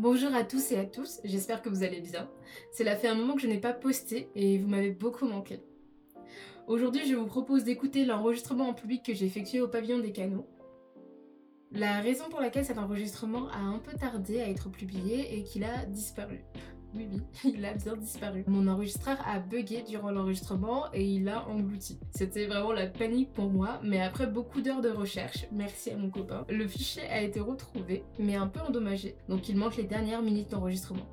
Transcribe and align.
Bonjour 0.00 0.34
à 0.34 0.44
tous 0.44 0.72
et 0.72 0.78
à 0.78 0.86
tous, 0.86 1.20
j'espère 1.24 1.60
que 1.60 1.68
vous 1.68 1.82
allez 1.82 2.00
bien. 2.00 2.26
Cela 2.72 2.96
fait 2.96 3.06
un 3.06 3.14
moment 3.14 3.34
que 3.34 3.42
je 3.42 3.46
n'ai 3.46 3.60
pas 3.60 3.74
posté 3.74 4.30
et 4.34 4.56
vous 4.56 4.66
m'avez 4.66 4.92
beaucoup 4.92 5.26
manqué. 5.26 5.60
Aujourd'hui, 6.66 7.06
je 7.06 7.14
vous 7.14 7.26
propose 7.26 7.64
d'écouter 7.64 8.06
l'enregistrement 8.06 8.70
en 8.70 8.72
public 8.72 9.04
que 9.04 9.12
j'ai 9.12 9.26
effectué 9.26 9.60
au 9.60 9.68
pavillon 9.68 9.98
des 9.98 10.12
canaux. 10.12 10.46
La 11.70 12.00
raison 12.00 12.30
pour 12.30 12.40
laquelle 12.40 12.64
cet 12.64 12.78
enregistrement 12.78 13.50
a 13.50 13.58
un 13.58 13.78
peu 13.78 13.92
tardé 13.92 14.40
à 14.40 14.48
être 14.48 14.70
publié 14.70 15.38
est 15.38 15.42
qu'il 15.42 15.64
a 15.64 15.84
disparu. 15.84 16.46
Oui, 16.94 17.06
oui, 17.44 17.52
il 17.54 17.64
a 17.64 17.74
bien 17.74 17.96
disparu. 17.96 18.44
Mon 18.46 18.66
enregistreur 18.66 19.16
a 19.26 19.38
bugué 19.38 19.82
durant 19.86 20.10
l'enregistrement 20.10 20.86
et 20.92 21.04
il 21.04 21.28
a 21.28 21.46
englouti. 21.48 21.98
C'était 22.10 22.46
vraiment 22.46 22.72
la 22.72 22.86
panique 22.86 23.32
pour 23.32 23.50
moi, 23.50 23.80
mais 23.82 24.00
après 24.00 24.26
beaucoup 24.26 24.60
d'heures 24.60 24.80
de 24.80 24.90
recherche, 24.90 25.46
merci 25.52 25.90
à 25.90 25.96
mon 25.96 26.10
copain, 26.10 26.44
le 26.48 26.66
fichier 26.66 27.02
a 27.04 27.22
été 27.22 27.40
retrouvé, 27.40 28.04
mais 28.18 28.34
un 28.34 28.46
peu 28.46 28.60
endommagé, 28.60 29.16
donc 29.28 29.48
il 29.48 29.56
manque 29.56 29.76
les 29.76 29.84
dernières 29.84 30.22
minutes 30.22 30.50
d'enregistrement. 30.50 31.06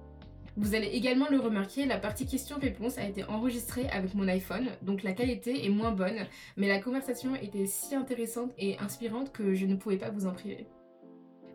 Vous 0.60 0.74
allez 0.74 0.88
également 0.88 1.28
le 1.30 1.40
remarquer, 1.40 1.86
la 1.86 2.00
partie 2.00 2.26
questions-réponses 2.26 2.98
a 2.98 3.08
été 3.08 3.24
enregistrée 3.26 3.88
avec 3.90 4.16
mon 4.16 4.28
iPhone, 4.28 4.70
donc 4.82 5.04
la 5.04 5.14
qualité 5.14 5.64
est 5.64 5.70
moins 5.70 5.92
bonne, 5.92 6.26
mais 6.56 6.68
la 6.68 6.80
conversation 6.80 7.36
était 7.36 7.68
si 7.68 7.94
intéressante 7.94 8.54
et 8.58 8.80
inspirante 8.80 9.32
que 9.32 9.54
je 9.54 9.68
ne 9.68 9.76
pouvais 9.76 9.98
pas 9.98 10.10
vous 10.10 10.26
en 10.26 10.32
priver. 10.32 10.66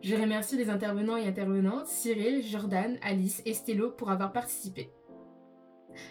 Je 0.03 0.15
remercie 0.15 0.57
les 0.57 0.69
intervenants 0.69 1.15
et 1.15 1.25
intervenantes, 1.25 1.87
Cyril, 1.87 2.43
Jordan, 2.45 2.97
Alice 3.01 3.41
et 3.45 3.53
Stello 3.53 3.89
pour 3.89 4.11
avoir 4.11 4.33
participé. 4.33 4.89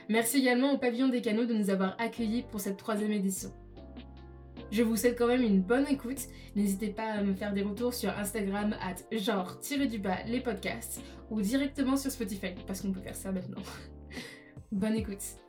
Merci 0.09 0.39
également 0.39 0.73
au 0.73 0.79
Pavillon 0.79 1.09
des 1.09 1.21
Canaux 1.21 1.45
de 1.45 1.53
nous 1.53 1.69
avoir 1.69 1.95
accueillis 2.01 2.43
pour 2.51 2.61
cette 2.61 2.79
troisième 2.79 3.13
édition. 3.13 3.53
Je 4.71 4.83
vous 4.83 4.97
souhaite 4.97 5.19
quand 5.19 5.27
même 5.27 5.43
une 5.43 5.61
bonne 5.61 5.87
écoute. 5.89 6.21
N'hésitez 6.57 6.89
pas 6.89 7.05
à 7.05 7.23
me 7.23 7.35
faire 7.35 7.53
des 7.53 7.61
retours 7.61 7.93
sur 7.93 8.17
Instagram 8.17 8.75
at 8.81 8.97
genre-du-bas 9.15 10.23
les 10.27 10.41
podcasts 10.41 11.03
ou 11.31 11.43
directement 11.43 11.99
sur 11.99 12.11
Spotify 12.11 12.55
parce 12.67 12.81
qu'on 12.81 12.93
peut 12.93 13.01
faire 13.01 13.17
ça 13.17 13.31
maintenant. 13.31 13.63
bonne 14.73 14.95
écoute. 14.95 15.42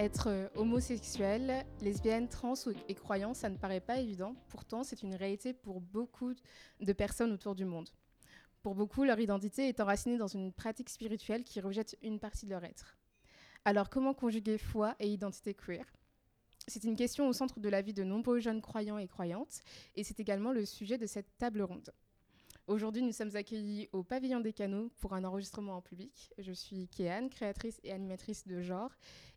Être 0.00 0.28
euh, 0.28 0.48
homosexuel, 0.54 1.66
lesbienne, 1.82 2.26
trans 2.26 2.54
et 2.88 2.94
croyant, 2.94 3.34
ça 3.34 3.50
ne 3.50 3.58
paraît 3.58 3.82
pas 3.82 3.98
évident. 3.98 4.34
Pourtant, 4.48 4.82
c'est 4.82 5.02
une 5.02 5.14
réalité 5.14 5.52
pour 5.52 5.82
beaucoup 5.82 6.32
de 6.80 6.92
personnes 6.94 7.32
autour 7.32 7.54
du 7.54 7.66
monde. 7.66 7.90
Pour 8.62 8.74
beaucoup, 8.74 9.04
leur 9.04 9.20
identité 9.20 9.68
est 9.68 9.78
enracinée 9.78 10.16
dans 10.16 10.26
une 10.26 10.54
pratique 10.54 10.88
spirituelle 10.88 11.44
qui 11.44 11.60
rejette 11.60 11.98
une 12.00 12.18
partie 12.18 12.46
de 12.46 12.50
leur 12.52 12.64
être. 12.64 12.96
Alors, 13.66 13.90
comment 13.90 14.14
conjuguer 14.14 14.56
foi 14.56 14.96
et 15.00 15.12
identité 15.12 15.52
queer? 15.52 15.84
C'est 16.66 16.84
une 16.84 16.96
question 16.96 17.28
au 17.28 17.34
centre 17.34 17.60
de 17.60 17.68
la 17.68 17.82
vie 17.82 17.92
de 17.92 18.02
nombreux 18.02 18.40
jeunes 18.40 18.62
croyants 18.62 18.96
et 18.96 19.06
croyantes, 19.06 19.60
et 19.96 20.02
c'est 20.02 20.18
également 20.18 20.52
le 20.52 20.64
sujet 20.64 20.96
de 20.96 21.06
cette 21.06 21.36
table 21.36 21.60
ronde. 21.60 21.92
Aujourd'hui, 22.70 23.02
nous 23.02 23.10
sommes 23.10 23.34
accueillis 23.34 23.88
au 23.90 24.04
Pavillon 24.04 24.38
des 24.38 24.52
Canaux 24.52 24.92
pour 25.00 25.12
un 25.14 25.24
enregistrement 25.24 25.78
en 25.78 25.80
public. 25.80 26.32
Je 26.38 26.52
suis 26.52 26.86
Kéane, 26.86 27.28
créatrice 27.28 27.80
et 27.82 27.90
animatrice 27.90 28.46
de 28.46 28.60
genre. 28.60 28.92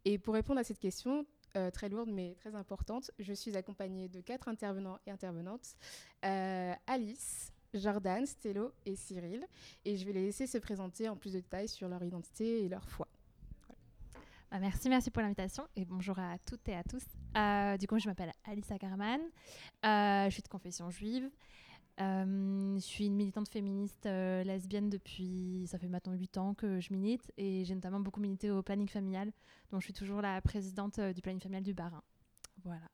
Et 0.06 0.20
pour 0.20 0.36
répondre 0.36 0.60
à 0.60 0.64
cette 0.64 0.78
question, 0.78 1.26
euh, 1.58 1.72
très 1.72 1.90
lourde 1.90 2.12
mais 2.14 2.36
très 2.36 2.54
importante, 2.54 3.10
je 3.18 3.34
suis 3.34 3.58
accompagnée 3.58 4.08
de 4.08 4.22
quatre 4.22 4.50
intervenants 4.50 5.00
et 5.08 5.10
intervenantes. 5.10 5.66
Euh, 6.24 6.76
Alice, 6.86 7.52
Jordan, 7.74 8.24
Stello 8.28 8.72
et 8.86 8.96
Cyril. 8.96 9.48
Et 9.84 9.98
je 9.98 10.06
vais 10.06 10.14
les 10.14 10.26
laisser 10.26 10.46
se 10.46 10.60
présenter 10.60 11.10
en 11.10 11.18
plus 11.18 11.34
de 11.34 11.40
détails 11.40 11.70
sur 11.70 11.90
leur 11.90 12.04
identité 12.04 12.64
et 12.64 12.70
leur 12.70 12.88
foi. 12.88 13.08
Bah, 14.52 14.60
merci, 14.60 14.90
merci 14.90 15.10
pour 15.10 15.24
l'invitation 15.24 15.68
et 15.76 15.86
bonjour 15.86 16.20
à 16.20 16.38
toutes 16.38 16.70
et 16.70 16.76
à 16.76 16.84
tous. 16.84 17.04
Euh, 17.36 17.78
du 17.78 17.88
coup, 17.88 17.98
je 17.98 18.08
m'appelle 18.08 18.32
Alice 18.44 18.72
Ackerman, 18.72 19.22
je 19.84 20.30
suis 20.30 20.44
de 20.44 20.50
confession 20.50 20.92
juive. 20.92 21.32
Euh, 22.02 22.76
je 22.76 22.84
suis 22.84 23.06
une 23.06 23.16
militante 23.16 23.50
féministe 23.50 24.08
euh, 24.08 24.44
lesbienne 24.44 24.90
depuis, 24.90 25.66
ça 25.68 25.78
fait 25.78 25.88
maintenant 25.88 26.14
8 26.14 26.38
ans 26.38 26.54
que 26.56 26.80
je 26.80 26.92
milite 26.92 27.32
et 27.38 27.64
j'ai 27.66 27.76
notamment 27.76 28.00
beaucoup 28.00 28.20
milité 28.20 28.50
au 28.50 28.64
planning 28.64 28.90
familial, 28.90 29.32
dont 29.70 29.80
je 29.80 29.86
suis 29.86 29.94
toujours 29.94 30.22
la 30.22 30.42
présidente 30.42 30.98
euh, 30.98 31.14
du 31.14 31.22
planning 31.22 31.40
familial 31.40 31.64
du 31.64 31.74
Barin. 31.74 32.02
Voilà. 32.64 32.90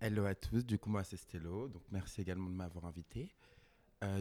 Hello 0.00 0.24
à 0.24 0.34
tous, 0.34 0.64
du 0.64 0.78
coup 0.78 0.88
moi 0.88 1.04
c'est 1.04 1.16
Stello, 1.16 1.68
donc 1.68 1.82
merci 1.90 2.22
également 2.22 2.48
de 2.48 2.54
m'avoir 2.54 2.86
invité. 2.86 3.34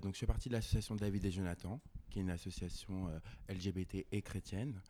donc 0.01 0.15
je 0.15 0.19
fais 0.19 0.25
partie 0.25 0.49
de 0.49 0.53
l'association 0.55 0.95
David 0.95 1.23
et 1.23 1.31
Jonathan, 1.31 1.79
qui 2.09 2.17
est 2.17 2.23
une 2.23 2.31
association 2.31 3.07
LGBT 3.47 4.07
et 4.11 4.23
chrétienne. 4.23 4.81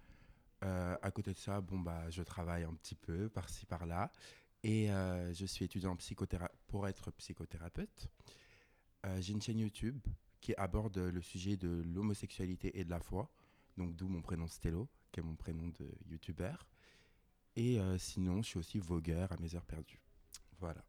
à 0.61 1.11
côté 1.11 1.33
de 1.33 1.37
ça, 1.37 1.59
bon 1.59 1.77
bah 1.77 2.09
je 2.09 2.23
travaille 2.23 2.63
un 2.63 2.73
petit 2.73 2.95
peu 2.95 3.27
par-ci 3.27 3.65
par-là 3.65 4.09
et 4.67 4.91
euh, 4.91 5.33
je 5.33 5.45
suis 5.45 5.63
étudiant 5.63 5.95
pour 6.67 6.89
être 6.89 7.09
psychothérapeute. 7.11 8.09
Euh, 9.05 9.21
j'ai 9.21 9.31
une 9.31 9.41
chaîne 9.41 9.59
YouTube 9.59 9.97
qui 10.41 10.53
aborde 10.55 10.97
le 10.97 11.21
sujet 11.21 11.55
de 11.55 11.81
l'homosexualité 11.85 12.77
et 12.77 12.83
de 12.83 12.89
la 12.89 12.99
foi, 12.99 13.31
donc 13.77 13.95
d'où 13.95 14.09
mon 14.09 14.21
prénom 14.21 14.45
Stello, 14.45 14.89
qui 15.13 15.21
est 15.21 15.23
mon 15.23 15.35
prénom 15.35 15.69
de 15.69 15.89
youtubeur. 16.09 16.67
Et 17.55 17.79
euh, 17.79 17.97
sinon, 17.97 18.41
je 18.41 18.49
suis 18.49 18.59
aussi 18.59 18.77
vogueur 18.77 19.31
à 19.31 19.37
mes 19.37 19.55
heures 19.55 19.65
perdues. 19.65 20.01
Voilà. 20.59 20.83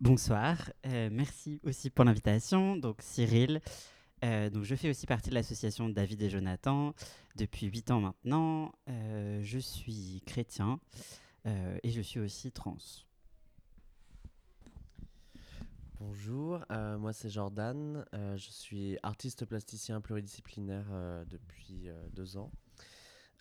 Bonsoir, 0.00 0.70
merci 0.84 1.60
aussi 1.64 1.90
pour 1.90 2.04
l'invitation. 2.04 2.76
Donc 2.76 3.02
Cyril, 3.02 3.60
euh, 4.24 4.50
donc 4.50 4.64
je 4.64 4.74
fais 4.74 4.90
aussi 4.90 5.06
partie 5.06 5.30
de 5.30 5.34
l'association 5.34 5.88
David 5.88 6.22
et 6.22 6.30
Jonathan 6.30 6.94
depuis 7.36 7.66
8 7.66 7.90
ans 7.90 8.00
maintenant. 8.00 8.72
Euh, 8.88 9.40
je 9.42 9.58
suis 9.58 10.22
chrétien 10.26 10.80
euh, 11.46 11.78
et 11.82 11.90
je 11.90 12.00
suis 12.00 12.20
aussi 12.20 12.50
trans. 12.50 12.76
Bonjour, 16.00 16.60
moi 16.70 17.12
c'est 17.12 17.28
Jordan, 17.28 18.04
je 18.12 18.50
suis 18.50 18.96
artiste 19.02 19.44
plasticien 19.44 20.00
pluridisciplinaire 20.00 20.86
depuis 21.26 21.88
deux 22.12 22.36
ans. 22.36 22.52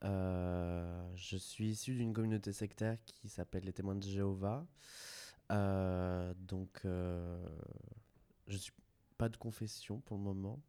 je 0.01 1.37
suis 1.37 1.69
issu 1.69 1.93
d'une 1.93 2.13
communauté 2.13 2.51
sectaire 2.53 2.97
qui 3.05 3.29
s'appelle 3.29 3.63
les 3.63 3.73
témoins 3.73 3.93
de 3.93 4.03
Jéhovah. 4.03 4.65
donc 5.51 6.81
je 6.83 8.57
suis 8.57 8.73
pas 9.17 9.29
de 9.29 9.37
confession 9.37 9.99
pour 10.01 10.17
le 10.17 10.23
moment, 10.23 10.61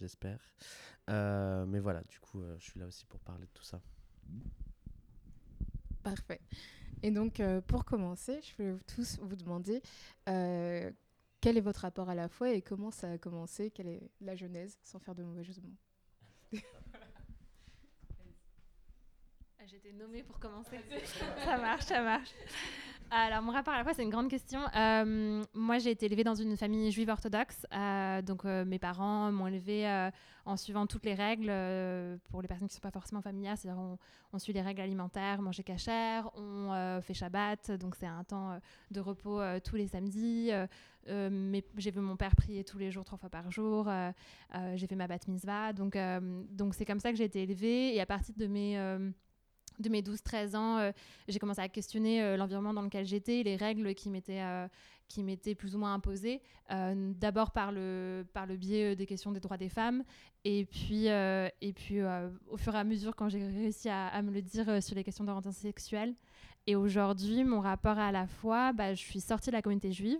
j'espère. 0.00 0.40
Euh, 1.08 1.66
mais 1.66 1.80
voilà, 1.80 2.02
du 2.04 2.18
coup, 2.20 2.40
euh, 2.40 2.56
je 2.58 2.64
suis 2.70 2.80
là 2.80 2.86
aussi 2.86 3.06
pour 3.06 3.20
parler 3.20 3.46
de 3.46 3.52
tout 3.52 3.62
ça. 3.62 3.80
Parfait. 6.02 6.40
Et 7.02 7.10
donc, 7.10 7.40
euh, 7.40 7.60
pour 7.60 7.84
commencer, 7.84 8.40
je 8.42 8.62
vais 8.62 8.78
tous 8.86 9.18
vous 9.20 9.36
demander 9.36 9.82
quel 10.24 11.58
est 11.58 11.60
votre 11.60 11.80
rapport 11.80 12.08
à 12.08 12.14
la 12.14 12.28
foi 12.28 12.52
et 12.52 12.62
comment 12.62 12.90
ça 12.90 13.12
a 13.12 13.18
commencé, 13.18 13.70
quelle 13.70 13.88
est 13.88 14.10
la 14.20 14.34
genèse, 14.34 14.78
sans 14.82 14.98
faire 14.98 15.14
de 15.14 15.22
mauvais 15.22 15.44
jeu 15.44 15.52
été 19.74 19.92
nommée 19.92 20.22
pour 20.22 20.38
commencer. 20.38 20.78
ça 21.44 21.56
marche, 21.58 21.84
ça 21.84 22.02
marche. 22.02 22.32
Alors, 23.10 23.40
mon 23.40 23.52
rapport 23.52 23.72
à 23.72 23.78
la 23.78 23.84
foi, 23.84 23.94
c'est 23.94 24.02
une 24.02 24.10
grande 24.10 24.28
question. 24.28 24.60
Euh, 24.74 25.44
moi, 25.54 25.78
j'ai 25.78 25.90
été 25.90 26.06
élevée 26.06 26.24
dans 26.24 26.34
une 26.34 26.56
famille 26.56 26.90
juive 26.90 27.08
orthodoxe. 27.08 27.64
Euh, 27.72 28.20
donc, 28.20 28.44
euh, 28.44 28.64
mes 28.64 28.80
parents 28.80 29.30
m'ont 29.30 29.46
élevée 29.46 30.10
en 30.44 30.56
suivant 30.56 30.86
toutes 30.86 31.04
les 31.04 31.14
règles. 31.14 31.52
pour 32.30 32.42
les 32.42 32.48
personnes 32.48 32.66
qui 32.68 32.72
ne 32.72 32.76
sont 32.76 32.80
pas 32.80 32.90
forcément 32.90 33.22
familières, 33.22 33.56
c'est-à-dire 33.58 33.80
on, 34.32 34.38
suit 34.38 34.52
les 34.52 34.60
règles 34.60 34.82
alimentaires, 34.82 35.40
manger 35.40 35.62
cachère, 35.62 36.30
on 36.36 37.00
fait 37.00 37.14
Shabbat. 37.14 37.70
Donc, 37.72 37.94
c'est 37.94 38.06
un 38.06 38.24
temps 38.24 38.58
de 38.90 39.00
repos 39.00 39.40
tous 39.64 39.76
les 39.76 39.86
samedis. 39.86 40.50
j'ai 41.06 41.90
vu 41.90 42.00
mon 42.00 42.16
père 42.16 42.34
prier 42.34 42.64
tous 42.64 42.78
les 42.78 42.90
jours, 42.90 43.04
trois 43.04 43.18
fois 43.18 43.30
par 43.30 43.50
jour. 43.50 43.88
j'ai 44.74 44.86
fait 44.86 44.96
ma 44.96 45.06
bat 45.06 45.18
mitzvah. 45.28 45.72
Donc, 45.72 45.96
donc 46.50 46.74
c'est 46.74 46.84
comme 46.84 47.00
ça 47.00 47.12
que 47.12 47.16
j'ai 47.16 47.24
été 47.24 47.42
élevée. 47.42 47.94
Et 47.94 48.00
à 48.00 48.06
partir 48.06 48.34
de 48.36 48.46
mes 48.46 48.76
de 49.80 49.88
mes 49.88 50.02
12-13 50.02 50.56
ans, 50.56 50.78
euh, 50.78 50.92
j'ai 51.28 51.38
commencé 51.38 51.60
à 51.60 51.68
questionner 51.68 52.22
euh, 52.22 52.36
l'environnement 52.36 52.74
dans 52.74 52.82
lequel 52.82 53.04
j'étais, 53.04 53.42
les 53.42 53.56
règles 53.56 53.94
qui 53.94 54.10
m'étaient 54.10 54.42
euh, 54.42 54.68
qui 55.08 55.22
m'étaient 55.22 55.54
plus 55.54 55.76
ou 55.76 55.78
moins 55.78 55.94
imposées, 55.94 56.42
d'abord 56.68 57.52
par 57.52 57.70
le, 57.70 58.26
par 58.32 58.44
le 58.44 58.56
biais 58.56 58.96
des 58.96 59.06
questions 59.06 59.30
des 59.30 59.38
droits 59.38 59.56
des 59.56 59.68
femmes, 59.68 60.02
et 60.44 60.64
puis, 60.64 61.06
et 61.06 61.72
puis 61.76 62.00
au 62.48 62.56
fur 62.56 62.74
et 62.74 62.78
à 62.78 62.82
mesure, 62.82 63.14
quand 63.14 63.28
j'ai 63.28 63.46
réussi 63.46 63.88
à, 63.88 64.20
me 64.22 64.32
le 64.32 64.42
dire 64.42 64.82
sur 64.82 64.96
les 64.96 65.04
questions 65.04 65.22
d'orientation 65.22 65.62
sexuelle. 65.62 66.16
Et 66.66 66.74
aujourd'hui, 66.74 67.44
mon 67.44 67.60
rapport 67.60 68.00
à 68.00 68.10
la 68.10 68.26
foi, 68.26 68.72
bah, 68.72 68.94
je 68.94 69.00
suis 69.00 69.20
sortie 69.20 69.50
de 69.50 69.54
la 69.54 69.62
communauté 69.62 69.92
juive. 69.92 70.18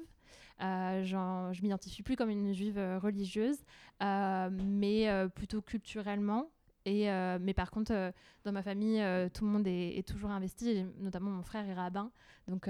Euh, 0.63 1.03
je 1.03 1.63
m'identifie 1.63 2.05
plus 2.05 2.15
comme 2.15 2.31
une 2.31 2.53
juive 2.53 2.79
religieuse, 3.03 3.59
mais 4.01 5.11
plutôt 5.35 5.63
culturellement. 5.63 6.49
Euh, 6.87 7.39
mais 7.41 7.55
par 7.55 7.71
contre, 7.71 7.93
euh, 7.93 8.13
dans 8.45 8.53
ma 8.53 8.63
famille, 8.63 9.01
euh, 9.01 9.29
tout 9.29 9.45
le 9.45 9.51
monde 9.51 9.67
est, 9.67 10.07
toujours 10.07 10.31
investi, 10.31 10.85
notamment 10.99 11.31
mon 11.31 11.43
frère 11.43 11.69
est 11.69 11.75
rabbin. 11.75 12.11
Donc, 12.49 12.69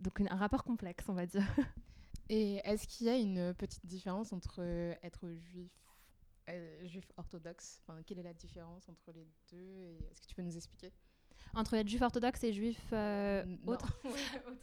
donc 0.00 0.20
un 0.20 0.36
rapport 0.36 0.64
complexe, 0.64 1.04
on 1.08 1.14
va 1.14 1.26
dire. 1.26 1.44
Et 2.28 2.60
est-ce 2.64 2.86
qu'il 2.86 3.06
y 3.06 3.10
a 3.10 3.16
une 3.16 3.54
petite 3.54 3.84
différence 3.86 4.32
entre 4.32 4.60
être 5.02 5.28
juif, 5.32 5.72
juif 6.84 7.04
orthodoxe? 7.16 7.80
Enfin, 7.82 8.00
Quelle 8.06 8.18
est 8.18 8.24
la 8.24 8.32
différence 8.32 8.88
entre 8.88 9.12
les 9.12 9.26
deux? 9.50 9.98
Est-ce 10.10 10.20
que 10.22 10.26
tu 10.26 10.34
peux 10.34 10.42
nous 10.42 10.56
expliquer? 10.56 10.92
Entre 11.54 11.74
être 11.74 11.88
juif 11.88 12.00
orthodoxe 12.00 12.42
et 12.44 12.52
juif 12.52 12.80
euh, 12.92 13.44
autre 13.66 13.98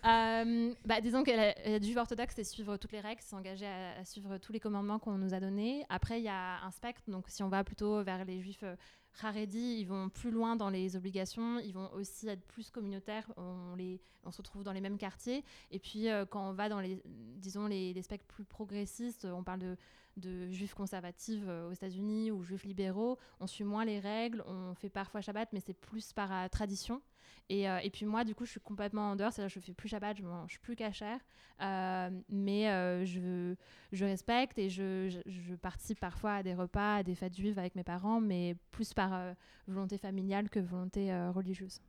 Euh, 0.06 0.74
bah, 0.86 1.02
disons 1.02 1.24
que 1.24 1.32
être 1.32 1.84
juif 1.84 1.98
orthodoxe, 1.98 2.36
c'est 2.36 2.46
suivre 2.46 2.78
toutes 2.78 2.94
les 2.94 3.02
règles, 3.02 3.22
s'engager 3.22 3.66
à, 3.66 4.00
à 4.00 4.06
suivre 4.06 4.38
tous 4.38 4.54
les 4.54 4.60
commandements 4.62 4.98
qu'on 4.98 5.18
nous 5.18 5.34
a 5.34 5.42
donnés. 5.42 5.86
Après, 5.90 6.22
il 6.22 6.24
y 6.24 6.30
a 6.30 6.64
un 6.64 6.72
spectre. 6.72 7.02
Donc, 7.10 7.26
si 7.28 7.44
on 7.44 7.50
va 7.50 7.66
plutôt 7.66 8.02
vers 8.02 8.24
les 8.24 8.40
juifs 8.40 8.64
euh, 8.64 8.76
Haredi, 9.22 9.78
ils 9.80 9.86
vont 9.86 10.08
plus 10.10 10.32
loin 10.32 10.56
dans 10.56 10.70
les 10.70 10.96
obligations. 10.96 11.60
Ils 11.60 11.74
vont 11.74 11.92
aussi 11.94 12.30
être 12.30 12.46
plus 12.48 12.70
communautaires. 12.72 13.30
On, 13.36 13.76
les, 13.76 14.00
on 14.24 14.32
se 14.32 14.38
retrouve 14.38 14.64
dans 14.64 14.72
les 14.72 14.82
mêmes 14.82 14.98
quartiers. 14.98 15.44
Et 15.72 15.80
puis, 15.80 16.10
euh, 16.10 16.26
quand 16.26 16.50
on 16.50 16.54
va 16.54 16.70
dans 16.70 16.80
les, 16.80 17.02
disons, 17.06 17.68
les, 17.68 17.94
les 17.94 18.02
spectres 18.02 18.28
plus 18.28 18.46
progressistes, 18.46 19.26
on 19.26 19.44
parle 19.44 19.60
de 19.60 19.78
de 20.18 20.50
juifs 20.52 20.74
conservatifs 20.74 21.44
euh, 21.48 21.70
aux 21.70 21.74
États-Unis 21.74 22.32
ou 22.32 22.44
juifs 22.44 22.66
libéraux, 22.66 23.18
on 23.40 23.48
suit 23.48 23.64
moins 23.64 23.86
les 23.86 24.00
règles, 24.00 24.44
on 24.48 24.74
fait 24.76 24.90
parfois 24.90 25.22
Shabbat, 25.22 25.50
mais 25.54 25.60
c'est 25.60 25.74
plus 25.74 26.14
par 26.14 26.32
euh, 26.32 26.48
tradition. 26.48 27.02
Et, 27.50 27.70
euh, 27.70 27.80
et 27.80 27.90
puis 27.90 28.06
moi, 28.06 28.24
du 28.24 28.36
coup, 28.36 28.46
je 28.46 28.52
suis 28.52 28.60
complètement 28.60 29.12
en 29.12 29.16
dehors, 29.16 29.34
c'est-à-dire 29.34 29.54
je 29.54 29.60
fais 29.60 29.74
plus 29.74 29.90
Shabbat, 29.90 30.18
je 30.18 30.24
mange 30.24 30.60
plus 30.60 30.76
cachère, 30.76 31.20
euh, 31.62 32.10
mais 32.30 32.66
je, 33.06 33.56
respecte 33.92 34.60
et 34.60 34.70
je, 34.70 35.22
je, 35.26 35.56
participe 35.56 36.00
parfois 36.00 36.36
à 36.36 36.44
des 36.44 36.54
repas, 36.54 36.98
à 36.98 37.04
des 37.04 37.16
fêtes 37.16 37.36
juives 37.36 37.58
avec 37.58 37.76
mes 37.76 37.84
parents, 37.84 38.22
mais 38.22 38.56
plus 38.72 38.94
par 38.94 39.34
volonté 39.68 39.98
familiale 39.98 40.50
que 40.50 40.60
volonté 40.60 41.12
religieuse. 41.30 41.82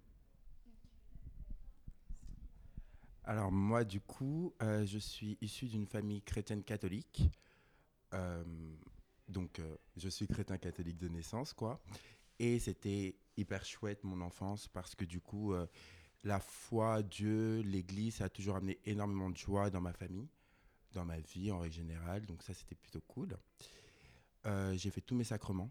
Alors 3.25 3.53
moi, 3.53 3.85
du 3.85 4.01
coup, 4.01 4.55
je 4.61 4.99
suis 4.99 5.37
issu 5.43 5.67
d'une 5.67 5.87
famille 5.87 6.23
chrétienne 6.23 6.63
catholique. 6.63 7.31
Euh, 8.15 8.45
donc, 9.29 9.59
euh, 9.59 9.77
je 9.97 10.09
suis 10.09 10.27
chrétien 10.27 10.59
catholique 10.59 10.99
de 10.99 11.09
naissance, 11.09 11.53
quoi. 11.53 11.81
Et 12.39 12.59
c'était 12.59 13.17
hyper 13.37 13.65
chouette 13.65 14.03
mon 14.05 14.21
enfance 14.21 14.69
parce 14.69 14.95
que 14.95 15.05
du 15.05 15.21
coup, 15.21 15.53
euh, 15.53 15.67
la 16.25 16.41
foi, 16.41 17.03
Dieu, 17.03 17.61
l'Église, 17.61 18.17
ça 18.17 18.25
a 18.25 18.29
toujours 18.29 18.57
amené 18.57 18.79
énormément 18.85 19.31
de 19.31 19.37
joie 19.37 19.71
dans 19.71 19.81
ma 19.81 19.93
famille, 19.93 20.29
dans 20.93 21.05
ma 21.05 21.19
vie 21.19 21.51
en 21.51 21.61
règle 21.61 21.75
générale. 21.75 22.27
Donc 22.27 22.43
ça, 22.43 22.55
c'était 22.55 22.75
plutôt 22.75 23.01
cool. 23.03 23.37
J'ai 24.45 24.91
fait 24.91 25.03
tous 25.03 25.15
mes 25.15 25.25
sacrements. 25.25 25.71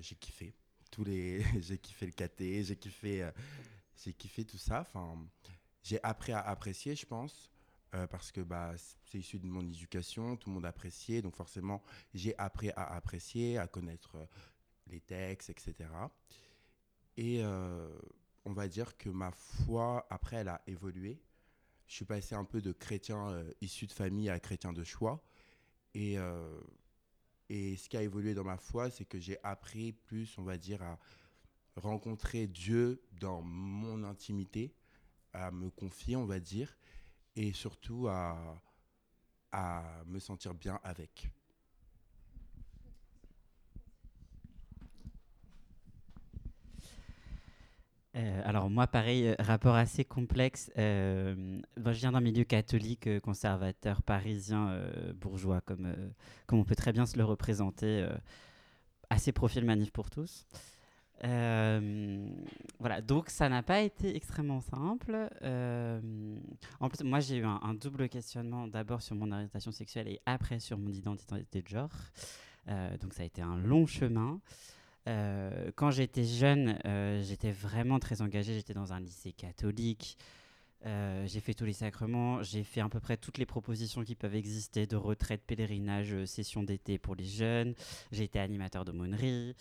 J'ai 0.00 0.14
kiffé. 0.16 0.54
Tous 0.90 1.04
les, 1.04 1.42
j'ai 1.60 1.78
kiffé 1.78 2.06
le 2.06 2.12
caté, 2.12 2.64
j'ai 2.64 2.76
kiffé, 2.76 3.28
j'ai 3.96 4.12
kiffé 4.12 4.44
tout 4.44 4.58
ça. 4.58 4.80
Enfin, 4.80 5.16
j'ai 5.82 6.02
appris 6.02 6.32
à 6.32 6.40
apprécier, 6.40 6.94
je 6.96 7.06
pense, 7.06 7.50
euh, 7.94 8.06
parce 8.06 8.30
que 8.30 8.40
bah, 8.40 8.72
c'est 9.06 9.18
issu 9.18 9.40
de 9.40 9.46
mon 9.46 9.66
éducation, 9.66 10.36
tout 10.36 10.48
le 10.48 10.54
monde 10.54 10.66
appréciait, 10.66 11.22
donc 11.22 11.34
forcément, 11.34 11.82
j'ai 12.14 12.38
appris 12.38 12.70
à 12.70 12.94
apprécier, 12.94 13.58
à 13.58 13.66
connaître 13.66 14.14
euh, 14.16 14.26
les 14.86 15.00
textes, 15.00 15.50
etc. 15.50 15.88
Et 17.16 17.42
euh, 17.42 17.88
on 18.44 18.52
va 18.52 18.68
dire 18.68 18.96
que 18.96 19.08
ma 19.08 19.32
foi, 19.32 20.06
après, 20.08 20.36
elle 20.36 20.48
a 20.48 20.62
évolué. 20.68 21.20
Je 21.88 21.94
suis 21.94 22.04
passé 22.04 22.36
un 22.36 22.44
peu 22.44 22.60
de 22.60 22.70
chrétien 22.70 23.44
issu 23.60 23.88
de 23.88 23.92
famille 23.92 24.30
à 24.30 24.38
chrétien 24.38 24.72
de 24.72 24.84
choix. 24.84 25.20
Et, 25.92 26.18
et 27.48 27.76
ce 27.76 27.88
qui 27.88 27.96
a 27.96 28.02
évolué 28.02 28.32
dans 28.32 28.44
ma 28.44 28.56
foi, 28.56 28.90
c'est 28.90 29.04
que 29.04 29.18
j'ai 29.18 29.38
appris 29.42 29.92
plus, 29.92 30.38
on 30.38 30.44
va 30.44 30.56
dire, 30.56 30.80
à 30.82 31.00
rencontrer 31.74 32.46
Dieu 32.46 33.02
dans 33.10 33.42
mon 33.42 34.04
intimité, 34.04 34.72
à 35.32 35.50
me 35.50 35.68
confier, 35.68 36.14
on 36.14 36.26
va 36.26 36.38
dire, 36.38 36.76
et 37.36 37.52
surtout 37.52 38.08
à, 38.08 38.60
à 39.52 39.82
me 40.06 40.18
sentir 40.18 40.54
bien 40.54 40.78
avec. 40.82 41.30
Euh, 48.16 48.42
alors 48.44 48.68
moi, 48.70 48.86
pareil, 48.88 49.28
euh, 49.28 49.34
rapport 49.38 49.76
assez 49.76 50.04
complexe. 50.04 50.70
Euh, 50.78 51.60
je 51.76 51.90
viens 51.92 52.12
d'un 52.12 52.20
milieu 52.20 52.44
catholique 52.44 53.08
conservateur 53.20 54.02
parisien 54.02 54.80
bourgeois, 55.14 55.60
comme, 55.60 55.94
comme 56.46 56.58
on 56.58 56.64
peut 56.64 56.74
très 56.74 56.92
bien 56.92 57.06
se 57.06 57.16
le 57.16 57.24
représenter, 57.24 58.06
assez 59.10 59.32
profil 59.32 59.64
manif 59.64 59.90
pour 59.92 60.10
tous. 60.10 60.46
Euh, 61.24 62.26
voilà, 62.78 63.02
donc 63.02 63.28
ça 63.28 63.48
n'a 63.48 63.62
pas 63.62 63.80
été 63.80 64.16
extrêmement 64.16 64.60
simple. 64.60 65.28
Euh, 65.42 66.00
en 66.80 66.88
plus, 66.88 67.04
moi 67.04 67.20
j'ai 67.20 67.36
eu 67.36 67.44
un, 67.44 67.74
double 67.74 68.08
questionnement, 68.08 68.66
d'abord 68.66 69.02
sur 69.02 69.14
mon 69.14 69.30
orientation 69.30 69.72
sexuelle 69.72 70.08
et 70.08 70.20
après 70.26 70.60
sur 70.60 70.78
mon 70.78 70.90
identité 70.90 71.62
de 71.62 71.68
genre. 71.68 71.90
Euh, 72.68 72.96
donc 72.98 73.14
ça 73.14 73.22
a 73.22 73.26
été 73.26 73.42
un 73.42 73.58
long 73.58 73.86
chemin. 73.86 74.40
Quand 75.74 75.90
j'étais 75.90 76.22
jeune, 76.22 76.78
j'étais 77.22 77.50
vraiment 77.50 77.98
très 77.98 78.22
engagée. 78.22 78.54
J'étais 78.54 78.74
dans 78.74 78.92
un 78.92 79.00
lycée 79.00 79.32
catholique. 79.32 80.16
Euh, 80.86 81.26
j'ai 81.26 81.40
fait 81.40 81.54
tous 81.54 81.64
les 81.64 81.72
sacrements. 81.72 82.42
J'ai 82.42 82.64
fait 82.64 82.80
à 82.80 82.88
peu 82.88 83.00
près 83.00 83.16
toutes 83.16 83.38
les 83.38 83.46
propositions 83.46 84.02
qui 84.02 84.14
peuvent 84.14 84.34
exister 84.34 84.86
de 84.86 84.96
retraite, 84.96 85.42
pèlerinage, 85.46 86.14
euh, 86.14 86.26
session 86.26 86.62
d'été 86.62 86.98
pour 86.98 87.14
les 87.14 87.24
jeunes. 87.24 87.74
J'ai 88.12 88.24
été 88.24 88.38
animateur 88.38 88.84
d'aumônerie. 88.84 89.54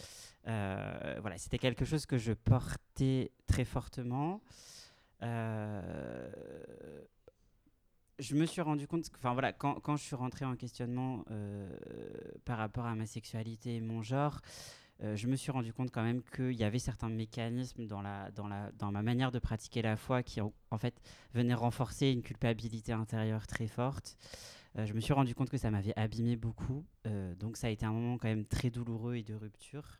Euh, 0.48 1.18
voilà, 1.21 1.38
c'était 1.38 1.60
quelque 1.60 1.86
chose 1.86 2.06
que 2.06 2.18
je 2.18 2.33
portais 2.33 3.31
très 3.48 3.66
fortement. 3.66 4.42
Je 5.21 6.30
me 8.36 8.45
suis 8.45 8.62
rendu 8.62 8.88
compte, 8.88 9.10
enfin 9.18 9.33
voilà, 9.33 9.54
quand, 9.54 9.80
quand 9.81 9.98
je 9.98 10.04
suis 10.04 10.15
rentré 10.15 10.45
en 10.45 10.56
questionnement 10.56 11.25
par 12.45 12.57
rapport 12.57 12.86
à 12.86 12.95
ma 12.95 13.06
sexualité 13.06 13.75
et 13.75 13.81
mon 13.81 14.01
genre, 14.01 14.39
euh, 15.04 15.16
je 15.16 15.28
me 15.28 15.36
suis 15.36 15.51
rendu 15.51 15.72
compte 15.72 15.92
quand 15.92 16.04
même 16.04 16.22
qu'il 16.36 16.54
y 16.54 16.63
avait 16.63 16.80
certains 16.80 17.10
mécanismes 17.10 17.86
dans, 17.88 18.01
ma 18.01 19.01
manière 19.01 19.31
de 19.31 19.40
pratiquer 19.40 19.81
la 19.81 19.96
foi 19.96 20.24
qui 20.24 20.42
en, 20.42 20.54
en 20.72 20.78
fait 20.78 21.01
venaient 21.34 21.54
renforcer 21.54 22.10
une 22.10 22.22
culpabilité 22.22 22.92
intérieure 22.92 23.48
très 23.48 23.68
forte. 23.68 24.18
Euh, 24.78 24.86
je 24.86 24.94
me 24.94 25.00
suis 25.00 25.13
rendu 25.13 25.34
compte 25.34 25.50
que 25.50 25.57
ça 25.57 25.72
m'avait 25.72 25.98
abîmé 25.98 26.36
beaucoup, 26.36 26.86
euh, 27.07 27.34
donc 27.36 27.57
ça 27.57 27.68
a 27.68 27.69
été 27.69 27.86
un 27.86 27.92
moment 27.92 28.18
quand 28.18 28.28
même 28.28 28.46
très 28.46 28.69
douloureux 28.69 29.16
et 29.16 29.24
de 29.24 29.36
rupture. 29.36 30.00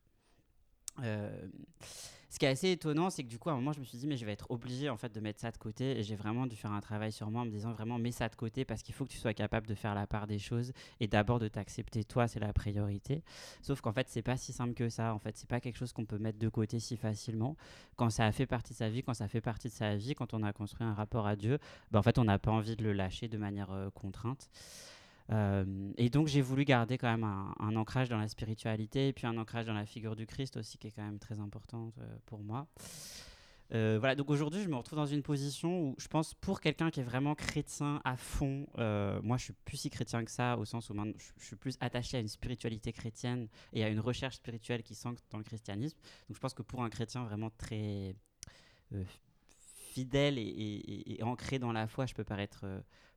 Ce 2.30 2.38
qui 2.38 2.46
est 2.46 2.50
assez 2.50 2.72
étonnant, 2.72 3.10
c'est 3.10 3.24
que 3.24 3.28
du 3.28 3.40
coup, 3.40 3.50
à 3.50 3.54
un 3.54 3.56
moment, 3.56 3.74
je 3.74 3.80
me 3.80 3.86
suis 3.86 3.98
dit, 3.98 4.06
mais 4.06 4.16
je 4.16 4.24
vais 4.24 4.34
être 4.34 4.52
obligé 4.52 4.90
en 4.90 4.98
fait 4.98 5.12
de 5.12 5.20
mettre 5.20 5.40
ça 5.40 5.50
de 5.50 5.58
côté. 5.58 5.98
Et 5.98 6.04
j'ai 6.04 6.16
vraiment 6.16 6.46
dû 6.46 6.56
faire 6.56 6.72
un 6.72 6.80
travail 6.80 7.12
sur 7.12 7.31
moi 7.31 7.42
en 7.42 7.46
me 7.46 7.50
disant 7.50 7.72
vraiment, 7.72 7.98
mets 7.98 8.12
ça 8.12 8.30
de 8.30 8.36
côté 8.36 8.66
parce 8.66 8.84
qu'il 8.84 8.94
faut 8.94 9.06
que 9.06 9.12
tu 9.12 9.18
sois 9.18 9.34
capable 9.34 9.66
de 9.66 9.74
faire 9.74 9.96
la 9.96 10.06
part 10.06 10.28
des 10.28 10.38
choses 10.38 10.72
et 11.00 11.08
d'abord 11.08 11.40
de 11.40 11.48
t'accepter. 11.48 12.04
Toi, 12.04 12.28
c'est 12.28 12.40
la 12.40 12.54
priorité. 12.54 13.24
Sauf 13.62 13.81
qu'en 13.81 13.92
fait, 13.92 14.08
c'est 14.10 14.22
pas 14.22 14.38
si 14.38 14.54
simple 14.54 14.76
que 14.76 14.90
ça. 14.90 15.14
En 15.14 15.20
fait, 15.20 15.38
c'est 15.38 15.50
pas 15.50 15.60
quelque 15.60 15.78
chose 15.78 15.92
qu'on 15.92 16.06
peut 16.06 16.20
mettre 16.20 16.38
de 16.38 16.50
côté 16.50 16.80
si 16.80 16.98
facilement. 16.98 17.56
Quand 17.96 18.12
ça 18.12 18.26
a 18.26 18.32
fait 18.32 18.46
partie 18.46 18.74
de 18.74 18.77
sa 18.77 18.89
vie, 18.89 19.01
quand 19.01 19.15
ça 19.15 19.27
fait 19.27 19.42
partie 19.42 19.70
de 19.70 19.74
sa 19.74 19.96
vie, 19.96 20.13
quand 20.13 20.36
on 20.36 20.44
a 20.44 20.53
construit 20.53 20.86
un 20.86 20.94
rapport 20.94 21.25
à 21.25 21.36
Dieu, 21.36 21.58
ben, 21.89 22.00
en 22.00 22.03
fait, 22.03 22.20
on 22.20 22.25
n'a 22.25 22.38
pas 22.38 22.51
envie 22.51 22.75
de 22.75 22.84
le 22.84 22.94
lâcher 22.94 23.27
de 23.27 23.38
manière 23.38 23.72
euh, 23.72 23.89
contrainte. 23.89 24.50
Euh, 25.31 25.91
et 25.98 26.09
donc 26.09 26.27
j'ai 26.27 26.41
voulu 26.41 26.65
garder 26.65 26.98
quand 26.98 27.09
même 27.09 27.24
un, 27.24 27.75
ancrage 27.75 28.09
dans 28.09 28.17
la 28.17 28.27
spiritualité 28.27 29.09
et 29.09 29.13
puis 29.13 29.27
un 29.27 29.38
ancrage 29.38 29.65
dans 29.65 29.74
la 29.74 29.86
figure 29.86 30.15
du 30.15 30.25
Christ 30.25 30.57
aussi 30.57 30.77
qui 30.77 30.88
est 30.88 30.91
quand 30.91 31.03
même 31.03 31.19
très 31.19 31.39
importante 31.39 31.93
euh, 32.00 32.17
pour 32.25 32.39
moi. 32.39 32.67
Euh, 33.71 33.98
voilà, 34.00 34.15
donc 34.15 34.31
aujourd'hui 34.31 34.63
je 34.63 34.67
me 34.67 34.75
retrouve 34.75 34.98
dans 34.98 35.05
une 35.05 35.21
position 35.21 35.81
où 35.89 35.95
je 36.00 36.07
pense 36.07 36.33
pour 36.33 36.59
quelqu'un 36.59 36.89
qui 36.89 37.01
est 37.01 37.03
vraiment 37.03 37.36
chrétien 37.36 38.01
à 38.03 38.17
fond, 38.17 38.65
moi 39.21 39.38
je 39.38 39.43
suis 39.43 39.53
plus 39.65 39.77
si 39.77 39.91
chrétien 39.91 40.25
que 40.25 40.31
ça 40.31 40.57
au 40.57 40.65
sens 40.65 40.89
où 40.89 40.95
je, 40.95 41.31
je 41.38 41.45
suis 41.45 41.55
plus 41.55 41.77
attaché 41.79 42.17
à 42.17 42.19
une 42.19 42.27
spiritualité 42.27 42.91
chrétienne 42.91 43.48
et 43.74 43.83
à 43.83 43.89
une 43.89 44.00
recherche 44.00 44.38
spirituelle 44.38 44.81
qui 44.81 44.95
s'ancre 44.95 45.21
dans 45.29 45.38
le 45.38 45.43
christianisme. 45.43 45.98
Donc 46.27 46.38
je 46.38 46.41
pense 46.41 46.55
que 46.55 46.63
pour 46.63 46.81
un 46.81 46.89
chrétien 46.89 47.24
vraiment 47.24 47.51
très 47.51 48.15
fidèle 49.91 50.39
et, 50.39 50.41
et- 51.05 51.21
ancré 51.21 51.59
dans 51.59 51.71
la 51.71 51.86
foi, 51.86 52.07
je 52.07 52.15
peux 52.15 52.24
paraître 52.24 52.65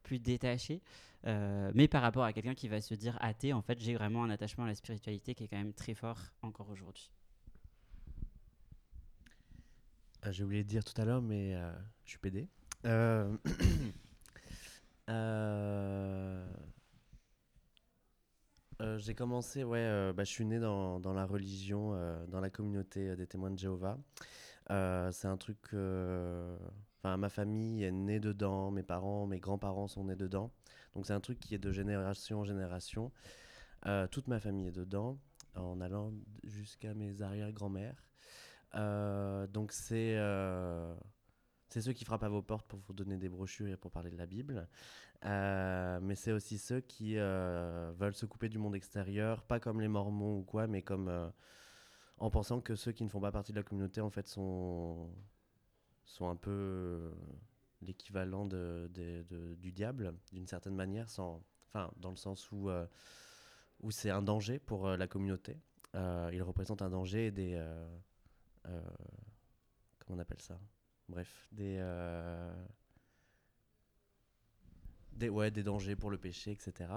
plus 0.02 0.19
détaché. 0.19 0.83
Euh, 1.26 1.71
mais 1.75 1.88
par 1.88 2.02
rapport 2.02 2.25
à 2.25 2.33
quelqu'un 2.33 2.55
qui 2.55 2.69
va 2.69 2.81
se 2.81 2.95
dire 2.95 3.17
athée, 3.21 3.52
en 3.52 3.62
fait, 3.62 3.79
j'ai 3.81 3.95
vraiment 3.95 4.25
un 4.25 4.31
attachement 4.31 4.64
à 4.64 4.69
la 4.69 4.75
spiritualité 4.75 5.35
qui 5.35 5.45
est 5.45 5.49
quand 5.49 5.57
même 5.57 5.73
très 5.73 5.95
fort 5.95 6.19
encore 6.43 6.69
aujourd'hui. 6.71 7.11
Euh, 10.26 10.33
J'ai 10.33 10.45
oublié 10.45 10.62
de 10.62 10.69
dire 10.69 10.85
tout 10.85 11.00
à 11.00 11.05
l'heure, 11.05 11.23
mais 11.23 11.55
euh, 11.55 11.73
je 12.05 12.11
suis 12.11 12.21
euh, 15.11 16.47
J'ai 18.99 19.14
commencé, 19.14 19.62
ouais, 19.62 20.12
bah, 20.12 20.25
je 20.25 20.31
suis 20.31 20.45
né 20.45 20.59
dans, 20.59 20.99
dans 20.99 21.12
la 21.12 21.25
religion, 21.25 21.93
dans 22.29 22.41
la 22.41 22.50
communauté 22.50 23.14
des 23.17 23.26
témoins 23.29 23.50
de 23.50 23.59
Jéhovah. 23.59 23.97
C'est 24.69 25.26
un 25.26 25.37
truc. 25.37 25.59
Enfin, 27.05 27.17
ma 27.17 27.29
famille 27.29 27.85
est 27.85 27.93
née 27.93 28.19
dedans, 28.21 28.71
mes 28.73 28.83
parents, 28.83 29.26
mes 29.26 29.38
grands-parents 29.38 29.88
sont 29.88 30.05
nés 30.05 30.17
dedans. 30.17 30.50
Donc, 30.95 31.07
c'est 31.07 31.13
un 31.13 31.21
truc 31.21 31.39
qui 31.41 31.55
est 31.55 31.59
de 31.59 31.73
génération 31.73 32.41
en 32.41 32.45
génération. 32.45 33.13
Euh, 33.87 34.07
toute 34.07 34.29
ma 34.29 34.39
famille 34.39 34.69
est 34.69 34.73
dedans, 34.73 35.19
en 35.57 35.81
allant 35.81 36.13
jusqu'à 36.45 36.95
mes 36.95 37.23
arrière-grand-mères. 37.23 38.05
Euh, 38.75 39.47
donc 39.49 39.73
c'est 39.73 40.17
euh, 40.17 40.95
c'est 41.69 41.83
ceux 41.83 41.93
qui 41.93 42.07
frappent 42.07 42.23
à 42.23 42.29
vos 42.31 42.41
portes 42.41 42.67
pour 42.67 42.79
vous 42.79 42.95
donner 42.95 43.19
des 43.19 43.29
brochures 43.29 43.69
et 43.69 43.77
pour 43.77 43.91
parler 43.91 44.11
de 44.11 44.17
la 44.17 44.27
Bible. 44.27 44.69
Mais 45.25 46.15
c'est 46.15 46.33
aussi 46.33 46.59
ceux 46.59 46.81
qui 46.81 47.17
veulent 47.17 48.15
se 48.15 48.27
couper 48.27 48.49
du 48.49 48.59
monde 48.59 48.75
extérieur, 48.75 49.43
pas 49.43 49.61
comme 49.61 49.81
les 49.81 49.89
Mormons 49.89 50.39
ou 50.39 50.43
quoi, 50.43 50.67
mais 50.67 50.83
comme 50.83 51.33
en 52.19 52.31
pensant 52.31 52.61
que 52.61 52.77
ceux 52.77 52.93
qui 52.93 53.05
ne 53.05 53.09
font 53.09 53.21
pas 53.21 53.33
partie 53.33 53.53
de 53.53 53.57
la 53.57 53.63
communauté, 53.63 54.01
en 54.01 54.11
fait, 54.11 54.29
sont, 54.29 55.11
sont 56.05 56.29
un 56.29 56.37
peu 56.37 57.13
l'équivalent 57.83 58.47
de, 58.47 58.91
du 59.61 59.73
diable, 59.73 60.15
d'une 60.33 60.47
certaine 60.47 60.75
manière, 60.75 61.09
sans, 61.09 61.43
enfin, 61.69 61.91
dans 61.97 62.11
le 62.11 62.17
sens 62.17 62.51
où, 62.53 62.69
euh, 62.71 62.87
où 63.81 63.91
c'est 63.91 64.11
un 64.11 64.23
danger 64.23 64.59
pour 64.59 64.87
euh, 64.87 64.97
la 64.97 65.07
communauté. 65.07 65.59
Euh, 65.95 66.31
ils 66.33 66.43
représentent 66.43 66.83
un 66.83 66.91
danger 66.91 67.27
et 67.27 67.31
des. 67.31 67.62
comment 68.65 70.17
on 70.17 70.19
appelle 70.19 70.41
ça? 70.41 70.59
Bref, 71.09 71.49
des. 71.53 71.77
des, 75.12 75.29
ouais, 75.29 75.51
des 75.51 75.62
dangers 75.62 75.97
pour 75.97 76.11
le 76.11 76.17
péché, 76.17 76.53
etc. 76.53 76.91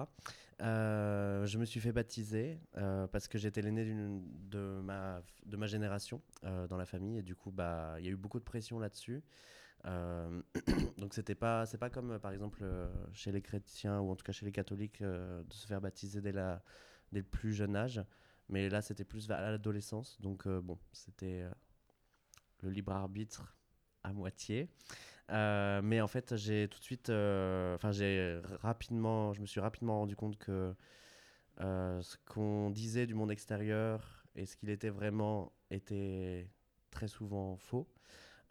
Je 0.60 1.58
me 1.58 1.65
suis 1.65 1.82
fait 1.82 1.92
baptiser 1.92 2.58
parce 3.12 3.27
que 3.27 3.38
j'étais 3.38 3.62
l'aîné 3.62 3.84
de 3.84 4.80
ma, 4.82 5.22
de 5.46 5.58
ma 5.58 5.68
génération 5.68 6.22
dans 6.44 6.77
la 6.77 6.86
famille 6.86 7.18
et 7.18 7.24
du 7.24 7.36
coup 7.36 7.51
bah 7.51 7.96
il 8.00 8.06
y 8.06 8.08
a 8.08 8.12
eu 8.12 8.15
beaucoup 8.15 8.39
de 8.39 8.46
pression 8.46 8.80
là-dessus. 8.80 9.22
Euh, 9.86 10.42
donc 10.98 11.13
c'était 11.13 11.36
pas 11.36 11.65
c'est 11.65 11.77
pas 11.77 11.89
comme 11.89 12.12
euh, 12.12 12.20
par 12.20 12.32
exemple 12.32 12.60
euh, 12.63 12.88
chez 13.13 13.32
les 13.32 13.42
chrétiens 13.42 14.00
ou 14.00 14.10
en 14.10 14.15
tout 14.15 14.24
cas 14.24 14.32
chez 14.32 14.46
les 14.46 14.51
catholiques 14.51 15.04
de 15.04 15.46
se 15.51 15.68
faire 15.68 15.80
baptiser 15.80 16.22
dès 16.22 16.32
la 16.32 16.63
dès 17.12 17.20
le 17.20 17.25
plus 17.25 17.54
jeune 17.54 17.75
âge, 17.75 18.04
mais 18.50 18.70
là 18.70 18.82
c'était 18.82 19.04
plus 19.06 19.27
vers 19.27 19.42
l'adolescence. 19.42 20.20
Donc 20.22 20.48
bon 20.48 20.77
c'était 20.92 21.46
le 22.62 22.70
libre 22.70 22.94
arbitre 22.94 23.56
à 24.04 24.12
moitié. 24.13 24.70
Mais 25.30 26.01
en 26.01 26.08
fait, 26.08 26.36
j'ai 26.36 26.68
tout 26.68 26.80
de 26.80 26.84
suite, 26.84 27.10
enfin, 27.10 27.92
j'ai 27.92 28.39
rapidement, 28.62 29.34
je 29.34 29.42
me 29.42 29.46
suis 29.46 29.60
rapidement 29.60 30.00
rendu 30.00 30.15
compte 30.15 30.38
que 30.38 30.75
ce 31.60 32.18
qu'on 32.25 32.70
disait 32.72 33.06
du 33.06 33.13
monde 33.13 33.32
extérieur 33.32 34.25
et 34.36 34.46
ce 34.46 34.58
qu'il 34.58 34.70
était 34.70 34.89
vraiment 34.89 35.54
était 35.72 36.50
très 36.92 37.08
souvent 37.08 37.58
faux, 37.58 37.88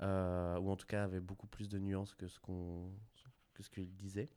euh, 0.03 0.59
ou 0.59 0.71
en 0.71 0.77
tout 0.77 0.87
cas 0.87 1.05
avait 1.05 1.21
beaucoup 1.21 1.47
plus 1.47 1.69
de 1.69 1.79
nuances 1.79 2.15
que 2.15 2.27
ce 2.27 2.41
qu'on, 2.41 2.91
que 3.55 3.63
ce 3.63 3.71
qu'il 3.71 3.95
disait, 3.95 4.31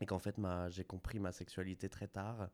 et 0.00 0.06
qu'en 0.06 0.18
fait, 0.18 0.38
ma, 0.38 0.68
j'ai 0.70 0.84
compris 0.84 1.18
ma 1.18 1.32
sexualité 1.32 1.88
très 1.88 2.08
tard, 2.08 2.48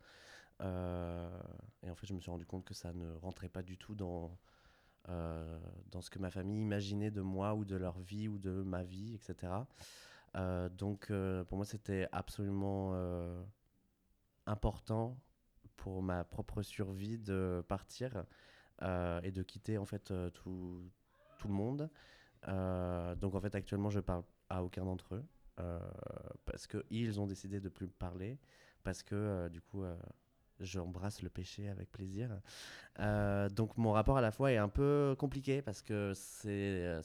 euh, 0.60 1.40
et 1.82 1.90
en 1.90 1.94
fait, 1.94 2.06
je 2.06 2.14
me 2.14 2.20
suis 2.20 2.30
rendu 2.30 2.46
compte 2.46 2.64
que 2.64 2.74
ça 2.74 2.92
ne 2.92 3.12
rentrait 3.16 3.48
pas 3.48 3.62
du 3.62 3.76
tout 3.76 3.94
dans 3.94 4.38
euh, 5.08 5.58
dans 5.90 6.00
ce 6.00 6.10
que 6.10 6.20
ma 6.20 6.30
famille 6.30 6.60
imaginait 6.60 7.10
de 7.10 7.22
moi 7.22 7.54
ou 7.54 7.64
de 7.64 7.74
leur 7.74 7.98
vie 7.98 8.28
ou 8.28 8.38
de 8.38 8.62
ma 8.62 8.84
vie, 8.84 9.14
etc. 9.14 9.52
Donc 10.70 11.12
pour 11.48 11.56
moi 11.58 11.66
c'était 11.66 12.08
absolument 12.12 12.94
important 14.46 15.18
pour 15.76 16.02
ma 16.02 16.22
propre 16.22 16.62
survie 16.62 17.18
de 17.18 17.64
partir 17.68 18.24
et 18.80 19.32
de 19.32 19.42
quitter 19.42 19.76
en 19.76 19.84
fait 19.84 20.12
tout, 20.32 20.88
tout 21.38 21.48
le 21.48 21.54
monde. 21.54 21.90
Euh, 22.48 23.14
donc 23.14 23.34
en 23.34 23.40
fait 23.40 23.54
actuellement 23.54 23.90
je 23.90 24.00
parle 24.00 24.24
à 24.48 24.64
aucun 24.64 24.84
d'entre 24.84 25.14
eux 25.14 25.24
euh, 25.60 25.78
parce 26.44 26.66
que 26.66 26.84
ils 26.90 27.20
ont 27.20 27.26
décidé 27.26 27.60
de 27.60 27.68
plus 27.68 27.86
parler 27.86 28.38
parce 28.82 29.04
que 29.04 29.14
euh, 29.14 29.48
du 29.48 29.60
coup 29.60 29.84
j'embrasse 30.58 31.22
le 31.22 31.30
péché 31.30 31.68
avec 31.68 31.90
plaisir. 31.90 32.30
Donc 32.98 33.76
mon 33.76 33.92
rapport 33.92 34.16
à 34.16 34.20
la 34.20 34.30
foi 34.30 34.52
est 34.52 34.58
un 34.58 34.68
peu 34.68 35.16
compliqué 35.18 35.62
parce 35.62 35.82
que 35.82 36.12
c'est 36.14 37.00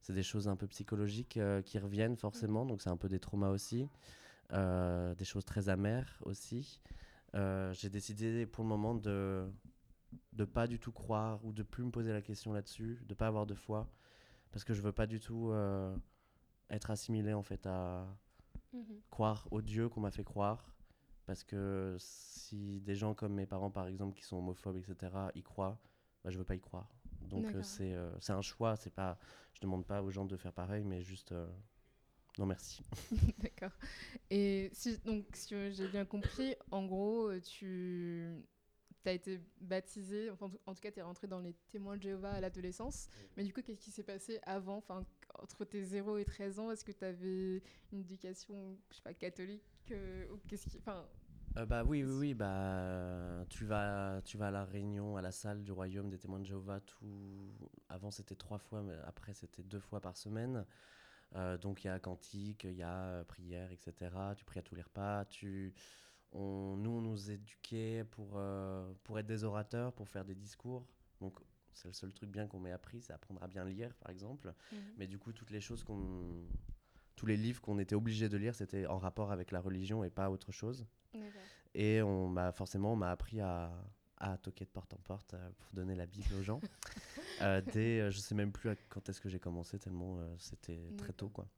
c'est 0.00 0.12
des 0.12 0.22
choses 0.22 0.48
un 0.48 0.56
peu 0.56 0.66
psychologiques 0.66 1.38
qui 1.64 1.78
reviennent 1.78 2.16
forcément, 2.16 2.66
donc 2.66 2.82
c'est 2.82 2.90
un 2.90 2.96
peu 2.98 3.08
des 3.08 3.20
traumas 3.20 3.48
aussi, 3.48 3.88
des 4.50 5.24
choses 5.24 5.44
très 5.46 5.68
amères 5.70 6.18
aussi. 6.24 6.80
J'ai 7.32 7.88
décidé 7.88 8.44
pour 8.44 8.64
le 8.64 8.68
moment 8.68 8.94
de 8.94 9.46
de 10.32 10.44
pas 10.44 10.66
du 10.66 10.78
tout 10.78 10.92
croire 10.92 11.44
ou 11.44 11.52
de 11.52 11.62
plus 11.62 11.84
me 11.84 11.90
poser 11.90 12.12
la 12.12 12.22
question 12.22 12.52
là-dessus, 12.52 13.02
de 13.06 13.14
pas 13.14 13.26
avoir 13.28 13.46
de 13.46 13.54
foi, 13.54 13.88
parce 14.52 14.64
que 14.64 14.74
je 14.74 14.82
veux 14.82 14.92
pas 14.92 15.06
du 15.06 15.20
tout 15.20 15.50
euh, 15.52 15.96
être 16.70 16.90
assimilé 16.90 17.34
en 17.34 17.42
fait 17.42 17.66
à 17.66 18.06
Mhm. 18.72 19.02
croire 19.10 19.48
au 19.50 19.62
Dieu 19.62 19.88
qu'on 19.88 20.00
m'a 20.00 20.10
fait 20.10 20.24
croire. 20.24 20.74
Parce 21.26 21.42
que 21.44 21.96
si 21.98 22.80
des 22.82 22.94
gens 22.94 23.14
comme 23.14 23.34
mes 23.34 23.46
parents, 23.46 23.70
par 23.70 23.86
exemple, 23.86 24.14
qui 24.16 24.24
sont 24.24 24.36
homophobes, 24.36 24.76
etc., 24.76 25.30
y 25.34 25.42
croient, 25.42 25.78
bah, 26.22 26.30
je 26.30 26.38
veux 26.38 26.44
pas 26.44 26.54
y 26.54 26.60
croire. 26.60 26.88
Donc 27.22 27.54
euh, 27.54 27.62
c'est 27.62 27.94
euh, 27.94 28.10
c'est 28.20 28.32
un 28.32 28.42
choix. 28.42 28.76
C'est 28.76 28.90
pas, 28.94 29.18
je 29.54 29.60
demande 29.60 29.86
pas 29.86 30.02
aux 30.02 30.10
gens 30.10 30.26
de 30.26 30.36
faire 30.36 30.52
pareil, 30.52 30.84
mais 30.84 31.02
juste 31.02 31.34
non 32.38 32.46
merci. 32.46 32.82
D'accord. 33.38 33.72
Et 34.30 34.70
si, 34.72 34.98
donc, 34.98 35.26
si 35.34 35.54
j'ai 35.72 35.88
bien 35.88 36.04
compris, 36.04 36.54
en 36.70 36.84
gros, 36.86 37.30
euh, 37.30 38.40
tu 39.04 39.10
as 39.10 39.12
été 39.12 39.40
baptisé, 39.60 40.30
enfin, 40.30 40.50
en 40.66 40.74
tout- 40.74 40.80
cas, 40.80 40.90
tu 40.90 40.98
es 40.98 41.02
rentré 41.02 41.26
dans 41.28 41.38
les 41.40 41.52
témoins 41.70 41.96
de 41.96 42.02
Jéhovah 42.02 42.32
à 42.32 42.40
l'adolescence. 42.40 43.08
Mais 43.36 43.44
du 43.44 43.52
coup, 43.52 43.62
qu'est-ce 43.62 43.80
qui 43.80 43.90
s'est 43.92 44.02
passé 44.02 44.40
avant, 44.44 44.78
enfin, 44.78 45.04
entre 45.34 45.64
tes 45.64 45.84
0 45.84 46.16
et 46.16 46.24
13 46.24 46.58
ans? 46.58 46.70
Est-ce 46.70 46.84
que 46.84 46.92
tu 46.92 47.04
avais 47.04 47.62
une 47.92 48.00
éducation, 48.00 48.76
je 48.90 48.96
sais 48.96 49.02
pas, 49.02 49.14
catholique 49.14 49.62
euh, 49.92 50.26
ou 50.32 50.38
qu'est-ce 50.48 50.66
qui, 50.66 50.78
enfin, 50.78 51.06
Euh, 51.56 51.66
bah 51.66 51.84
oui, 51.84 52.02
oui, 52.02 52.12
oui. 52.18 52.34
Bah 52.34 53.44
tu 53.48 53.64
vas, 53.64 54.20
tu 54.24 54.36
vas 54.38 54.48
à 54.48 54.50
la 54.50 54.64
réunion, 54.64 55.16
à 55.16 55.22
la 55.22 55.30
salle 55.30 55.62
du 55.62 55.70
royaume 55.70 56.08
des 56.10 56.18
témoins 56.18 56.40
de 56.40 56.44
Jéhovah. 56.46 56.80
Tout 56.80 57.52
avant 57.88 58.10
c'était 58.10 58.34
trois 58.34 58.58
fois, 58.58 58.82
mais 58.82 58.94
après 59.06 59.34
c'était 59.34 59.62
deux 59.62 59.78
fois 59.78 60.00
par 60.00 60.16
semaine. 60.16 60.64
Euh, 61.36 61.56
donc 61.58 61.84
il 61.84 61.88
y 61.88 61.90
a 61.90 61.98
cantique, 62.00 62.64
il 62.64 62.74
y 62.74 62.82
a 62.82 63.22
prière, 63.24 63.70
etc. 63.70 64.34
Tu 64.36 64.44
pries 64.44 64.58
à 64.58 64.62
tous 64.62 64.74
les 64.74 64.82
repas. 64.82 65.24
Tu, 65.26 65.72
on, 66.34 66.76
nous 66.76 66.90
on 66.90 67.00
nous 67.00 67.30
éduquait 67.30 68.04
pour 68.10 68.32
euh, 68.36 68.92
pour 69.04 69.18
être 69.18 69.26
des 69.26 69.44
orateurs, 69.44 69.92
pour 69.92 70.08
faire 70.08 70.24
des 70.24 70.34
discours. 70.34 70.86
Donc 71.20 71.38
c'est 71.72 71.88
le 71.88 71.94
seul 71.94 72.12
truc 72.12 72.30
bien 72.30 72.46
qu'on 72.46 72.60
m'ait 72.60 72.72
appris, 72.72 73.00
c'est 73.00 73.12
apprendre 73.12 73.42
à 73.42 73.48
bien 73.48 73.64
lire, 73.64 73.94
par 73.96 74.10
exemple. 74.10 74.52
Mais 74.96 75.06
du 75.06 75.18
coup, 75.18 75.32
toutes 75.32 75.50
les 75.50 75.60
choses 75.60 75.82
qu'on. 75.82 76.46
Tous 77.16 77.26
les 77.26 77.36
livres 77.36 77.60
qu'on 77.60 77.78
était 77.78 77.94
obligé 77.94 78.28
de 78.28 78.36
lire, 78.36 78.56
c'était 78.56 78.86
en 78.86 78.98
rapport 78.98 79.30
avec 79.30 79.52
la 79.52 79.60
religion 79.60 80.02
et 80.02 80.10
pas 80.10 80.30
autre 80.30 80.50
chose. 80.50 80.84
Et 81.74 82.02
on 82.02 82.28
m'a 82.28 82.50
forcément, 82.50 82.92
on 82.92 82.96
m'a 82.96 83.10
appris 83.12 83.40
à, 83.40 83.72
à 84.18 84.36
toquer 84.38 84.64
de 84.64 84.70
porte 84.70 84.92
en 84.94 84.98
porte 84.98 85.34
euh, 85.34 85.50
pour 85.58 85.72
donner 85.72 85.94
la 85.94 86.06
Bible 86.06 86.34
aux 86.38 86.42
gens. 86.42 86.60
Euh, 87.42 87.60
dès, 87.72 87.98
euh, 87.98 88.10
je 88.12 88.18
sais 88.18 88.34
même 88.36 88.52
plus 88.52 88.70
quand 88.88 89.08
est-ce 89.08 89.20
que 89.20 89.28
j'ai 89.28 89.40
commencé, 89.40 89.76
tellement 89.80 90.20
c'était 90.38 90.92
très 90.96 91.12
tôt. 91.12 91.28
Quoi. 91.28 91.48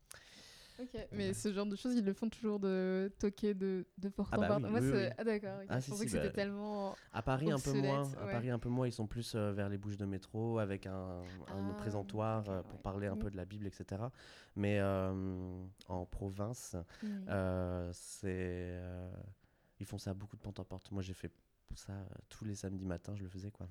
Ok, 0.78 1.08
mais 1.12 1.32
ce 1.32 1.52
genre 1.52 1.64
de 1.66 1.74
choses, 1.76 1.94
ils 1.94 2.04
le 2.04 2.12
font 2.12 2.28
toujours 2.28 2.60
de 2.60 3.10
toquer 3.18 3.54
de, 3.54 3.86
de 3.96 4.08
porte 4.10 4.28
Ah 4.32 4.36
en 4.36 4.40
bah 4.42 4.48
porte. 4.48 4.64
oui, 4.64 4.70
Moi, 4.70 4.80
oui. 4.80 5.08
Ah 5.16 5.24
d'accord, 5.24 5.58
ok. 5.60 5.66
Ah, 5.68 5.80
je 5.80 5.84
si, 5.84 5.90
pensais 5.90 6.00
si, 6.00 6.06
que 6.06 6.10
c'était 6.12 6.28
bah, 6.28 6.34
tellement... 6.34 6.94
À 7.12 7.22
Paris, 7.22 7.50
un 7.50 7.58
peu 7.58 7.72
moins. 7.72 8.12
À. 8.14 8.26
Paris, 8.26 8.50
un 8.50 8.58
peu 8.58 8.68
moins. 8.68 8.86
Ils 8.86 8.92
sont 8.92 9.06
plus 9.06 9.34
euh, 9.34 9.52
vers 9.52 9.68
les 9.70 9.78
bouches 9.78 9.96
de 9.96 10.04
métro 10.04 10.58
avec 10.58 10.86
un, 10.86 10.92
un 11.48 11.70
Ah, 11.70 11.74
présentoir 11.78 12.48
euh, 12.48 12.62
pour 12.62 12.72
ouais. 12.76 12.82
parler 12.82 13.06
un 13.06 13.14
Mhm. 13.14 13.18
peu 13.20 13.30
de 13.30 13.36
la 13.36 13.44
Bible, 13.46 13.66
etc. 13.66 14.02
Mais 14.54 14.78
euh, 14.80 15.64
en 15.88 16.04
province, 16.04 16.76
c'est 17.92 18.78
ils 19.78 19.86
font 19.86 19.98
ça 19.98 20.14
beaucoup 20.14 20.36
de 20.36 20.42
porte 20.42 20.58
en 20.60 20.64
porte. 20.64 20.90
Moi, 20.90 21.02
j'ai 21.02 21.14
fait 21.14 21.32
ça 21.74 21.92
tous 22.28 22.44
les 22.44 22.54
samedis 22.54 22.84
matins, 22.86 23.14
je 23.16 23.22
le 23.22 23.28
faisais 23.28 23.50
quoi. 23.50 23.68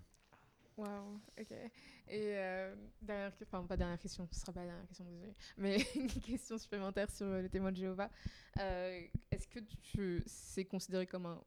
Waouh, 0.78 1.22
ok. 1.40 1.52
Et 1.52 2.36
euh, 2.36 2.76
dernière, 3.02 3.32
enfin 3.44 3.64
pas 3.64 3.78
dernière 3.78 3.98
question, 3.98 4.28
ce 4.32 4.40
sera 4.42 4.52
pas 4.52 4.60
la 4.62 4.68
dernière 4.68 4.88
question, 4.88 5.06
désolé, 5.06 5.34
mais 5.58 5.78
une 5.96 6.08
question 6.10 6.58
supplémentaire 6.58 7.10
sur 7.10 7.26
euh, 7.28 7.42
les 7.42 7.50
témoins 7.50 7.72
de 7.72 7.78
Jéhovah. 7.78 8.10
Euh, 8.60 9.02
Est-ce 9.32 9.48
que 9.48 9.60
tu, 9.82 10.22
c'est 10.26 10.66
considéré 10.66 11.08
comme 11.08 11.26
un 11.28 11.42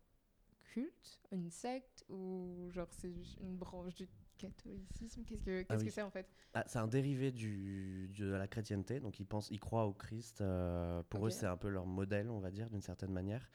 culte, 0.73 1.21
une 1.31 1.51
secte, 1.51 2.05
ou 2.09 2.71
genre 2.73 2.89
c'est 2.91 3.13
une 3.41 3.57
branche 3.57 3.95
du 3.97 4.09
catholicisme? 4.39 5.25
Qu'est-ce 5.25 5.43
que 5.43 5.61
Ah 5.61 5.65
qu'est-ce 5.65 5.81
oui. 5.81 5.87
que 5.89 5.93
c'est 5.93 6.03
en 6.03 6.11
fait? 6.11 6.27
Ah, 6.55 6.65
c'est 6.67 6.79
un 6.79 6.89
dérivé 6.89 7.31
du, 7.31 8.09
de 8.17 8.27
la 8.33 8.49
chrétienté, 8.49 8.99
donc 8.99 9.21
ils 9.21 9.27
pensent, 9.27 9.51
ils 9.51 9.61
croient 9.61 9.85
au 9.85 9.93
Christ. 9.93 10.41
euh, 10.41 11.03
pour 11.11 11.27
eux, 11.27 11.31
c'est 11.31 11.47
un 11.47 11.57
peu 11.59 11.69
leur 11.69 11.85
modèle, 11.87 12.31
on 12.31 12.41
va 12.41 12.51
dire, 12.51 12.71
d'une 12.71 12.81
certaine 12.83 13.13
manière. 13.13 13.51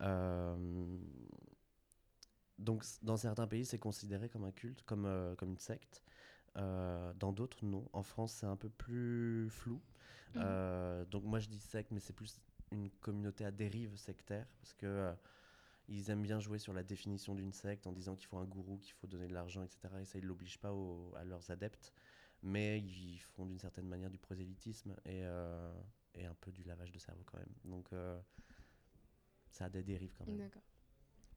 Euh, 0.00 0.56
donc, 2.58 2.84
dans 3.02 3.16
certains 3.16 3.46
pays, 3.46 3.64
c'est 3.64 3.78
considéré 3.78 4.28
comme 4.28 4.44
un 4.44 4.50
culte, 4.50 4.82
comme, 4.82 5.06
euh, 5.06 5.34
comme 5.36 5.50
une 5.50 5.58
secte. 5.58 6.02
Euh, 6.56 7.12
dans 7.14 7.32
d'autres, 7.32 7.64
non. 7.64 7.88
En 7.92 8.02
France, 8.02 8.32
c'est 8.32 8.46
un 8.46 8.56
peu 8.56 8.68
plus 8.68 9.48
flou. 9.50 9.80
Mhm. 10.34 10.42
Euh, 10.44 11.04
donc, 11.04 11.24
moi, 11.24 11.38
je 11.38 11.48
dis 11.48 11.60
secte, 11.60 11.92
mais 11.92 12.00
c'est 12.00 12.12
plus 12.12 12.40
une 12.72 12.90
communauté 12.90 13.44
à 13.44 13.50
dérive 13.50 13.96
sectaire, 13.96 14.46
parce 14.60 14.74
que 14.74 15.14
ils 15.90 16.10
aiment 16.10 16.22
bien 16.22 16.38
jouer 16.38 16.58
sur 16.58 16.74
la 16.74 16.82
définition 16.82 17.34
d'une 17.34 17.52
secte 17.52 17.86
en 17.86 17.92
disant 17.92 18.14
qu'il 18.14 18.26
faut 18.26 18.36
un 18.36 18.44
gourou, 18.44 18.76
qu'il 18.76 18.92
faut 18.92 19.06
donner 19.06 19.26
de 19.26 19.32
l'argent, 19.32 19.62
etc. 19.62 19.88
Et 20.00 20.04
ça, 20.04 20.18
ils 20.18 20.24
ne 20.24 20.28
l'obligent 20.28 20.58
pas 20.58 20.74
à 21.16 21.24
leurs 21.24 21.50
adeptes, 21.50 21.94
mais 22.42 22.78
ils 22.80 23.18
font 23.18 23.46
d'une 23.46 23.58
certaine 23.58 23.88
manière 23.88 24.10
du 24.10 24.18
prosélytisme 24.18 24.94
et, 25.06 25.22
et 26.14 26.26
un 26.26 26.34
peu 26.42 26.52
du 26.52 26.62
lavage 26.64 26.92
de 26.92 26.98
cerveau 26.98 27.22
quand 27.24 27.38
même. 27.38 27.54
Donc, 27.64 27.88
ça 29.50 29.64
a 29.64 29.70
des 29.70 29.82
dérives 29.82 30.12
quand 30.18 30.26
même. 30.26 30.36
D'accord. 30.36 30.62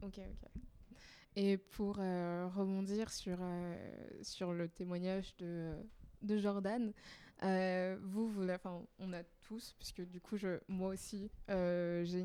Ok, 0.01 0.19
ok. 0.19 0.49
Et 1.35 1.57
pour 1.57 1.97
euh, 1.99 2.49
rebondir 2.53 3.09
sur, 3.09 3.37
euh, 3.41 3.75
sur 4.21 4.51
le 4.51 4.67
témoignage 4.67 5.35
de, 5.37 5.73
de 6.23 6.37
Jordan, 6.37 6.91
euh, 7.43 7.97
vous, 8.03 8.49
enfin, 8.49 8.85
on 8.99 9.13
a 9.13 9.23
tous, 9.47 9.73
puisque 9.79 10.01
du 10.01 10.19
coup, 10.19 10.35
je, 10.35 10.59
moi 10.67 10.89
aussi, 10.89 11.31
j'ai 11.47 12.23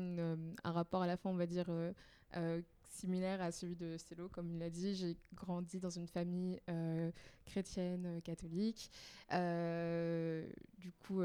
un 0.63 0.71
rapport 0.71 1.03
à 1.03 1.07
la 1.07 1.15
fin, 1.15 1.29
on 1.29 1.35
va 1.35 1.45
dire, 1.45 1.67
similaire 2.89 3.41
à 3.41 3.51
celui 3.51 3.75
de 3.75 3.97
Stello, 3.97 4.27
comme 4.27 4.51
il 4.51 4.59
l'a 4.59 4.69
dit. 4.69 4.93
J'ai 4.93 5.17
grandi 5.33 5.79
dans 5.79 5.89
une 5.89 6.07
famille 6.07 6.59
chrétienne 7.45 8.21
catholique. 8.23 8.91
Du 9.31 10.91
coup, 10.99 11.21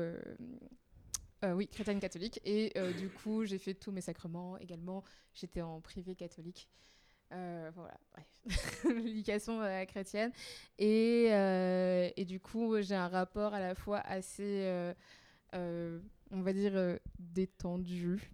oui, 1.42 1.66
chrétienne 1.68 2.00
catholique. 2.00 2.40
Et 2.44 2.72
du 2.96 3.10
coup, 3.10 3.44
j'ai 3.44 3.58
fait 3.58 3.74
tous 3.74 3.90
mes 3.90 4.00
sacrements 4.00 4.56
également. 4.56 5.02
J'étais 5.34 5.62
en 5.62 5.80
privé 5.80 6.14
catholique. 6.14 6.68
Euh, 7.32 7.70
voilà, 7.74 7.98
bref, 8.12 8.84
l'éducation 9.04 9.60
euh, 9.62 9.84
chrétienne. 9.84 10.32
Et, 10.78 11.28
euh, 11.30 12.10
et 12.16 12.24
du 12.24 12.40
coup, 12.40 12.80
j'ai 12.80 12.94
un 12.94 13.08
rapport 13.08 13.54
à 13.54 13.60
la 13.60 13.74
fois 13.74 14.00
assez, 14.00 14.92
on 15.52 16.42
va 16.42 16.52
dire, 16.52 16.98
détendu. 17.18 18.30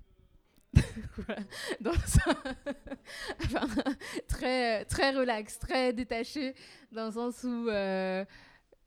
Dans 1.80 1.92
très, 4.28 4.84
très 4.84 5.10
relax, 5.12 5.58
très 5.58 5.94
détaché, 5.94 6.54
dans 6.92 7.06
le 7.06 7.12
sens 7.12 7.42
où 7.42 7.68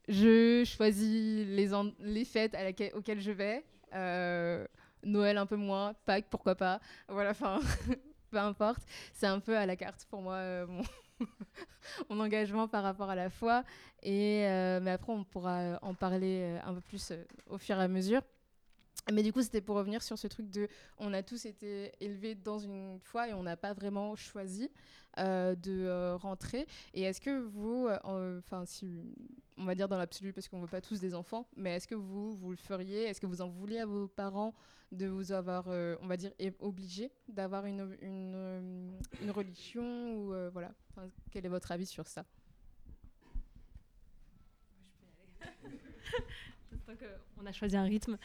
je 0.08 0.62
choisis 0.64 1.46
les, 1.46 1.70
les 1.98 2.24
fêtes 2.24 2.56
auxquelles 2.94 3.20
je 3.20 3.32
vais. 3.32 3.64
Noël 5.04 5.36
un 5.36 5.46
peu 5.46 5.56
moins, 5.56 5.94
Pâques 6.04 6.28
pourquoi 6.30 6.54
pas. 6.54 6.80
Voilà, 7.08 7.30
enfin, 7.30 7.58
peu 8.32 8.38
importe. 8.38 8.82
C'est 9.12 9.26
un 9.26 9.38
peu 9.38 9.56
à 9.56 9.66
la 9.66 9.76
carte 9.76 10.06
pour 10.10 10.22
moi 10.22 10.36
euh, 10.36 10.66
mon, 12.08 12.18
engagement 12.20 12.66
par 12.66 12.82
rapport 12.82 13.10
à 13.10 13.14
la 13.14 13.30
foi. 13.30 13.62
Et, 14.02 14.46
euh, 14.48 14.80
mais 14.82 14.90
après, 14.92 15.12
on 15.12 15.22
pourra 15.22 15.78
en 15.82 15.94
parler 15.94 16.40
euh, 16.40 16.58
un 16.64 16.74
peu 16.74 16.80
plus 16.80 17.12
euh, 17.12 17.22
au 17.48 17.58
fur 17.58 17.78
et 17.78 17.82
à 17.82 17.88
mesure. 17.88 18.22
Mais 19.12 19.22
du 19.22 19.32
coup, 19.32 19.42
c'était 19.42 19.60
pour 19.60 19.76
revenir 19.76 20.02
sur 20.02 20.16
ce 20.16 20.28
truc 20.28 20.48
de 20.48 20.68
on 20.98 21.12
a 21.12 21.22
tous 21.22 21.44
été 21.44 21.92
élevés 22.00 22.34
dans 22.36 22.58
une 22.58 22.98
foi 23.00 23.28
et 23.28 23.34
on 23.34 23.42
n'a 23.42 23.56
pas 23.56 23.72
vraiment 23.72 24.14
choisi 24.14 24.70
euh, 25.18 25.54
de 25.56 25.84
euh, 25.84 26.16
rentrer. 26.16 26.66
Et 26.94 27.02
est-ce 27.02 27.20
que 27.20 27.40
vous, 27.40 27.88
euh, 27.88 27.98
en- 28.04 28.38
enfin, 28.38 28.64
si 28.64 28.88
on 29.58 29.64
va 29.64 29.74
dire 29.74 29.88
dans 29.88 29.98
l'absolu, 29.98 30.32
parce 30.32 30.48
qu'on 30.48 30.60
veut 30.60 30.68
pas 30.68 30.80
tous 30.80 31.00
des 31.00 31.14
enfants, 31.14 31.48
mais 31.56 31.76
est-ce 31.76 31.88
que 31.88 31.96
vous, 31.96 32.36
vous 32.36 32.50
le 32.50 32.56
feriez? 32.56 33.02
Est-ce 33.04 33.20
que 33.20 33.26
vous 33.26 33.42
en 33.42 33.48
vouliez 33.48 33.78
à 33.78 33.86
vos 33.86 34.06
parents? 34.06 34.54
De 34.92 35.06
vous 35.06 35.32
avoir, 35.32 35.64
euh, 35.68 35.96
on 36.02 36.06
va 36.06 36.16
dire, 36.16 36.30
obligé 36.60 37.10
d'avoir 37.28 37.66
une, 37.66 37.96
une, 38.02 38.34
euh, 38.34 38.90
une 39.22 39.30
religion 39.30 40.14
ou 40.14 40.34
euh, 40.34 40.50
voilà 40.52 40.72
Quel 41.30 41.46
est 41.46 41.48
votre 41.48 41.72
avis 41.72 41.86
sur 41.86 42.06
ça? 42.06 42.24
Qu'on 47.36 47.46
a 47.46 47.52
choisi 47.52 47.76
un 47.76 47.84
rythme. 47.84 48.18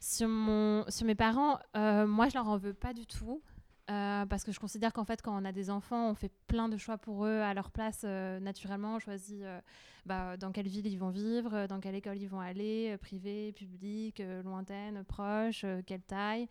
Sur, 0.00 0.28
mon, 0.28 0.84
sur 0.88 1.06
mes 1.06 1.14
parents, 1.14 1.58
moi, 1.74 2.28
je 2.28 2.34
leur 2.34 2.48
en 2.48 2.58
veux 2.58 2.74
pas 2.74 2.92
du 2.92 3.06
tout. 3.06 3.42
Euh, 3.90 4.24
parce 4.26 4.44
que 4.44 4.52
je 4.52 4.60
considère 4.60 4.92
qu'en 4.92 5.04
fait, 5.04 5.20
quand 5.20 5.36
on 5.36 5.44
a 5.44 5.50
des 5.50 5.68
enfants, 5.68 6.10
on 6.10 6.14
fait 6.14 6.30
plein 6.46 6.68
de 6.68 6.76
choix 6.76 6.96
pour 6.96 7.26
eux 7.26 7.40
à 7.40 7.54
leur 7.54 7.70
place, 7.70 8.02
euh, 8.04 8.38
naturellement. 8.38 8.96
On 8.96 8.98
choisit 9.00 9.42
euh, 9.42 9.60
bah, 10.06 10.36
dans 10.36 10.52
quelle 10.52 10.68
ville 10.68 10.86
ils 10.86 10.98
vont 10.98 11.10
vivre, 11.10 11.66
dans 11.66 11.80
quelle 11.80 11.96
école 11.96 12.18
ils 12.18 12.28
vont 12.28 12.40
aller, 12.40 12.96
privée, 12.98 13.52
publique, 13.52 14.22
lointaine, 14.44 15.02
proche, 15.04 15.64
quelle 15.86 16.02
taille. 16.02 16.48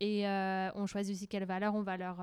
Et 0.00 0.26
on 0.74 0.86
choisit 0.86 1.14
aussi 1.14 1.28
quelles 1.28 1.44
valeurs 1.44 1.74
on 1.74 1.82
va 1.82 1.96
leur, 1.96 2.20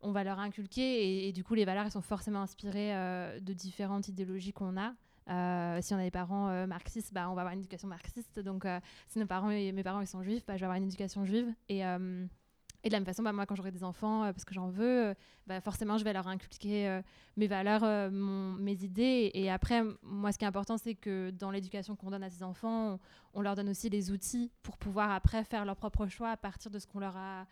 on 0.00 0.12
va 0.12 0.24
leur 0.24 0.38
inculquer. 0.38 1.26
Et, 1.26 1.32
du 1.32 1.42
coup, 1.42 1.54
les 1.54 1.64
valeurs, 1.64 1.84
elles 1.84 1.90
sont 1.90 2.00
forcément 2.00 2.42
inspirées 2.42 2.92
de 3.40 3.52
différentes 3.52 4.08
idéologies 4.08 4.52
qu'on 4.52 4.76
a. 4.78 4.94
Si 5.82 5.92
on 5.94 5.98
a 5.98 6.02
des 6.02 6.12
parents 6.12 6.66
marxistes, 6.68 7.12
bah, 7.12 7.28
on 7.28 7.34
va 7.34 7.42
avoir 7.42 7.54
une 7.54 7.60
éducation 7.60 7.88
marxiste. 7.88 8.38
Donc, 8.38 8.64
si 9.08 9.18
nos 9.18 9.26
parents 9.26 9.48
mes 9.48 9.82
parents 9.82 10.00
ils 10.00 10.06
sont 10.06 10.22
juifs, 10.22 10.46
bah, 10.46 10.54
je 10.54 10.60
vais 10.60 10.66
avoir 10.66 10.78
une 10.78 10.84
éducation 10.84 11.24
juive. 11.24 11.52
Et, 11.68 11.82
et 12.82 12.88
de 12.88 12.92
la 12.92 13.00
même 13.00 13.06
façon, 13.06 13.22
bah, 13.22 13.32
moi, 13.32 13.46
quand 13.46 13.54
j'aurai 13.54 13.72
des 13.72 13.84
enfants, 13.84 14.24
euh, 14.24 14.32
parce 14.32 14.44
que 14.44 14.54
j'en 14.54 14.68
veux, 14.68 15.08
euh, 15.08 15.14
bah, 15.46 15.60
forcément, 15.60 15.98
je 15.98 16.04
vais 16.04 16.12
leur 16.12 16.28
inculquer 16.28 16.88
euh, 16.88 17.02
mes 17.36 17.46
valeurs, 17.46 18.10
mes 18.10 18.84
idées. 18.84 19.30
Et, 19.34 19.50
après, 19.50 19.82
moi, 20.02 20.32
ce 20.32 20.38
qui 20.38 20.44
est 20.44 20.48
important, 20.48 20.78
c'est 20.78 20.94
que 20.94 21.30
dans 21.30 21.50
l'éducation 21.50 21.96
qu'on 21.96 22.10
donne 22.10 22.22
à 22.22 22.30
ces 22.30 22.42
enfants, 22.42 22.98
on, 23.34 23.42
leur 23.42 23.54
donne 23.54 23.68
aussi 23.68 23.90
les 23.90 24.10
outils 24.10 24.50
pour 24.62 24.78
pouvoir 24.78 25.10
après 25.10 25.44
faire 25.44 25.64
leur 25.64 25.76
propre 25.76 26.06
choix 26.06 26.30
à 26.30 26.36
partir 26.36 26.70
de 26.70 26.78
ce 26.78 26.86
qu'on 26.86 27.00
leur 27.00 27.16
a 27.16 27.46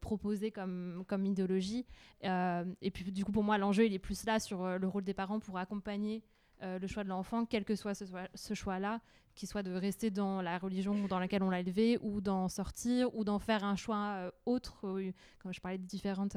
proposé 0.00 0.52
comme, 0.52 1.02
comme 1.08 1.26
idéologie. 1.26 1.84
Et 2.22 2.90
puis, 2.92 3.10
du 3.10 3.24
coup, 3.24 3.32
pour 3.32 3.42
moi, 3.42 3.58
l'enjeu, 3.58 3.86
il 3.86 3.92
est 3.92 3.98
plus 3.98 4.24
là 4.24 4.38
sur 4.38 4.78
le 4.78 4.88
rôle 4.88 5.02
des 5.04 5.14
parents 5.14 5.40
pour 5.40 5.58
accompagner 5.58 6.22
euh, 6.62 6.78
le 6.78 6.86
choix 6.86 7.04
de 7.04 7.08
l'enfant, 7.08 7.44
quel 7.44 7.64
que 7.64 7.74
soit 7.74 7.94
ce, 7.94 8.54
choix-là, 8.54 9.00
qu'il 9.34 9.48
soit 9.48 9.62
de 9.62 9.72
rester 9.72 10.10
dans 10.10 10.40
la 10.40 10.58
religion 10.58 11.06
dans 11.06 11.18
laquelle 11.18 11.42
on 11.42 11.50
l'a 11.50 11.60
élevé, 11.60 11.98
ou 12.00 12.20
d'en 12.20 12.48
sortir, 12.48 13.14
ou 13.14 13.24
d'en 13.24 13.38
faire 13.38 13.64
un 13.64 13.76
choix 13.76 14.14
euh, 14.16 14.30
autre, 14.46 14.86
euh, 14.86 15.12
comme 15.40 15.52
je 15.52 15.60
parlais 15.60 15.78
de 15.78 15.86
différentes 15.86 16.36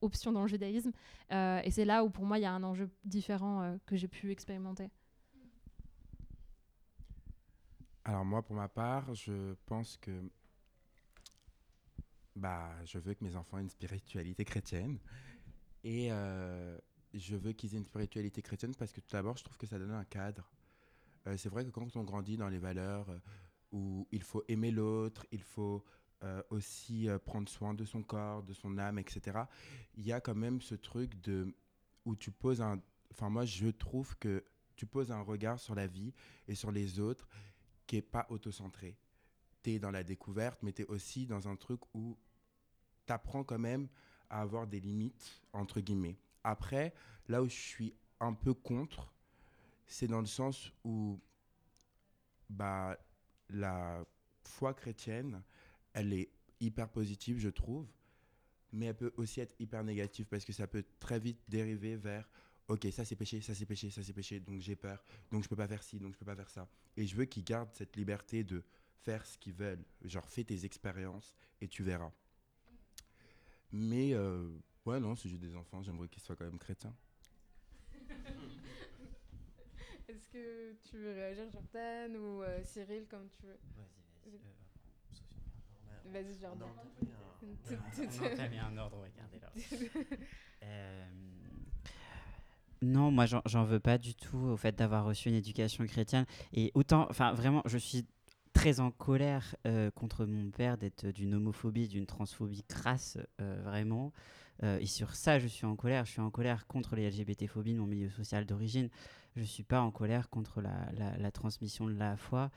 options 0.00 0.32
dans 0.32 0.42
le 0.42 0.48
judaïsme. 0.48 0.92
Et 1.30 1.70
c'est 1.70 1.84
là 1.84 2.04
où 2.04 2.10
pour 2.10 2.24
moi 2.24 2.38
il 2.38 2.42
y 2.42 2.46
a 2.46 2.52
un 2.52 2.62
enjeu 2.62 2.88
différent 3.04 3.76
que 3.84 3.96
j'ai 3.96 4.08
pu 4.08 4.30
expérimenter. 4.30 4.90
Alors 8.04 8.24
moi, 8.24 8.42
pour 8.42 8.54
ma 8.54 8.68
part, 8.68 9.12
je 9.14 9.54
pense 9.66 9.96
que 9.96 10.30
bah, 12.36 12.70
je 12.84 12.98
veux 12.98 13.12
que 13.12 13.24
mes 13.24 13.36
enfants 13.36 13.58
aient 13.58 13.62
une 13.62 13.68
spiritualité 13.68 14.44
chrétienne. 14.44 14.98
Et 15.82 16.10
je 17.14 17.36
veux 17.36 17.52
qu'ils 17.52 17.74
aient 17.74 17.78
une 17.78 17.84
spiritualité 17.84 18.42
chrétienne 18.42 18.74
parce 18.74 18.92
que 18.92 19.00
tout 19.00 19.10
d'abord, 19.10 19.36
je 19.36 19.44
trouve 19.44 19.56
que 19.56 19.66
ça 19.66 19.78
donne 19.78 19.92
un 19.92 20.04
cadre. 20.04 20.50
Euh, 21.26 21.36
c'est 21.36 21.48
vrai 21.48 21.64
que 21.64 21.70
quand 21.70 21.96
on 21.96 22.04
grandit 22.04 22.36
dans 22.36 22.48
les 22.48 22.58
valeurs 22.58 23.08
euh, 23.10 23.18
où 23.72 24.06
il 24.12 24.22
faut 24.22 24.44
aimer 24.48 24.70
l'autre, 24.70 25.26
il 25.30 25.42
faut 25.42 25.84
euh, 26.22 26.42
aussi 26.50 27.08
prendre 27.24 27.48
soin 27.48 27.74
de 27.74 27.84
son 27.84 28.02
corps, 28.02 28.42
de 28.42 28.52
son 28.52 28.78
âme, 28.78 28.98
etc., 28.98 29.40
il 29.94 30.04
y 30.04 30.12
a 30.12 30.20
quand 30.20 30.34
même 30.34 30.60
ce 30.60 30.74
truc 30.74 31.20
de 31.20 31.54
où 32.04 32.16
tu 32.16 32.30
poses 32.30 32.62
un... 32.62 32.80
Enfin, 33.10 33.28
moi, 33.28 33.44
je 33.44 33.68
trouve 33.68 34.16
que 34.18 34.44
tu 34.76 34.86
poses 34.86 35.10
un 35.10 35.20
regard 35.20 35.58
sur 35.58 35.74
la 35.74 35.86
vie 35.86 36.14
et 36.46 36.54
sur 36.54 36.70
les 36.70 37.00
autres 37.00 37.28
qui 37.86 37.96
est 37.96 38.02
pas 38.02 38.26
autocentré. 38.30 38.96
Tu 39.62 39.72
es 39.72 39.78
dans 39.78 39.90
la 39.90 40.04
découverte, 40.04 40.62
mais 40.62 40.72
tu 40.72 40.82
es 40.82 40.86
aussi 40.86 41.26
dans 41.26 41.48
un 41.48 41.56
truc 41.56 41.80
où 41.94 42.16
tu 43.06 43.12
apprends 43.12 43.44
quand 43.44 43.58
même 43.58 43.88
à 44.30 44.40
avoir 44.40 44.66
des 44.66 44.80
limites, 44.80 45.42
entre 45.52 45.80
guillemets. 45.80 46.16
Après, 46.44 46.94
là 47.28 47.42
où 47.42 47.48
je 47.48 47.54
suis 47.54 47.94
un 48.20 48.32
peu 48.32 48.54
contre, 48.54 49.12
c'est 49.86 50.06
dans 50.06 50.20
le 50.20 50.26
sens 50.26 50.72
où 50.84 51.20
bah, 52.50 52.98
la 53.50 54.04
foi 54.44 54.74
chrétienne, 54.74 55.42
elle 55.92 56.12
est 56.12 56.30
hyper 56.60 56.88
positive, 56.88 57.38
je 57.38 57.48
trouve, 57.48 57.86
mais 58.72 58.86
elle 58.86 58.96
peut 58.96 59.12
aussi 59.16 59.40
être 59.40 59.54
hyper 59.58 59.84
négative 59.84 60.26
parce 60.26 60.44
que 60.44 60.52
ça 60.52 60.66
peut 60.66 60.84
très 60.98 61.18
vite 61.18 61.40
dériver 61.48 61.96
vers 61.96 62.28
ok, 62.68 62.86
ça 62.92 63.04
c'est 63.04 63.16
péché, 63.16 63.40
ça 63.40 63.54
c'est 63.54 63.66
péché, 63.66 63.90
ça 63.90 64.02
c'est 64.02 64.12
péché, 64.12 64.40
donc 64.40 64.60
j'ai 64.60 64.76
peur, 64.76 65.02
donc 65.32 65.42
je 65.42 65.48
peux 65.48 65.56
pas 65.56 65.66
faire 65.66 65.82
ci, 65.82 65.98
donc 65.98 66.12
je 66.12 66.18
peux 66.18 66.26
pas 66.26 66.36
faire 66.36 66.50
ça. 66.50 66.68
Et 66.96 67.06
je 67.06 67.16
veux 67.16 67.24
qu'ils 67.24 67.44
gardent 67.44 67.72
cette 67.72 67.96
liberté 67.96 68.44
de 68.44 68.62
faire 69.02 69.24
ce 69.24 69.38
qu'ils 69.38 69.54
veulent. 69.54 69.84
Genre, 70.04 70.28
fais 70.28 70.44
tes 70.44 70.64
expériences 70.64 71.34
et 71.60 71.68
tu 71.68 71.82
verras. 71.82 72.12
Mais, 73.72 74.12
euh, 74.14 74.50
ouais, 74.88 75.00
non, 75.00 75.14
si 75.14 75.28
j'ai 75.28 75.38
des 75.38 75.54
enfants, 75.56 75.82
j'aimerais 75.82 76.08
qu'ils 76.08 76.22
soient 76.22 76.36
quand 76.36 76.44
même 76.44 76.58
chrétiens. 76.58 76.94
Est-ce 80.08 80.28
que 80.30 80.72
tu 80.88 80.96
veux 80.96 81.12
réagir, 81.12 81.44
Jordan 81.52 82.16
ou 82.16 82.42
euh, 82.42 82.62
Cyril, 82.64 83.06
comme 83.08 83.28
tu 83.38 83.46
veux? 83.46 83.58
Vas-y, 83.76 84.02
vas-y. 84.24 84.38
Vas-y, 86.12 86.26
On 86.26 86.36
a 86.36 86.40
Jordan. 86.40 86.68
On 88.10 88.24
a 88.24 88.26
entamé 88.32 88.58
un 88.70 88.76
ordre, 88.78 88.98
regardez 89.02 89.38
là. 89.40 89.52
Euh, 90.64 91.06
Non, 92.82 93.10
moi 93.12 93.26
j'en- 93.26 93.42
j'en 93.46 93.62
veux 93.64 93.78
pas 93.80 93.96
du 93.98 94.14
tout 94.16 94.36
au 94.38 94.56
fait 94.56 94.74
d'avoir 94.74 95.04
reçu 95.04 95.28
une 95.28 95.34
éducation 95.36 95.86
chrétienne. 95.86 96.26
Et 96.52 96.72
autant, 96.74 97.06
enfin 97.10 97.32
vraiment, 97.32 97.62
je 97.64 97.78
suis 97.78 98.04
très 98.52 98.80
en 98.80 98.90
colère 98.90 99.54
euh, 99.66 99.90
contre 99.92 100.26
mon 100.26 100.50
père 100.50 100.78
d'être 100.78 101.06
d'une 101.06 101.34
homophobie, 101.34 101.86
d'une 101.88 102.06
transphobie 102.06 102.64
crasse, 102.64 103.18
euh, 103.40 103.60
vraiment. 103.62 104.12
Euh, 104.62 104.78
et 104.80 104.86
sur 104.86 105.14
ça, 105.14 105.38
je 105.38 105.46
suis 105.46 105.66
en 105.66 105.76
colère. 105.76 106.04
Je 106.04 106.12
suis 106.12 106.20
en 106.20 106.30
colère 106.30 106.66
contre 106.66 106.96
les 106.96 107.08
LGBT-phobies 107.10 107.74
de 107.74 107.78
mon 107.78 107.86
milieu 107.86 108.10
social 108.10 108.44
d'origine. 108.44 108.88
Je 109.36 109.42
suis 109.42 109.62
pas 109.62 109.80
en 109.80 109.90
colère 109.90 110.28
contre 110.30 110.60
la, 110.60 111.30
transmission 111.30 111.86
de 111.86 111.92
la 111.92 112.16
foi. 112.16 112.50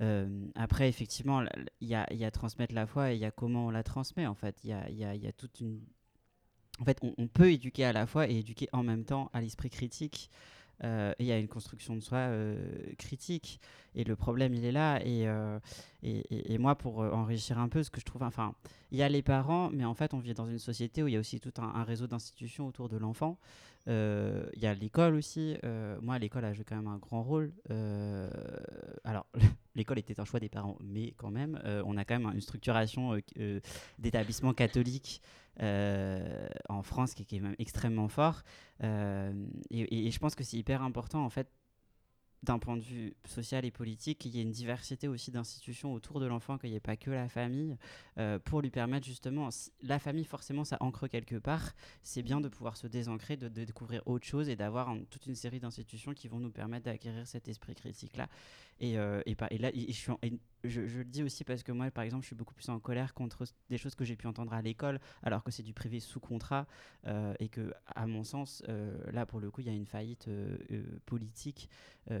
Euh, 0.00 0.46
après, 0.54 0.88
effectivement, 0.88 1.42
il 1.80 1.88
y 1.88 1.94
a, 1.94 2.12
y 2.12 2.30
transmettre 2.30 2.74
la 2.74 2.86
foi 2.86 3.12
et 3.12 3.14
il 3.14 3.20
y 3.20 3.24
a 3.24 3.30
comment 3.30 3.66
on 3.66 3.70
la 3.70 3.82
transmet, 3.82 4.26
en 4.26 4.34
fait. 4.34 4.64
Il 4.64 4.70
y 4.70 5.04
a, 5.26 5.32
toute 5.32 5.60
une... 5.60 5.80
En 6.80 6.84
fait, 6.84 6.98
on, 7.02 7.26
peut 7.26 7.50
éduquer 7.50 7.84
à 7.84 7.92
la 7.92 8.06
fois 8.06 8.28
et 8.28 8.38
éduquer 8.38 8.68
en 8.72 8.84
même 8.84 9.04
temps 9.04 9.30
à 9.32 9.40
l'esprit 9.40 9.70
critique. 9.70 10.30
Euh, 10.84 11.12
il 11.18 11.26
y 11.26 11.32
a 11.32 11.38
une 11.38 11.48
construction 11.48 11.94
de 11.96 12.00
soi 12.00 12.18
euh, 12.18 12.56
critique. 12.98 13.60
Et 13.94 14.04
le 14.04 14.16
problème, 14.16 14.54
il 14.54 14.64
est 14.64 14.72
là. 14.72 15.00
Et, 15.04 15.26
euh, 15.26 15.58
et, 16.02 16.52
et- 16.54 16.58
moi, 16.58 16.76
pour 16.76 16.98
enrichir 16.98 17.58
un 17.58 17.68
peu, 17.68 17.82
ce 17.82 17.90
que 17.90 18.00
je 18.00 18.04
trouve... 18.04 18.22
Enfin, 18.22 18.54
il 18.92 18.98
y 18.98 19.02
a 19.02 19.08
les 19.08 19.22
parents, 19.22 19.70
mais 19.72 19.84
en 19.84 19.94
fait, 19.94 20.14
on 20.14 20.18
vit 20.18 20.34
dans 20.34 20.46
une 20.46 20.58
société 20.58 21.02
où 21.02 21.08
il 21.08 21.14
y 21.14 21.16
a 21.16 21.20
aussi 21.20 21.40
tout 21.40 21.52
un 21.58 21.82
réseau 21.82 22.06
d'institutions 22.06 22.66
autour 22.66 22.88
de 22.88 22.96
l'enfant. 22.96 23.38
Euh, 23.88 24.44
Il 24.54 24.62
y 24.62 24.66
a 24.66 24.74
l'école 24.74 25.14
aussi. 25.14 25.56
Euh, 25.64 25.98
moi, 26.02 26.18
l'école 26.18 26.44
a 26.44 26.52
joué 26.52 26.64
quand 26.64 26.76
même 26.76 26.88
un 26.88 26.98
grand 26.98 27.22
rôle. 27.22 27.52
Euh, 27.70 28.28
alors, 29.04 29.26
l'école 29.74 29.98
était 29.98 30.20
un 30.20 30.24
choix 30.24 30.40
des 30.40 30.48
parents, 30.48 30.78
mais 30.82 31.12
quand 31.16 31.30
même, 31.30 31.60
on 31.86 31.96
a 31.96 32.04
quand 32.04 32.18
même 32.18 32.30
une 32.32 32.40
structuration 32.40 33.18
d'établissements 33.98 34.52
catholiques 34.52 35.22
en 35.60 36.82
France, 36.82 37.14
qui, 37.14 37.36
est 37.36 37.42
extrêmement 37.58 38.08
fort. 38.08 38.42
Et, 38.82 40.10
je 40.10 40.18
pense 40.18 40.34
que 40.34 40.44
c'est 40.44 40.56
hyper 40.56 40.82
important, 40.82 41.24
en 41.24 41.30
fait, 41.30 41.48
d'un 42.42 42.58
point 42.58 42.76
de 42.76 42.82
vue 42.82 43.14
social 43.24 43.64
et 43.64 43.70
politique, 43.70 44.18
qu'il 44.18 44.34
y 44.34 44.38
ait 44.38 44.42
une 44.42 44.52
diversité 44.52 45.08
aussi 45.08 45.30
d'institutions 45.30 45.92
autour 45.92 46.20
de 46.20 46.26
l'enfant, 46.26 46.56
qu'il 46.56 46.70
n'y 46.70 46.76
ait 46.76 46.80
pas 46.80 46.96
que 46.96 47.10
la 47.10 47.28
famille, 47.28 47.76
euh, 48.18 48.38
pour 48.38 48.62
lui 48.62 48.70
permettre 48.70 49.06
justement, 49.06 49.48
la 49.82 49.98
famille 49.98 50.24
forcément 50.24 50.64
ça 50.64 50.76
ancre 50.80 51.08
quelque 51.08 51.36
part, 51.36 51.72
c'est 52.02 52.22
bien 52.22 52.40
de 52.40 52.48
pouvoir 52.48 52.76
se 52.76 52.86
désancrer, 52.86 53.36
de, 53.36 53.48
découvrir 53.48 54.02
autre 54.06 54.26
chose 54.26 54.48
et 54.48 54.56
d'avoir 54.56 54.94
toute 55.10 55.26
une 55.26 55.34
série 55.34 55.60
d'institutions 55.60 56.14
qui 56.14 56.28
vont 56.28 56.38
nous 56.38 56.50
permettre 56.50 56.84
d'acquérir 56.84 57.26
cet 57.26 57.48
esprit 57.48 57.74
critique-là. 57.74 58.28
Et, 58.80 58.98
euh, 58.98 59.22
et, 59.26 59.36
et, 59.50 59.58
là, 59.58 59.70
je, 60.64 60.80
le 60.80 61.04
dis 61.04 61.22
aussi 61.22 61.44
parce 61.44 61.62
que 61.62 61.72
moi, 61.72 61.90
par 61.90 62.04
exemple, 62.04 62.22
je 62.22 62.28
suis 62.28 62.36
beaucoup 62.36 62.54
plus 62.54 62.68
en 62.68 62.78
colère 62.78 63.14
contre 63.14 63.44
des 63.70 63.78
choses 63.78 63.94
que 63.94 64.04
j'ai 64.04 64.16
pu 64.16 64.26
entendre 64.26 64.52
à 64.52 64.62
l'école, 64.62 65.00
alors 65.22 65.42
que 65.42 65.50
c'est 65.50 65.62
du 65.62 65.72
privé 65.72 66.00
sous 66.00 66.20
contrat, 66.20 66.66
euh, 67.06 67.34
et 67.40 67.48
que, 67.48 67.72
à 67.86 68.06
mon 68.06 68.24
sens, 68.24 68.62
là, 69.12 69.26
pour 69.26 69.40
le 69.40 69.50
coup, 69.50 69.60
il 69.60 69.66
y 69.66 69.70
a 69.70 69.74
une 69.74 69.86
faillite 69.86 70.28
politique 71.06 71.68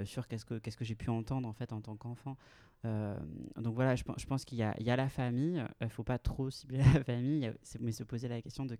sur 0.04 0.26
qu'est-ce 0.28 0.44
que, 0.44 0.58
qu'est-ce 0.58 0.76
que 0.76 0.84
j'ai 0.84 0.94
pu 0.96 1.10
entendre 1.10 1.48
en 1.48 1.52
fait 1.52 1.72
en 1.72 1.80
tant 1.80 1.96
qu'enfant. 1.96 2.36
Euh, 2.84 3.16
donc 3.56 3.74
voilà, 3.74 3.96
je, 3.96 4.04
pense 4.04 4.44
qu'il 4.44 4.58
y, 4.58 4.84
y, 4.84 4.90
a 4.90 4.96
la 4.96 5.08
famille, 5.08 5.64
il 5.80 5.84
ne 5.84 5.88
faut 5.88 6.04
pas 6.04 6.18
trop 6.18 6.48
cibler 6.50 6.78
la 6.94 7.02
famille, 7.02 7.52
mais 7.80 7.92
se 7.92 8.04
poser 8.04 8.28
la 8.28 8.40
question 8.40 8.66
de 8.66 8.78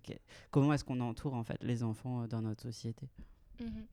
comment 0.51 0.73
est-ce 0.73 0.85
qu'on 0.85 0.99
entoure 1.01 1.33
en 1.33 1.43
fait 1.43 1.61
les 1.61 1.83
enfants 1.83 2.23
euh, 2.23 2.27
dans 2.27 2.41
notre 2.41 2.63
société. 2.63 3.09
Mhm. 3.59 3.85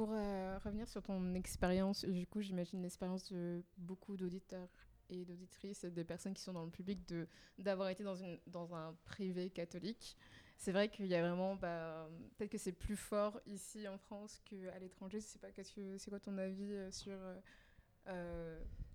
Pour 0.00 0.14
euh, 0.14 0.58
revenir 0.64 0.88
sur 0.88 1.02
ton 1.02 1.34
expérience, 1.34 2.06
du 2.06 2.26
coup 2.26 2.40
j'imagine 2.40 2.80
l'expérience 2.80 3.30
de 3.30 3.62
beaucoup 3.76 4.16
d'auditeurs 4.16 4.70
et 5.10 5.26
d'auditrices, 5.26 5.84
des 5.84 6.04
personnes 6.04 6.32
qui 6.32 6.40
sont 6.40 6.54
dans 6.54 6.64
le 6.64 6.70
public, 6.70 7.06
de, 7.06 7.28
d'avoir 7.58 7.90
été 7.90 8.02
dans, 8.02 8.16
une, 8.16 8.38
dans 8.46 8.74
un 8.74 8.96
privé 9.04 9.50
catholique. 9.50 10.16
C'est 10.56 10.72
vrai 10.72 10.88
qu'il 10.88 11.04
y 11.04 11.14
a 11.14 11.20
vraiment, 11.20 11.54
bah, 11.54 12.08
peut-être 12.38 12.50
que 12.50 12.56
c'est 12.56 12.72
plus 12.72 12.96
fort 12.96 13.42
ici 13.44 13.86
en 13.88 13.98
France 13.98 14.40
qu'à 14.46 14.78
l'étranger. 14.78 15.20
Je 15.20 15.26
sais 15.26 15.38
pas, 15.38 15.50
qu'est-ce 15.50 15.74
que 15.74 15.98
c'est 15.98 16.08
quoi 16.08 16.18
ton 16.18 16.38
avis 16.38 16.74
sur 16.90 17.18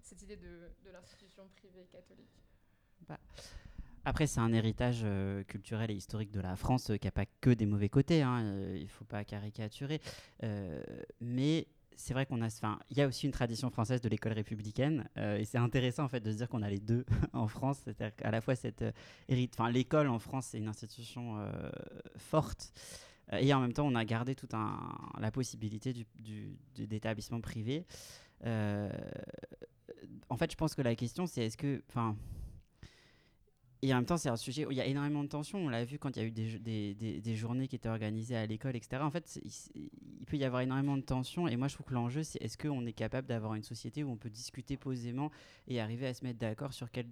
cette 0.02 0.24
idée 0.24 0.38
de, 0.38 0.72
de 0.86 0.89
l'institution 0.89 1.48
privée 1.50 1.86
catholique? 1.91 2.41
Bah, 3.02 3.20
Après, 4.06 4.28
c'est 4.28 4.39
un 4.39 4.54
héritage 4.54 5.02
euh, 5.04 5.44
culturel 5.44 5.89
et 5.89 5.96
historique 5.96 6.32
de 6.32 6.39
la 6.39 6.56
France 6.56 6.91
euh, 6.91 6.98
qui 6.98 7.08
n'a 7.08 7.12
pas 7.12 7.26
que 7.41 7.50
des 7.50 7.65
mauvais 7.65 7.89
côtés, 7.89 8.22
hein, 8.22 8.41
euh, 8.44 8.76
il 8.78 8.84
ne 8.84 8.88
faut 8.89 9.06
pas 9.06 9.24
caricaturer. 9.24 10.00
mais 11.20 11.68
c'est 11.98 12.13
vrai 12.13 12.26
qu'on 12.26 12.41
a, 12.41 12.50
il 12.89 12.98
y 12.98 13.02
a 13.02 13.08
aussi 13.08 13.26
une 13.26 13.32
tradition 13.32 13.70
française 13.70 14.02
de 14.02 14.10
l'école 14.10 14.34
républicaine, 14.34 15.08
et 15.15 15.46
c'est 15.46 15.58
intéressant 15.58 16.04
en 16.04 16.10
fait 16.10 16.20
de 16.20 16.30
se 16.30 16.36
dire 16.36 16.50
qu'on 16.50 16.62
a 16.62 16.70
les 16.70 16.80
deux 16.80 17.06
en 17.34 17.48
France, 17.48 17.80
c'est-à-dire 17.86 18.13
qu'à 18.13 18.32
la 18.32 18.41
fois 18.41 18.54
cette 18.56 18.84
l'école 19.30 20.10
en 20.10 20.20
France 20.20 20.48
c'est 20.48 20.58
une 20.58 20.68
institution 20.68 21.39
forte, 22.18 22.74
et 23.32 23.54
en 23.54 23.62
même 23.62 23.72
temps 23.72 23.88
on 23.88 23.96
a 23.96 24.04
gardé 24.04 24.36
toute 24.36 24.52
la 24.52 25.32
possibilité 25.32 25.94
du, 25.94 26.06
du, 26.20 26.58
d'établissement 26.86 27.39
privé. 27.39 27.86
Euh, 28.46 28.89
en 30.30 30.38
fait, 30.38 30.52
je 30.52 30.58
pense 30.58 30.76
que 30.76 30.82
la 30.82 30.96
question, 30.96 31.26
c'est 31.26 31.46
est-ce 31.46 31.58
que. 31.58 31.82
Et 33.86 33.93
en 33.93 33.98
même 33.98 34.06
temps, 34.06 34.17
c'est 34.17 34.30
un 34.30 34.36
sujet 34.36 34.65
où 34.65 34.71
il 34.71 34.78
y 34.78 34.82
a 34.82 34.86
énormément 34.86 35.24
de 35.24 35.30
tensions. 35.30 35.60
On 35.60 35.69
l'a 35.69 35.86
vu 35.86 36.00
quand 36.00 36.17
il 36.17 36.19
y 36.19 36.26
a 36.26 36.28
eu 36.28 36.32
des, 36.32 36.58
des, 36.60 37.21
des, 37.21 37.36
journées 37.36 37.67
qui 37.67 37.76
étaient 37.76 37.88
organisées 37.88 38.36
à 38.36 38.43
l'école, 38.48 38.76
etc. 38.76 38.98
En 39.02 39.12
fait, 39.12 39.39
il, 39.76 39.89
peut 40.26 40.38
y 40.38 40.43
avoir 40.43 40.63
énormément 40.63 40.98
de 40.98 41.04
tensions. 41.04 41.48
Et 41.48 41.56
moi, 41.56 41.67
je 41.67 41.76
trouve 41.76 41.86
que 41.86 41.93
l'enjeu, 41.93 42.24
c'est 42.24 42.41
est-ce 42.41 42.58
qu'on 42.58 42.84
est 42.88 42.93
capable 42.93 43.28
d'avoir 43.28 43.54
une 43.54 43.62
société 43.62 44.04
où 44.04 44.10
on 44.10 44.17
peut 44.17 44.32
discuter 44.32 44.76
posément 44.76 45.30
et 45.67 45.80
arriver 45.80 46.08
à 46.08 46.15
se 46.15 46.24
mettre 46.24 46.39
d'accord 46.39 46.74
sur 46.74 46.89
quel, 46.89 47.06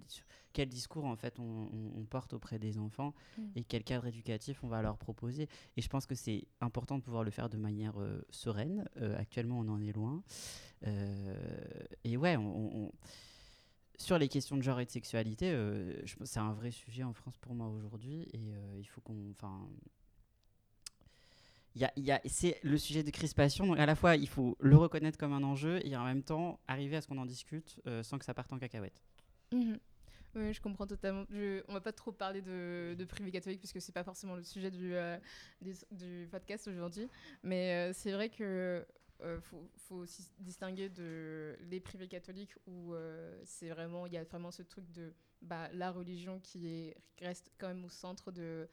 quel 0.52 0.68
discours, 0.68 1.04
en 1.04 1.14
fait, 1.14 1.38
on, 1.38 1.68
on, 1.96 2.04
porte 2.06 2.32
auprès 2.32 2.58
des 2.58 2.76
enfants 2.76 3.14
mm. 3.38 3.42
et 3.54 3.62
quel 3.62 3.84
cadre 3.84 4.06
éducatif 4.08 4.64
on 4.64 4.68
va 4.68 4.82
leur 4.82 4.98
proposer. 4.98 5.48
Et 5.76 5.80
je 5.80 5.88
pense 5.88 6.06
que 6.06 6.16
c'est 6.16 6.42
important 6.60 6.98
de 6.98 7.04
pouvoir 7.04 7.22
le 7.22 7.30
faire 7.30 7.48
de 7.48 7.56
manière 7.56 8.00
euh, 8.00 8.20
sereine. 8.30 8.84
Euh, 9.00 9.16
actuellement, 9.16 9.60
on 9.60 9.68
en 9.68 9.80
est 9.80 9.92
loin. 9.92 10.24
Euh, 10.88 11.36
et 12.02 12.16
ouais, 12.16 12.36
on, 12.36 12.90
sur 13.96 14.18
les 14.18 14.28
questions 14.28 14.56
de 14.56 14.62
genre 14.62 14.80
et 14.80 14.84
de 14.84 14.90
sexualité, 14.90 15.50
euh, 15.52 16.02
c'est 16.24 16.40
un 16.40 16.52
vrai 16.52 16.70
sujet 16.70 17.02
en 17.02 17.12
France 17.12 17.36
pour 17.38 17.54
moi 17.54 17.68
aujourd'hui. 17.68 18.28
Et 18.32 18.52
euh, 18.54 18.78
il 18.78 18.84
faut 18.86 19.00
qu'on. 19.00 19.30
Enfin. 19.30 19.68
Y 21.76 21.84
a, 21.84 21.92
y 21.96 22.12
a, 22.12 22.20
c'est 22.26 22.60
le 22.62 22.78
sujet 22.78 23.02
de 23.02 23.10
crispation. 23.10 23.66
Donc 23.66 23.78
à 23.78 23.86
la 23.86 23.96
fois, 23.96 24.14
il 24.14 24.28
faut 24.28 24.56
le 24.60 24.76
reconnaître 24.76 25.18
comme 25.18 25.32
un 25.32 25.42
enjeu 25.42 25.84
et 25.84 25.96
en 25.96 26.04
même 26.04 26.22
temps 26.22 26.60
arriver 26.68 26.96
à 26.96 27.00
ce 27.00 27.08
qu'on 27.08 27.18
en 27.18 27.26
discute 27.26 27.80
sans 28.02 28.16
que 28.16 28.24
ça 28.24 28.32
parte 28.32 28.52
en 28.52 28.58
cacahuète. 28.58 29.02
Mmh 29.52 29.74
oui, 30.36 30.52
je 30.52 30.60
comprends 30.60 30.86
totalement. 30.86 31.24
Je, 31.30 31.62
on 31.68 31.74
va 31.74 31.80
pas 31.80 31.92
trop 31.92 32.10
parler 32.10 32.42
de, 32.42 32.96
de 32.98 33.04
privé 33.04 33.30
catholique 33.30 33.60
puisque 33.60 33.80
c'est 33.80 33.92
pas 33.92 34.02
forcément 34.02 34.34
le 34.34 34.42
sujet 34.42 34.68
du, 34.70 34.94
du, 35.92 36.28
podcast 36.28 36.66
aujourd'hui. 36.66 37.08
Mais 37.44 37.92
c'est 37.92 38.10
vrai 38.10 38.30
que 38.30 38.84
euh, 39.20 39.40
faut, 39.40 39.96
aussi 39.96 40.28
distinguer 40.40 40.90
les 41.60 41.80
privés 41.80 42.08
catholiques 42.08 42.54
où 42.66 42.94
euh, 42.94 43.40
c'est 43.44 43.68
vraiment 43.68 44.06
il 44.06 44.12
y 44.12 44.16
a 44.16 44.24
vraiment 44.24 44.50
ce 44.50 44.62
truc 44.62 44.90
de 44.90 45.14
bah, 45.40 45.68
la 45.72 45.92
religion 45.92 46.40
qui 46.40 46.66
est, 46.66 46.96
reste 47.20 47.50
quand 47.58 47.68
même 47.68 47.84
au 47.84 47.88
centre 47.88 48.32
de 48.32 48.68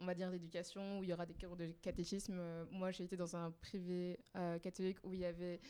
on 0.00 0.06
va 0.06 0.14
dire 0.14 0.30
d'éducation 0.30 0.98
où 0.98 1.04
il 1.04 1.10
y 1.10 1.12
aura 1.12 1.26
des 1.26 1.34
cours 1.34 1.56
de 1.56 1.66
catéchisme. 1.82 2.38
Euh, 2.38 2.64
moi 2.70 2.92
j'ai 2.92 3.04
été 3.04 3.16
dans 3.16 3.36
un 3.36 3.50
privé 3.50 4.18
catholique 4.62 4.98
où 5.04 5.12
il 5.12 5.20
y 5.20 5.26
avait 5.26 5.60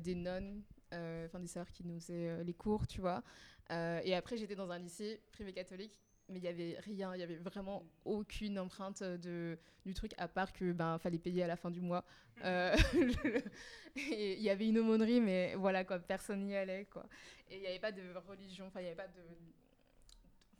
des 0.00 0.14
nonnes 0.14 0.62
enfin 0.90 1.38
des 1.38 1.46
sœurs 1.46 1.70
qui 1.70 1.84
nous 1.84 2.00
faisaient 2.00 2.42
les 2.44 2.54
cours 2.54 2.86
tu 2.86 3.00
vois. 3.00 3.22
Et 3.70 4.14
après 4.14 4.38
j'étais 4.38 4.56
dans 4.56 4.70
un 4.70 4.78
lycée 4.78 5.20
privé 5.30 5.52
catholique 5.52 6.00
mais 6.32 6.38
il 6.38 6.44
y 6.44 6.48
avait 6.48 6.76
rien, 6.80 7.14
il 7.14 7.20
y 7.20 7.22
avait 7.22 7.36
vraiment 7.36 7.84
aucune 8.04 8.58
empreinte 8.58 9.02
de, 9.02 9.58
du 9.84 9.94
truc 9.94 10.12
à 10.18 10.28
part 10.28 10.52
que 10.52 10.72
ben 10.72 10.98
fallait 10.98 11.18
payer 11.18 11.42
à 11.42 11.46
la 11.46 11.56
fin 11.56 11.70
du 11.70 11.80
mois. 11.80 12.04
Euh, 12.44 12.74
il 13.96 14.40
y 14.40 14.50
avait 14.50 14.68
une 14.68 14.78
aumônerie, 14.78 15.20
mais 15.20 15.54
voilà 15.54 15.84
quoi, 15.84 15.98
personne 15.98 16.44
n'y 16.44 16.56
allait 16.56 16.86
quoi. 16.86 17.06
Et 17.50 17.56
il 17.56 17.60
n'y 17.60 17.66
avait 17.68 17.78
pas 17.78 17.92
de 17.92 18.02
religion, 18.28 18.66
enfin 18.66 18.80
il 18.80 18.84
n'y 18.84 18.88
avait 18.88 18.96
pas 18.96 19.08
de, 19.08 19.22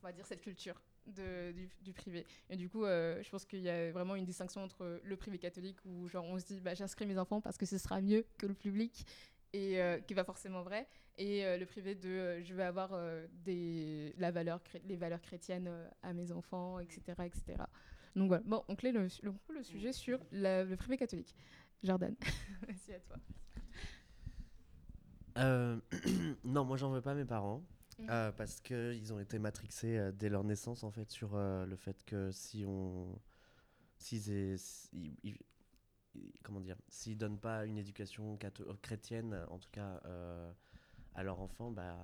on 0.02 0.06
va 0.06 0.12
dire 0.12 0.26
cette 0.26 0.42
culture 0.42 0.80
de, 1.06 1.54
du, 1.82 1.92
privé. 1.92 2.26
Et 2.50 2.56
du 2.56 2.68
coup, 2.68 2.84
euh, 2.84 3.22
je 3.22 3.30
pense 3.30 3.44
qu'il 3.44 3.60
y 3.60 3.68
a 3.68 3.90
vraiment 3.92 4.14
une 4.14 4.24
distinction 4.24 4.62
entre 4.62 5.00
le 5.02 5.16
privé 5.16 5.38
catholique 5.38 5.78
où 5.84 6.08
genre 6.08 6.24
on 6.24 6.38
se 6.38 6.44
dit 6.44 6.60
bah, 6.60 6.74
j'inscris 6.74 7.06
mes 7.06 7.18
enfants 7.18 7.40
parce 7.40 7.56
que 7.56 7.66
ce 7.66 7.78
sera 7.78 8.00
mieux 8.00 8.24
que 8.38 8.46
le 8.46 8.54
public 8.54 9.04
et 9.52 9.80
euh, 9.80 9.98
qui 10.00 10.14
va 10.14 10.24
forcément 10.24 10.62
vrai. 10.62 10.88
Et 11.18 11.44
euh, 11.44 11.58
le 11.58 11.66
privé 11.66 11.94
de 11.94 12.08
euh, 12.08 12.42
je 12.42 12.54
vais 12.54 12.62
avoir 12.62 12.98
des 13.44 14.14
la 14.18 14.30
valeur 14.30 14.60
les 14.84 14.96
valeurs 14.96 15.20
chrétiennes 15.20 15.70
à 16.02 16.14
mes 16.14 16.32
enfants 16.32 16.78
etc 16.78 17.00
etc 17.24 17.56
donc 18.16 18.28
voilà. 18.28 18.42
Bon 18.46 18.64
on 18.68 18.76
clé 18.76 18.92
le, 18.92 19.08
le, 19.22 19.32
le 19.54 19.62
sujet 19.62 19.92
sur 19.92 20.18
le 20.32 20.74
privé 20.74 20.96
catholique. 20.96 21.34
Jordan. 21.82 22.14
Merci 22.66 22.92
à 22.92 23.00
toi. 23.00 23.16
Non 26.44 26.64
moi 26.64 26.76
j'en 26.76 26.90
veux 26.90 27.00
pas 27.00 27.14
mes 27.14 27.24
parents 27.24 27.62
mmh. 27.98 28.06
parce 28.36 28.60
qu'ils 28.60 29.14
ont 29.14 29.18
été 29.18 29.38
matrixés 29.38 30.10
dès 30.14 30.28
leur 30.28 30.44
naissance 30.44 30.84
en 30.84 30.90
fait 30.90 31.10
sur 31.10 31.36
le 31.36 31.76
fait 31.76 32.04
que 32.04 32.30
si 32.32 32.64
on 32.66 33.18
s'ils 33.96 34.58
comment 36.42 36.60
dire, 36.60 36.76
s'ils 36.88 37.18
donnent 37.18 37.38
pas 37.38 37.64
une 37.64 37.78
éducation 37.78 38.38
euh, 38.42 38.74
chrétienne, 38.82 39.38
en 39.48 39.58
tout 39.58 39.70
cas 39.70 40.00
euh, 40.04 40.52
à 41.14 41.22
leur 41.22 41.40
enfant, 41.40 41.70
bah, 41.70 41.96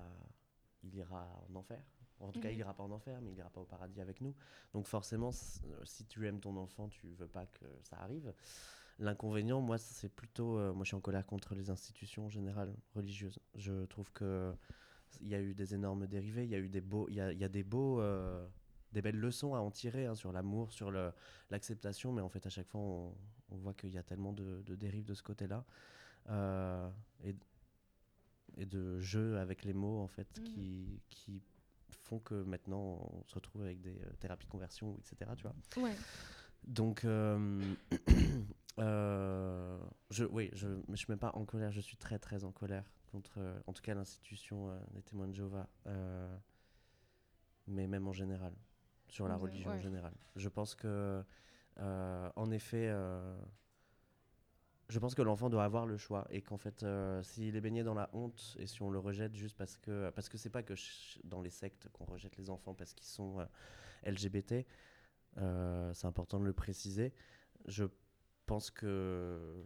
il 0.83 0.95
ira 0.95 1.29
en 1.49 1.57
enfer. 1.57 1.83
En 2.21 2.33
tout 2.33 2.41
cas, 2.41 2.51
il 2.51 2.55
mhm. 2.55 2.61
ira 2.61 2.75
pas 2.75 2.83
en 2.83 2.91
enfer, 2.91 3.21
mais 3.23 3.31
il 3.31 3.39
ira 3.39 3.51
pas 3.51 3.61
au 3.61 3.65
paradis 3.65 4.01
avec 4.01 4.21
nous. 4.21 4.35
Donc 4.73 4.89
forcément, 4.89 5.31
euh, 5.31 5.85
si 5.85 6.05
tu 6.07 6.27
aimes 6.27 6.41
ton 6.41 6.57
enfant, 6.57 6.89
tu 6.89 7.07
veux 7.15 7.29
pas 7.29 7.47
que 7.47 7.65
ça 7.83 7.97
arrive. 8.01 8.33
L'inconvénient, 8.99 9.61
moi, 9.61 9.79
c'est 9.79 10.09
plutôt, 10.09 10.59
moi, 10.75 10.83
je 10.83 10.89
suis 10.89 10.97
en 10.97 11.01
colère 11.01 11.25
contre 11.25 11.55
les 11.55 11.71
institutions 11.71 12.29
générales 12.29 12.75
religieuses. 12.97 13.39
Je 13.55 13.85
trouve 13.87 14.11
que 14.11 14.53
il 15.21 15.29
y 15.29 15.37
a 15.37 15.41
eu 15.41 15.55
des 15.55 15.75
énormes 15.75 16.09
dérivés, 16.09 16.45
il 16.45 16.51
y 16.51 16.57
a 16.57 16.59
eu 16.59 16.69
des 16.69 16.81
beaux, 16.81 17.09
il 17.09 17.15
y 17.15 17.21
a, 17.21 17.33
y 17.33 17.45
a 17.45 17.49
des 17.49 17.63
beaux 17.63 18.03
des 18.93 19.03
belles 19.03 19.19
leçons 19.19 19.55
à 19.55 19.59
en 19.59 19.71
tirer 19.71 20.07
hein, 20.07 20.15
sur 20.15 20.33
l'amour, 20.33 20.73
sur 20.73 20.91
l'acceptation, 21.51 22.13
mais 22.13 22.23
en 22.23 22.29
fait 22.29 22.47
à 22.47 22.51
chaque 22.51 22.69
fois 22.69 22.81
on, 22.81 23.15
voit 23.51 23.75
qu'il 23.75 23.91
y 23.91 23.99
a 23.99 24.03
tellement 24.03 24.33
de, 24.33 24.63
dérives 24.75 25.05
de 25.05 25.15
ce 25.15 25.23
côté-là 25.23 25.65
euh, 26.29 26.89
et, 27.25 27.35
et, 28.57 28.67
de 28.67 29.01
jeux 29.01 29.39
avec 29.39 29.65
les 29.65 29.73
mots 29.73 30.01
en 30.01 30.09
fait 30.09 30.29
mmh. 30.39 30.45
qui, 30.45 31.01
qui, 31.11 31.43
font 31.91 32.19
que 32.21 32.43
maintenant 32.43 33.11
on 33.13 33.25
se 33.27 33.35
retrouve 33.35 33.63
avec 33.63 33.83
des 33.83 34.01
euh, 34.01 34.11
thérapies 34.19 34.47
de 34.47 34.51
conversion, 34.51 34.97
etc. 34.99 35.31
Tu 35.37 35.43
vois 35.43 35.55
ouais. 35.77 35.95
Donc 36.67 37.05
euh, 37.05 37.61
je, 38.79 40.25
oui, 40.25 40.49
je 40.55 40.69
ne 40.89 40.97
suis 40.97 41.07
même 41.11 41.19
pas 41.19 41.33
en 41.35 41.45
colère, 41.45 41.71
je 41.71 41.81
suis 41.81 41.99
très 41.99 42.19
très 42.19 42.45
en 42.45 42.53
colère 42.53 42.91
contre 43.13 43.41
en 43.67 43.73
tout 43.75 43.83
cas 43.83 43.95
l'institution 43.95 44.71
des 44.93 45.03
témoins 45.03 45.29
de 45.29 45.35
Jéhovah, 45.35 45.69
mais 47.67 47.87
même 47.87 48.09
en 48.09 48.13
général 48.13 48.55
sur 49.09 49.29
la 49.29 49.37
religion 49.37 49.71
en 49.71 49.79
général. 49.79 50.13
Je 50.37 50.49
pense 50.49 50.75
que, 50.75 51.23
euh, 51.79 52.31
en 52.37 52.51
effet, 52.51 52.89
euh, 52.89 53.37
je 54.89 54.99
pense 54.99 55.15
que 55.15 55.23
l'enfant 55.23 55.51
doit 55.51 55.65
avoir 55.65 55.87
le 55.87 55.97
choix 55.97 56.27
et 56.31 56.43
qu'en 56.43 56.57
fait, 56.57 56.83
euh, 56.83 57.23
s'il 57.23 57.57
est 57.57 57.61
baigné 57.61 57.83
dans 57.83 57.95
la 57.95 58.09
honte 58.13 58.57
et 58.59 58.67
si 58.67 58.83
on 58.83 58.91
le 58.91 58.99
rejette 58.99 59.35
juste 59.35 59.57
parce 59.57 59.77
que, 59.77 60.11
parce 60.11 60.29
que 60.29 60.39
c'est 60.39 60.51
pas 60.51 60.63
que 60.63 60.75
dans 61.25 61.43
les 61.43 61.51
sectes 61.51 61.89
qu'on 61.93 62.05
rejette 62.05 62.37
les 62.37 62.51
enfants 62.51 62.75
parce 62.75 62.95
qu'ils 62.95 63.07
sont 63.07 63.47
LGBT. 64.05 64.67
Euh, 65.37 65.93
c'est 65.95 66.07
important 66.07 66.41
de 66.41 66.45
le 66.45 66.53
préciser. 66.53 67.13
Je 67.67 67.85
pense 68.47 68.71
que 68.71 69.65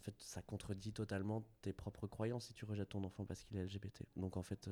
en 0.00 0.02
fait, 0.02 0.14
ça 0.18 0.42
contredit 0.42 0.92
totalement 0.92 1.46
tes 1.62 1.72
propres 1.72 2.06
croyances 2.06 2.46
si 2.46 2.52
tu 2.52 2.64
rejettes 2.64 2.90
ton 2.90 3.04
enfant 3.04 3.24
parce 3.24 3.44
qu'il 3.44 3.56
est 3.56 3.64
LGBT. 3.64 4.04
Donc 4.16 4.36
en 4.36 4.42
fait, 4.42 4.68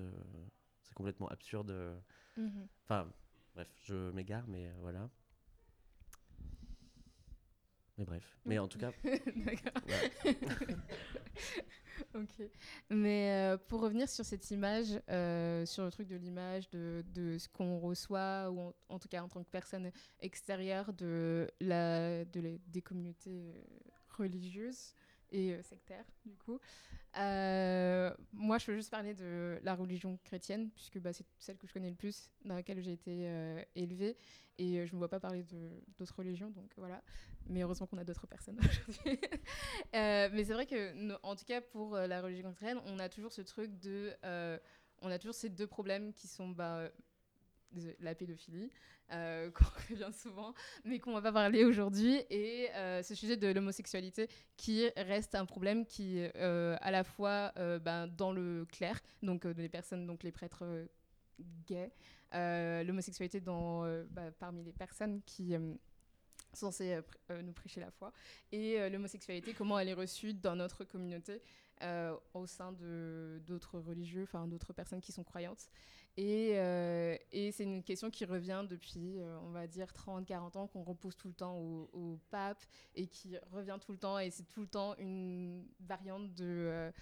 c'est 0.83 0.95
complètement 0.95 1.29
absurde. 1.29 2.03
Mhm. 2.37 2.67
Enfin, 2.85 3.09
bref, 3.55 3.69
je 3.83 4.11
m'égare, 4.13 4.47
mais 4.49 4.67
euh, 4.67 4.73
voilà. 4.81 5.09
Mais 7.99 8.05
bref. 8.05 8.39
Mais 8.47 8.59
en 8.59 8.69
tout 8.69 8.79
cas, 8.79 8.91
D'accord. 9.37 9.83
ok. 12.15 12.49
Mais 12.91 13.31
euh, 13.33 13.59
pour 13.69 13.81
revenir 13.83 14.09
sur 14.09 14.25
cette 14.25 14.51
image, 14.51 14.99
euh, 15.11 15.67
sur 15.67 15.85
le 15.85 15.91
truc 15.91 16.09
de 16.09 16.17
l'image, 16.17 16.69
de, 16.71 17.05
de 17.15 17.37
ce 17.39 17.49
qu'on 17.49 17.79
reçoit, 17.79 18.51
ou 18.51 18.61
en, 18.61 18.75
en 18.89 18.99
tout 18.99 19.09
cas 19.09 19.23
en 19.23 19.29
tant 19.29 19.45
que 19.45 19.51
personne 19.51 19.91
extérieure 20.21 20.93
de 20.95 21.51
la, 21.61 22.25
de 22.25 22.41
la- 22.41 22.59
des 22.67 22.83
communautés 22.83 23.53
religieuses 24.17 24.95
et 25.33 25.53
euh, 25.53 25.63
sectaires, 25.63 26.05
du 26.25 26.37
coup. 26.37 26.61
Euh, 27.19 28.15
moi, 28.33 28.59
je 28.59 28.67
peux 28.67 28.75
juste 28.75 28.91
parler 28.91 29.15
de 29.15 29.59
la 29.63 29.75
religion 29.75 30.19
chrétienne, 30.25 30.71
puisque 30.71 30.99
bah, 30.99 31.13
c'est 31.13 31.27
celle 31.39 31.57
que 31.59 31.67
je 31.67 31.73
connais 31.73 31.91
le 31.91 31.97
plus, 31.97 32.31
dans 32.45 32.55
laquelle 32.55 32.81
j'ai 32.81 32.93
été 32.93 33.27
euh, 33.27 33.63
élevée. 33.75 34.17
Et 34.59 34.87
je 34.87 34.93
ne 34.93 34.95
me 34.95 34.99
vois 34.99 35.09
pas 35.09 35.19
parler 35.19 35.45
d'autres 35.99 36.17
religions, 36.17 36.51
donc 36.51 36.71
voilà. 36.77 37.03
Mais 37.49 37.63
heureusement 37.63 37.87
qu'on 37.87 37.99
a 37.99 38.05
d'autres 38.05 38.27
personnes 38.27 38.59
aujourd'hui. 38.61 39.19
Mais 39.93 40.45
c'est 40.45 40.53
vrai 40.53 40.67
que, 40.67 41.19
en 41.23 41.35
tout 41.35 41.45
cas, 41.45 41.61
pour 41.61 41.97
la 41.97 42.21
religion 42.21 42.53
chrétienne, 42.53 42.81
on 42.85 42.99
a 42.99 43.09
toujours 43.09 43.33
ce 43.33 43.43
truc 43.43 43.79
de. 43.81 44.15
on 45.01 45.11
a 45.11 45.19
toujours 45.19 45.35
ces 45.35 45.49
deux 45.49 45.67
problèmes 45.67 46.13
qui 46.13 46.29
sont 46.29 46.51
bah, 46.51 46.91
la 48.01 48.15
pédophilie, 48.15 48.71
euh, 49.13 49.51
qu'on 49.55 49.65
revient 49.89 50.13
souvent, 50.13 50.55
mais 50.85 50.99
qu'on 50.99 51.13
va 51.13 51.23
pas 51.23 51.33
parler 51.33 51.65
aujourd'hui, 51.65 52.23
et 52.31 52.71
euh, 52.75 53.03
ce 53.03 53.15
sujet 53.15 53.37
de 53.37 53.49
l'homosexualité 53.49 54.29
qui 54.57 54.89
reste 54.97 55.35
un 55.35 55.45
problème 55.45 55.85
qui, 55.85 56.27
euh, 56.37 56.77
à 56.81 56.91
la 56.91 57.05
fois 57.05 57.53
ben, 57.57 58.07
dans 58.07 58.33
le 58.33 58.67
clair, 58.71 59.01
donc 59.23 59.45
les 59.45 59.69
personnes, 59.69 60.07
donc 60.07 60.23
les 60.23 60.33
prêtres 60.33 60.87
gays, 61.67 61.93
l'homosexualité 62.85 63.41
dans, 63.41 63.83
bah, 64.11 64.31
parmi 64.39 64.63
les 64.63 64.73
personnes 64.73 65.21
qui 65.23 65.55
sont 66.55 66.71
censées 66.71 67.01
nous 67.43 67.53
prêcher 67.53 67.81
la 67.81 67.91
foi, 67.91 68.13
et 68.51 68.89
l'homosexualité, 68.91 69.53
comment 69.53 69.79
elle 69.79 69.89
est 69.89 69.95
reçue 69.95 70.35
dans 70.35 70.57
notre 70.57 70.85
communauté 70.85 71.43
au 72.35 72.47
sein 72.47 72.73
de 72.73 73.43
d'autres 73.47 73.79
religieux, 73.79 74.23
enfin 74.23 74.47
d'autres 74.47 74.73
personnes 74.73 75.01
qui 75.01 75.13
sont 75.13 75.25
croyantes. 75.25 75.69
Et, 76.19 76.53
euh, 76.57 77.17
et 77.31 77.53
c'est 77.53 77.65
une 77.65 77.83
question 77.83 78.11
qui 78.11 78.27
revient 78.27 78.65
depuis, 78.69 79.19
euh, 79.19 79.39
on 79.41 79.51
va 79.51 79.67
dire, 79.67 79.87
30-40 79.93 80.59
ans, 80.59 80.67
qu'on 80.67 80.83
repose 80.83 81.17
tout 81.17 81.29
le 81.29 81.35
temps 81.35 81.57
au, 81.57 81.89
au 81.95 82.21
pape 82.31 82.63
et 82.95 83.07
qui 83.07 83.37
revient 83.51 83.79
tout 83.81 83.93
le 83.93 83.99
temps. 83.99 84.19
Et 84.19 84.31
c'est 84.31 84.45
tout 84.45 84.61
le 84.61 84.67
temps 84.67 84.95
une 84.99 85.67
variante 85.81 86.35
de 86.35 86.45
euh, 86.47 86.93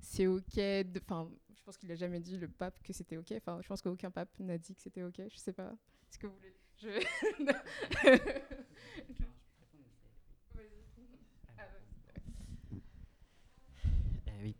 c'est 0.00 0.26
OK. 0.26 0.58
Enfin, 1.02 1.30
je 1.54 1.62
pense 1.62 1.76
qu'il 1.76 1.88
n'a 1.90 1.94
jamais 1.94 2.20
dit, 2.20 2.38
le 2.38 2.48
pape, 2.48 2.82
que 2.82 2.92
c'était 2.92 3.18
OK. 3.18 3.32
Enfin, 3.32 3.60
je 3.62 3.68
pense 3.68 3.82
qu'aucun 3.82 4.10
pape 4.10 4.30
n'a 4.40 4.56
dit 4.56 4.74
que 4.74 4.80
c'était 4.80 5.02
OK. 5.02 5.20
Je 5.28 5.36
sais 5.36 5.52
pas. 5.52 5.74
Est-ce 6.10 6.18
que 6.18 6.26
vous 6.26 6.34
voulez. 6.34 6.54
Je... 6.78 6.88
Ah 14.26 14.44
oui. 14.44 14.56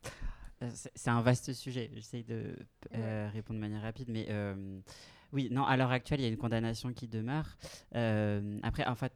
Euh, 0.63 0.71
c'est- 0.95 1.09
un 1.11 1.21
vaste 1.23 1.53
sujet. 1.53 1.91
J'essaye 1.95 2.25
de 2.25 2.57
euh, 2.95 3.29
répondre 3.33 3.59
de 3.59 3.61
manière 3.63 3.83
rapide, 3.83 4.09
mais 4.09 4.27
euh, 4.31 4.81
oui, 5.33 5.49
non. 5.51 5.65
À 5.65 5.77
l'heure 5.77 5.91
actuelle, 5.91 6.21
il 6.21 6.25
y 6.25 6.27
a 6.27 6.31
une 6.31 6.37
condamnation 6.39 6.93
qui 6.93 7.09
demeure. 7.09 7.57
Euh, 7.95 8.59
après, 8.63 8.87
en 8.87 8.95
fait, 8.95 9.13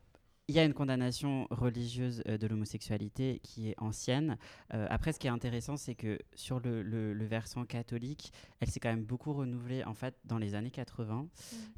il 0.48 0.54
y 0.54 0.60
a 0.60 0.64
une 0.64 0.74
condamnation 0.74 1.48
religieuse 1.50 2.22
de 2.24 2.46
l'homosexualité 2.46 3.40
qui 3.42 3.70
est 3.70 3.74
ancienne. 3.78 4.38
Euh, 4.74 4.86
après, 4.90 5.12
ce 5.12 5.18
qui 5.18 5.26
est 5.26 5.30
intéressant, 5.30 5.76
c'est 5.76 5.96
que 5.96 6.18
sur 6.34 6.60
le, 6.60 6.82
le- 6.82 7.14
le 7.14 7.24
versant 7.26 7.64
catholique, 7.64 8.32
elle 8.60 8.68
s'est 8.70 8.78
quand 8.78 8.90
même 8.90 9.04
beaucoup 9.04 9.32
renouvelée 9.32 9.82
en 9.84 9.94
fait 9.94 10.14
dans 10.24 10.38
les 10.38 10.54
années 10.54 10.70
80, 10.70 11.26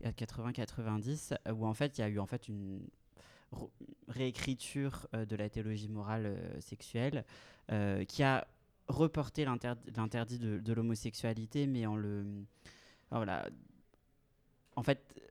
euh, 0.05 0.13
80-90, 0.13 1.35
euh, 1.47 1.53
où 1.53 1.65
en 1.67 1.73
fait 1.73 1.97
il 1.97 2.03
y 2.03 2.05
a 2.05 2.09
eu 2.09 2.19
en 2.19 2.27
fait 2.27 2.47
une 2.49 2.87
re- 3.55 3.71
réécriture 4.09 5.07
euh, 5.15 5.25
de 5.25 5.35
la 5.37 5.49
théologie 5.49 5.89
morale 5.89 6.27
euh, 6.27 6.61
sexuelle 6.61 7.25
qui 8.09 8.23
a 8.23 8.47
reporté 8.89 9.45
l'inter- 9.45 9.75
l'interdit 9.97 10.39
de, 10.39 10.59
de 10.59 10.73
l'homosexualité, 10.73 11.67
mais 11.67 11.87
en 11.87 11.97
le. 11.97 12.25
voilà. 13.11 13.49
En 14.77 14.83
fait, 14.83 15.01
euh, 15.19 15.23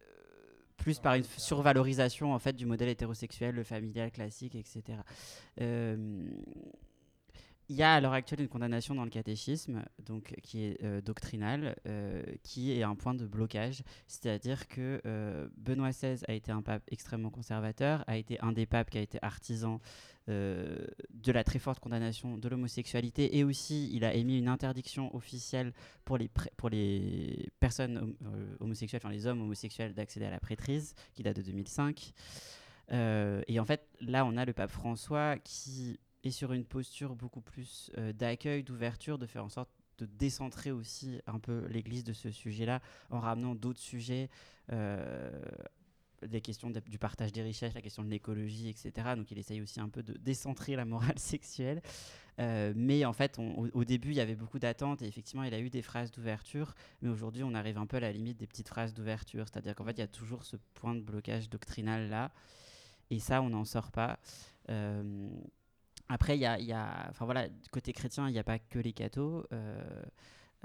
plus 0.78 1.00
par 1.00 1.15
une 1.15 1.24
f- 1.24 1.39
survalorisation 1.39 2.34
en 2.34 2.39
fait, 2.39 2.54
du 2.54 2.65
modèle 2.65 2.89
hétérosexuel, 2.89 3.56
le 3.56 3.63
familial 3.63 4.12
classique, 4.12 4.56
etc. 4.56 5.00
Euh, 5.62 6.30
il 7.69 7.75
y 7.75 7.84
a 7.84 7.95
à 7.95 7.99
l'heure 8.01 8.13
actuelle 8.13 8.39
une 8.41 8.47
condamnation 8.47 8.95
dans 8.95 9.03
le 9.03 9.10
catéchisme, 9.10 9.84
donc 10.06 10.34
qui 10.41 10.63
est 10.63 10.84
euh, 10.84 11.01
doctrinale, 11.01 11.75
euh, 11.86 12.23
qui 12.43 12.71
est 12.71 12.84
un 12.84 12.95
point 12.95 13.13
de 13.13 13.25
blocage. 13.25 13.84
C'est-à-dire 14.08 14.67
que 14.67 15.01
euh, 15.06 15.49
Benoît 15.58 15.89
XVI 15.89 16.23
a 16.27 16.34
été 16.34 16.51
un 16.51 16.62
pape 16.62 16.84
extrêmement 16.89 17.30
conservateur, 17.30 18.03
a 18.08 18.17
été 18.17 18.39
un 18.41 18.53
des 18.53 18.65
papes 18.65 18.89
qui 18.89 18.97
a 18.97 19.01
été 19.01 19.19
artisan 19.21 19.82
euh, 20.30 20.88
de 21.13 21.32
la 21.32 21.43
très 21.43 21.60
forte 21.60 21.80
condamnation 21.80 22.38
de 22.38 22.49
l'homosexualité 22.49 23.38
et 23.38 23.43
aussi 23.43 23.89
il 23.93 24.03
a 24.06 24.13
émis 24.13 24.39
une 24.39 24.49
interdiction 24.49 25.13
officielle 25.15 25.73
pour 26.06 26.17
les, 26.17 27.49
personnes 27.60 27.97
hom- 27.97 28.15
homosexuelles, 28.60 29.01
enfin 29.03 29.13
les 29.13 29.25
hommes 29.27 29.41
homosexuels 29.41 29.93
d'accéder 29.93 30.25
à 30.25 30.32
la 30.32 30.39
prêtrise, 30.39 30.95
qui 31.13 31.23
date 31.23 31.38
de 31.38 31.41
2005. 31.41 32.13
Euh, 32.91 33.41
et 33.47 33.60
en 33.60 33.65
fait, 33.65 33.88
là, 33.99 34.25
on 34.25 34.38
a 34.38 34.45
le 34.45 34.53
pape 34.53 34.71
François 34.71 35.38
qui 35.38 35.99
sur 36.32 36.54
une 36.54 36.66
posture 36.66 37.16
beaucoup 37.16 37.42
plus 37.42 37.92
euh, 37.98 38.13
d'accueil, 38.13 38.63
d'ouverture, 38.63 39.18
de 39.18 39.26
faire 39.26 39.44
en 39.44 39.50
sorte 39.50 39.70
de 39.98 40.06
décentrer 40.06 40.72
aussi 40.72 41.20
un 41.26 41.40
peu 41.40 41.66
l'Église 41.70 42.04
de 42.04 42.13
ce 42.13 42.32
sujet-là 42.32 42.82
en 43.10 43.20
ramenant 43.20 43.56
d'autres 43.56 43.80
sujets, 43.80 44.30
euh, 44.72 45.42
des 46.26 46.42
questions 46.42 46.70
du 46.70 46.98
partage 46.98 47.32
des 47.32 47.42
richesses, 47.42 47.74
la 47.74 47.82
question 47.82 48.04
de 48.04 48.10
l'écologie, 48.10 48.70
etc. 48.70 49.16
Donc 49.16 49.32
il 49.32 49.38
essaye 49.38 49.62
aussi 49.62 49.80
un 49.80 49.90
peu 49.90 50.04
de 50.04 50.13
décentrer 50.13 50.76
la 50.76 50.86
morale 50.86 51.18
sexuelle. 51.20 51.82
Euh, 52.40 52.74
mais 52.76 53.06
en 53.06 53.13
fait, 53.13 53.40
au 53.40 53.84
début, 53.84 54.10
il 54.10 54.16
y 54.16 54.20
avait 54.20 54.36
beaucoup 54.36 54.60
d'attentes 54.60 55.02
et 55.02 55.08
effectivement, 55.08 55.44
il 55.44 55.54
a 55.54 55.60
eu 55.60 55.70
des 55.70 55.82
phrases 55.82 56.12
d'ouverture. 56.12 56.76
Mais 57.02 57.10
aujourd'hui, 57.10 57.44
on 57.44 57.54
arrive 57.54 57.78
un 57.78 57.88
peu 57.88 57.98
à 57.98 58.00
la 58.00 58.12
limite 58.12 58.38
des 58.38 58.48
petites 58.48 58.68
phrases 58.68 58.94
d'ouverture. 58.94 59.46
C'est-à-dire 59.48 59.76
qu'en 59.76 59.86
fait, 59.86 59.94
il 59.94 60.00
y 60.00 60.04
a 60.04 60.08
toujours 60.08 60.44
ce 60.44 60.58
point 60.76 60.94
de 60.94 61.02
blocage 61.02 61.50
doctrinal 61.50 62.10
là. 62.10 62.32
Et 63.10 63.20
ça, 63.20 63.42
on 63.42 63.50
n'en 63.50 63.66
sort 63.66 63.92
pas. 63.92 64.20
Euh, 64.70 65.30
après, 66.10 66.38
il 66.38 66.41
y 66.41 66.46
a, 66.46 67.08
enfin 67.10 67.26
voilà, 67.26 67.48
côté 67.72 67.93
chrétien, 67.93 68.30
il 68.30 68.32
n'y 68.34 68.39
a 68.39 68.43
pas 68.43 68.60
que 68.60 68.80
les 68.80 68.93
cathos. 68.93 69.46
Euh, 69.52 70.02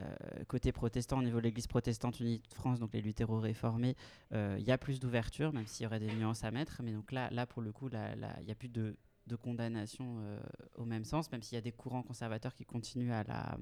euh, 0.01 0.15
côté 0.49 0.73
protestant, 0.73 1.19
au 1.19 1.23
niveau 1.23 1.39
de 1.39 1.43
l'Église 1.43 1.67
protestante 1.67 2.19
unie 2.21 2.39
de 2.39 2.55
France, 2.55 2.79
donc 2.79 2.93
les 2.95 3.03
luthéro-réformés, 3.03 3.95
euh, 4.33 4.57
il 4.59 4.65
y 4.65 4.71
a 4.73 4.79
plus 4.79 5.01
d'ouverture, 5.01 5.53
même 5.53 5.67
s'il 5.67 5.85
y 5.85 5.87
aurait 5.87 6.01
des 6.01 6.13
nuances 6.15 6.45
à 6.45 6.51
mettre. 6.51 6.81
Mais 6.83 6.93
donc 6.93 7.13
là, 7.13 7.29
là 7.31 7.45
pour 7.47 7.61
le 7.61 7.73
coup, 7.73 7.91
il 7.91 8.45
n'y 8.45 8.51
a 8.51 8.55
plus 8.55 8.69
de, 8.69 8.97
condamnation 9.43 10.23
au 10.77 10.85
même 10.85 11.05
sens, 11.05 11.31
même 11.33 11.43
s'il 11.43 11.57
y 11.57 11.59
a 11.59 11.63
des 11.63 11.73
courants 11.73 12.03
conservateurs 12.03 12.55
qui 12.55 12.65
continuent 12.65 13.13
à 13.13 13.57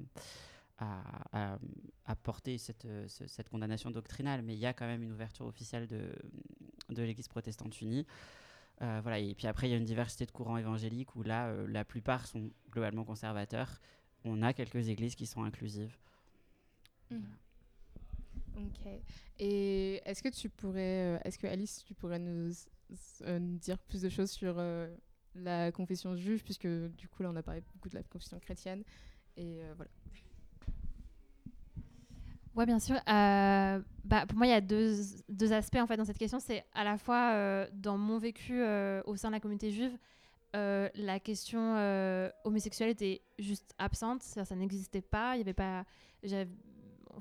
porter 2.23 2.59
cette, 2.59 2.87
ce- 3.09 3.27
cette 3.27 3.49
condamnation 3.49 3.91
doctrinale, 3.91 4.43
mais 4.43 4.55
il 4.55 4.61
y 4.61 4.67
a 4.67 4.73
quand 4.73 4.87
même 4.87 5.03
une 5.03 5.13
ouverture 5.13 5.47
officielle 5.47 5.87
de 5.89 7.03
l'Église 7.03 7.29
protestante 7.29 7.81
unie. 7.81 8.07
Euh, 8.83 9.01
voilà, 9.03 9.19
et 9.19 9.35
puis 9.35 9.47
après, 9.47 9.69
il 9.69 9.73
y 9.73 9.75
a 9.75 9.77
une 9.77 9.85
diversité 9.85 10.25
de 10.25 10.31
courants 10.31 10.57
évangéliques 10.57 11.15
où 11.15 11.23
là, 11.23 11.49
euh, 11.49 11.67
la 11.69 11.85
plupart 11.85 12.27
sont 12.27 12.51
globalement 12.71 13.05
conservateurs. 13.05 13.81
On 14.25 14.43
a 14.43 14.53
quelques 14.53 14.89
églises 14.89 15.15
qui 15.15 15.27
sont 15.27 15.43
inclusives. 15.45 15.97
Mhm. 17.11 17.23
Ok. 18.57 18.89
Et 19.39 20.01
est-ce 20.05 20.23
que 20.23 20.29
tu 20.29 20.49
pourrais, 20.49 21.17
euh, 21.17 21.19
est-ce 21.25 21.39
que 21.39 21.47
Alice, 21.47 21.85
tu 21.85 21.95
pourrais 21.95 22.19
nous, 22.19 22.53
dire 23.61 23.79
plus 23.79 24.03
de 24.03 24.09
choses 24.09 24.31
sur 24.31 24.57
euh, 24.59 24.93
la 25.35 25.71
confession 25.73 26.17
juive, 26.17 26.43
puisque 26.43 26.67
du 26.67 27.09
coup 27.09 27.23
là 27.23 27.31
on 27.31 27.37
a 27.37 27.43
parlé 27.43 27.63
beaucoup 27.75 27.89
de 27.89 27.95
la 27.95 28.03
confession 28.03 28.41
chrétienne, 28.41 28.83
et 29.37 29.61
voilà. 29.77 29.91
Ouais, 32.57 32.67
bien 32.67 32.81
sûr. 32.81 32.97
Euh, 33.09 33.81
bah, 34.05 34.27
pour 34.27 34.37
moi, 34.37 34.47
il 34.47 34.51
y 34.51 34.53
a 34.53 34.61
deux, 34.61 35.53
aspects 35.53 35.77
en 35.77 35.87
fait 35.87 35.97
dans 35.97 36.05
cette 36.05 36.19
question. 36.19 36.41
C'est 36.41 36.65
à 36.75 36.85
la 36.85 36.99
fois 36.99 37.33
euh, 37.35 37.67
dans 37.73 37.97
mon 37.97 38.19
vécu 38.19 38.61
euh, 38.61 39.03
au 39.07 39.17
sein 39.17 39.29
de 39.29 39.35
la 39.35 39.41
communauté 39.41 39.71
juive, 39.71 39.97
la 40.53 41.21
question 41.21 41.77
homosexuelle 42.45 42.91
était 42.91 43.23
juste 43.39 43.73
absente, 43.79 44.23
ça 44.23 44.57
n'existait 44.57 45.01
pas. 45.01 45.37
Y 45.37 45.43
avait 45.43 45.53
pas, 45.53 45.85
je 46.25 46.45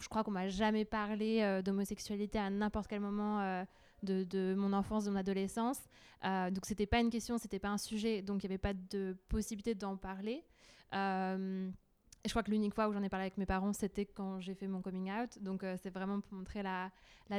crois 0.10 0.24
qu'on 0.24 0.32
m'a 0.32 0.48
jamais 0.48 0.84
parlé 0.84 1.62
d'homosexualité 1.64 2.40
à 2.40 2.50
n'importe 2.50 2.88
quel 2.88 3.02
moment 3.02 3.64
de, 4.02 4.24
de 4.24 4.56
mon 4.58 4.74
enfance, 4.74 5.06
de 5.06 5.12
mon 5.12 5.18
adolescence. 5.18 5.80
Donc 6.24 6.66
c'était 6.66 6.88
pas 6.88 7.02
une 7.02 7.12
question, 7.12 7.38
c'était 7.38 7.60
pas 7.60 7.70
un 7.70 7.78
sujet, 7.78 8.24
donc 8.24 8.44
il 8.44 8.48
n'y 8.48 8.54
avait 8.54 8.58
pas 8.58 8.74
de 8.74 9.16
possibilité 9.28 9.76
d'en 9.76 9.96
parler. 9.96 10.44
Je 12.26 12.32
crois 12.32 12.44
que 12.44 12.52
l'unique 12.52 12.74
fois 12.74 12.90
où 12.90 12.94
j'en 12.94 13.02
ai 13.02 13.08
parlé 13.08 13.24
avec 13.24 13.38
mes 13.38 13.46
parents, 13.46 13.72
c'était 13.72 14.06
quand 14.06 14.42
j'ai 14.42 14.54
fait 14.54 14.68
mon 14.68 14.82
coming 14.82 15.10
out. 15.10 15.42
Donc, 15.42 15.64
euh, 15.64 15.78
c'est 15.82 15.90
vraiment 15.90 16.20
pour 16.20 16.38
montrer 16.38 16.62
la, 16.62 16.92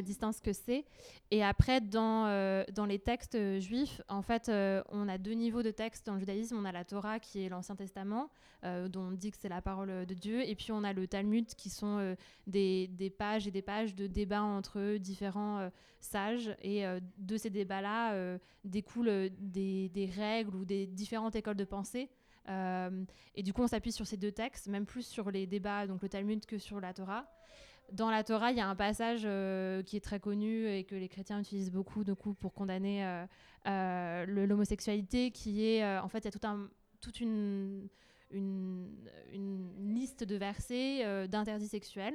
distance 0.02 0.40
que 0.40 0.54
c'est. 0.54 0.86
Et 1.30 1.44
après, 1.44 1.82
dans, 1.82 2.26
euh, 2.26 2.64
les 2.88 2.98
textes 2.98 3.34
euh, 3.34 3.60
juifs, 3.60 4.00
en 4.08 4.22
fait, 4.22 4.50
on 4.90 5.06
a 5.08 5.18
deux 5.18 5.32
niveaux 5.32 5.62
de 5.62 5.70
textes 5.70 6.06
dans 6.06 6.14
le 6.14 6.20
judaïsme. 6.20 6.56
On 6.56 6.64
a 6.64 6.72
la 6.72 6.84
Torah, 6.84 7.18
qui 7.18 7.44
est 7.44 7.50
l'Ancien 7.50 7.76
Testament, 7.76 8.30
dont 8.62 9.08
on 9.08 9.10
dit 9.12 9.30
que 9.30 9.36
c'est 9.38 9.48
la 9.48 9.60
parole 9.60 10.06
de 10.06 10.14
Dieu. 10.14 10.48
Et 10.48 10.54
puis, 10.54 10.72
on 10.72 10.82
a 10.82 10.94
le 10.94 11.06
Talmud, 11.06 11.46
qui 11.46 11.68
sont 11.68 12.16
des, 12.46 13.14
pages 13.18 13.46
et 13.46 13.50
des 13.50 13.62
pages 13.62 13.94
de 13.94 14.06
débats 14.06 14.42
entre 14.42 14.96
différents 14.96 15.70
sages. 16.00 16.56
Et 16.62 16.84
de 17.18 17.36
ces 17.36 17.50
débats-là 17.50 18.38
découlent 18.64 19.30
des 19.38 20.10
règles 20.16 20.56
ou 20.56 20.64
des 20.64 20.86
différentes 20.86 21.36
écoles 21.36 21.56
de 21.56 21.64
pensée. 21.64 22.08
Euh, 22.50 23.04
et 23.34 23.42
du 23.42 23.52
coup, 23.52 23.62
on 23.62 23.66
s'appuie 23.66 23.92
sur 23.92 24.06
ces 24.06 24.16
deux 24.16 24.32
textes, 24.32 24.68
même 24.68 24.86
plus 24.86 25.06
sur 25.06 25.30
les 25.30 25.46
débats, 25.46 25.86
donc 25.86 26.02
le 26.02 26.08
Talmud, 26.08 26.44
que 26.46 26.58
sur 26.58 26.80
la 26.80 26.92
Torah. 26.92 27.26
Dans 27.92 28.10
la 28.10 28.22
Torah, 28.22 28.52
il 28.52 28.56
y 28.56 28.60
a 28.60 28.68
un 28.68 28.76
passage 28.76 29.22
euh, 29.24 29.82
qui 29.82 29.96
est 29.96 30.00
très 30.00 30.20
connu 30.20 30.68
et 30.68 30.84
que 30.84 30.94
les 30.94 31.08
chrétiens 31.08 31.40
utilisent 31.40 31.72
beaucoup 31.72 32.04
du 32.04 32.14
coup, 32.14 32.34
pour 32.34 32.54
condamner 32.54 33.24
euh, 33.66 34.26
l'homosexualité, 34.26 35.30
qui 35.32 35.64
est, 35.66 35.84
en 35.98 36.08
fait, 36.08 36.18
il 36.20 36.24
y 36.24 36.28
a 36.28 36.56
toute 37.00 37.20
une, 37.20 37.88
liste 39.78 40.22
de 40.22 40.36
versets 40.36 41.28
d'interdits 41.28 41.68
sexuels. 41.68 42.14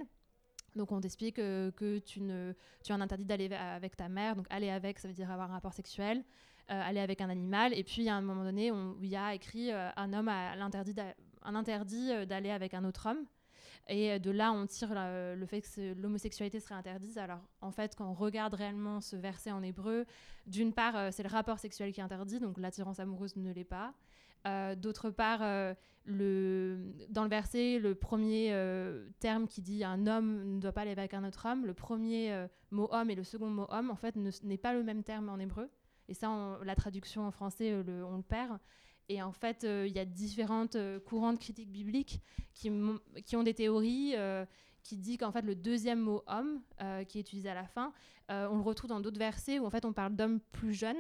Donc 0.76 0.92
on 0.92 1.00
t'explique 1.00 1.36
que 1.36 2.00
tu, 2.00 2.22
ne, 2.22 2.54
tu 2.84 2.92
as 2.92 2.96
un 2.96 3.02
interdit 3.02 3.26
d'aller 3.26 3.50
avec 3.54 3.96
ta 3.96 4.10
mère, 4.10 4.36
donc 4.36 4.46
aller 4.50 4.70
avec, 4.70 5.00
ça 5.00 5.08
veut 5.08 5.14
dire 5.14 5.32
avoir 5.32 5.50
un 5.50 5.54
rapport 5.54 5.74
sexuel. 5.74 6.24
Euh, 6.72 6.82
aller 6.84 7.00
avec 7.00 7.22
un 7.22 7.30
animal. 7.30 7.78
Et 7.78 7.84
puis, 7.84 8.10
à 8.10 8.16
un 8.16 8.22
moment 8.22 8.44
donné, 8.44 8.72
il 9.00 9.08
y 9.08 9.16
a 9.16 9.36
écrit 9.36 9.72
euh, 9.72 9.90
un 9.96 10.14
homme 10.14 10.30
a 10.30 10.56
l'interdit 10.56 10.96
un 11.44 11.54
interdit 11.54 12.10
euh, 12.10 12.26
d'aller 12.26 12.50
avec 12.50 12.74
un 12.74 12.84
autre 12.86 13.08
homme. 13.08 13.24
Et 13.88 14.18
de 14.18 14.32
là, 14.32 14.52
on 14.52 14.66
tire 14.66 14.96
le 14.96 15.46
fait 15.46 15.62
que 15.62 15.94
l'homosexualité 15.94 16.60
serait 16.60 16.74
interdite. 16.74 17.18
Alors, 17.18 17.42
en 17.62 17.70
fait, 17.70 17.96
quand 17.96 18.10
on 18.10 18.16
regarde 18.16 18.56
réellement 18.56 19.00
ce 19.00 19.16
verset 19.16 19.52
en 19.52 19.62
hébreu, 19.62 20.08
d'une 20.48 20.74
part, 20.74 21.14
c'est 21.14 21.22
le 21.22 21.30
rapport 21.30 21.60
sexuel 21.60 21.94
qui 21.94 22.00
est 22.00 22.04
interdit, 22.04 22.40
donc 22.40 22.58
l'attirance 22.58 23.00
amoureuse 23.00 23.36
ne 23.36 23.54
l'est 23.54 23.64
pas. 23.64 23.94
D'autre 24.78 25.12
part, 25.12 25.42
dans 25.42 25.76
le 26.08 27.30
verset, 27.30 27.78
le 27.78 27.94
premier 27.94 28.52
terme 29.20 29.46
qui 29.46 29.62
dit 29.62 29.84
un 29.84 30.08
homme 30.08 30.56
ne 30.56 30.60
doit 30.60 30.72
pas 30.72 30.82
aller 30.82 30.90
avec 30.90 31.14
un 31.14 31.24
autre 31.24 31.48
homme, 31.48 31.68
le 31.68 31.76
premier 31.76 32.48
mot 32.72 32.90
homme 32.92 33.12
et 33.12 33.16
le 33.16 33.24
second 33.24 33.52
mot 33.52 33.68
homme, 33.70 33.92
en 33.92 33.96
fait, 33.96 34.16
n'est 34.16 34.58
pas 34.58 34.74
le 34.74 34.82
même 34.82 35.04
terme 35.04 35.30
en 35.30 35.38
hébreu. 35.38 35.70
Et 36.08 36.14
ça, 36.14 36.60
la 36.64 36.76
traduction 36.76 37.26
en 37.26 37.32
français, 37.32 37.72
euh, 37.72 38.04
on 38.06 38.18
le 38.18 38.24
perd. 38.24 38.60
Et 39.10 39.22
en 39.22 39.32
fait, 39.32 39.64
euh, 39.64 39.86
il 39.88 39.96
y 39.96 40.00
a 40.00 40.06
différentes 40.06 40.76
euh, 40.76 41.00
courants 41.00 41.34
de 41.34 41.38
critique 41.38 41.72
biblique 41.72 42.22
qui, 42.54 42.72
qui 43.26 43.36
ont 43.36 43.44
des 43.44 43.54
théories 43.54 44.16
qui 44.84 44.98
disent 44.98 45.18
qu'en 45.18 45.32
fait, 45.32 45.42
le 45.42 45.56
deuxième 45.56 46.00
mot 46.00 46.24
homme, 46.28 46.62
qui 47.08 47.18
est 47.18 47.22
utilisé 47.22 47.50
à 47.50 47.56
la 47.56 47.66
fin, 47.66 47.92
on 48.30 48.56
le 48.56 48.62
retrouve 48.62 48.90
dans 48.90 49.00
d'autres 49.00 49.18
versets 49.18 49.58
où 49.58 49.66
en 49.66 49.70
fait, 49.72 49.84
on 49.84 49.94
parle 49.94 50.16
d'homme 50.16 50.40
plus 50.52 50.74
jeune. 50.74 50.98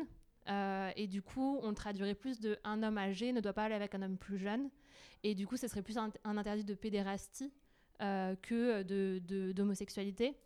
et 0.95 1.07
du 1.07 1.21
coup, 1.21 1.59
on 1.61 1.73
traduirait 1.75 2.15
plus 2.15 2.39
de 2.39 2.57
un 2.63 2.81
homme 2.81 2.97
âgé 2.97 3.31
ne 3.31 3.41
doit 3.41 3.53
pas 3.53 3.65
aller 3.65 3.75
avec 3.75 3.93
un 3.93 4.01
homme 4.01 4.17
plus 4.17 4.39
jeune. 4.39 4.69
Et 5.23 5.35
du 5.35 5.45
coup, 5.45 5.55
ce 5.55 5.67
serait 5.67 5.83
plus 5.83 5.99
un, 5.99 6.11
interdit 6.25 6.63
de 6.63 6.73
pédérastie 6.73 7.53
que 7.99 8.81
d'homosexualité. 9.51 10.31
De, 10.31 10.33
euh, 10.33 10.44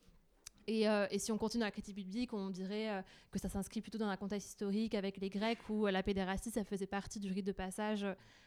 et, 0.70 1.20
si 1.20 1.32
on 1.32 1.38
continue 1.38 1.64
la 1.64 1.72
critique 1.72 1.96
biblique, 1.96 2.34
on 2.34 2.50
dirait 2.50 2.90
euh, 2.90 3.02
que 3.32 3.40
ça 3.40 3.50
s'inscrit 3.50 3.82
plutôt 3.82 3.98
dans 3.98 4.08
un 4.08 4.18
contexte 4.18 4.50
historique 4.50 4.94
avec 4.94 5.18
les 5.18 5.30
Grecs 5.30 5.70
où 5.70 5.88
euh, 5.88 5.92
la 5.92 6.04
pédérastie, 6.04 6.52
ça 6.52 6.64
faisait 6.64 6.88
partie 6.88 7.20
du 7.20 7.32
rite 7.32 7.46
de 7.46 7.52
passage 7.52 8.06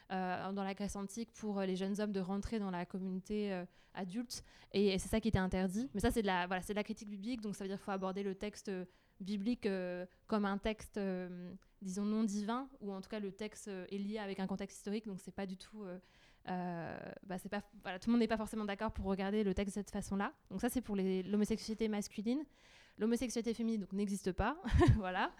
dans 0.09 0.63
la 0.63 0.75
Grèce 0.75 0.95
antique 0.95 1.31
pour 1.33 1.61
les 1.61 1.75
jeunes 1.75 1.99
hommes 1.99 2.11
de 2.11 2.19
rentrer 2.19 2.59
dans 2.59 2.69
la 2.69 2.85
communauté 2.85 3.63
adulte. 3.95 4.43
Et, 4.71 4.99
c'est 4.99 5.09
ça 5.09 5.19
qui 5.19 5.29
était 5.29 5.39
interdit. 5.39 5.89
Mais 5.95 6.01
ça, 6.01 6.11
c'est 6.11 6.21
de, 6.21 6.27
la, 6.27 6.45
voilà, 6.45 6.61
de 6.61 6.73
la 6.73 6.83
critique 6.83 7.09
biblique, 7.09 7.41
donc 7.41 7.55
ça 7.55 7.63
veut 7.63 7.67
dire 7.67 7.77
qu'il 7.77 7.85
faut 7.85 7.91
aborder 7.91 8.21
le 8.21 8.35
texte 8.35 8.69
biblique 9.19 9.67
comme 10.27 10.45
un 10.45 10.59
texte, 10.59 10.99
disons, 11.81 12.05
non 12.05 12.23
divin, 12.23 12.69
ou 12.79 12.93
en 12.93 13.01
tout 13.01 13.09
cas 13.09 13.19
le 13.19 13.31
texte 13.31 13.67
est 13.67 13.97
lié 13.97 14.19
avec 14.19 14.39
un 14.39 14.45
contexte 14.45 14.77
historique, 14.77 15.07
donc 15.07 15.19
c'est 15.19 15.33
pas 15.33 15.47
du 15.47 15.57
tout 15.57 15.83
euh, 15.83 15.97
bah, 16.45 17.37
c'est 17.37 17.49
pas, 17.49 17.61
voilà, 17.83 17.99
tout 17.99 18.09
le 18.09 18.13
monde 18.13 18.21
n'est 18.21 18.27
pas 18.27 18.37
forcément 18.37 18.65
d'accord 18.65 18.91
pour 18.91 19.05
regarder 19.05 19.43
le 19.43 19.53
texte 19.53 19.75
de 19.75 19.81
cette 19.81 19.91
façon-là. 19.91 20.33
Donc 20.49 20.61
ça, 20.61 20.69
c'est 20.69 20.81
pour 20.81 20.95
l'homosexualité 20.95 21.87
masculine. 21.87 22.43
L'homosexualité 22.99 23.53
féminine 23.53 23.87
n'existe 23.91 24.31
pas, 24.33 24.57
voilà, 24.97 25.31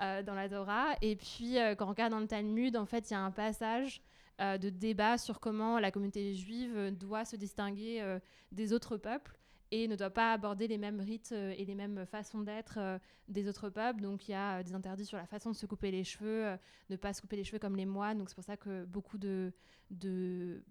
euh, 0.00 0.22
dans 0.22 0.34
la 0.34 0.48
Torah. 0.48 0.94
Et 1.02 1.16
puis, 1.16 1.58
euh, 1.58 1.74
quand 1.74 1.86
on 1.86 1.90
regarde 1.90 2.12
dans 2.12 2.20
le 2.20 2.26
Talmud, 2.26 2.76
en 2.76 2.86
fait, 2.86 3.10
il 3.10 3.12
y 3.12 3.16
a 3.16 3.20
un 3.20 3.30
passage 3.30 4.02
de 4.40 4.70
débat 4.70 5.18
sur 5.18 5.38
comment 5.38 5.78
la 5.78 5.92
communauté 5.92 6.34
juive 6.34 6.90
doit 6.98 7.24
se 7.24 7.36
distinguer 7.36 8.18
des 8.50 8.72
autres 8.72 8.96
peuples 8.96 9.38
et 9.72 9.88
ne 9.88 9.96
doit 9.96 10.10
pas 10.10 10.34
aborder 10.34 10.68
les 10.68 10.76
mêmes 10.76 11.00
rites 11.00 11.32
euh, 11.32 11.54
et 11.56 11.64
les 11.64 11.74
mêmes 11.74 12.04
façons 12.04 12.42
d'être 12.42 12.78
euh, 12.78 12.98
des 13.28 13.48
autres 13.48 13.70
peuples. 13.70 14.02
Donc 14.02 14.28
il 14.28 14.32
y 14.32 14.34
a 14.34 14.58
euh, 14.58 14.62
des 14.62 14.74
interdits 14.74 15.06
sur 15.06 15.16
la 15.16 15.26
façon 15.26 15.50
de 15.50 15.56
se 15.56 15.64
couper 15.64 15.90
les 15.90 16.04
cheveux, 16.04 16.56
ne 16.90 16.96
pas 16.96 17.14
se 17.14 17.22
couper 17.22 17.36
les 17.36 17.44
cheveux 17.44 17.58
comme 17.58 17.74
les 17.74 17.86
moines. 17.86 18.18
Donc 18.18 18.28
c'est 18.28 18.34
pour 18.34 18.44
ça 18.44 18.58
que 18.58 18.84
beaucoup 18.84 19.16
de, 19.16 19.50
de, 19.90 20.62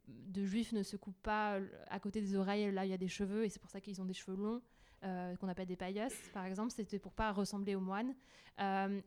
juifs 0.45 0.71
ne 0.71 0.83
se 0.83 0.97
coupent 0.97 1.21
pas 1.23 1.59
à 1.87 1.99
côté 1.99 2.21
des 2.21 2.35
oreilles, 2.35 2.71
là 2.71 2.85
il 2.85 2.91
y 2.91 2.93
a 2.93 2.97
des 2.97 3.07
cheveux, 3.07 3.43
et 3.43 3.49
c'est 3.49 3.59
pour 3.59 3.71
ça 3.71 3.81
qu'ils 3.81 3.99
ont 4.01 4.05
des 4.05 4.13
cheveux 4.13 4.37
longs. 4.37 4.61
qu'on 5.39 5.47
appelle 5.47 5.67
des 5.67 5.75
paillasses, 5.75 6.29
par 6.31 6.45
exemple, 6.45 6.71
c'était 6.71 6.99
pour 6.99 7.13
pas 7.13 7.31
ressembler 7.31 7.73
aux 7.73 7.81
moines. 7.81 8.13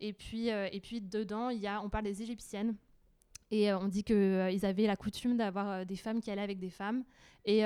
et, 0.01 0.13
puis, 0.13 0.49
et 0.49 0.81
puis 0.83 1.01
dedans, 1.01 1.51
il 1.51 1.61
y 1.61 1.69
a, 1.69 1.81
on 1.83 1.89
parle 1.89 2.05
des 2.05 2.21
Égyptiennes, 2.21 2.75
et 3.51 3.73
on 3.73 3.87
dit 3.87 4.03
qu'ils 4.03 4.67
avaient 4.67 4.87
la 4.87 4.97
coutume 4.97 5.37
d'avoir 5.37 5.87
des 5.87 5.97
femmes 5.97 6.21
qui 6.21 6.33
allaient 6.33 6.43
avec 6.43 6.59
des 6.59 6.71
femmes. 6.71 7.05
Et, 7.45 7.63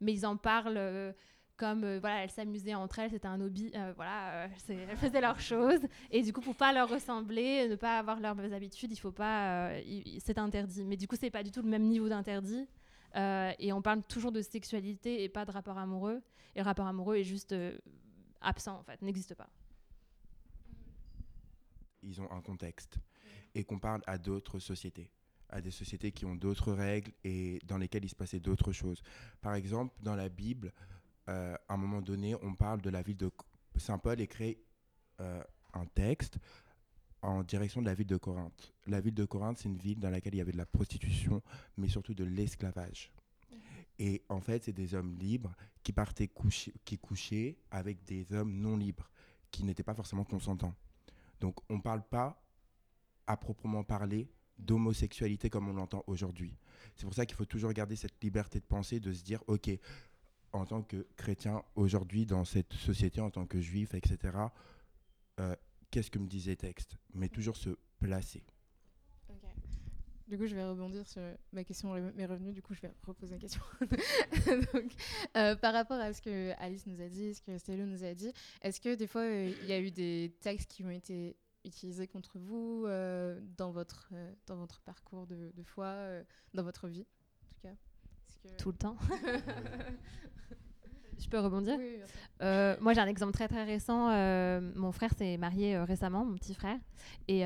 mais 0.00 0.12
ils 0.12 0.26
en 0.26 0.36
parlent 0.36 1.14
comme 1.62 1.84
euh, 1.84 2.00
voilà, 2.00 2.24
elles 2.24 2.30
s'amusaient 2.30 2.74
entre 2.74 2.98
elles, 2.98 3.12
c'était 3.12 3.28
un 3.28 3.40
hobby, 3.40 3.70
euh, 3.76 3.92
voilà, 3.94 4.46
euh, 4.46 4.48
elles 4.68 4.96
faisaient 4.96 5.20
leurs 5.20 5.38
choses. 5.38 5.78
Et 6.10 6.20
du 6.20 6.32
coup, 6.32 6.40
pour 6.40 6.56
pas 6.56 6.72
leur 6.72 6.88
ressembler, 6.88 7.68
ne 7.68 7.76
pas 7.76 8.00
avoir 8.00 8.18
leurs 8.18 8.52
habitudes, 8.52 8.90
il 8.90 8.96
faut 8.96 9.12
pas, 9.12 9.70
c'est 10.18 10.38
interdit. 10.38 10.84
Mais 10.84 10.96
du 10.96 11.06
coup, 11.06 11.14
c'est 11.14 11.30
pas 11.30 11.44
du 11.44 11.52
tout 11.52 11.62
le 11.62 11.68
même 11.68 11.84
niveau 11.84 12.08
d'interdit. 12.08 12.66
et 13.14 13.72
on 13.72 13.80
parle 13.80 14.02
toujours 14.02 14.32
de 14.32 14.42
sexualité 14.42 15.22
et 15.22 15.28
pas 15.28 15.44
de 15.44 15.52
rapport 15.52 15.78
amoureux. 15.78 16.20
Et 16.56 16.58
le 16.58 16.64
rapport 16.64 16.88
amoureux 16.88 17.14
est 17.14 17.24
juste 17.24 17.54
absent, 18.40 18.80
en 18.80 18.82
fait, 18.82 19.00
n'existe 19.00 19.36
pas. 19.36 19.48
Ils 22.02 22.20
ont 22.20 22.30
un 22.32 22.40
contexte 22.40 22.98
et 23.54 23.62
qu'on 23.62 23.78
parle 23.78 24.02
à 24.08 24.18
d'autres 24.18 24.58
sociétés 24.58 25.12
à 25.52 25.60
des 25.60 25.70
sociétés 25.70 26.12
qui 26.12 26.24
ont 26.24 26.34
d'autres 26.34 26.72
règles 26.72 27.12
et 27.24 27.60
dans 27.66 27.76
lesquelles 27.76 28.06
il 28.06 28.08
se 28.08 28.14
passait 28.14 28.40
d'autres 28.40 28.72
choses. 28.72 29.02
Par 29.42 29.54
exemple, 29.54 29.94
dans 30.00 30.16
la 30.16 30.30
Bible, 30.30 30.72
euh, 31.28 31.56
à 31.68 31.74
un 31.74 31.76
moment 31.76 32.00
donné, 32.00 32.34
on 32.42 32.54
parle 32.54 32.80
de 32.80 32.90
la 32.90 33.02
ville 33.02 33.16
de 33.16 33.30
Saint 33.76 33.98
Paul 33.98 34.20
et 34.20 34.26
crée 34.26 34.62
euh, 35.20 35.42
un 35.74 35.86
texte 35.86 36.38
en 37.22 37.42
direction 37.42 37.80
de 37.80 37.86
la 37.86 37.94
ville 37.94 38.06
de 38.06 38.16
Corinthe. 38.16 38.72
La 38.86 39.00
ville 39.00 39.14
de 39.14 39.24
Corinthe, 39.24 39.58
c'est 39.58 39.68
une 39.68 39.78
ville 39.78 40.00
dans 40.00 40.10
laquelle 40.10 40.34
il 40.34 40.38
y 40.38 40.40
avait 40.40 40.52
de 40.52 40.58
la 40.58 40.66
prostitution, 40.66 41.42
mais 41.76 41.88
surtout 41.88 42.14
de 42.14 42.24
l'esclavage. 42.24 43.12
Et 43.98 44.22
en 44.28 44.40
fait, 44.40 44.64
c'est 44.64 44.72
des 44.72 44.94
hommes 44.94 45.14
libres 45.18 45.54
qui 45.84 45.92
partaient 45.92 46.26
coucher, 46.26 46.72
qui 46.84 46.98
couchaient 46.98 47.56
avec 47.70 48.02
des 48.04 48.32
hommes 48.32 48.52
non 48.52 48.76
libres, 48.76 49.08
qui 49.50 49.62
n'étaient 49.64 49.84
pas 49.84 49.94
forcément 49.94 50.24
consentants. 50.24 50.74
Donc, 51.40 51.60
on 51.68 51.76
ne 51.76 51.82
parle 51.82 52.02
pas, 52.02 52.42
à 53.26 53.36
proprement 53.36 53.84
parler, 53.84 54.28
d'homosexualité 54.58 55.50
comme 55.50 55.68
on 55.68 55.74
l'entend 55.74 56.02
aujourd'hui. 56.06 56.56
C'est 56.96 57.04
pour 57.04 57.14
ça 57.14 57.26
qu'il 57.26 57.36
faut 57.36 57.44
toujours 57.44 57.72
garder 57.72 57.96
cette 57.96 58.22
liberté 58.22 58.60
de 58.60 58.64
penser, 58.64 59.00
de 59.00 59.12
se 59.12 59.22
dire, 59.22 59.42
ok, 59.46 59.70
en 60.52 60.66
tant 60.66 60.82
que 60.82 61.06
chrétien 61.16 61.62
aujourd'hui 61.74 62.26
dans 62.26 62.44
cette 62.44 62.72
société, 62.74 63.20
en 63.20 63.30
tant 63.30 63.46
que 63.46 63.60
juif, 63.60 63.94
etc., 63.94 64.36
euh, 65.40 65.56
qu'est-ce 65.90 66.10
que 66.10 66.18
me 66.18 66.26
disent 66.26 66.46
les 66.46 66.56
textes 66.56 66.96
Mais 67.14 67.28
toujours 67.28 67.56
se 67.56 67.70
placer. 68.00 68.42
Du 70.28 70.38
coup, 70.38 70.46
je 70.46 70.54
vais 70.54 70.64
rebondir 70.64 71.06
sur 71.06 71.20
ma 71.52 71.62
question 71.62 71.92
mes 72.14 72.24
revenus. 72.24 72.54
Du 72.54 72.62
coup, 72.62 72.72
je 72.72 72.80
vais 72.80 72.90
reposer 73.02 73.34
une 73.34 73.40
question. 73.40 73.60
Euh, 75.36 75.56
par 75.56 75.72
rapport 75.72 75.98
à 75.98 76.12
ce 76.12 76.20
que 76.20 76.52
Alice 76.58 76.86
nous 76.86 77.00
a 77.00 77.08
dit, 77.08 77.34
ce 77.34 77.40
que 77.42 77.56
Stélo 77.58 77.86
nous 77.86 78.04
a 78.04 78.14
dit, 78.14 78.32
est-ce 78.60 78.80
que 78.80 78.94
des 78.94 79.06
fois, 79.06 79.22
euh, 79.22 79.52
il 79.62 79.68
y 79.68 79.72
a 79.72 79.80
eu 79.80 79.90
des 79.90 80.34
textes 80.40 80.70
qui 80.70 80.84
ont 80.84 80.90
été 80.90 81.36
utilisés 81.64 82.06
contre 82.06 82.38
vous 82.38 82.86
dans, 83.56 83.70
votre, 83.70 84.12
dans 84.46 84.56
votre 84.56 84.80
parcours 84.80 85.26
de, 85.26 85.52
de 85.54 85.62
foi, 85.62 85.94
dans 86.54 86.62
votre 86.62 86.88
vie, 86.88 87.06
en 87.42 87.54
tout 87.54 87.60
cas? 87.62 87.74
Tout 88.58 88.70
le 88.70 88.76
temps. 88.76 88.96
Je 91.22 91.28
peux 91.28 91.38
rebondir 91.38 91.78
euh, 92.42 92.76
Moi, 92.80 92.94
j'ai 92.94 93.00
un 93.00 93.06
exemple 93.06 93.32
très 93.32 93.46
très 93.46 93.64
récent. 93.64 94.10
Euh, 94.10 94.60
mon 94.74 94.90
frère 94.92 95.12
s'est 95.14 95.36
marié 95.36 95.76
euh, 95.76 95.84
récemment, 95.84 96.24
mon 96.24 96.34
petit 96.34 96.54
frère. 96.54 96.78
Et, 97.28 97.42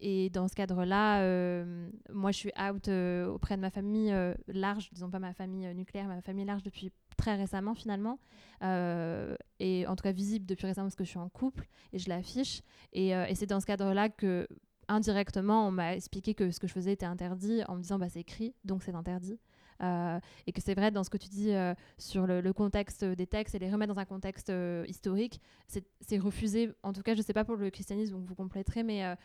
et 0.00 0.30
dans 0.30 0.48
ce 0.48 0.54
cadre-là, 0.54 1.64
moi, 2.12 2.32
je 2.32 2.36
suis 2.36 2.52
out 2.60 2.88
auprès 3.28 3.56
de 3.56 3.60
ma 3.60 3.70
famille 3.70 4.14
large, 4.48 4.90
disons 4.92 5.10
pas 5.10 5.18
ma 5.18 5.32
famille 5.32 5.72
nucléaire, 5.74 6.06
ma 6.06 6.20
famille 6.20 6.44
large 6.44 6.62
depuis 6.62 6.92
très 7.16 7.36
récemment 7.36 7.74
finalement. 7.74 8.18
et 8.62 9.86
en 9.86 9.96
tout 9.96 10.02
cas 10.02 10.12
visible 10.12 10.46
depuis 10.46 10.66
récemment 10.66 10.86
parce 10.86 10.96
que 10.96 11.04
je 11.04 11.10
suis 11.10 11.18
en 11.18 11.28
couple 11.28 11.68
et 11.92 11.98
je 11.98 12.08
l'affiche. 12.08 12.62
Et, 12.92 13.10
et 13.10 13.34
c'est 13.34 13.46
dans 13.46 13.60
ce 13.60 13.66
cadre-là 13.66 14.08
que 14.08 14.48
indirectement, 14.88 15.66
on 15.66 15.70
m'a 15.70 15.94
expliqué 15.94 16.34
que 16.34 16.50
ce 16.50 16.60
que 16.60 16.66
je 16.66 16.72
faisais 16.72 16.92
était 16.92 17.06
interdit 17.06 17.62
en 17.68 17.76
me 17.76 17.82
disant 17.82 17.98
bah, 17.98 18.08
c'est 18.08 18.20
écrit, 18.20 18.54
donc 18.64 18.82
c'est 18.82 18.94
interdit. 18.94 19.38
Et 19.82 20.52
que 20.52 20.60
c'est 20.60 20.74
vrai 20.74 20.90
dans 20.90 21.04
ce 21.04 21.10
que 21.10 21.16
tu 21.16 21.28
dis 21.28 21.52
sur 21.98 22.26
le, 22.26 22.52
contexte 22.52 23.04
des 23.04 23.26
textes 23.26 23.54
et 23.54 23.58
les 23.58 23.70
remettre 23.70 23.92
dans 23.94 24.00
un 24.00 24.04
contexte 24.04 24.52
historique, 24.86 25.40
c'est 25.66 26.18
refusé, 26.18 26.72
en 26.82 26.92
tout 26.92 27.02
cas 27.02 27.14
je 27.14 27.18
ne 27.18 27.24
sais 27.24 27.32
pas 27.32 27.44
pour 27.44 27.56
le 27.56 27.70
christianisme, 27.70 28.16
vous 28.16 28.34
compléterez, 28.34 28.82
mais, 28.82 29.16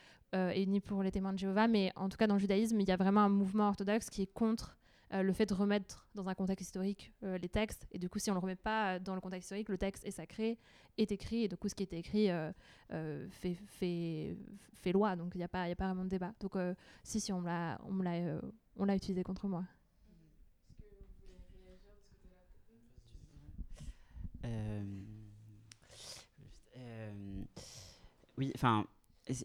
ni 0.65 0.79
pour 0.79 1.03
les 1.03 1.11
témoins 1.11 1.33
de 1.33 1.39
Jéhovah, 1.39 1.67
mais 1.67 1.91
en 1.95 2.09
tout 2.09 2.17
cas 2.17 2.27
dans 2.27 2.35
le 2.35 2.39
judaïsme, 2.39 2.79
il 2.79 2.87
y 2.87 2.91
a 2.91 2.97
vraiment 2.97 3.21
un 3.21 3.29
mouvement 3.29 3.67
orthodoxe 3.69 4.09
qui 4.09 4.23
est 4.23 4.33
contre 4.33 4.77
euh, 5.13 5.23
le 5.23 5.31
fait 5.31 5.45
de 5.45 5.53
remettre 5.53 6.05
dans 6.15 6.27
un 6.27 6.33
contexte 6.33 6.65
historique 6.65 7.13
euh, 7.23 7.37
les 7.37 7.47
textes. 7.47 7.87
Et 7.91 7.97
du 7.97 8.09
coup, 8.09 8.19
si 8.19 8.29
on 8.29 8.33
ne 8.33 8.39
le 8.39 8.41
remet 8.41 8.55
pas 8.55 8.99
dans 8.99 9.15
le 9.15 9.21
contexte 9.21 9.47
historique, 9.47 9.69
le 9.69 9.77
texte 9.77 10.05
est 10.05 10.11
sacré, 10.11 10.59
est 10.97 11.11
écrit, 11.11 11.43
et 11.43 11.47
du 11.47 11.55
coup, 11.55 11.69
ce 11.69 11.75
qui 11.75 11.83
est 11.83 11.93
écrit 11.93 12.29
euh, 12.29 12.51
fait, 13.29 14.91
loi. 14.91 15.15
Donc, 15.15 15.31
il 15.35 15.37
n'y 15.37 15.43
a, 15.43 15.49
a 15.51 15.75
pas 15.75 15.85
vraiment 15.85 16.03
de 16.03 16.09
débat. 16.09 16.33
Donc, 16.41 16.53
si, 17.03 17.21
si, 17.21 17.31
on 17.31 17.41
l'a 17.41 18.95
utilisé 18.95 19.23
contre 19.23 19.47
moi. 19.47 19.63
Oui, 28.37 28.51
enfin, 28.55 28.85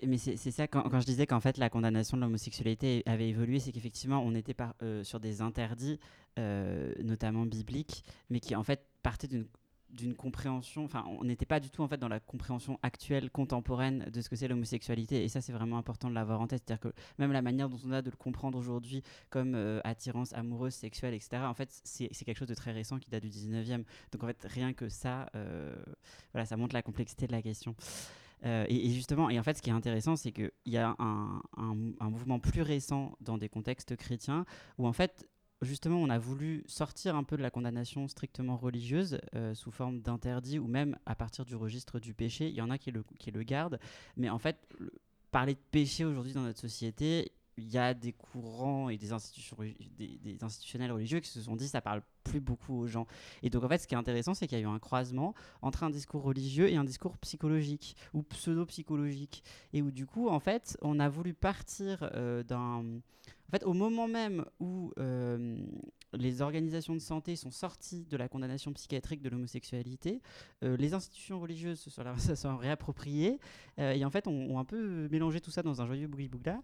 mais 0.07 0.19
c'est 0.19 0.37
ça, 0.37 0.69
quand, 0.69 1.01
je 1.01 1.07
disais 1.07 1.27
qu'en 1.27 1.41
fait 1.41 1.59
la 1.59 1.69
condamnation 1.69 2.17
de 2.17 2.23
l'homosexualité 2.23 3.03
avait 3.07 3.29
évolué, 3.29 3.59
c'est 3.59 3.73
qu'effectivement 3.73 4.23
on 4.25 4.35
était 4.35 4.55
euh, 4.83 5.03
sur 5.03 5.19
des 5.19 5.41
interdits, 5.41 5.99
euh, 6.39 6.93
notamment 7.03 7.47
bibliques, 7.47 8.05
mais 8.31 8.41
qui 8.41 8.55
en 8.55 8.63
fait 8.63 8.87
partaient 9.03 9.29
d'une 9.29 9.47
d'une 9.93 10.15
compréhension, 10.15 10.85
enfin 10.85 11.05
on 11.07 11.25
n'était 11.25 11.47
pas 11.47 11.61
du 11.61 11.71
tout 11.71 11.83
en 11.83 11.89
fait 11.89 11.99
dans 11.99 12.09
la 12.09 12.21
compréhension 12.21 12.79
actuelle, 12.83 13.31
contemporaine 13.31 14.07
de 14.13 14.21
ce 14.21 14.29
que 14.29 14.37
c'est 14.37 14.49
l'homosexualité 14.49 15.23
et 15.23 15.29
ça 15.29 15.41
c'est 15.41 15.53
vraiment 15.53 15.79
important 15.79 16.09
de 16.09 16.15
l'avoir 16.15 16.41
en 16.41 16.47
tête, 16.47 16.63
c'est-à-dire 16.67 16.91
que 16.91 16.95
même 17.19 17.33
la 17.33 17.43
manière 17.43 17.69
dont 17.69 17.79
on 17.87 17.93
a 17.93 18.03
de 18.03 18.11
le 18.11 18.17
comprendre 18.17 18.59
aujourd'hui 18.59 19.03
comme 19.31 19.55
euh, 19.55 19.81
attirance 19.85 20.33
amoureuse, 20.33 20.75
sexuelle, 20.75 21.15
etc. 21.15 21.43
En 21.45 21.55
fait 21.55 21.69
c'est 21.85 22.09
quelque 22.25 22.39
chose 22.39 22.49
de 22.49 22.55
très 22.55 22.73
récent 22.73 22.99
qui 22.99 23.11
date 23.11 23.23
du 23.23 23.29
19e, 23.29 23.85
donc 24.13 24.25
en 24.25 24.27
fait 24.27 24.45
rien 24.45 24.73
que 24.73 24.89
ça, 24.89 25.27
voilà 26.33 26.47
ça 26.47 26.57
montre 26.57 26.75
la 26.75 26.83
complexité 26.83 27.27
de 27.27 27.33
la 27.33 27.43
question. 27.43 27.75
Euh, 28.45 28.65
et, 28.69 28.91
justement, 28.91 29.31
et 29.31 29.39
en 29.39 29.43
fait, 29.43 29.57
ce 29.57 29.63
qui 29.63 29.71
est 29.71 29.75
intéressant, 29.75 30.17
c'est 30.17 30.33
qu'il 30.33 30.51
y 30.67 30.77
a 30.77 30.97
un, 30.99 31.41
un, 31.57 32.11
mouvement 32.11 32.41
plus 32.41 32.63
récent 32.63 33.17
dans 33.21 33.39
des 33.39 33.49
contextes 33.49 33.97
chrétiens 33.97 34.45
où 34.79 34.87
en 34.87 34.93
fait, 34.93 35.29
justement, 35.63 35.97
on 35.97 36.11
a 36.11 36.19
voulu 36.19 36.65
sortir 36.67 37.17
un 37.17 37.25
peu 37.25 37.37
de 37.37 37.43
la 37.43 37.51
condamnation 37.51 38.09
strictement 38.09 38.57
religieuse 38.57 39.19
euh, 39.35 39.55
sous 39.55 39.71
forme 39.71 40.01
d'interdit 40.01 40.59
ou 40.59 40.67
même 40.67 40.97
à 41.07 41.15
partir 41.15 41.45
du 41.45 41.57
registre 41.57 42.01
du 42.01 42.15
péché. 42.15 42.49
Il 42.49 42.55
y 42.55 42.63
en 42.63 42.71
a 42.71 42.79
qui 42.79 42.91
le, 42.91 43.05
qui 43.19 43.31
gardent, 43.33 43.79
mais 44.17 44.29
en 44.29 44.39
fait, 44.39 44.57
parler 45.31 45.55
de 45.55 45.61
péché 45.71 46.05
aujourd'hui 46.05 46.33
dans 46.33 46.43
notre 46.43 46.61
société, 46.61 47.33
il 47.57 47.71
y 47.71 47.79
a 47.79 47.95
des 47.95 48.13
courants 48.13 48.89
et 48.89 48.97
des, 48.97 49.13
institutions, 49.13 49.57
des, 49.99 50.39
institutionnels 50.43 50.93
religieux 50.93 51.21
qui 51.21 51.29
se 51.29 51.41
sont 51.41 51.57
dit 51.57 51.69
ça 51.69 51.81
parle 51.81 52.03
plus 52.25 52.41
beaucoup 52.41 52.75
aux 52.75 52.87
gens. 52.87 53.07
Et 53.43 53.51
donc 53.51 53.65
en 53.65 53.69
fait, 53.69 53.79
ce 53.79 53.87
qui 53.87 53.95
est 53.95 53.99
intéressant, 53.99 54.35
c'est 54.35 54.47
qu'il 54.47 54.59
y 54.59 54.61
a 54.61 54.65
eu 54.65 54.69
un 54.69 54.79
croisement 54.79 55.35
entre 55.61 55.83
un 55.83 55.91
discours 55.91 56.23
religieux 56.23 56.71
et 56.71 56.77
un 56.77 56.85
discours 56.85 57.19
psychologique 57.19 57.97
ou 58.15 58.23
pseudo-psychologique. 58.23 59.43
Et 59.73 59.83
où 59.83 59.91
du 59.91 60.07
coup, 60.07 60.29
en 60.29 60.41
fait, 60.41 60.79
on 60.83 60.99
a 60.99 61.09
voulu 61.09 61.35
partir 61.35 62.11
euh, 62.15 62.43
d'un... 62.43 62.85
Fait, 63.53 63.65
au 63.65 63.75
moment 63.75 64.09
même 64.09 64.45
où 64.61 64.93
euh, 64.99 65.59
les 66.15 66.43
organisations 66.43 66.95
de 66.95 67.01
santé 67.01 67.37
sont 67.37 67.51
sorties 67.51 68.05
de 68.05 68.17
la 68.17 68.29
condamnation 68.29 68.73
psychiatrique 68.73 69.23
de 69.23 69.29
l'homosexualité, 69.29 70.21
euh, 70.63 70.77
les 70.77 70.95
institutions 70.95 71.41
religieuses 71.41 71.81
se 71.81 72.35
sont, 72.35 72.57
réappropriées 72.57 73.39
euh, 73.79 73.93
et 73.93 74.05
en 74.05 74.11
fait 74.11 74.27
ont 74.27 74.59
un 74.59 74.65
peu 74.65 75.09
mélangé 75.11 75.41
tout 75.41 75.51
ça 75.51 75.63
dans 75.63 75.81
un 75.81 75.87
joyeux 75.87 76.07
bougie 76.07 76.29
bougla. 76.29 76.61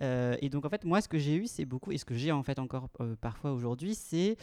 Euh, 0.00 0.36
et 0.40 0.48
donc 0.48 0.64
en 0.64 0.68
fait 0.68 0.84
moi 0.84 1.00
ce 1.00 1.08
que 1.08 1.18
j'ai 1.18 1.36
eu 1.36 1.46
c'est 1.46 1.64
beaucoup 1.64 1.92
et 1.92 1.98
ce 1.98 2.04
que 2.04 2.14
j'ai 2.14 2.32
en 2.32 2.42
fait 2.42 2.58
encore 2.58 2.88
parfois 3.20 3.52
aujourd'hui 3.52 3.94
c'est 3.94 4.36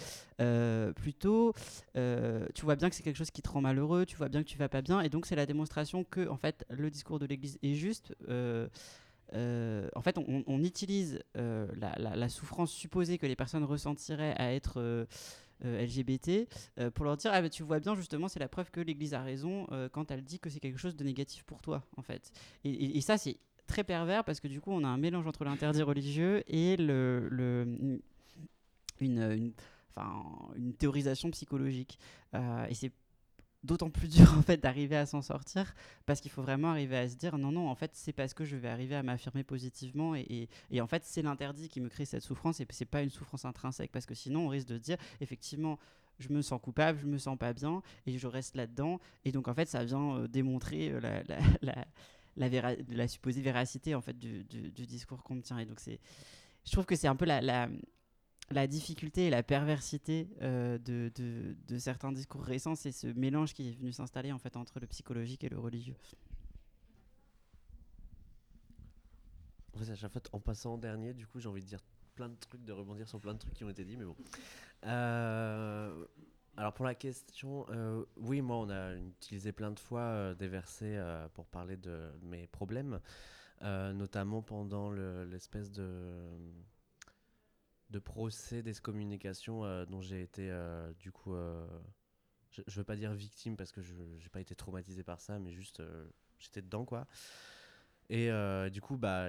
plutôt 0.95 1.53
tu 1.95 2.65
vois 2.65 2.75
bien 2.75 2.89
que 2.89 2.95
c'est 2.95 3.03
quelque 3.03 3.17
chose 3.17 3.31
qui 3.31 3.41
te 3.41 3.49
rend 3.49 3.61
malheureux, 3.61 4.05
tu 4.05 4.15
vois 4.15 4.29
bien 4.29 4.43
que 4.43 4.47
tu 4.47 4.57
vas 4.57 4.69
pas 4.69 4.81
bien 4.81 5.01
et 5.01 5.09
donc 5.09 5.25
c'est 5.25 5.35
la 5.35 5.45
démonstration 5.45 6.03
que 6.03 6.27
en 6.27 6.37
fait 6.37 6.65
le 6.69 6.89
discours 6.89 7.19
de 7.19 7.25
l'Église 7.25 7.57
est 7.61 7.75
juste. 7.75 8.15
Euh, 9.33 9.87
en 9.95 10.01
fait, 10.01 10.17
on, 10.17 10.63
utilise 10.63 11.21
euh, 11.37 11.67
la, 11.75 12.29
souffrance 12.29 12.71
supposée 12.71 13.17
que 13.17 13.25
les 13.25 13.35
personnes 13.35 13.63
ressentiraient 13.63 14.35
à 14.37 14.53
être 14.53 14.75
euh, 14.77 15.05
LGBT 15.63 16.47
pour 16.93 17.05
leur 17.05 17.17
dire 17.17 17.31
ah 17.33 17.41
bah, 17.41 17.49
tu 17.49 17.63
vois 17.63 17.81
bien 17.81 17.93
justement 17.93 18.29
c'est 18.29 18.39
la 18.39 18.47
preuve 18.47 18.71
que 18.71 18.79
l'Église 18.79 19.13
a 19.13 19.21
raison 19.21 19.67
quand 19.91 20.09
elle 20.09 20.23
dit 20.23 20.39
que 20.39 20.49
c'est 20.49 20.61
quelque 20.61 20.77
chose 20.77 20.95
de 20.95 21.03
négatif 21.03 21.43
pour 21.43 21.61
toi 21.61 21.83
en 21.97 22.01
fait. 22.01 22.31
Et, 22.63 23.01
ça 23.01 23.17
c'est 23.17 23.37
très 23.67 23.83
pervers 23.83 24.23
parce 24.23 24.39
que 24.39 24.47
du 24.47 24.61
coup 24.61 24.71
on 24.71 24.85
a 24.85 24.87
un 24.87 24.97
mélange 24.97 25.27
entre 25.27 25.43
l'interdit 25.43 25.81
religieux 25.81 26.43
et 26.47 26.75
une, 26.75 27.99
une 29.01 30.73
théorisation 30.77 31.29
psychologique. 31.31 31.99
et 32.33 32.73
c'est 32.73 32.93
d'autant 33.63 33.89
plus 33.89 34.07
dur 34.15 34.33
en 34.37 34.41
fait 34.41 34.57
d'arriver 34.57 34.95
à 34.95 35.05
s'en 35.05 35.21
sortir 35.21 35.73
parce 36.05 36.21
qu'il 36.21 36.31
faut 36.31 36.41
vraiment 36.41 36.69
arriver 36.69 36.97
à 36.97 37.09
se 37.09 37.15
dire 37.15 37.37
non 37.37 37.51
non 37.51 37.67
en 37.69 37.75
fait 37.75 37.91
c'est 37.93 38.13
parce 38.13 38.33
que 38.33 38.45
je 38.45 38.55
vais 38.55 38.69
arriver 38.69 38.95
à 38.95 39.03
m'affirmer 39.03 39.43
positivement 39.43 40.15
et, 40.15 40.47
et, 40.71 40.81
en 40.81 40.87
fait 40.87 41.03
c'est 41.05 41.21
l'interdit 41.21 41.69
qui 41.69 41.81
me 41.81 41.89
crée 41.89 42.05
cette 42.05 42.23
souffrance 42.23 42.59
et 42.59 42.67
c'est 42.69 42.85
pas 42.85 43.01
une 43.01 43.09
souffrance 43.09 43.45
intrinsèque 43.45 43.91
parce 43.91 44.05
que 44.05 44.15
sinon 44.15 44.45
on 44.45 44.47
risque 44.47 44.67
de 44.67 44.77
dire 44.77 44.97
effectivement 45.19 45.77
je 46.19 46.29
me 46.29 46.41
sens 46.41 46.59
coupable 46.61 46.99
je 47.01 47.05
me 47.05 47.17
sens 47.17 47.37
pas 47.37 47.53
bien 47.53 47.81
et 48.05 48.17
je 48.17 48.27
reste 48.27 48.55
là 48.55 48.67
dedans 48.67 48.99
et 49.25 49.31
donc 49.31 49.47
en 49.47 49.53
fait 49.53 49.67
ça 49.67 49.83
vient 49.83 50.17
euh, 50.17 50.27
démontrer 50.27 50.91
euh, 50.91 50.99
la, 51.61 51.85
la, 52.37 52.75
la, 52.89 53.07
supposée 53.07 53.41
véracité 53.41 53.95
en 53.95 54.01
fait 54.01 54.17
du, 54.17 54.43
du, 54.45 54.85
discours 54.85 55.23
qu'on 55.23 55.35
me 55.35 55.41
tient. 55.41 55.59
Et 55.59 55.65
donc 55.65 55.79
c'est 55.79 55.99
je 56.65 56.71
trouve 56.71 56.85
que 56.85 56.95
c'est 56.95 57.07
un 57.07 57.15
peu 57.15 57.25
la 57.25 57.69
difficulté 58.67 59.27
et 59.27 59.29
la 59.29 59.43
perversité 59.43 60.27
euh, 60.41 60.77
de, 60.79 61.11
de, 61.67 61.77
certains 61.77 62.11
discours 62.11 62.43
récents, 62.43 62.75
c'est 62.75 62.91
ce 62.91 63.07
mélange 63.07 63.53
qui 63.53 63.69
est 63.69 63.71
venu 63.71 63.91
s'installer 63.91 64.31
en 64.31 64.39
fait 64.39 64.57
entre 64.57 64.79
le 64.79 64.87
psychologique 64.87 65.43
et 65.43 65.49
le 65.49 65.59
religieux. 65.59 65.95
En 70.33 70.39
passant 70.39 70.73
en 70.73 70.77
dernier, 70.77 71.13
du 71.13 71.25
coup, 71.25 71.39
j'ai 71.39 71.47
envie 71.47 71.61
de 71.61 71.67
dire 71.67 71.79
plein 72.15 72.27
de 72.27 72.35
trucs, 72.35 72.65
de 72.65 72.73
rebondir 72.73 73.07
sur 73.07 73.19
plein 73.19 73.33
de 73.33 73.39
trucs 73.39 73.53
qui 73.53 73.63
ont 73.63 73.69
été 73.69 73.85
dits, 73.85 73.95
mais 73.95 74.05
bon. 74.05 74.15
Euh, 74.85 76.05
alors 76.57 76.73
pour 76.73 76.85
la 76.85 76.95
question, 76.95 77.65
euh, 77.69 78.03
oui, 78.17 78.41
moi, 78.41 78.57
on 78.57 78.69
a 78.69 78.95
utilisé 78.95 79.51
plein 79.53 79.71
de 79.71 79.79
fois 79.79 80.33
des 80.35 80.47
versets 80.47 80.99
pour 81.33 81.45
parler 81.45 81.77
de 81.77 82.11
mes 82.23 82.47
problèmes, 82.47 82.99
notamment 83.61 84.41
pendant 84.41 84.91
l'espèce 84.91 85.71
de 85.71 85.87
de 87.89 87.99
procès 87.99 88.61
d'excommunication 88.61 89.65
euh, 89.65 89.85
dont 89.85 90.01
j'ai 90.01 90.21
été 90.21 90.49
euh, 90.51 90.91
du 90.99 91.11
coup 91.11 91.33
euh, 91.33 91.65
je, 92.51 92.61
ne 92.61 92.71
veux 92.71 92.83
pas 92.83 92.95
dire 92.95 93.13
victime 93.13 93.57
parce 93.57 93.71
que 93.71 93.81
je 93.81 93.93
n'ai 93.93 94.29
pas 94.31 94.41
été 94.41 94.55
traumatisé 94.55 95.03
par 95.03 95.21
ça 95.21 95.39
mais 95.39 95.51
juste 95.53 95.81
j'étais 96.39 96.61
dedans 96.61 96.85
quoi. 96.85 97.07
Et 98.11 98.31
du 98.71 98.81
coup 98.81 98.97
bah 98.97 99.27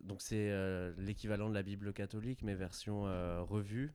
donc 0.00 0.20
c'est 0.20 0.52
l'équivalent 0.98 1.48
de 1.48 1.54
la 1.54 1.62
Bible 1.62 1.92
catholique 1.92 2.42
mais 2.42 2.54
version 2.54 3.02
revue 3.44 3.94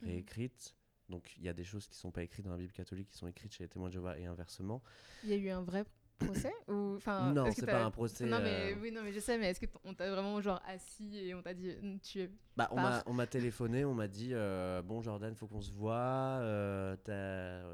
mhm. 0.00 0.08
réécrite 0.08 0.76
donc 1.08 1.34
il 1.36 1.42
y 1.42 1.48
a 1.48 1.52
des 1.52 1.64
choses 1.64 1.88
qui 1.88 1.96
sont 1.96 2.12
pas 2.12 2.22
écrites 2.22 2.44
dans 2.44 2.52
la 2.52 2.58
Bible 2.58 2.72
catholique 2.72 3.08
qui 3.08 3.18
sont 3.18 3.26
écrites 3.26 3.52
chez 3.52 3.64
les 3.64 3.68
témoins 3.68 3.88
de 3.88 3.94
Jéhovah 3.94 4.18
et 4.18 4.26
inversement. 4.26 4.80
Il 5.24 5.30
y 5.30 5.32
a 5.32 5.36
eu 5.36 5.50
un 5.50 5.62
vrai 5.62 5.84
procès 6.24 6.52
ou 6.68 6.94
enfin 6.96 7.32
non 7.32 7.50
c'est 7.52 7.66
pas 7.66 7.84
un 7.84 7.90
procès 7.90 8.26
non 8.26 8.38
mais 8.40 8.72
euh, 8.72 8.76
oui 8.80 8.92
non 8.92 9.02
mais 9.02 9.12
je 9.12 9.20
sais 9.20 9.38
mais 9.38 9.50
est-ce 9.50 9.60
que 9.60 9.66
on 9.84 9.94
t'a 9.94 10.10
vraiment 10.10 10.40
genre 10.40 10.60
assis 10.66 11.18
et 11.18 11.34
on 11.34 11.42
t'a 11.42 11.54
dit 11.54 11.70
hum, 11.82 11.98
tu 12.00 12.20
es 12.20 12.30
bah 12.56 12.70
on 13.06 13.12
m'a 13.12 13.26
téléphoné 13.26 13.84
on 13.84 13.94
m'a 13.94 14.08
dit 14.08 14.30
euh, 14.32 14.82
bon 14.82 15.02
Jordan 15.02 15.34
faut 15.34 15.46
qu'on 15.46 15.60
se 15.60 15.72
voit 15.72 16.38
euh, 16.40 16.96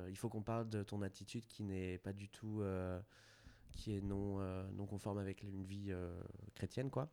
il 0.08 0.16
faut 0.16 0.28
qu'on 0.28 0.42
parle 0.42 0.68
de 0.68 0.82
ton 0.82 1.02
attitude 1.02 1.46
qui 1.46 1.62
n'est 1.62 1.98
pas 1.98 2.12
du 2.12 2.28
tout 2.28 2.62
qui 3.72 3.96
est 3.96 4.00
non 4.00 4.38
non 4.72 4.86
conforme 4.86 5.18
avec 5.18 5.42
une 5.42 5.62
vie 5.64 5.92
chrétienne 6.54 6.90
quoi 6.90 7.10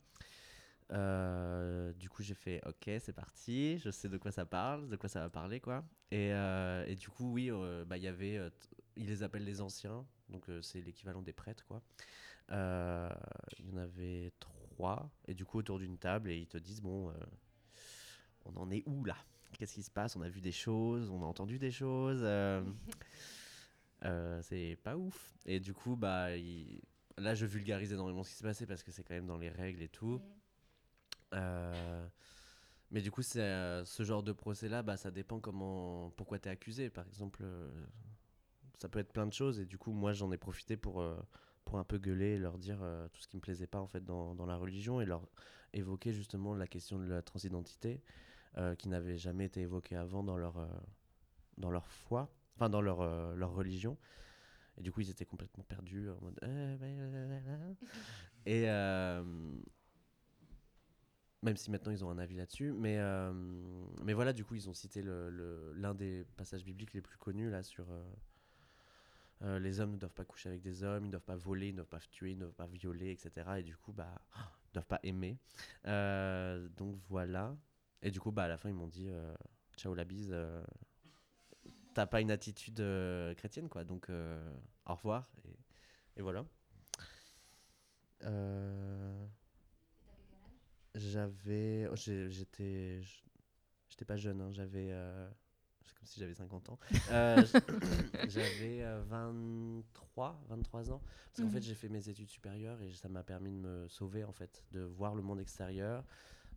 du 0.90 2.10
coup, 2.10 2.22
j'ai 2.22 2.36
fait 2.36 2.62
OK, 2.68 2.92
c'est 3.00 3.12
parti. 3.12 3.80
Je 3.80 3.90
sais 3.90 4.08
de 4.08 4.18
quoi 4.20 4.32
ça 4.32 4.46
parle, 4.46 4.88
de 4.88 4.96
quoi 4.96 5.10
ça 5.10 5.20
va 5.20 5.30
parler, 5.32 5.60
quoi. 5.60 5.84
Et, 6.12 6.30
et 6.30 6.96
du 6.96 7.10
coup, 7.10 7.34
oui, 7.34 7.50
bah, 7.88 7.98
il 7.98 8.04
y 8.04 8.08
avait, 8.08 8.40
ils 8.96 9.08
les 9.08 9.24
appellent 9.24 9.46
les 9.46 9.62
anciens, 9.62 10.06
donc 10.30 10.50
euh, 10.50 10.62
c'est 10.62 10.82
l'équivalent 10.82 11.22
des 11.22 11.34
prêtres 11.34 11.66
quoi. 11.66 11.82
Euh, 12.52 13.10
il 13.58 13.70
y 13.70 13.72
en 13.72 13.78
avait 13.78 14.32
trois 14.40 15.10
et 15.28 15.34
du 15.34 15.46
coup 15.46 15.60
autour 15.60 15.80
d'une 15.80 15.98
table 15.98 16.30
et 16.30 16.38
ils 16.38 16.48
te 16.48 16.58
disent 16.58 16.82
bon, 16.82 17.10
euh, 17.10 17.14
on 18.46 18.56
en 18.58 18.70
est 18.72 18.84
où 18.86 19.04
là? 19.04 19.18
Qu'est-ce 19.58 19.76
qui 19.76 19.84
se 19.84 19.92
passe? 19.92 20.16
On 20.16 20.22
a 20.22 20.30
vu 20.30 20.42
des 20.42 20.52
choses, 20.52 21.10
on 21.10 21.24
a 21.24 21.26
entendu 21.26 21.60
des 21.60 21.72
choses. 21.72 22.22
c'est 24.44 24.78
pas 24.84 24.98
ouf. 24.98 25.34
Et 25.46 25.60
du 25.60 25.74
coup 25.74 25.96
bah 25.96 26.30
là 27.18 27.34
je 27.34 27.46
vulgarise 27.46 27.94
énormément 27.94 28.24
ce 28.24 28.32
qui 28.32 28.36
s'est 28.36 28.44
passé 28.44 28.66
parce 28.66 28.84
que 28.84 28.92
c'est 28.92 29.04
quand 29.04 29.16
même 29.16 29.28
dans 29.28 29.38
les 29.38 29.50
règles 29.50 29.82
et 29.82 29.90
tout. 29.90 30.22
Mais 32.92 33.02
du 33.02 33.12
coup, 33.12 33.24
c'est 33.24 33.84
ce 33.84 34.04
genre 34.04 34.24
de 34.24 34.32
procès-là, 34.32 34.82
bah, 34.82 34.96
ça 34.96 35.12
dépend 35.12 35.42
comment, 35.42 36.12
pourquoi 36.12 36.40
tu 36.40 36.48
es 36.48 36.52
accusé. 36.52 36.90
Par 36.90 37.06
exemple, 37.08 37.44
ça 38.78 38.90
peut 38.90 39.00
être 39.00 39.12
plein 39.14 39.28
de 39.28 39.34
choses. 39.34 39.60
Et 39.60 39.66
du 39.66 39.78
coup, 39.78 39.92
moi, 39.92 40.14
j'en 40.14 40.32
ai 40.32 40.38
profité 40.38 40.78
pour, 40.78 41.02
euh, 41.02 41.18
pour 41.66 41.78
un 41.80 41.84
peu 41.84 41.98
gueuler 41.98 42.36
et 42.36 42.38
leur 42.38 42.58
dire 42.58 42.80
euh, 42.82 43.08
tout 43.14 43.22
ce 43.22 43.28
qui 43.28 43.38
me 43.38 43.42
plaisait 43.42 43.68
pas 43.68 43.80
en 43.80 43.88
fait 43.88 44.04
dans, 44.06 44.36
dans, 44.36 44.46
la 44.46 44.58
religion 44.58 45.02
et 45.02 45.06
leur 45.06 45.28
évoquer 45.74 46.14
justement 46.14 46.56
la 46.56 46.68
question 46.68 47.00
de 47.00 47.06
la 47.06 47.22
transidentité. 47.22 48.02
euh, 48.58 48.74
qui 48.76 48.88
n'avaient 48.88 49.18
jamais 49.18 49.46
été 49.46 49.62
évoquées 49.62 49.98
avant 49.98 50.24
dans 50.24 50.38
leur, 50.38 50.56
dans 51.58 51.72
leur 51.72 51.88
foi, 51.88 52.30
enfin 52.56 52.70
dans 52.70 52.82
leur, 52.82 53.36
leur 53.36 53.54
religion. 53.54 53.98
Et 54.78 54.82
du 54.82 54.92
coup, 54.94 55.02
ils 55.02 55.10
étaient 55.10 55.26
complètement 55.26 55.66
perdus 55.66 56.10
en 56.10 56.22
mode. 56.22 56.40
Et 58.46 58.70
même 61.46 61.58
si 61.58 61.70
maintenant 61.70 61.92
ils 61.92 62.04
ont 62.04 62.10
un 62.10 62.18
avis 62.18 62.36
là-dessus, 62.36 62.74
mais, 62.74 62.98
euh, 62.98 63.32
mais 64.04 64.14
voilà, 64.14 64.34
du 64.34 64.44
coup, 64.44 64.56
ils 64.56 64.68
ont 64.68 64.74
cité 64.74 65.04
le- 65.04 65.30
le- 65.30 65.74
l'un 65.76 65.94
des 65.94 66.26
passages 66.38 66.66
bibliques 66.66 66.94
les 66.94 67.02
plus 67.02 67.18
connus 67.18 67.50
là 67.50 67.64
sur. 67.64 67.90
euh, 67.92 68.04
euh, 69.42 69.60
les 69.60 69.80
hommes 69.80 69.94
ne 69.94 69.98
doivent 69.98 70.14
pas 70.14 70.24
coucher 70.24 70.50
avec 70.50 70.62
des 70.62 70.84
hommes, 70.84 71.04
ils 71.04 71.08
ne 71.08 71.12
doivent 71.12 71.24
pas 71.24 71.36
voler, 71.36 71.68
ils 71.68 71.72
ne 71.72 71.78
doivent 71.78 71.88
pas 71.88 72.00
tuer, 72.00 72.32
ils 72.32 72.36
ne 72.36 72.42
doivent 72.42 72.54
pas 72.54 72.68
violer, 72.68 73.12
etc. 73.12 73.48
Et 73.58 73.64
du 73.64 73.76
coup, 73.76 73.92
bah, 73.92 74.22
ils 74.36 74.70
ne 74.70 74.74
doivent 74.74 74.88
pas 74.88 75.00
aimer. 75.04 75.38
Euh, 75.88 76.68
donc 76.70 76.96
voilà. 77.10 77.56
Et 78.02 78.12
du 78.12 78.20
coup, 78.20 78.32
bah, 78.32 78.44
à 78.44 78.48
la 78.48 78.58
fin, 78.58 78.70
ils 78.70 78.76
m'ont 78.76 78.88
dit 78.88 79.10
euh, 79.10 79.36
Ciao 79.78 79.94
la 79.94 80.06
bise, 80.06 80.34
t'as 81.94 82.06
pas 82.06 82.22
une 82.22 82.32
attitude 82.32 82.82
chrétienne, 83.36 83.68
quoi. 83.70 83.84
Donc 83.84 84.10
au 84.10 84.94
revoir. 84.94 85.30
Et, 86.16 86.22
voilà. 86.22 86.46
J'avais. 90.96 91.88
oh, 91.92 91.96
J'étais. 91.96 93.02
J'étais 93.90 94.06
pas 94.06 94.18
jeune, 94.18 94.42
hein, 94.42 94.52
j'avais. 94.52 94.94
C'est 95.86 95.96
comme 95.98 96.08
si 96.08 96.20
j'avais 96.20 96.34
50 96.34 96.70
ans. 96.70 96.80
Euh, 97.12 97.46
j'avais 98.28 98.82
euh, 98.84 99.02
23, 99.08 100.42
23 100.50 100.92
ans. 100.92 101.02
Parce 101.28 101.40
qu'en 101.42 101.46
Mhm. 101.46 101.52
fait, 101.52 101.62
j'ai 101.62 101.76
fait 101.76 101.90
mes 101.90 102.10
études 102.10 102.30
supérieures 102.30 102.82
et 102.82 102.92
ça 102.94 103.08
m'a 103.10 103.24
permis 103.24 103.52
de 103.52 103.58
me 103.58 103.88
sauver, 103.88 104.24
en 104.24 104.32
fait, 104.34 104.64
de 104.72 104.82
voir 104.82 105.16
le 105.16 105.22
monde 105.22 105.40
extérieur, 105.40 106.04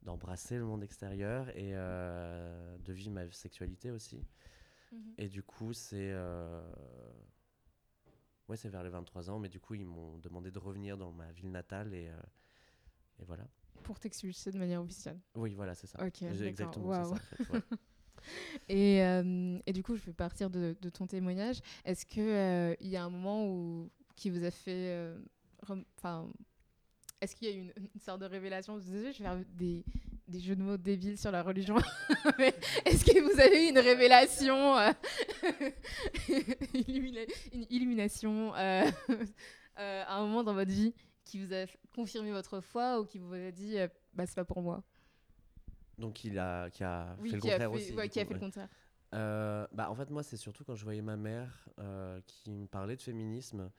d'embrasser 0.03 0.57
le 0.57 0.65
monde 0.65 0.83
extérieur 0.83 1.49
et 1.51 1.73
euh, 1.75 2.77
de 2.79 2.93
vivre 2.93 3.13
ma 3.13 3.31
sexualité 3.31 3.91
aussi. 3.91 4.25
Mhm. 4.93 5.15
Et 5.19 5.29
du 5.29 5.43
coup, 5.43 5.73
c'est. 5.73 6.11
euh, 6.13 6.63
Ouais, 8.49 8.57
c'est 8.57 8.71
vers 8.71 8.83
les 8.83 8.89
23 8.89 9.29
ans, 9.29 9.39
mais 9.39 9.51
du 9.51 9.61
coup, 9.61 9.75
ils 9.75 9.85
m'ont 9.85 10.17
demandé 10.19 10.51
de 10.51 10.59
revenir 10.59 10.97
dans 10.97 11.13
ma 11.13 11.31
ville 11.33 11.51
natale 11.51 11.93
et, 11.93 12.09
euh, 12.09 12.17
et 13.21 13.25
voilà. 13.25 13.47
Pour 13.83 14.01
t'expulser 14.01 14.51
de 14.51 14.59
manière 14.59 14.81
officielle. 14.81 15.21
Oui, 15.35 15.53
voilà, 15.55 15.75
c'est 15.75 15.87
ça. 15.87 16.03
Ok. 16.03 16.23
Exactement, 16.23 16.91
c'est 16.95 17.05
ça. 17.05 17.15
en 17.15 17.17
fait, 17.17 17.53
ouais. 17.53 17.61
Et, 18.69 19.03
euh, 19.03 19.59
et 19.67 19.73
du 19.73 19.83
coup, 19.83 19.97
je 19.97 20.05
vais 20.05 20.13
partir 20.13 20.51
de, 20.51 20.77
ton 20.93 21.07
témoignage. 21.07 21.61
Est-ce 21.85 22.05
qu'il 22.07 22.23
il 22.81 22.91
y 22.91 22.97
a 22.97 23.05
un 23.05 23.11
moment 23.11 23.47
où, 23.49 23.91
qui 24.17 24.31
vous 24.31 24.45
a 24.45 24.51
fait. 24.51 24.91
euh, 24.91 25.19
Enfin. 25.99 26.29
Est-ce 27.21 27.35
qu'il 27.35 27.49
y 27.49 27.53
a 27.53 27.55
eu 27.55 27.61
une, 27.61 27.73
sorte 28.01 28.21
de 28.21 28.27
révélation? 28.27 28.79
Je 28.79 28.91
vais 28.91 29.13
faire 29.13 29.39
des, 29.55 29.85
jeux 30.39 30.55
de 30.55 30.63
mots 30.63 30.77
débiles 30.77 31.19
sur 31.19 31.33
la 31.33 31.43
religion. 31.43 31.77
Est-ce 32.85 33.05
que 33.05 33.21
vous 33.21 33.41
avez 33.41 33.67
eu 33.67 33.71
une 33.71 33.79
révélation 33.79 34.79
euh, 34.79 34.93
Une 36.89 37.67
illumination 37.71 38.55
euh, 38.55 38.89
euh, 39.79 40.05
à 40.07 40.15
un 40.17 40.27
moment 40.27 40.45
dans 40.45 40.55
votre 40.55 40.71
vie 40.71 40.95
qui 41.25 41.45
vous 41.45 41.53
a 41.53 41.65
confirmé 41.95 42.31
votre 42.31 42.61
foi 42.61 43.01
ou 43.01 43.05
qui 43.05 43.19
vous 43.19 43.33
a 43.35 43.51
dit 43.51 43.79
euh, 43.79 43.89
bah, 44.15 44.27
c'est 44.27 44.37
pas 44.37 44.45
pour 44.45 44.63
moi? 44.63 44.85
Donc, 45.99 46.25
il 46.25 46.39
a, 46.39 46.71
qui 46.71 46.85
a 46.85 47.17
Oui, 47.21 47.31
fait 47.31 47.37
le 47.37 47.43
contraire 47.43 47.73
aussi. 47.73 47.95
qui 48.11 48.21
a 48.21 48.25
fait 48.25 48.35
le 48.35 48.41
contraire. 48.41 48.69
Euh, 49.15 49.67
bah, 49.73 49.91
en 49.91 49.95
fait, 49.95 50.11
moi, 50.11 50.23
c'est 50.23 50.37
surtout 50.37 50.65
quand 50.65 50.75
je 50.75 50.85
voyais 50.85 51.03
ma 51.03 51.17
mère 51.17 51.69
euh, 51.79 52.21
qui 52.27 52.51
me 52.51 52.67
parlait 52.67 52.97
de 52.97 53.03
féminisme, 53.03 53.71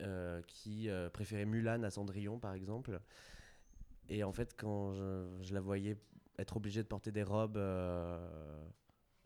euh, 0.00 0.42
qui 0.46 0.88
préférait 1.12 1.44
Mulan 1.44 1.82
à 1.82 1.90
Cendrillon, 1.90 2.38
par 2.38 2.54
exemple. 2.54 3.00
Et 4.08 4.24
en 4.24 4.32
fait, 4.32 4.54
quand 4.56 4.92
je, 4.94 5.26
je 5.42 5.54
la 5.54 5.60
voyais 5.60 5.96
être 6.38 6.56
obligée 6.56 6.82
de 6.82 6.88
porter 6.88 7.12
des 7.12 7.22
robes 7.22 7.60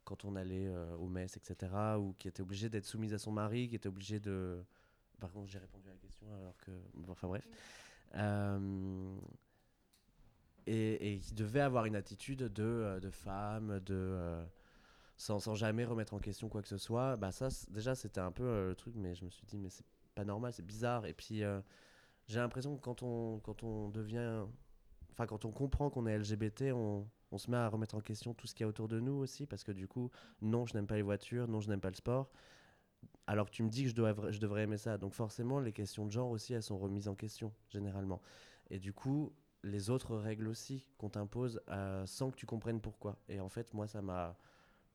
quand 0.04 0.24
on 0.24 0.36
allait 0.36 0.68
aux 0.98 1.08
messes, 1.08 1.36
etc., 1.36 1.72
ou 1.98 2.14
qui 2.18 2.28
était 2.28 2.42
obligée 2.42 2.68
d'être 2.68 2.86
soumise 2.86 3.14
à 3.14 3.18
son 3.18 3.30
mari, 3.32 3.68
qui 3.68 3.76
était 3.76 3.88
obligée 3.88 4.20
de. 4.20 4.62
Par 5.20 5.30
contre, 5.32 5.48
j'ai 5.50 5.58
répondu 5.58 5.88
à 5.88 5.92
la 5.92 5.98
question 5.98 6.26
alors 6.34 6.56
que. 6.58 6.70
bon, 6.94 7.12
Enfin 7.12 7.28
bref. 7.28 7.46
Euh, 8.16 9.16
et, 10.66 11.18
qui 11.22 11.34
devait 11.34 11.60
avoir 11.60 11.86
une 11.86 11.96
attitude 11.96 12.44
de, 12.44 12.62
euh, 12.62 13.00
de 13.00 13.10
femme, 13.10 13.80
de. 13.80 13.94
euh, 13.94 14.44
sans, 15.16 15.38
sans 15.38 15.54
jamais 15.54 15.84
remettre 15.84 16.14
en 16.14 16.18
question 16.18 16.48
quoi 16.48 16.62
que 16.62 16.68
ce 16.68 16.78
soit, 16.78 17.16
bah 17.16 17.30
ça, 17.32 17.48
déjà, 17.70 17.94
c'était 17.94 18.20
un 18.20 18.32
peu 18.32 18.44
euh, 18.44 18.68
le 18.70 18.74
truc, 18.74 18.94
mais 18.96 19.14
je 19.14 19.24
me 19.24 19.30
suis 19.30 19.44
dit, 19.46 19.58
mais 19.58 19.68
c'est 19.68 19.84
pas 20.14 20.24
normal, 20.24 20.52
c'est 20.52 20.64
bizarre. 20.64 21.04
Et 21.06 21.12
puis, 21.14 21.42
j'ai 22.26 22.40
l'impression 22.40 22.76
que 22.76 22.80
quand 22.82 23.02
on, 23.02 23.38
quand 23.40 23.62
on 23.62 23.88
devient. 23.90 24.44
Enfin, 25.12 25.26
quand 25.26 25.44
on 25.44 25.50
comprend 25.50 25.90
qu'on 25.90 26.06
est 26.06 26.16
LGBT, 26.18 26.72
on, 26.72 27.06
on 27.32 27.38
se 27.38 27.50
met 27.50 27.56
à 27.56 27.68
remettre 27.68 27.94
en 27.96 28.00
question 28.00 28.34
tout 28.34 28.46
ce 28.46 28.54
qu'il 28.54 28.64
y 28.64 28.66
a 28.66 28.68
autour 28.68 28.88
de 28.88 29.00
nous 29.00 29.12
aussi, 29.12 29.46
parce 29.46 29.64
que 29.64 29.72
du 29.72 29.86
coup, 29.88 30.10
non, 30.42 30.66
je 30.66 30.74
n'aime 30.74 30.86
pas 30.86 30.96
les 30.96 31.02
voitures, 31.02 31.48
non, 31.48 31.60
je 31.60 31.68
n'aime 31.68 31.80
pas 31.80 31.90
le 31.90 31.94
sport. 31.96 32.30
Alors 33.26 33.46
que 33.46 33.52
tu 33.52 33.62
me 33.62 33.68
dis 33.68 33.84
que 33.84 33.90
je, 33.90 33.94
dois, 33.94 34.14
je 34.30 34.40
devrais 34.40 34.62
aimer 34.62 34.78
ça. 34.78 34.98
Donc, 34.98 35.14
forcément, 35.14 35.60
les 35.60 35.72
questions 35.72 36.06
de 36.06 36.10
genre 36.10 36.30
aussi, 36.30 36.52
elles 36.54 36.62
sont 36.62 36.78
remises 36.78 37.08
en 37.08 37.14
question, 37.14 37.52
généralement. 37.68 38.20
Et 38.70 38.78
du 38.78 38.92
coup, 38.92 39.32
les 39.62 39.90
autres 39.90 40.16
règles 40.16 40.48
aussi 40.48 40.86
qu'on 40.98 41.10
t'impose 41.10 41.60
euh, 41.68 42.06
sans 42.06 42.30
que 42.30 42.36
tu 42.36 42.46
comprennes 42.46 42.80
pourquoi. 42.80 43.18
Et 43.28 43.40
en 43.40 43.48
fait, 43.48 43.72
moi, 43.74 43.86
ça 43.86 44.02
m'a 44.02 44.36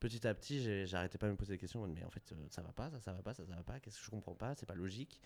petit 0.00 0.26
à 0.26 0.34
petit, 0.34 0.86
j'arrêtais 0.86 1.18
pas 1.18 1.26
de 1.26 1.32
me 1.32 1.36
poser 1.36 1.54
des 1.54 1.58
questions, 1.58 1.86
mais 1.86 2.04
en 2.04 2.10
fait, 2.10 2.32
euh, 2.32 2.46
ça 2.50 2.62
va 2.62 2.72
pas, 2.72 2.90
ça, 2.90 3.00
ça 3.00 3.12
va 3.12 3.22
pas, 3.22 3.34
ça, 3.34 3.46
ça 3.46 3.54
va 3.54 3.62
pas, 3.62 3.80
qu'est-ce 3.80 3.98
que 3.98 4.04
je 4.04 4.10
comprends 4.10 4.34
pas, 4.34 4.54
c'est 4.54 4.66
pas 4.66 4.74
logique. 4.74 5.20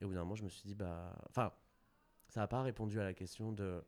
Et 0.00 0.04
au 0.04 0.08
bout 0.08 0.14
d'un 0.14 0.20
moment, 0.20 0.34
je 0.34 0.44
me 0.44 0.48
suis 0.48 0.62
dit, 0.62 0.74
bah. 0.74 1.16
Enfin, 1.28 1.52
ça 2.28 2.40
n'a 2.40 2.48
pas 2.48 2.62
répondu 2.62 3.00
à 3.00 3.04
la 3.04 3.14
question 3.14 3.52
de 3.52 3.82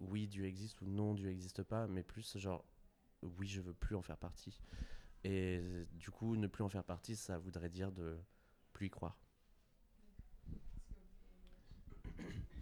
oui, 0.00 0.26
Dieu 0.28 0.44
existe 0.44 0.80
ou 0.82 0.86
non, 0.86 1.14
Dieu 1.14 1.30
existe 1.30 1.62
pas, 1.62 1.86
mais 1.86 2.02
plus 2.02 2.36
genre 2.38 2.64
oui, 3.22 3.46
je 3.48 3.60
veux 3.60 3.74
plus 3.74 3.96
en 3.96 4.02
faire 4.02 4.18
partie. 4.18 4.60
Et 5.24 5.60
du 5.94 6.10
coup, 6.10 6.36
ne 6.36 6.46
plus 6.46 6.62
en 6.62 6.68
faire 6.68 6.84
partie, 6.84 7.16
ça 7.16 7.38
voudrait 7.38 7.70
dire 7.70 7.90
de 7.92 8.18
plus 8.72 8.86
y 8.86 8.90
croire. 8.90 9.18
Euh, 12.06 12.55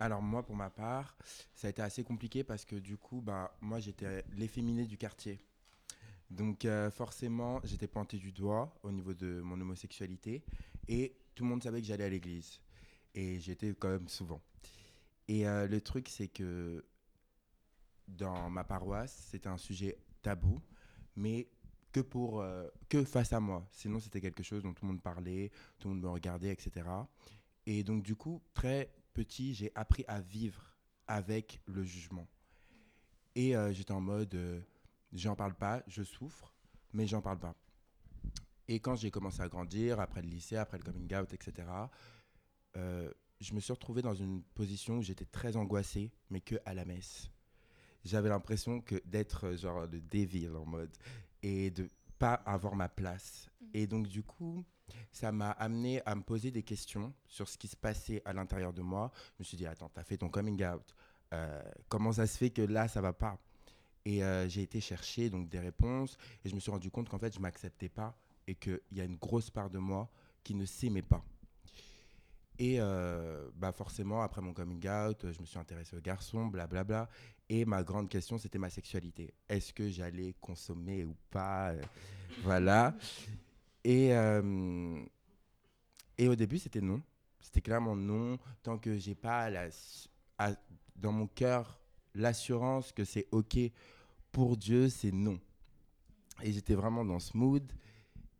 alors 0.00 0.22
moi, 0.22 0.44
pour 0.44 0.56
ma 0.56 0.70
part, 0.70 1.16
ça 1.54 1.66
a 1.66 1.70
été 1.70 1.82
assez 1.82 2.04
compliqué 2.04 2.44
parce 2.44 2.64
que 2.64 2.76
du 2.76 2.96
coup, 2.96 3.20
bah, 3.20 3.56
moi, 3.60 3.80
j'étais 3.80 4.24
l'efféminé 4.36 4.86
du 4.86 4.96
quartier. 4.96 5.40
Donc 6.30 6.64
euh, 6.64 6.90
forcément, 6.90 7.60
j'étais 7.64 7.88
pointé 7.88 8.18
du 8.18 8.32
doigt 8.32 8.78
au 8.82 8.92
niveau 8.92 9.14
de 9.14 9.40
mon 9.40 9.58
homosexualité 9.60 10.44
et 10.86 11.16
tout 11.34 11.44
le 11.44 11.50
monde 11.50 11.62
savait 11.62 11.80
que 11.80 11.86
j'allais 11.86 12.04
à 12.04 12.08
l'église. 12.08 12.60
Et 13.14 13.40
j'étais 13.40 13.74
quand 13.74 13.88
même 13.88 14.08
souvent. 14.08 14.40
Et 15.26 15.48
euh, 15.48 15.66
le 15.66 15.80
truc, 15.80 16.08
c'est 16.08 16.28
que 16.28 16.84
dans 18.06 18.50
ma 18.50 18.64
paroisse, 18.64 19.28
c'était 19.30 19.48
un 19.48 19.58
sujet 19.58 19.98
tabou, 20.22 20.60
mais 21.16 21.48
que, 21.92 22.00
pour, 22.00 22.40
euh, 22.40 22.68
que 22.88 23.04
face 23.04 23.32
à 23.32 23.40
moi. 23.40 23.66
Sinon, 23.70 23.98
c'était 24.00 24.20
quelque 24.20 24.42
chose 24.42 24.62
dont 24.62 24.72
tout 24.72 24.84
le 24.84 24.92
monde 24.92 25.02
parlait, 25.02 25.50
tout 25.78 25.88
le 25.88 25.94
monde 25.94 26.04
me 26.04 26.08
regardait, 26.10 26.50
etc. 26.50 26.86
Et 27.66 27.82
donc, 27.82 28.02
du 28.02 28.16
coup, 28.16 28.42
très 28.54 28.90
petit, 29.18 29.52
j'ai 29.52 29.72
appris 29.74 30.04
à 30.06 30.20
vivre 30.20 30.62
avec 31.08 31.60
le 31.66 31.82
jugement. 31.82 32.28
Et 33.34 33.56
euh, 33.56 33.72
j'étais 33.72 33.90
en 33.90 34.00
mode, 34.00 34.32
euh, 34.36 34.60
j'en 35.12 35.34
parle 35.34 35.54
pas, 35.54 35.82
je 35.88 36.04
souffre, 36.04 36.54
mais 36.92 37.08
j'en 37.08 37.20
parle 37.20 37.40
pas. 37.40 37.56
Et 38.68 38.78
quand 38.78 38.94
j'ai 38.94 39.10
commencé 39.10 39.40
à 39.40 39.48
grandir, 39.48 39.98
après 39.98 40.22
le 40.22 40.28
lycée, 40.28 40.56
après 40.56 40.78
le 40.78 40.84
coming 40.84 41.12
out, 41.16 41.32
etc., 41.32 41.66
euh, 42.76 43.10
je 43.40 43.54
me 43.54 43.60
suis 43.60 43.72
retrouvé 43.72 44.02
dans 44.02 44.14
une 44.14 44.44
position 44.54 44.98
où 44.98 45.02
j'étais 45.02 45.24
très 45.24 45.56
angoissé, 45.56 46.12
mais 46.30 46.40
que 46.40 46.54
à 46.64 46.72
la 46.72 46.84
messe. 46.84 47.28
J'avais 48.04 48.28
l'impression 48.28 48.80
que 48.80 49.02
d'être 49.04 49.56
genre 49.56 49.86
le 49.86 50.00
devil 50.00 50.50
en 50.54 50.64
mode 50.64 50.96
et 51.42 51.72
de 51.72 51.88
pas 52.20 52.34
avoir 52.34 52.76
ma 52.76 52.88
place. 52.88 53.48
Et 53.74 53.88
donc 53.88 54.06
du 54.06 54.22
coup, 54.22 54.64
ça 55.12 55.32
m'a 55.32 55.50
amené 55.50 56.02
à 56.06 56.14
me 56.14 56.22
poser 56.22 56.50
des 56.50 56.62
questions 56.62 57.12
sur 57.26 57.48
ce 57.48 57.58
qui 57.58 57.68
se 57.68 57.76
passait 57.76 58.22
à 58.24 58.32
l'intérieur 58.32 58.72
de 58.72 58.82
moi. 58.82 59.10
Je 59.36 59.42
me 59.42 59.44
suis 59.44 59.56
dit, 59.56 59.66
attends, 59.66 59.90
t'as 59.92 60.04
fait 60.04 60.16
ton 60.16 60.28
coming 60.28 60.64
out. 60.64 60.94
Euh, 61.34 61.62
comment 61.88 62.12
ça 62.12 62.26
se 62.26 62.36
fait 62.36 62.50
que 62.50 62.62
là, 62.62 62.88
ça 62.88 63.00
va 63.00 63.12
pas? 63.12 63.38
Et 64.04 64.24
euh, 64.24 64.48
j'ai 64.48 64.62
été 64.62 64.80
chercher 64.80 65.28
donc 65.28 65.48
des 65.48 65.58
réponses 65.58 66.16
et 66.44 66.48
je 66.48 66.54
me 66.54 66.60
suis 66.60 66.70
rendu 66.70 66.90
compte 66.90 67.08
qu'en 67.08 67.18
fait, 67.18 67.34
je 67.34 67.40
m'acceptais 67.40 67.88
pas 67.88 68.16
et 68.46 68.54
qu'il 68.54 68.80
y 68.92 69.00
a 69.00 69.04
une 69.04 69.16
grosse 69.16 69.50
part 69.50 69.68
de 69.68 69.78
moi 69.78 70.08
qui 70.42 70.54
ne 70.54 70.64
s'aimait 70.64 71.02
pas. 71.02 71.22
Et 72.58 72.80
euh, 72.80 73.48
bah 73.54 73.70
forcément, 73.70 74.22
après 74.22 74.40
mon 74.40 74.52
coming 74.52 74.88
out, 74.88 75.26
je 75.30 75.40
me 75.40 75.46
suis 75.46 75.58
intéressé 75.58 75.96
aux 75.96 76.00
garçons, 76.00 76.46
blablabla. 76.46 77.08
Et 77.50 77.64
ma 77.64 77.82
grande 77.82 78.08
question, 78.08 78.36
c'était 78.36 78.58
ma 78.58 78.68
sexualité. 78.68 79.32
Est-ce 79.48 79.72
que 79.72 79.88
j'allais 79.88 80.34
consommer 80.40 81.04
ou 81.04 81.14
pas? 81.30 81.72
Voilà. 82.42 82.94
Et, 83.84 84.14
euh, 84.14 85.02
et 86.16 86.28
au 86.28 86.36
début, 86.36 86.58
c'était 86.58 86.80
non. 86.80 87.02
C'était 87.40 87.60
clairement 87.60 87.96
non. 87.96 88.38
Tant 88.62 88.78
que 88.78 88.96
j'ai 88.96 89.14
pas 89.14 89.48
la, 89.50 89.68
à- 90.38 90.54
dans 90.96 91.12
mon 91.12 91.26
cœur 91.26 91.80
l'assurance 92.14 92.92
que 92.92 93.04
c'est 93.04 93.26
OK 93.30 93.58
pour 94.32 94.56
Dieu, 94.56 94.88
c'est 94.88 95.12
non. 95.12 95.38
Et 96.42 96.52
j'étais 96.52 96.74
vraiment 96.74 97.04
dans 97.04 97.18
ce 97.18 97.36
mood. 97.36 97.72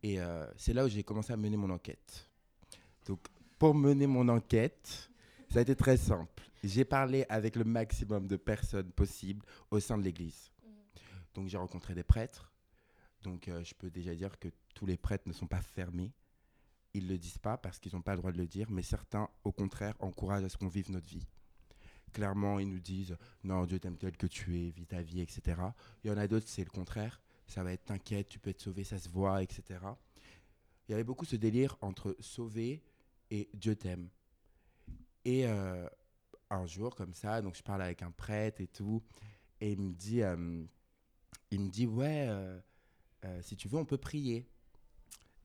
Et 0.03 0.19
euh, 0.19 0.45
c'est 0.55 0.73
là 0.73 0.85
où 0.85 0.87
j'ai 0.89 1.03
commencé 1.03 1.33
à 1.33 1.37
mener 1.37 1.57
mon 1.57 1.69
enquête. 1.69 2.29
Donc, 3.05 3.19
pour 3.57 3.73
mener 3.75 4.07
mon 4.07 4.27
enquête, 4.29 5.09
ça 5.49 5.59
a 5.59 5.61
été 5.61 5.75
très 5.75 5.97
simple. 5.97 6.43
J'ai 6.63 6.85
parlé 6.85 7.25
avec 7.29 7.55
le 7.55 7.63
maximum 7.63 8.27
de 8.27 8.35
personnes 8.37 8.91
possibles 8.91 9.45
au 9.71 9.79
sein 9.79 9.97
de 9.97 10.03
l'Église. 10.03 10.51
Donc 11.33 11.47
j'ai 11.47 11.57
rencontré 11.57 11.93
des 11.93 12.03
prêtres. 12.03 12.48
Donc 13.23 13.47
euh, 13.47 13.63
je 13.63 13.73
peux 13.75 13.89
déjà 13.89 14.15
dire 14.15 14.37
que 14.39 14.49
tous 14.73 14.85
les 14.85 14.97
prêtres 14.97 15.27
ne 15.27 15.33
sont 15.33 15.47
pas 15.47 15.61
fermés. 15.61 16.13
Ils 16.93 17.05
ne 17.05 17.09
le 17.09 17.17
disent 17.17 17.37
pas 17.37 17.57
parce 17.57 17.79
qu'ils 17.79 17.93
n'ont 17.93 18.01
pas 18.01 18.13
le 18.13 18.17
droit 18.17 18.31
de 18.31 18.37
le 18.37 18.47
dire, 18.47 18.71
mais 18.71 18.81
certains, 18.81 19.29
au 19.43 19.51
contraire, 19.51 19.95
encouragent 19.99 20.43
à 20.43 20.49
ce 20.49 20.57
qu'on 20.57 20.67
vive 20.67 20.91
notre 20.91 21.07
vie. 21.07 21.27
Clairement, 22.13 22.59
ils 22.59 22.67
nous 22.67 22.79
disent 22.79 23.15
non, 23.43 23.65
Dieu 23.65 23.79
t'aime 23.79 23.97
tel 23.97 24.17
que 24.17 24.25
tu 24.25 24.59
es, 24.59 24.69
vis 24.71 24.87
ta 24.87 25.01
vie, 25.01 25.21
etc. 25.21 25.61
Il 26.03 26.09
y 26.09 26.13
en 26.13 26.17
a 26.17 26.27
d'autres, 26.27 26.47
c'est 26.47 26.63
le 26.63 26.71
contraire. 26.71 27.21
Ça 27.45 27.63
va 27.63 27.73
être 27.73 27.85
t'inquiète, 27.85 28.29
tu 28.29 28.39
peux 28.39 28.49
être 28.49 28.61
sauvé, 28.61 28.83
ça 28.83 28.97
se 28.97 29.09
voit, 29.09 29.43
etc. 29.43 29.79
Il 30.87 30.91
y 30.91 30.93
avait 30.93 31.03
beaucoup 31.03 31.25
ce 31.25 31.35
délire 31.35 31.77
entre 31.81 32.15
sauver 32.19 32.81
et 33.29 33.49
Dieu 33.53 33.75
t'aime. 33.75 34.09
Et 35.25 35.45
euh, 35.45 35.87
un 36.49 36.65
jour, 36.65 36.95
comme 36.95 37.13
ça, 37.13 37.41
donc 37.41 37.55
je 37.55 37.61
parle 37.61 37.83
avec 37.83 38.01
un 38.01 38.11
prêtre 38.11 38.61
et 38.61 38.67
tout, 38.67 39.03
et 39.61 39.73
il 39.73 39.79
me 39.79 39.93
dit, 39.93 40.23
euh, 40.23 40.63
il 41.51 41.61
me 41.61 41.69
dit 41.69 41.85
ouais, 41.85 42.27
euh, 43.25 43.41
si 43.41 43.55
tu 43.55 43.67
veux, 43.67 43.77
on 43.77 43.85
peut 43.85 43.97
prier. 43.97 44.47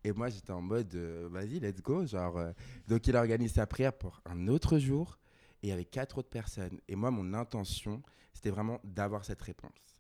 Et 0.05 0.13
moi, 0.13 0.29
j'étais 0.29 0.53
en 0.53 0.61
mode, 0.61 0.95
euh, 0.95 1.29
vas-y, 1.31 1.61
let's 1.61 1.81
go. 1.81 2.05
Genre, 2.05 2.37
euh, 2.37 2.53
donc, 2.87 3.07
il 3.07 3.17
organise 3.17 3.55
sa 3.55 3.67
prière 3.67 3.93
pour 3.93 4.21
un 4.25 4.49
autre 4.49 4.79
jour. 4.79 5.19
Et 5.63 5.69
il 5.69 5.71
y 5.71 5.73
avait 5.73 5.87
quatre 5.87 6.19
autres 6.19 6.29
personnes. 6.29 6.79
Et 6.89 6.95
moi, 6.95 7.11
mon 7.11 7.33
intention, 7.33 8.03
c'était 8.33 8.51
vraiment 8.51 8.81
d'avoir 8.85 9.25
cette 9.25 9.41
réponse. 9.41 9.99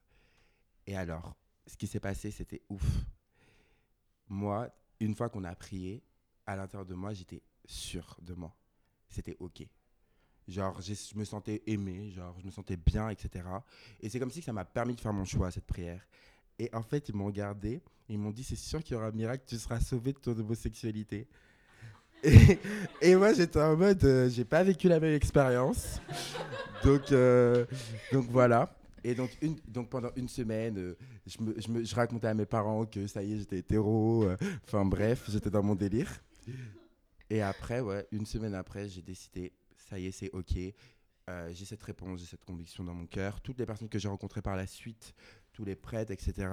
Et 0.87 0.97
alors, 0.97 1.35
ce 1.67 1.77
qui 1.77 1.87
s'est 1.87 2.01
passé, 2.01 2.31
c'était 2.31 2.63
ouf. 2.69 2.85
Moi, 4.29 4.69
une 5.01 5.15
fois 5.15 5.31
qu'on 5.31 5.45
a 5.45 5.55
prié, 5.55 6.03
à 6.47 6.57
l'intérieur 6.57 6.87
de 6.87 6.95
moi, 6.95 7.15
j'étais 7.15 7.43
sûr 7.65 8.19
de 8.21 8.35
moi. 8.35 8.55
C'était 9.09 9.37
OK. 9.41 9.67
Genre, 10.47 10.79
je 10.83 11.17
me 11.17 11.25
sentais 11.25 11.63
aimé, 11.67 12.11
genre, 12.11 12.39
je 12.39 12.45
me 12.45 12.51
sentais 12.51 12.77
bien, 12.77 13.09
etc. 13.09 13.47
Et 14.01 14.11
c'est 14.11 14.19
comme 14.19 14.31
si 14.31 14.43
ça 14.43 14.53
m'a 14.53 14.67
permis 14.67 14.95
de 14.95 15.01
faire 15.01 15.15
mon 15.15 15.25
choix, 15.25 15.51
cette 15.51 15.65
prière. 15.65 16.07
Et 16.59 16.71
en 16.73 16.83
fait, 16.83 17.09
ils 17.09 17.15
m'ont 17.15 17.27
regardé, 17.27 17.83
ils 18.09 18.19
m'ont 18.19 18.31
dit, 18.31 18.45
c'est 18.45 18.57
sûr 18.57 18.83
qu'il 18.83 18.95
y 18.95 18.97
aura 18.97 19.07
un 19.09 19.13
miracle, 19.13 19.45
tu 19.47 19.57
seras 19.57 19.81
sauvé 19.81 20.13
de 20.13 20.19
ton 20.19 20.39
homosexualité. 20.39 21.27
Et, 23.03 23.17
moi, 23.17 23.33
j'étais 23.35 23.61
en 23.61 23.77
mode, 23.77 24.03
euh, 24.05 24.29
j'ai 24.31 24.45
pas 24.45 24.63
vécu 24.63 24.89
la 24.89 24.99
même 25.01 25.15
expérience. 25.15 26.01
donc, 26.85 27.13
euh, 27.13 27.67
donc 28.13 28.27
voilà. 28.31 28.75
Et 29.03 29.15
donc, 29.15 29.31
pendant 29.91 30.11
une 30.17 30.29
semaine, 30.29 30.79
euh, 30.79 30.97
je, 31.27 31.37
je, 31.85 31.95
racontais 31.95 32.29
à 32.29 32.35
mes 32.35 32.47
parents 32.47 32.87
que 32.87 33.07
ça 33.07 33.23
y 33.23 33.35
est, 33.35 33.39
j'étais 33.39 33.59
hétéro. 33.59 34.25
euh, 34.25 34.37
Enfin 34.65 34.85
bref, 34.85 35.25
j'étais 35.29 35.51
dans 35.51 35.63
mon 35.63 35.75
délire. 35.75 36.11
Et 37.29 37.43
après, 37.43 37.81
ouais, 37.81 38.07
une 38.13 38.25
semaine 38.25 38.55
après, 38.55 38.89
j'ai 38.89 39.03
décidé, 39.03 39.53
ça 39.77 39.99
y 39.99 40.07
est, 40.07 40.13
c'est 40.13 40.31
OK. 40.33 40.55
J'ai 41.53 41.65
cette 41.65 41.83
réponse, 41.83 42.21
j'ai 42.21 42.27
cette 42.27 42.45
conviction 42.45 42.85
dans 42.85 42.95
mon 42.95 43.07
cœur. 43.07 43.41
Toutes 43.41 43.59
les 43.59 43.67
personnes 43.67 43.89
que 43.89 43.99
j'ai 43.99 44.09
rencontrées 44.09 44.43
par 44.43 44.57
la 44.57 44.67
suite, 44.67 45.15
tous 45.55 45.65
les 45.65 45.77
prêtres, 45.77 46.11
etc., 46.11 46.49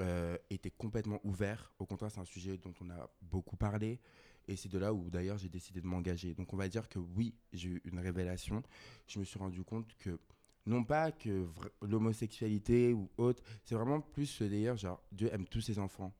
euh, 0.00 0.36
étaient 0.50 0.70
complètement 0.70 1.20
ouverts. 1.22 1.72
Au 1.78 1.86
contraire, 1.86 2.10
c'est 2.10 2.20
un 2.20 2.24
sujet 2.24 2.56
dont 2.56 2.72
on 2.80 2.90
a 2.90 3.10
beaucoup 3.20 3.56
parlé. 3.56 4.00
Et 4.48 4.56
c'est 4.56 4.68
de 4.68 4.78
là 4.78 4.92
où 4.92 5.08
d'ailleurs 5.08 5.38
j'ai 5.38 5.48
décidé 5.48 5.80
de 5.80 5.86
m'engager. 5.86 6.34
Donc 6.34 6.52
on 6.52 6.56
va 6.56 6.68
dire 6.68 6.88
que 6.88 6.98
oui, 6.98 7.34
j'ai 7.52 7.68
eu 7.68 7.82
une 7.84 7.98
révélation. 7.98 8.62
Je 9.06 9.18
me 9.18 9.24
suis 9.24 9.38
rendu 9.38 9.62
compte 9.62 9.96
que, 9.98 10.18
non 10.66 10.84
pas 10.84 11.12
que 11.12 11.46
l'homosexualité 11.82 12.92
ou 12.92 13.08
autre, 13.16 13.42
c'est 13.64 13.74
vraiment 13.74 14.00
plus 14.00 14.26
ce 14.26 14.44
délire, 14.44 14.76
genre 14.76 15.02
Dieu 15.12 15.32
aime 15.32 15.46
tous 15.46 15.60
ses 15.60 15.78
enfants. 15.78 16.12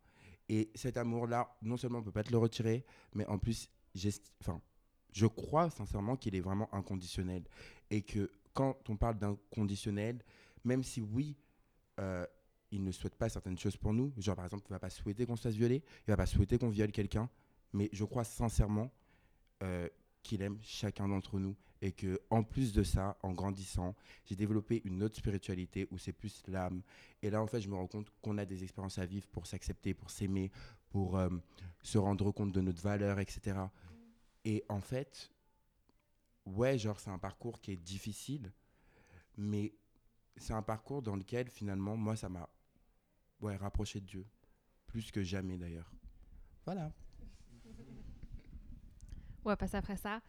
Et 0.48 0.70
cet 0.74 0.96
amour-là, 0.96 1.56
non 1.62 1.76
seulement 1.76 1.98
on 1.98 2.02
peut 2.02 2.12
pas 2.12 2.22
te 2.22 2.30
le 2.30 2.38
retirer, 2.38 2.84
mais 3.14 3.26
en 3.26 3.38
plus, 3.38 3.70
enfin, 4.40 4.60
je 5.12 5.26
crois 5.26 5.70
sincèrement 5.70 6.16
qu'il 6.16 6.34
est 6.34 6.40
vraiment 6.40 6.72
inconditionnel. 6.74 7.44
Et 7.90 8.02
que 8.02 8.30
quand 8.52 8.88
on 8.88 8.96
parle 8.96 9.18
d'inconditionnel, 9.18 10.22
même 10.64 10.82
si 10.82 11.00
oui, 11.00 11.36
euh, 12.00 12.26
il 12.70 12.82
ne 12.82 12.90
souhaite 12.90 13.14
pas 13.14 13.28
certaines 13.28 13.58
choses 13.58 13.76
pour 13.76 13.92
nous, 13.92 14.12
genre 14.18 14.36
par 14.36 14.44
exemple, 14.44 14.64
il 14.68 14.72
va 14.72 14.78
pas 14.78 14.90
souhaiter 14.90 15.26
qu'on 15.26 15.36
se 15.36 15.42
fasse 15.42 15.54
violer, 15.54 15.82
il 16.06 16.10
va 16.10 16.16
pas 16.16 16.26
souhaiter 16.26 16.58
qu'on 16.58 16.70
viole 16.70 16.92
quelqu'un, 16.92 17.28
mais 17.72 17.88
je 17.92 18.04
crois 18.04 18.24
sincèrement 18.24 18.90
euh, 19.62 19.88
qu'il 20.22 20.42
aime 20.42 20.58
chacun 20.62 21.08
d'entre 21.08 21.38
nous 21.38 21.54
et 21.80 21.92
que 21.92 22.20
en 22.30 22.42
plus 22.42 22.72
de 22.72 22.82
ça, 22.82 23.16
en 23.22 23.32
grandissant, 23.32 23.94
j'ai 24.24 24.34
développé 24.34 24.80
une 24.84 25.02
autre 25.02 25.16
spiritualité 25.16 25.86
où 25.90 25.98
c'est 25.98 26.12
plus 26.12 26.42
l'âme. 26.48 26.82
Et 27.22 27.28
là, 27.28 27.42
en 27.42 27.46
fait, 27.46 27.60
je 27.60 27.68
me 27.68 27.74
rends 27.74 27.86
compte 27.86 28.08
qu'on 28.22 28.38
a 28.38 28.46
des 28.46 28.62
expériences 28.62 28.98
à 28.98 29.04
vivre 29.04 29.26
pour 29.28 29.46
s'accepter, 29.46 29.92
pour 29.92 30.10
s'aimer, 30.10 30.50
pour 30.88 31.18
euh, 31.18 31.28
se 31.82 31.98
rendre 31.98 32.32
compte 32.32 32.52
de 32.52 32.60
notre 32.62 32.80
valeur, 32.80 33.18
etc. 33.18 33.58
Et 34.46 34.64
en 34.70 34.80
fait, 34.80 35.30
ouais, 36.46 36.78
genre, 36.78 36.98
c'est 36.98 37.10
un 37.10 37.18
parcours 37.18 37.60
qui 37.60 37.72
est 37.72 37.76
difficile, 37.76 38.50
mais 39.36 39.74
c'est 40.36 40.52
un 40.52 40.62
parcours 40.62 41.02
dans 41.02 41.16
lequel, 41.16 41.48
finalement, 41.48 41.96
moi, 41.96 42.16
ça 42.16 42.28
m'a 42.28 42.48
ouais, 43.40 43.56
rapproché 43.56 44.00
de 44.00 44.06
Dieu. 44.06 44.26
Plus 44.86 45.10
que 45.10 45.22
jamais, 45.22 45.56
d'ailleurs. 45.56 45.90
Voilà. 46.64 46.92
On 49.44 49.48
va 49.50 49.56
passer 49.56 49.76
après 49.76 49.96
ça. 49.96 50.20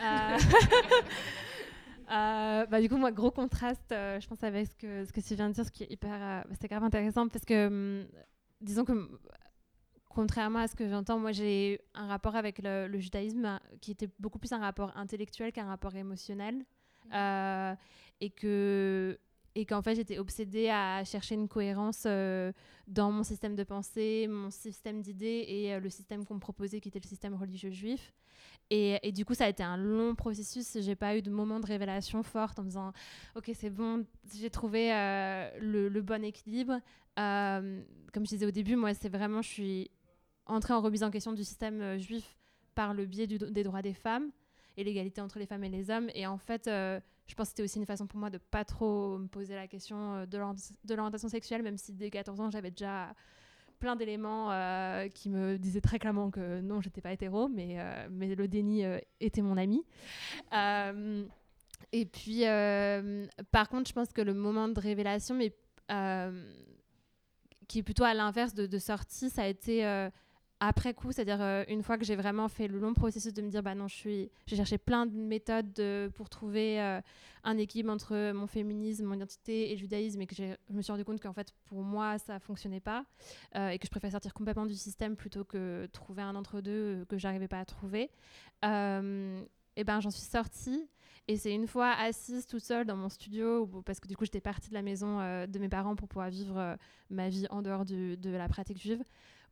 Euh, 0.00 0.38
euh, 2.10 2.66
bah, 2.66 2.80
du 2.80 2.88
coup, 2.88 2.96
moi, 2.96 3.12
gros 3.12 3.30
contraste, 3.30 3.92
euh, 3.92 4.18
je 4.20 4.26
pense, 4.26 4.42
avec 4.42 4.66
ce 4.68 4.74
que, 4.76 5.04
ce 5.04 5.12
que 5.12 5.20
tu 5.20 5.34
viens 5.34 5.48
de 5.48 5.54
dire, 5.54 5.64
ce 5.66 5.70
qui 5.70 5.84
est 5.84 5.90
hyper. 5.92 6.14
euh, 6.14 6.42
C'était 6.52 6.68
grave 6.68 6.82
intéressant 6.84 7.28
parce 7.28 7.44
que, 7.44 7.66
hum, 7.66 8.06
disons 8.60 8.84
que, 8.84 9.10
contrairement 10.08 10.60
à 10.60 10.68
ce 10.68 10.74
que 10.76 10.88
j'entends, 10.88 11.18
moi, 11.18 11.32
j'ai 11.32 11.80
un 11.94 12.06
rapport 12.06 12.34
avec 12.36 12.60
le, 12.62 12.86
le 12.88 12.98
judaïsme 12.98 13.60
qui 13.80 13.90
était 13.92 14.08
beaucoup 14.18 14.38
plus 14.38 14.52
un 14.52 14.58
rapport 14.58 14.96
intellectuel 14.96 15.52
qu'un 15.52 15.66
rapport 15.66 15.94
émotionnel. 15.94 16.64
Euh, 17.12 17.74
et 18.20 18.30
que. 18.30 19.18
Et 19.54 19.66
qu'en 19.66 19.82
fait, 19.82 19.94
j'étais 19.94 20.18
obsédée 20.18 20.70
à 20.70 21.04
chercher 21.04 21.34
une 21.34 21.48
cohérence 21.48 22.04
euh, 22.06 22.52
dans 22.86 23.12
mon 23.12 23.22
système 23.22 23.54
de 23.54 23.64
pensée, 23.64 24.26
mon 24.28 24.50
système 24.50 25.02
d'idées 25.02 25.44
et 25.46 25.74
euh, 25.74 25.80
le 25.80 25.90
système 25.90 26.24
qu'on 26.24 26.36
me 26.36 26.40
proposait, 26.40 26.80
qui 26.80 26.88
était 26.88 27.00
le 27.02 27.08
système 27.08 27.34
religieux 27.34 27.70
juif. 27.70 28.14
Et, 28.70 29.12
du 29.12 29.26
coup, 29.26 29.34
ça 29.34 29.44
a 29.44 29.48
été 29.48 29.62
un 29.62 29.76
long 29.76 30.14
processus. 30.14 30.78
J'ai 30.80 30.94
pas 30.94 31.14
eu 31.14 31.20
de 31.20 31.30
moment 31.30 31.60
de 31.60 31.66
révélation 31.66 32.22
forte 32.22 32.58
en 32.58 32.62
me 32.62 32.68
disant 32.68 32.92
Ok, 33.36 33.50
c'est 33.54 33.68
bon, 33.68 34.06
j'ai 34.34 34.48
trouvé 34.48 34.94
euh, 34.94 35.50
le, 35.60 36.00
bon 36.00 36.24
équilibre. 36.24 36.80
Comme 37.16 38.24
je 38.24 38.30
disais 38.30 38.46
au 38.46 38.50
début, 38.50 38.76
moi, 38.76 38.94
c'est 38.94 39.10
vraiment, 39.10 39.42
je 39.42 39.48
suis 39.48 39.90
entrée 40.46 40.72
en 40.72 40.80
remise 40.80 41.02
en 41.02 41.10
question 41.10 41.34
du 41.34 41.44
système 41.44 41.98
juif 41.98 42.38
par 42.74 42.94
le 42.94 43.04
biais 43.04 43.26
des 43.26 43.62
droits 43.62 43.82
des 43.82 43.92
femmes 43.92 44.30
et 44.78 44.84
l'égalité 44.84 45.20
entre 45.20 45.38
les 45.38 45.46
femmes 45.46 45.64
et 45.64 45.68
les 45.68 45.90
hommes. 45.90 46.08
Et 46.14 46.26
en 46.26 46.38
fait, 46.38 46.66
je 47.26 47.34
pense 47.34 47.46
que 47.46 47.50
c'était 47.50 47.62
aussi 47.62 47.78
une 47.78 47.86
façon 47.86 48.06
pour 48.06 48.18
moi 48.18 48.30
de 48.30 48.38
pas 48.38 48.64
trop 48.64 49.18
me 49.18 49.26
poser 49.26 49.54
la 49.54 49.66
question 49.68 50.14
euh, 50.16 50.26
de 50.26 50.38
l'orient- 50.38 50.72
de 50.84 50.94
l'orientation 50.94 51.28
sexuelle, 51.28 51.62
même 51.62 51.76
si 51.78 51.92
dès 51.92 52.10
14 52.10 52.40
ans, 52.40 52.50
j'avais 52.50 52.70
déjà 52.70 53.14
plein 53.78 53.96
d'éléments 53.96 54.52
euh, 54.52 55.08
qui 55.08 55.28
me 55.28 55.56
disaient 55.58 55.80
très 55.80 55.98
clairement 55.98 56.30
que 56.30 56.60
non, 56.60 56.80
j'étais 56.80 57.00
pas 57.00 57.12
hétéro, 57.12 57.48
mais, 57.48 57.80
euh, 57.80 58.06
mais 58.10 58.34
le 58.34 58.46
déni 58.48 58.84
était 59.20 59.42
mon 59.42 59.56
ami. 59.56 59.84
Et 61.92 62.06
puis, 62.06 62.42
par 63.50 63.68
contre, 63.68 63.88
je 63.88 63.92
pense 63.92 64.12
que 64.12 64.22
le 64.22 64.34
moment 64.34 64.68
de 64.68 64.78
révélation, 64.78 65.34
mais 65.34 65.52
qui 67.68 67.78
est 67.78 67.82
plutôt 67.82 68.04
à 68.04 68.14
l'inverse 68.14 68.54
de, 68.54 68.78
sortie, 68.78 69.30
ça 69.30 69.42
a 69.42 69.46
été 69.48 69.84
après 70.64 70.94
coup, 70.94 71.10
c'est-à-dire 71.10 71.42
euh, 71.42 71.64
une 71.66 71.82
fois 71.82 71.98
que 71.98 72.04
j'ai 72.04 72.14
vraiment 72.14 72.46
fait 72.46 72.68
le 72.68 72.78
long 72.78 72.94
processus 72.94 73.34
de 73.34 73.42
me 73.42 73.48
dire, 73.48 73.64
bah 73.64 73.74
non, 73.74 73.88
je 73.88 73.96
suis, 73.96 74.30
j'ai 74.46 74.54
cherché 74.54 74.78
plein 74.78 75.06
de 75.06 75.12
méthodes 75.16 75.72
de- 75.72 76.08
pour 76.14 76.28
trouver 76.30 76.80
euh, 76.80 77.00
un 77.42 77.58
équilibre 77.58 77.90
entre 77.90 78.30
mon 78.30 78.46
féminisme, 78.46 79.04
mon 79.04 79.14
identité 79.14 79.72
et 79.72 79.74
le 79.74 79.80
judaïsme, 79.80 80.22
et 80.22 80.26
que 80.28 80.36
je 80.36 80.44
me 80.70 80.80
suis 80.80 80.92
rendu 80.92 81.04
compte 81.04 81.20
qu'en 81.20 81.32
fait, 81.32 81.52
pour 81.64 81.82
moi, 81.82 82.16
ça 82.18 82.38
fonctionnait 82.38 82.78
pas, 82.78 83.04
euh, 83.56 83.70
et 83.70 83.78
que 83.80 83.86
je 83.86 83.90
préfère 83.90 84.12
sortir 84.12 84.32
complètement 84.34 84.66
du 84.66 84.76
système 84.76 85.16
plutôt 85.16 85.42
que 85.44 85.86
trouver 85.92 86.22
un 86.22 86.36
entre-deux 86.36 86.70
euh, 86.70 87.04
que 87.06 87.18
j'arrivais 87.18 87.48
pas 87.48 87.58
à 87.58 87.64
trouver. 87.64 88.10
Euh, 88.64 89.42
et 89.74 89.82
ben, 89.82 89.98
j'en 90.00 90.10
suis 90.10 90.22
sortie. 90.22 90.88
Et 91.28 91.36
c'est 91.36 91.54
une 91.54 91.66
fois 91.68 91.92
assise 91.92 92.46
toute 92.46 92.62
seule 92.62 92.84
dans 92.84 92.96
mon 92.96 93.08
studio, 93.08 93.66
parce 93.84 94.00
que 94.00 94.08
du 94.08 94.16
coup 94.16 94.24
j'étais 94.24 94.40
partie 94.40 94.68
de 94.70 94.74
la 94.74 94.82
maison 94.82 95.20
euh, 95.20 95.46
de 95.46 95.58
mes 95.60 95.68
parents 95.68 95.94
pour 95.94 96.08
pouvoir 96.08 96.30
vivre 96.30 96.58
euh, 96.58 96.76
ma 97.10 97.28
vie 97.28 97.46
en 97.50 97.62
dehors 97.62 97.84
de 97.84 98.30
la 98.30 98.48
pratique 98.48 98.80
juive, 98.80 99.04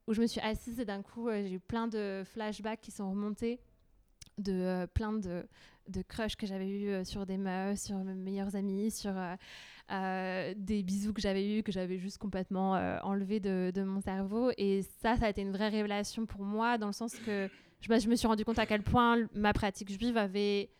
où 0.06 0.14
je 0.14 0.20
me 0.20 0.26
suis 0.26 0.40
assise 0.40 0.80
et 0.80 0.84
d'un 0.84 1.02
coup 1.02 1.28
euh, 1.28 1.42
j'ai 1.42 1.54
eu 1.54 1.60
plein 1.60 1.86
de 1.86 2.22
flashbacks 2.24 2.80
qui 2.80 2.90
sont 2.90 3.10
remontés 3.10 3.60
de 4.38 4.52
euh, 4.52 4.86
plein 4.86 5.12
de, 5.12 5.46
crushs 6.08 6.36
que 6.36 6.46
j'avais 6.46 6.68
eu 6.68 6.88
euh, 6.88 7.04
sur 7.04 7.26
des 7.26 7.36
meufs, 7.36 7.78
sur 7.78 7.96
mes 7.98 8.14
meilleurs 8.14 8.56
amis, 8.56 8.90
sur 8.90 9.12
des 9.90 10.82
bisous 10.84 11.12
que 11.12 11.20
j'avais 11.20 11.58
eus, 11.58 11.62
que 11.62 11.72
j'avais 11.72 11.98
juste 11.98 12.18
complètement 12.18 12.72
enlevés 13.02 13.40
de, 13.40 13.82
mon 13.82 14.00
cerveau. 14.00 14.52
Et 14.56 14.82
ça, 15.02 15.16
ça 15.16 15.26
a 15.26 15.30
été 15.30 15.42
une 15.42 15.50
vraie 15.50 15.68
révélation 15.68 16.26
pour 16.26 16.42
moi, 16.44 16.78
dans 16.78 16.86
le 16.86 16.92
sens 16.92 17.16
que 17.16 17.50
je, 17.80 18.08
me 18.08 18.14
suis 18.14 18.28
rendu 18.28 18.44
compte 18.44 18.60
à 18.60 18.66
quel 18.66 18.84
point 18.84 19.26
ma 19.34 19.52
pratique 19.52 19.90
juive 19.90 20.16
avait, 20.16 20.70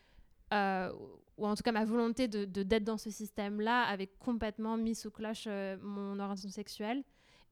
ou 0.52 1.46
en 1.46 1.56
tout 1.56 1.64
cas 1.64 1.72
ma 1.72 1.84
volonté 1.84 2.28
de 2.28 2.44
d'être 2.62 2.84
dans 2.84 2.98
ce 2.98 3.10
système-là, 3.10 3.82
avait 3.82 4.06
complètement 4.06 4.76
mis 4.76 4.94
sous 4.94 5.10
cloche 5.10 5.48
mon 5.82 6.20
orientation 6.20 6.50
sexuelle. 6.50 7.02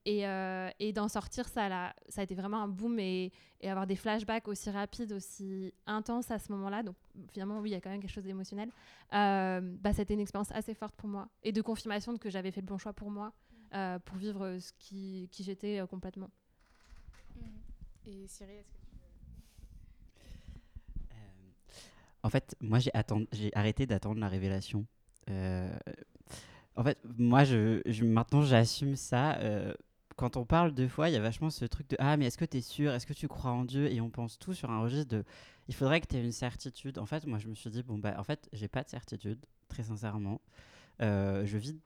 Et, 0.05 0.25
euh, 0.27 0.69
et 0.79 0.93
d'en 0.93 1.07
sortir, 1.09 1.47
ça, 1.47 1.65
a- 1.89 1.93
ça 2.07 2.21
a 2.21 2.23
été 2.23 2.33
vraiment 2.33 2.61
un 2.63 2.67
boom 2.67 2.99
et, 2.99 3.31
et 3.61 3.69
avoir 3.69 3.85
des 3.85 3.95
flashbacks 3.95 4.47
aussi 4.47 4.69
rapides, 4.69 5.11
aussi 5.11 5.73
intenses 5.85 6.31
à 6.31 6.39
ce 6.39 6.51
moment-là. 6.53 6.83
Donc 6.83 6.95
finalement, 7.31 7.59
oui, 7.59 7.69
il 7.71 7.73
y 7.73 7.75
a 7.75 7.81
quand 7.81 7.89
même 7.89 8.01
quelque 8.01 8.11
chose 8.13 8.23
d'émotionnel. 8.23 8.71
Euh, 9.13 9.59
bah, 9.61 9.93
c'était 9.93 10.13
une 10.13 10.21
expérience 10.21 10.51
assez 10.51 10.73
forte 10.73 10.95
pour 10.95 11.09
moi 11.09 11.27
et 11.43 11.51
de 11.51 11.61
confirmation 11.61 12.13
de 12.13 12.17
que 12.17 12.29
j'avais 12.29 12.51
fait 12.51 12.61
le 12.61 12.67
bon 12.67 12.77
choix 12.77 12.93
pour 12.93 13.11
moi, 13.11 13.33
euh, 13.75 13.99
pour 13.99 14.17
vivre 14.17 14.57
ce 14.59 14.71
qui, 14.79 15.27
qui 15.31 15.43
j'étais 15.43 15.79
euh, 15.79 15.85
complètement. 15.87 16.29
Et 18.05 18.27
Cyril, 18.27 18.55
est-ce 18.57 18.71
que 18.71 18.77
tu 18.77 18.95
Euh, 21.11 21.15
en 22.23 22.29
fait, 22.29 22.55
moi, 22.61 22.79
j'ai 22.79 22.91
j'ai 23.31 23.51
arrêté 23.55 23.85
d'attendre 23.85 24.19
la 24.19 24.27
révélation. 24.27 24.85
Euh, 25.29 25.71
en 26.75 26.83
fait, 26.83 26.99
moi, 27.17 27.43
je, 27.43 27.81
je- 27.85 28.05
maintenant, 28.05 28.41
j'assume 28.41 28.95
ça. 28.95 29.37
euh, 29.39 29.73
quand 30.19 30.35
on 30.35 30.43
parle 30.43 30.73
deux 30.73 30.89
fois, 30.89 31.07
il 31.07 31.13
y 31.13 31.15
a 31.15 31.21
vachement 31.21 31.49
ce 31.49 31.63
truc 31.63 31.89
de 31.89 31.95
Ah, 31.97 32.17
mais 32.17 32.25
est-ce 32.25 32.37
que 32.37 32.43
tu 32.43 32.57
es 32.57 32.61
sûr? 32.61 32.91
Est-ce 32.91 33.07
que 33.07 33.13
tu 33.13 33.29
crois 33.29 33.51
en 33.51 33.63
Dieu? 33.63 33.89
Et 33.89 34.01
on 34.01 34.09
pense 34.09 34.37
tout 34.37 34.53
sur 34.53 34.69
un 34.69 34.81
registre 34.81 35.07
de 35.07 35.23
Il 35.69 35.73
faudrait 35.73 36.01
que 36.01 36.07
tu 36.07 36.17
aies 36.17 36.21
une 36.21 36.33
certitude. 36.33 36.97
En 36.97 37.05
fait, 37.05 37.25
moi, 37.25 37.39
je 37.39 37.47
me 37.47 37.55
suis 37.55 37.69
dit 37.69 37.83
Bon, 37.83 37.97
bah, 37.97 38.15
en 38.17 38.23
fait, 38.23 38.49
j'ai 38.51 38.67
pas 38.67 38.83
de 38.83 38.89
certitude, 38.89 39.39
très 39.69 39.83
sincèrement. 39.83 40.41
Euh, 41.01 41.45
je 41.45 41.57
vis 41.57 41.79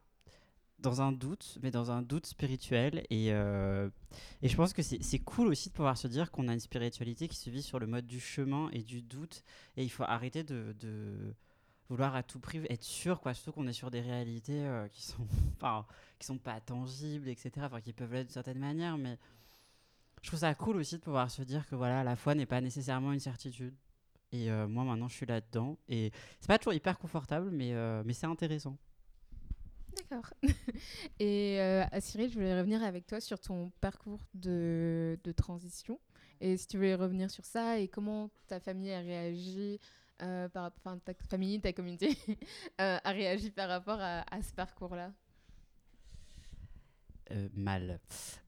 dans 0.80 1.04
un 1.04 1.12
doute, 1.12 1.60
mais 1.62 1.70
dans 1.70 1.92
un 1.92 2.02
doute 2.02 2.26
spirituel. 2.26 3.06
Et, 3.12 3.32
euh, 3.34 3.88
et 4.42 4.50
je 4.50 4.56
pense 4.56 4.74
que 4.74 4.82
c'est 4.82 5.20
cool 5.20 5.50
aussi 5.50 5.70
de 5.70 5.76
pouvoir 5.76 5.96
se 5.96 6.08
dire 6.08 6.32
qu'on 6.32 6.48
a 6.48 6.54
une 6.54 6.60
spiritualité 6.60 7.28
qui 7.28 7.38
se 7.38 7.52
vit 7.52 7.62
sur 7.62 7.78
le 7.78 7.86
mode 7.86 8.08
du 8.08 8.20
chemin 8.20 8.68
et 8.74 8.82
du 8.82 9.04
doute. 9.04 9.44
Et 9.78 9.84
il 9.84 9.90
faut 9.90 10.06
arrêter 10.06 10.44
de, 10.44 10.76
de 10.80 11.36
vouloir 11.88 12.16
à 12.16 12.24
tout 12.24 12.40
prix 12.40 12.62
être 12.70 12.84
sûr, 12.84 13.22
quoi. 13.22 13.36
Surtout 13.36 13.52
qu'on 13.52 13.68
est 13.68 13.74
sur 13.74 13.92
des 13.92 14.02
réalités 14.02 14.66
euh, 14.66 14.88
qui 14.88 15.04
sont, 15.04 15.28
qui 16.24 16.28
sont 16.28 16.38
pas 16.38 16.62
tangibles, 16.62 17.28
etc. 17.28 17.52
Enfin, 17.58 17.82
qui 17.82 17.92
peuvent 17.92 18.14
l'être 18.14 18.28
d'une 18.28 18.34
certaine 18.34 18.60
manière, 18.60 18.98
mais 18.98 19.18
je 20.22 20.30
trouve 20.30 20.40
ça 20.40 20.56
cool 20.56 20.78
aussi 20.78 20.96
de 20.96 21.02
pouvoir 21.02 21.30
se 21.30 21.42
dire 21.42 21.68
que 21.68 21.76
voilà, 21.76 22.02
la 22.02 22.16
foi 22.16 22.34
n'est 22.34 22.46
pas 22.46 22.62
nécessairement 22.62 23.12
une 23.12 23.20
certitude. 23.20 23.76
Et 24.32 24.50
euh, 24.50 24.68
moi, 24.70 24.86
maintenant, 24.86 25.10
je 25.10 25.16
suis 25.16 25.26
là-dedans. 25.26 25.78
Et 25.90 26.12
c'est 26.40 26.48
pas 26.48 26.58
toujours 26.58 26.74
hyper 26.74 26.98
confortable, 26.98 27.52
mais, 27.52 27.74
euh, 27.74 28.04
mais 28.06 28.14
c'est 28.14 28.26
intéressant. 28.26 28.78
D'accord. 29.96 30.34
Et 31.20 31.60
euh, 31.60 31.84
Cyril, 32.00 32.30
je 32.30 32.36
voulais 32.36 32.58
revenir 32.58 32.82
avec 32.84 33.06
toi 33.06 33.20
sur 33.20 33.40
ton 33.40 33.72
parcours 33.82 34.22
de, 34.34 35.20
de 35.26 35.32
transition. 35.34 36.00
Et 36.40 36.56
si 36.56 36.68
tu 36.68 36.78
voulais 36.78 36.96
revenir 36.96 37.30
sur 37.30 37.46
ça 37.46 37.80
et 37.80 37.90
comment 37.90 38.32
ta 38.48 38.62
famille 38.62 38.92
a 38.92 39.02
réagi, 39.02 39.78
euh, 40.22 40.48
par, 40.48 40.72
enfin 40.78 40.98
ta 41.00 41.14
famille, 41.30 41.60
ta 41.60 41.74
communauté 41.74 42.18
a 42.78 43.12
réagi 43.12 43.52
par 43.52 43.68
rapport 43.68 44.00
à 44.00 44.42
ce 44.42 44.54
parcours-là. 44.54 45.12
Euh, 47.32 47.48
mal. 47.56 48.00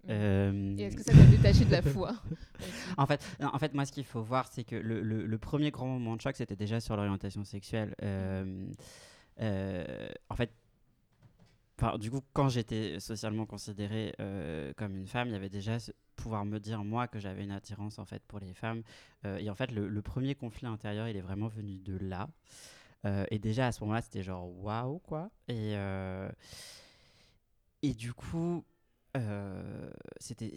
Mm. 0.03 0.07
Euh, 0.09 0.75
Et 0.77 0.81
est-ce 0.83 0.95
que 0.97 1.03
ça 1.03 1.13
t'a 1.13 1.23
détaché 1.25 1.65
de 1.65 1.71
la 1.71 1.81
foi 1.81 2.13
En 2.97 3.05
fait, 3.05 3.25
non, 3.39 3.49
en 3.53 3.57
fait, 3.59 3.73
moi, 3.73 3.85
ce 3.85 3.91
qu'il 3.91 4.03
faut 4.05 4.21
voir, 4.21 4.47
c'est 4.51 4.63
que 4.65 4.75
le, 4.75 5.01
le- 5.01 5.25
le 5.25 5.37
premier 5.37 5.71
grand 5.71 5.87
moment 5.87 6.15
de 6.15 6.21
choc, 6.21 6.35
c'était 6.35 6.55
déjà 6.57 6.79
sur 6.79 6.95
l'orientation 6.97 7.43
sexuelle. 7.45 7.95
Euh, 8.03 8.67
euh, 9.41 10.07
en 10.29 10.35
fait, 10.35 10.51
enfin, 11.79 11.97
du 11.97 12.11
coup, 12.11 12.21
quand 12.33 12.49
j'étais 12.49 12.99
socialement 12.99 13.45
considérée 13.45 14.13
euh, 14.19 14.73
comme 14.77 14.95
une 14.95 15.07
femme, 15.07 15.29
il 15.29 15.33
y 15.33 15.37
avait 15.37 15.49
déjà 15.49 15.79
ce- 15.79 15.91
pouvoir 16.15 16.45
me 16.45 16.59
dire 16.59 16.83
moi 16.83 17.07
que 17.07 17.19
j'avais 17.19 17.43
une 17.43 17.51
attirance 17.51 17.99
en 17.99 18.05
fait 18.05 18.23
pour 18.27 18.39
les 18.39 18.53
femmes. 18.53 18.83
Euh, 19.25 19.37
et 19.37 19.49
en 19.49 19.55
fait, 19.55 19.71
le, 19.71 19.87
le 19.87 20.01
premier 20.01 20.35
conflit 20.35 20.67
intérieur, 20.67 21.07
il 21.07 21.17
est 21.17 21.21
vraiment 21.21 21.47
venu 21.47 21.77
de 21.77 21.97
là. 21.97 22.27
Euh, 23.05 23.25
et 23.31 23.39
déjà 23.39 23.67
à 23.67 23.71
ce 23.71 23.81
moment-là, 23.81 24.01
c'était 24.01 24.23
genre 24.23 24.47
waouh 24.63 24.99
quoi. 24.99 25.29
Et 25.47 25.75
euh, 25.75 26.29
et 27.85 27.93
du 27.93 28.13
coup, 28.13 28.63
euh, 29.15 29.89
c'était 30.19 30.51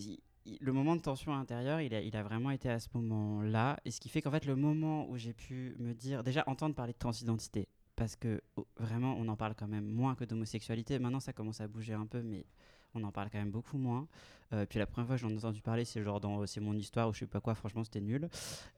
le 0.60 0.72
moment 0.72 0.96
de 0.96 1.02
tension 1.02 1.34
intérieure, 1.34 1.80
il 1.80 1.94
a, 1.94 2.00
il 2.00 2.16
a 2.16 2.22
vraiment 2.22 2.50
été 2.50 2.70
à 2.70 2.80
ce 2.80 2.88
moment-là. 2.94 3.78
Et 3.84 3.90
ce 3.90 4.00
qui 4.00 4.08
fait 4.08 4.22
qu'en 4.22 4.30
fait, 4.30 4.46
le 4.46 4.56
moment 4.56 5.08
où 5.10 5.16
j'ai 5.18 5.34
pu 5.34 5.76
me 5.78 5.92
dire, 5.92 6.24
déjà 6.24 6.42
entendre 6.46 6.74
parler 6.74 6.94
de 6.94 6.98
transidentité, 6.98 7.68
parce 7.96 8.16
que 8.16 8.40
oh, 8.56 8.66
vraiment, 8.78 9.14
on 9.18 9.28
en 9.28 9.36
parle 9.36 9.54
quand 9.54 9.68
même 9.68 9.86
moins 9.86 10.14
que 10.14 10.24
d'homosexualité. 10.24 10.98
Maintenant, 10.98 11.20
ça 11.20 11.32
commence 11.32 11.60
à 11.60 11.68
bouger 11.68 11.92
un 11.92 12.06
peu, 12.06 12.22
mais 12.22 12.46
on 12.94 13.04
en 13.04 13.12
parle 13.12 13.28
quand 13.30 13.38
même 13.38 13.50
beaucoup 13.50 13.78
moins. 13.78 14.06
Euh, 14.52 14.64
puis 14.64 14.78
la 14.78 14.86
première 14.86 15.06
fois 15.06 15.16
que 15.16 15.22
j'en 15.22 15.28
ai 15.28 15.36
entendu 15.36 15.60
parler, 15.60 15.84
c'est 15.84 16.02
genre 16.02 16.20
dans 16.20 16.46
C'est 16.46 16.60
mon 16.60 16.74
histoire 16.74 17.08
ou 17.08 17.12
je 17.12 17.20
sais 17.20 17.26
pas 17.26 17.40
quoi, 17.40 17.54
franchement, 17.54 17.84
c'était 17.84 18.00
nul. 18.00 18.28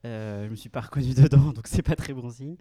Euh, 0.05 0.45
je 0.45 0.49
me 0.49 0.55
suis 0.55 0.69
pas 0.69 0.81
reconnue 0.81 1.13
dedans, 1.15 1.51
donc 1.53 1.67
c'est 1.67 1.81
pas 1.81 1.95
très 1.95 2.13
bon 2.13 2.29
signe. 2.29 2.57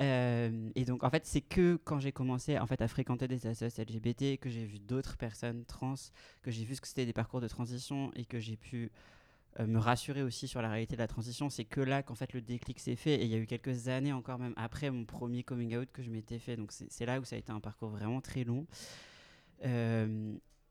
Euh, 0.00 0.70
et 0.74 0.84
donc, 0.84 1.04
en 1.04 1.10
fait, 1.10 1.26
c'est 1.26 1.40
que 1.40 1.78
quand 1.84 2.00
j'ai 2.00 2.12
commencé 2.12 2.58
en 2.58 2.66
fait, 2.66 2.80
à 2.82 2.88
fréquenter 2.88 3.28
des 3.28 3.46
associations 3.46 3.82
LGBT, 3.82 4.38
que 4.38 4.50
j'ai 4.50 4.64
vu 4.64 4.78
d'autres 4.78 5.16
personnes 5.16 5.64
trans, 5.64 5.94
que 6.42 6.50
j'ai 6.50 6.64
vu 6.64 6.74
ce 6.74 6.80
que 6.80 6.88
c'était 6.88 7.06
des 7.06 7.12
parcours 7.12 7.40
de 7.40 7.48
transition 7.48 8.10
et 8.14 8.24
que 8.24 8.40
j'ai 8.40 8.56
pu 8.56 8.90
euh, 9.60 9.66
me 9.66 9.78
rassurer 9.78 10.22
aussi 10.22 10.48
sur 10.48 10.62
la 10.62 10.68
réalité 10.68 10.96
de 10.96 11.00
la 11.00 11.06
transition, 11.06 11.48
c'est 11.48 11.64
que 11.64 11.80
là 11.80 12.02
qu'en 12.02 12.16
fait 12.16 12.32
le 12.32 12.40
déclic 12.40 12.80
s'est 12.80 12.96
fait. 12.96 13.14
Et 13.14 13.24
il 13.24 13.30
y 13.30 13.34
a 13.34 13.38
eu 13.38 13.46
quelques 13.46 13.88
années 13.88 14.12
encore, 14.12 14.38
même 14.38 14.54
après 14.56 14.90
mon 14.90 15.04
premier 15.04 15.44
coming 15.44 15.76
out 15.76 15.88
que 15.92 16.02
je 16.02 16.10
m'étais 16.10 16.38
fait. 16.38 16.56
Donc 16.56 16.72
c'est 16.72 17.06
là 17.06 17.20
où 17.20 17.24
ça 17.24 17.36
a 17.36 17.38
été 17.38 17.52
un 17.52 17.60
parcours 17.60 17.90
vraiment 17.90 18.20
très 18.20 18.44
long. 18.44 18.66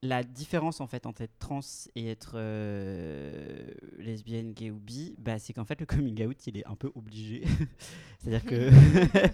La 0.04 0.22
différence 0.24 0.82
en 0.82 0.88
fait 0.88 1.06
entre 1.06 1.22
être 1.22 1.40
trans 1.40 1.62
et 1.96 2.10
être 2.10 2.34
euh, 2.36 3.72
lesbienne, 3.98 4.54
gay 4.54 4.70
ou 4.70 4.78
bi, 4.78 5.16
bah, 5.18 5.40
c'est 5.40 5.54
qu'en 5.54 5.64
fait 5.64 5.80
le 5.80 5.86
coming 5.86 6.26
out 6.26 6.46
il 6.46 6.58
est 6.58 6.68
un 6.68 6.76
peu 6.76 6.92
obligé. 6.94 7.44
C'est-à-dire 8.20 8.46
que 8.46 8.70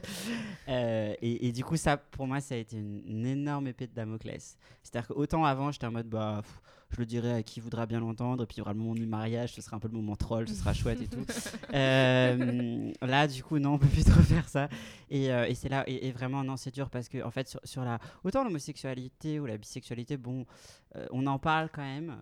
Euh, 0.70 1.16
et, 1.24 1.48
et 1.48 1.52
du 1.52 1.64
coup 1.64 1.78
ça 1.78 1.98
pour 1.98 2.28
moi 2.28 2.42
ça 2.42 2.54
a 2.54 2.58
été 2.60 2.78
une, 2.78 3.02
une 3.08 3.26
énorme 3.26 3.66
épée 3.68 3.88
de 3.88 3.94
Damoclès. 3.94 4.56
C'est-à-dire 4.84 5.08
qu'autant 5.08 5.44
avant 5.44 5.72
j'étais 5.72 5.88
en 5.88 5.92
mode 5.92 6.08
bah 6.08 6.42
pff, 6.44 6.62
je 6.92 6.98
le 6.98 7.06
dirai 7.06 7.34
à 7.34 7.44
qui 7.44 7.60
voudra 7.60 7.86
bien 7.86 8.00
l'entendre 8.00 8.44
et 8.44 8.48
puis 8.48 8.56
il 8.58 8.60
y 8.60 8.62
aura 8.62 8.74
le 8.74 8.80
moment 8.80 8.96
du 8.96 9.06
mariage, 9.06 9.54
ce 9.54 9.62
sera 9.62 9.78
un 9.78 9.80
peu 9.80 9.88
le 9.88 9.94
moment 9.94 10.16
troll, 10.16 10.48
ce 10.48 10.56
sera 10.56 10.74
chouette 10.74 11.02
et 11.02 11.08
tout. 11.08 11.26
Euh, 11.72 12.92
là 13.02 13.28
du 13.28 13.44
coup 13.44 13.60
non 13.60 13.74
on 13.74 13.78
peut 13.78 13.88
plus 13.88 14.04
trop 14.04 14.22
faire 14.22 14.50
ça. 14.50 14.70
Et, 15.12 15.32
euh, 15.32 15.46
et 15.46 15.54
c'est 15.54 15.70
là 15.70 15.84
et, 15.86 16.08
et 16.08 16.12
vraiment 16.12 16.44
non 16.44 16.58
c'est 16.58 16.74
dur 16.74 16.90
parce 16.90 17.08
que 17.10 17.24
en 17.24 17.30
fait 17.30 17.48
sur, 17.48 17.60
sur 17.64 17.84
la 17.84 18.00
autant 18.24 18.44
l'homosexualité 18.44 19.40
ou 19.40 19.46
la 19.46 19.58
bisexualité 19.58 20.18
bon 20.18 20.46
euh, 20.96 21.06
on 21.12 21.28
en 21.28 21.38
parle 21.38 21.70
quand 21.72 21.84
même 21.84 22.18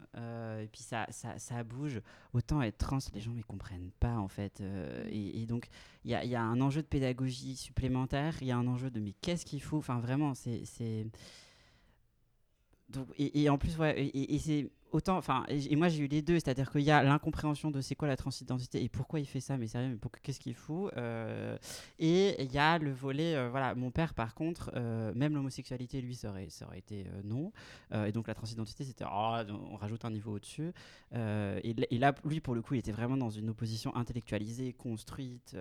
et 0.61 0.67
puis 0.67 0.81
ça, 0.81 1.05
ça, 1.11 1.37
ça 1.37 1.63
bouge. 1.63 2.01
Autant 2.33 2.61
être 2.61 2.77
trans 2.77 2.97
les 3.13 3.21
gens 3.21 3.31
ne 3.31 3.41
comprennent 3.41 3.91
pas 3.99 4.17
en 4.17 4.27
fait 4.27 4.61
et, 5.09 5.41
et 5.41 5.45
donc 5.45 5.69
il 6.03 6.11
y 6.11 6.15
a, 6.15 6.25
il 6.25 6.29
y 6.29 6.35
a 6.35 6.41
un 6.41 6.59
enjeu 6.59 6.81
de 6.81 6.87
pédagogie 6.87 7.55
supplémentaire 7.55 8.35
il 8.41 8.47
y 8.47 8.51
a 8.51 8.57
un 8.57 8.67
enjeu 8.67 8.89
de 8.89 8.99
mais 8.99 9.13
qu'est-ce 9.21 9.45
qu'il 9.45 9.61
faut? 9.61 9.77
Enfin 9.77 9.99
vraiment 9.99 10.33
c'est 10.33 11.07
et, 13.17 13.49
en 13.49 13.57
plus, 13.57 13.77
ouais, 13.77 14.11
et, 14.13 14.39
c'est 14.39 14.69
autant, 14.91 15.17
enfin, 15.17 15.43
et, 15.49 15.75
moi 15.75 15.89
j'ai 15.89 16.05
eu 16.05 16.07
les 16.07 16.21
deux, 16.21 16.35
c'est-à-dire 16.35 16.71
qu'il 16.71 16.81
y 16.81 16.91
a 16.91 17.03
l'incompréhension 17.03 17.69
de 17.69 17.81
c'est 17.81 17.95
quoi 17.95 18.07
la 18.07 18.15
transidentité 18.15 18.81
et 18.81 18.87
pourquoi 18.87 19.19
il 19.19 19.25
fait 19.25 19.41
ça, 19.41 19.57
mais 19.57 19.67
sérieux, 19.67 19.89
mais 19.89 20.09
qu'est-ce 20.23 20.39
qu'il 20.39 20.53
fout 20.53 20.91
euh, 20.95 21.57
Et 21.99 22.41
il 22.41 22.51
y 22.51 22.57
a 22.57 22.77
le 22.77 22.91
volet, 22.91 23.35
euh, 23.35 23.49
voilà, 23.49 23.75
mon 23.75 23.91
père 23.91 24.13
par 24.13 24.35
contre, 24.35 24.71
euh, 24.75 25.11
même 25.15 25.35
l'homosexualité, 25.35 25.99
lui, 25.99 26.15
ça 26.15 26.29
aurait, 26.29 26.47
été 26.77 27.05
non, 27.25 27.51
et 27.93 28.11
donc 28.11 28.27
la 28.27 28.33
transidentité, 28.33 28.85
c'était, 28.85 29.05
oh, 29.05 29.35
on 29.71 29.75
rajoute 29.75 30.05
un 30.05 30.11
niveau 30.11 30.33
au-dessus. 30.33 30.71
Et, 31.13 31.97
là, 31.97 32.15
lui, 32.23 32.39
pour 32.39 32.55
le 32.55 32.61
coup, 32.61 32.75
il 32.75 32.79
était 32.79 32.91
vraiment 32.91 33.17
dans 33.17 33.29
une 33.29 33.49
opposition 33.49 33.95
intellectualisée, 33.95 34.73
construite. 34.73 35.57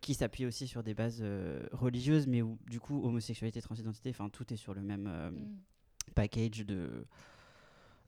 qui 0.00 0.14
s'appuie 0.14 0.46
aussi 0.46 0.68
sur 0.68 0.82
des 0.84 0.94
bases 0.94 1.24
religieuses, 1.72 2.26
mais 2.28 2.42
où 2.42 2.58
du 2.70 2.78
coup 2.78 3.04
homosexualité, 3.04 3.60
transidentité, 3.60 4.10
enfin 4.10 4.28
tout 4.28 4.52
est 4.52 4.56
sur 4.56 4.72
le 4.72 4.82
même 4.82 5.08
Mm. 5.34 5.73
Package 6.14 6.64
de 6.66 7.06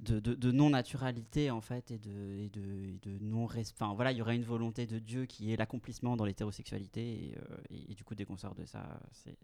de, 0.00 0.20
de, 0.20 0.34
de 0.34 0.52
non-naturalité 0.52 1.50
en 1.50 1.62
fait 1.62 1.90
et 1.90 1.98
de, 1.98 2.11
et 2.11 2.50
de, 2.50 2.84
et 2.84 2.98
de 3.02 3.18
non 3.24 3.44
enfin 3.44 3.94
voilà 3.94 4.12
il 4.12 4.18
y 4.18 4.20
aurait 4.22 4.36
une 4.36 4.44
volonté 4.44 4.86
de 4.86 4.98
Dieu 4.98 5.24
qui 5.24 5.52
est 5.52 5.57
l'accomplissement 5.57 6.18
dans 6.18 6.26
l'hétérosexualité 6.26 7.30
et, 7.30 7.38
euh, 7.38 7.57
et, 7.70 7.92
et 7.92 7.94
du 7.94 8.04
coup 8.04 8.14
dès 8.14 8.26
qu'on 8.26 8.36
sort 8.36 8.54
de 8.54 8.66
ça 8.66 9.00
c'est 9.12 9.38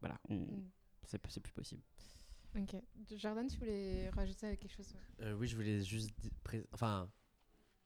voilà 0.00 0.18
on, 0.30 0.36
Mm. 0.36 0.70
c'est 1.04 1.20
c'est 1.28 1.40
plus 1.40 1.52
possible 1.52 1.82
Ok. 2.54 2.76
Jordan, 3.16 3.46
tu 3.46 3.56
voulais 3.58 4.10
rajouter 4.10 4.56
quelque 4.58 4.74
chose? 4.74 4.92
Euh, 5.22 5.34
oui, 5.38 5.46
je 5.48 5.56
voulais 5.56 5.82
juste. 5.82 6.10
Enfin, 6.74 7.08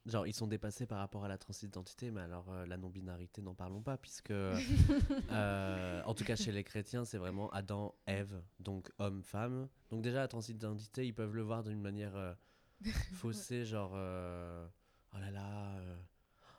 genre, 0.07 0.27
ils 0.27 0.35
sont 0.35 0.47
dépassés 0.47 0.87
par 0.87 0.99
rapport 0.99 1.25
à 1.25 1.29
la 1.29 1.39
transidentité, 1.39 2.11
mais 2.11 2.21
alors 2.23 2.47
euh, 2.51 2.67
la 2.67 2.77
non-binarité, 2.77 3.43
n'en 3.43 3.55
parlons 3.55 3.83
pas, 3.83 3.97
puisque. 3.97 4.31
euh, 5.31 6.03
en 6.05 6.15
tout 6.15 6.25
cas, 6.25 6.37
chez 6.37 6.53
les 6.53 6.65
chrétiens, 6.65 7.05
c'est 7.05 7.19
vraiment 7.19 7.51
Adam, 7.51 7.95
Ève, 8.07 8.41
donc 8.61 8.91
homme-femme. 8.99 9.69
Donc, 9.91 10.03
déjà, 10.03 10.19
la 10.19 10.29
transidentité, 10.29 11.07
ils 11.07 11.15
peuvent 11.15 11.35
le 11.35 11.43
voir 11.43 11.63
d'une 11.65 11.81
manière 11.81 12.17
euh, 12.17 12.33
faussée, 13.15 13.65
genre. 13.65 13.93
euh, 13.95 14.67
oh 15.15 15.19
là 15.19 15.31
là. 15.31 15.75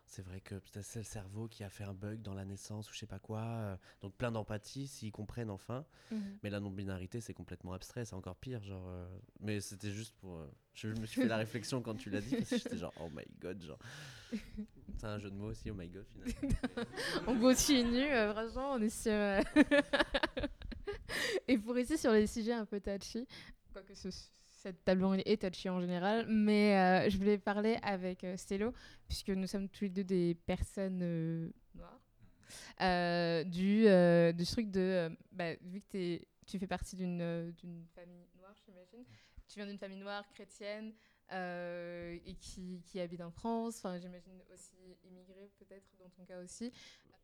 C'est 0.09 0.21
vrai 0.23 0.39
que 0.41 0.55
peut-être 0.55 0.85
c'est 0.85 0.99
le 0.99 1.05
cerveau 1.05 1.47
qui 1.47 1.63
a 1.63 1.69
fait 1.69 1.83
un 1.83 1.93
bug 1.93 2.21
dans 2.21 2.33
la 2.33 2.45
naissance 2.45 2.89
ou 2.89 2.93
je 2.93 2.99
sais 2.99 3.05
pas 3.05 3.19
quoi. 3.19 3.41
euh, 3.41 3.77
donc 4.01 4.13
plein 4.15 4.31
d'empathie 4.31 4.87
s'ils 4.87 5.11
comprennent 5.11 5.49
enfin. 5.49 5.85
Mhm. 6.11 6.37
Mais 6.43 6.49
la 6.49 6.59
non-binarité, 6.59 7.19
c'est 7.21 7.33
complètement 7.33 7.73
abstrait, 7.73 8.05
c'est 8.05 8.15
encore 8.15 8.35
pire. 8.37 8.63
Genre, 8.63 8.87
euh, 8.87 9.07
Mais 9.41 9.59
c'était 9.59 9.91
juste 9.91 10.13
pour. 10.21 10.37
euh, 10.37 10.47
Je 10.73 10.87
me 10.89 11.05
suis 11.05 11.21
fait 11.21 11.27
la 11.27 11.37
réflexion 11.37 11.81
quand 11.81 11.95
tu 11.95 12.09
l'as 12.09 12.21
dit, 12.21 12.35
parce 12.37 12.49
que 12.49 12.57
j'étais 12.57 12.77
genre, 12.77 12.93
oh 13.01 13.09
my 13.13 13.25
god, 13.39 13.61
genre. 13.61 13.79
C'est 14.97 15.05
un 15.07 15.19
jeu 15.19 15.29
de 15.29 15.35
mots 15.35 15.47
aussi, 15.51 15.69
oh 15.69 15.73
my 15.75 15.87
god, 15.89 16.05
finalement. 16.07 16.55
on 17.27 17.39
continue, 17.39 18.11
euh, 18.11 18.31
franchement, 18.33 18.71
on 18.73 18.81
est 18.81 18.89
sur. 18.89 19.11
Et 21.47 21.57
pour 21.57 21.75
rester 21.75 21.97
sur 21.97 22.11
les 22.11 22.27
sujets 22.27 22.53
un 22.53 22.65
peu 22.65 22.79
touchy, 22.79 23.27
quoique 23.73 23.93
ce- 23.93 24.09
cette 24.67 24.83
table 24.83 25.21
est 25.25 25.41
touchy 25.41 25.69
en 25.69 25.79
général, 25.79 26.25
mais 26.27 27.09
je 27.09 27.17
voulais 27.17 27.37
parler 27.37 27.77
avec 27.81 28.25
Stello, 28.35 28.73
puisque 29.07 29.29
nous 29.29 29.47
sommes 29.47 29.69
tous 29.69 29.85
les 29.85 29.89
deux 29.89 30.03
des 30.03 30.35
personnes 30.45 31.51
noires. 31.73 33.45
du, 33.45 33.85
du 34.33 34.45
truc 34.45 34.69
de. 34.69 35.09
Bah, 35.31 35.53
vu 35.61 35.81
que 35.81 36.19
tu 36.45 36.59
fais 36.59 36.67
partie 36.67 36.95
d'une 36.95 37.53
famille 37.95 38.27
noire, 38.37 38.53
j'imagine, 38.65 39.05
tu 39.47 39.55
viens 39.55 39.67
d'une 39.67 39.77
famille 39.77 39.99
noire 39.99 40.27
chrétienne, 40.33 40.93
euh, 41.33 42.17
et 42.25 42.35
qui, 42.35 42.81
qui 42.85 43.01
habite 43.01 43.21
en 43.21 43.31
France, 43.31 43.77
enfin, 43.77 43.97
j'imagine 43.97 44.41
aussi 44.53 44.77
immigré 45.03 45.51
peut-être 45.59 45.85
dans 45.99 46.09
ton 46.09 46.23
cas 46.23 46.41
aussi. 46.41 46.71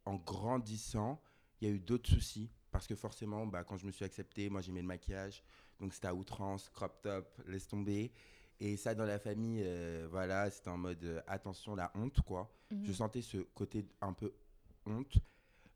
En 0.04 0.16
grandissant, 0.16 1.22
il 1.62 1.70
y 1.70 1.72
a 1.72 1.74
eu 1.74 1.80
d'autres 1.80 2.10
soucis 2.10 2.50
parce 2.74 2.88
que 2.88 2.96
forcément, 2.96 3.46
bah, 3.46 3.64
quand 3.64 3.78
je 3.78 3.86
me 3.86 3.92
suis 3.92 4.04
accepté, 4.04 4.50
moi 4.50 4.60
j'aimais 4.60 4.82
le 4.82 4.88
maquillage, 4.88 5.44
donc 5.80 5.94
c'était 5.94 6.08
à 6.08 6.16
outrance, 6.16 6.70
crop 6.70 7.02
top, 7.02 7.40
laisse 7.48 7.68
tomber. 7.68 8.12
Et 8.60 8.78
ça, 8.78 8.96
dans 8.96 9.06
la 9.06 9.20
famille, 9.20 9.62
euh, 9.64 10.08
voilà, 10.10 10.50
c'était 10.50 10.70
en 10.70 10.78
mode 10.78 11.04
euh, 11.04 11.22
attention, 11.28 11.76
la 11.76 11.92
honte, 11.96 12.22
quoi. 12.22 12.52
Je 12.72 12.76
mhm. 12.76 12.94
sentais 12.94 13.22
ce 13.22 13.38
côté 13.38 13.86
un 14.02 14.14
peu 14.14 14.34
honte. 14.86 15.18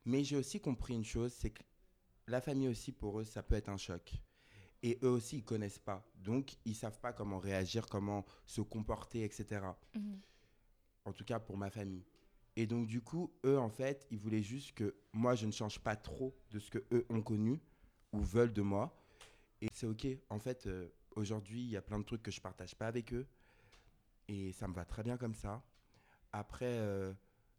Mais 0.06 0.24
j'ai 0.24 0.38
aussi 0.38 0.60
compris 0.60 0.96
une 0.96 1.06
chose, 1.06 1.34
c'est 1.34 1.52
que 1.52 1.62
la 2.28 2.42
famille 2.42 2.68
aussi, 2.68 2.92
pour 2.92 3.20
eux, 3.20 3.26
ça 3.26 3.44
peut 3.44 3.56
être 3.56 3.70
un 3.70 3.78
choc. 3.78 4.14
Et 4.82 4.98
eux 5.04 5.10
aussi, 5.10 5.38
ils 5.38 5.44
connaissent 5.44 5.80
pas. 5.80 6.04
Donc, 6.16 6.56
ils 6.66 6.76
savent 6.76 7.00
pas 7.00 7.14
comment 7.14 7.40
réagir, 7.40 7.88
comment 7.88 8.26
se 8.46 8.62
comporter, 8.62 9.24
etc. 9.24 9.62
Mhm. 9.94 10.20
En 11.06 11.14
tout 11.14 11.26
cas, 11.26 11.40
pour 11.40 11.58
ma 11.58 11.70
famille. 11.70 12.06
Et 12.60 12.66
donc, 12.66 12.88
du 12.88 13.02
coup, 13.02 13.32
eux, 13.46 13.60
en 13.60 13.70
fait, 13.70 14.08
ils 14.10 14.18
voulaient 14.18 14.42
juste 14.42 14.74
que 14.74 14.96
moi, 15.14 15.36
je 15.36 15.46
ne 15.46 15.52
change 15.52 15.78
pas 15.78 15.96
trop 15.96 16.36
de 16.50 16.58
ce 16.58 16.72
que 16.72 16.80
eux 16.92 17.06
ont 17.10 17.22
connu 17.22 17.62
ou 18.12 18.20
veulent 18.20 18.52
de 18.52 18.64
moi. 18.64 19.00
Et 19.62 19.68
c'est 19.72 19.86
OK. 19.86 20.08
En 20.32 20.40
fait, 20.40 20.66
euh, 20.66 20.90
aujourd'hui, 21.16 21.62
il 21.62 21.70
y 21.70 21.78
a 21.78 21.84
plein 21.84 22.00
de 22.00 22.04
trucs 22.04 22.24
que 22.24 22.32
je 22.32 22.42
partage 22.42 22.74
pas 22.74 22.88
avec 22.88 23.14
eux. 23.14 23.28
Et 24.28 24.54
ça 24.54 24.68
me 24.68 24.74
va 24.74 24.86
très 24.86 25.04
bien 25.04 25.18
comme 25.18 25.36
ça. 25.36 25.64
Après, 26.34 26.66
euh, 26.66 27.14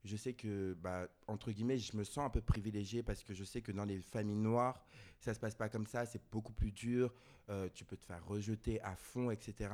je 0.05 0.17
sais 0.17 0.35
que, 0.35 0.75
bah, 0.75 1.07
entre 1.29 1.53
guillemets, 1.53 1.79
je 1.79 1.97
me 1.97 2.03
sens 2.03 2.27
un 2.27 2.31
peu 2.31 2.41
privilégié 2.41 3.05
parce 3.05 3.23
que 3.23 3.35
je 3.35 3.45
sais 3.45 3.63
que 3.63 3.71
dans 3.71 3.85
les 3.85 4.01
familles 4.01 4.35
noires, 4.35 4.85
ça 5.21 5.33
se 5.33 5.39
passe 5.39 5.55
pas 5.55 5.69
comme 5.69 5.87
ça, 5.87 6.07
c'est 6.07 6.29
beaucoup 6.33 6.53
plus 6.53 6.73
dur, 6.73 7.15
euh, 7.51 7.69
tu 7.73 7.85
peux 7.85 7.97
te 7.97 8.05
faire 8.05 8.27
rejeter 8.27 8.81
à 8.81 8.97
fond, 8.97 9.31
etc. 9.31 9.71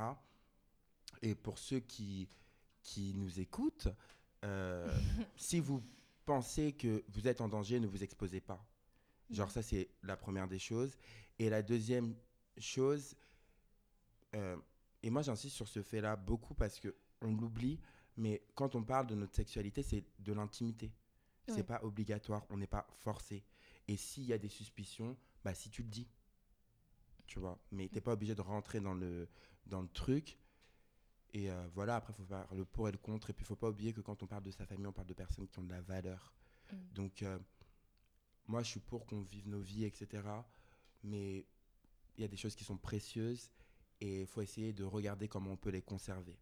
Et 1.23 1.33
pour 1.33 1.57
ceux 1.57 1.79
qui, 1.79 2.29
qui 2.83 3.15
nous 3.15 3.39
écoutent, 3.39 3.87
euh, 4.43 4.87
si 5.37 5.59
vous 5.59 5.83
pensez 6.25 6.73
que 6.73 7.03
vous 7.09 7.27
êtes 7.27 7.41
en 7.41 7.47
danger, 7.47 7.79
ne 7.79 7.87
vous 7.87 8.03
exposez 8.03 8.41
pas. 8.41 8.65
Genre 9.29 9.49
ça, 9.49 9.61
c'est 9.61 9.89
la 10.03 10.17
première 10.17 10.47
des 10.47 10.59
choses. 10.59 10.97
Et 11.39 11.49
la 11.49 11.61
deuxième 11.61 12.15
chose, 12.57 13.15
euh, 14.35 14.57
et 15.03 15.09
moi 15.09 15.21
j'insiste 15.21 15.55
sur 15.55 15.67
ce 15.67 15.81
fait-là 15.81 16.15
beaucoup 16.15 16.53
parce 16.53 16.79
que 16.79 16.95
on 17.21 17.35
l'oublie, 17.35 17.79
mais 18.17 18.43
quand 18.55 18.75
on 18.75 18.83
parle 18.83 19.07
de 19.07 19.15
notre 19.15 19.35
sexualité, 19.35 19.83
c'est 19.83 20.03
de 20.19 20.33
l'intimité. 20.33 20.91
C'est 21.47 21.63
pas 21.63 21.79
obligatoire, 21.83 22.43
on 22.49 22.57
n'est 22.57 22.65
pas 22.65 22.87
forcé. 22.89 23.43
Et 23.87 23.97
s'il 23.97 24.23
y 24.23 24.33
a 24.33 24.37
des 24.39 24.49
suspicions, 24.49 25.15
bah 25.43 25.53
si 25.53 25.69
tu 25.69 25.83
le 25.83 25.89
dis, 25.89 26.07
tu 27.27 27.37
vois? 27.37 27.59
Mais 27.71 27.87
t'es 27.87 28.01
pas 28.01 28.13
obligé 28.13 28.33
de 28.33 28.41
rentrer 28.41 28.79
dans 28.79 28.95
le, 28.95 29.27
dans 29.67 29.81
le 29.81 29.87
truc. 29.87 30.39
Et 31.35 31.51
euh, 31.51 31.67
voilà, 31.73 31.97
après, 31.97 32.13
il 32.13 32.15
faut 32.15 32.23
faire 32.23 32.47
le 32.53 32.63
pour 32.63 32.87
et 32.87 32.93
le 32.93 32.97
contre. 32.97 33.29
Et 33.29 33.33
puis, 33.33 33.43
il 33.43 33.47
faut 33.47 33.57
pas 33.57 33.67
oublier 33.67 33.91
que 33.91 33.99
quand 33.99 34.23
on 34.23 34.25
parle 34.25 34.43
de 34.43 34.51
sa 34.51 34.65
famille, 34.65 34.87
on 34.87 34.93
parle 34.93 35.07
de 35.07 35.13
personnes 35.13 35.45
qui 35.49 35.59
ont 35.59 35.63
de 35.63 35.69
la 35.69 35.81
valeur. 35.81 36.33
Mm. 36.71 36.75
Donc, 36.93 37.23
euh, 37.23 37.37
moi, 38.47 38.63
je 38.63 38.69
suis 38.69 38.79
pour 38.79 39.05
qu'on 39.05 39.19
vive 39.21 39.49
nos 39.49 39.59
vies, 39.59 39.83
etc. 39.83 40.23
Mais 41.03 41.45
il 42.15 42.21
y 42.21 42.23
a 42.23 42.29
des 42.29 42.37
choses 42.37 42.55
qui 42.55 42.63
sont 42.63 42.77
précieuses 42.77 43.51
et 43.99 44.21
il 44.21 44.27
faut 44.27 44.41
essayer 44.41 44.71
de 44.71 44.85
regarder 44.85 45.27
comment 45.27 45.51
on 45.51 45.57
peut 45.57 45.71
les 45.71 45.81
conserver. 45.81 46.37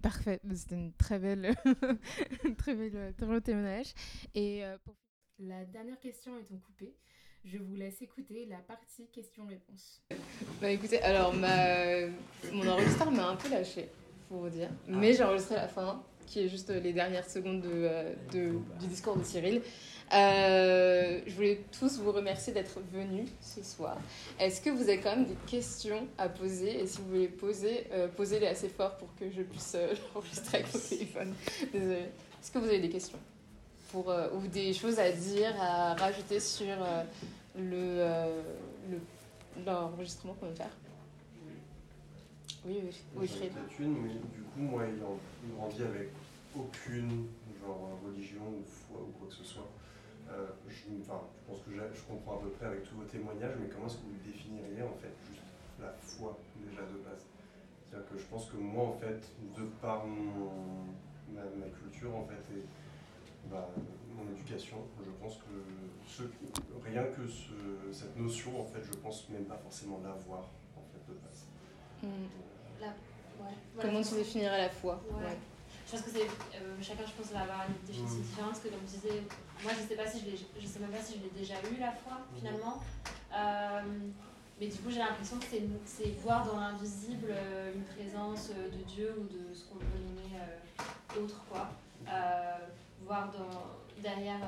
Parfait, 0.00 0.40
c'était 0.54 0.76
une 0.76 0.94
très 0.94 1.18
belle, 1.18 1.54
très 2.56 2.74
belle, 2.74 3.14
très 3.14 3.40
témoignage. 3.42 3.92
Et 4.34 4.64
euh, 4.64 4.78
pour... 4.78 4.96
La 5.40 5.66
dernière 5.66 6.00
question 6.00 6.38
étant 6.38 6.56
coupée, 6.56 6.96
je 7.44 7.58
vous 7.58 7.74
laisse 7.74 8.00
écouter 8.02 8.46
la 8.48 8.58
partie 8.58 9.06
questions-réponses. 9.12 10.02
Bah 10.60 10.70
écoutez, 10.70 11.00
alors 11.02 11.34
ma... 11.34 12.06
mon 12.52 12.66
enregistreur 12.68 13.10
m'a 13.10 13.28
un 13.28 13.36
peu 13.36 13.48
lâché, 13.48 13.88
pour 14.28 14.38
vous 14.38 14.50
dire. 14.50 14.70
Mais 14.86 15.14
j'ai 15.14 15.24
enregistré 15.24 15.54
la 15.56 15.68
fin, 15.68 16.02
qui 16.26 16.40
est 16.40 16.48
juste 16.48 16.70
les 16.70 16.92
dernières 16.92 17.28
secondes 17.28 17.62
de, 17.62 17.70
euh, 17.72 18.14
de, 18.32 18.58
du 18.80 18.86
discours 18.86 19.16
de 19.16 19.24
Cyril. 19.24 19.62
Euh, 20.12 21.20
je 21.26 21.34
voulais 21.34 21.60
tous 21.78 21.98
vous 21.98 22.12
remercier 22.12 22.52
d'être 22.52 22.80
venus 22.92 23.28
ce 23.40 23.62
soir. 23.62 23.98
Est-ce 24.38 24.60
que 24.60 24.70
vous 24.70 24.82
avez 24.82 25.00
quand 25.00 25.16
même 25.16 25.26
des 25.26 25.36
questions 25.46 26.08
à 26.16 26.28
poser? 26.28 26.80
Et 26.80 26.86
si 26.86 26.98
vous 26.98 27.08
voulez 27.08 27.28
poser, 27.28 27.86
euh, 27.92 28.08
posez-les 28.08 28.46
assez 28.46 28.68
fort 28.68 28.96
pour 28.96 29.14
que 29.16 29.30
je 29.30 29.42
puisse 29.42 29.74
euh, 29.74 29.94
l'enregistrer 30.14 30.58
avec 30.58 30.72
mon 30.72 30.80
téléphone. 30.80 31.34
Désolée. 31.72 31.96
Est-ce 32.40 32.50
que 32.50 32.58
vous 32.58 32.68
avez 32.68 32.80
des 32.80 32.88
questions? 32.88 33.18
Pour, 33.90 34.12
ou 34.34 34.46
des 34.46 34.72
choses 34.72 34.98
à 34.98 35.10
dire, 35.10 35.54
à 35.60 35.94
rajouter 35.94 36.40
sur 36.40 36.76
le, 37.56 38.28
l'enregistrement 39.64 40.34
qu'on 40.34 40.46
va 40.46 40.54
faire 40.54 40.76
Oui, 42.64 42.80
oui, 42.84 42.96
oui. 43.16 43.28
Fred. 43.28 43.52
une, 43.80 44.02
mais 44.02 44.14
du 44.14 44.42
coup, 44.42 44.60
moi, 44.60 44.84
il 44.86 45.54
grandit 45.56 45.82
avec 45.82 46.10
aucune 46.56 47.26
genre 47.60 47.98
religion 48.06 48.42
ou 48.42 48.64
foi 48.64 49.00
ou 49.00 49.12
quoi 49.18 49.28
que 49.28 49.34
ce 49.34 49.44
soit. 49.44 49.68
Euh, 50.30 50.46
je, 50.68 50.74
pense 51.46 51.60
que 51.64 51.70
je 51.72 52.02
comprends 52.02 52.36
à 52.36 52.42
peu 52.42 52.50
près 52.50 52.66
avec 52.66 52.84
tous 52.84 52.96
vos 52.96 53.04
témoignages, 53.04 53.56
mais 53.60 53.68
comment 53.68 53.86
est-ce 53.86 53.96
que 53.96 54.08
vous 54.12 54.20
définiriez 54.24 54.82
en 54.82 54.92
fait 55.00 55.14
juste 55.30 55.42
la 55.80 55.92
foi 56.02 56.36
déjà 56.56 56.82
de 56.82 57.00
base? 57.00 57.24
C'est-à-dire 57.84 58.08
que 58.10 58.18
je 58.18 58.24
pense 58.24 58.50
que 58.50 58.56
moi 58.56 58.84
en 58.84 58.92
fait, 58.92 59.24
de 59.56 59.64
par 59.80 60.04
mon, 60.04 60.84
ma, 61.32 61.68
culture 61.80 62.14
en 62.14 62.24
fait 62.26 62.44
et 62.52 62.64
bah, 63.50 63.68
mon 64.14 64.30
éducation, 64.32 64.78
je 65.04 65.10
pense 65.22 65.36
que 65.36 65.44
ce, 66.06 66.22
rien 66.84 67.04
que 67.04 67.22
cette 67.92 68.16
notion 68.16 68.60
en 68.60 68.64
fait, 68.64 68.82
je 68.82 68.96
pense 68.98 69.28
même 69.30 69.44
pas 69.44 69.58
forcément 69.58 70.00
l'avoir 70.02 70.50
en 70.76 70.82
fait 70.92 71.12
de 71.12 71.18
base. 71.18 71.46
Hmm. 72.02 72.26
Comment 73.80 74.02
tu 74.02 74.14
définirais 74.14 74.58
la 74.58 74.70
foi 74.70 75.00
je 75.88 75.96
pense 75.96 76.02
que 76.02 76.10
c'est 76.10 76.26
euh, 76.26 76.76
chacun 76.82 77.04
je 77.06 77.12
pense 77.12 77.32
va 77.32 77.40
avoir 77.40 77.64
une 77.66 77.86
définition 77.86 78.18
mm. 78.18 78.22
différente 78.22 78.50
parce 78.50 78.60
que 78.60 78.68
comme 78.68 78.84
je 78.86 78.92
disais 78.96 79.22
moi 79.62 79.72
je 79.72 79.88
sais 79.88 79.96
pas 79.96 80.06
si 80.06 80.20
je 80.20 80.60
je 80.60 80.66
sais 80.66 80.80
même 80.80 80.90
pas 80.90 81.00
si 81.00 81.14
je 81.14 81.22
l'ai 81.22 81.30
déjà 81.30 81.54
eu 81.64 81.80
la 81.80 81.92
foi 81.92 82.12
mm. 82.12 82.38
finalement 82.38 82.82
euh, 83.34 83.80
mais 84.60 84.66
du 84.66 84.76
coup 84.76 84.90
j'ai 84.90 84.98
l'impression 84.98 85.38
que 85.38 85.46
c'est 85.86 86.10
voir 86.22 86.44
dans 86.44 86.60
l'invisible 86.60 87.28
euh, 87.30 87.72
une 87.74 87.84
présence 87.84 88.50
de 88.50 88.82
Dieu 88.84 89.14
ou 89.16 89.24
de 89.32 89.54
ce 89.54 89.64
qu'on 89.64 89.78
peut 89.78 89.98
nommer 90.04 91.24
autre 91.24 91.42
quoi 91.48 91.70
voir 93.08 93.32
dans, 93.32 94.02
derrière 94.02 94.38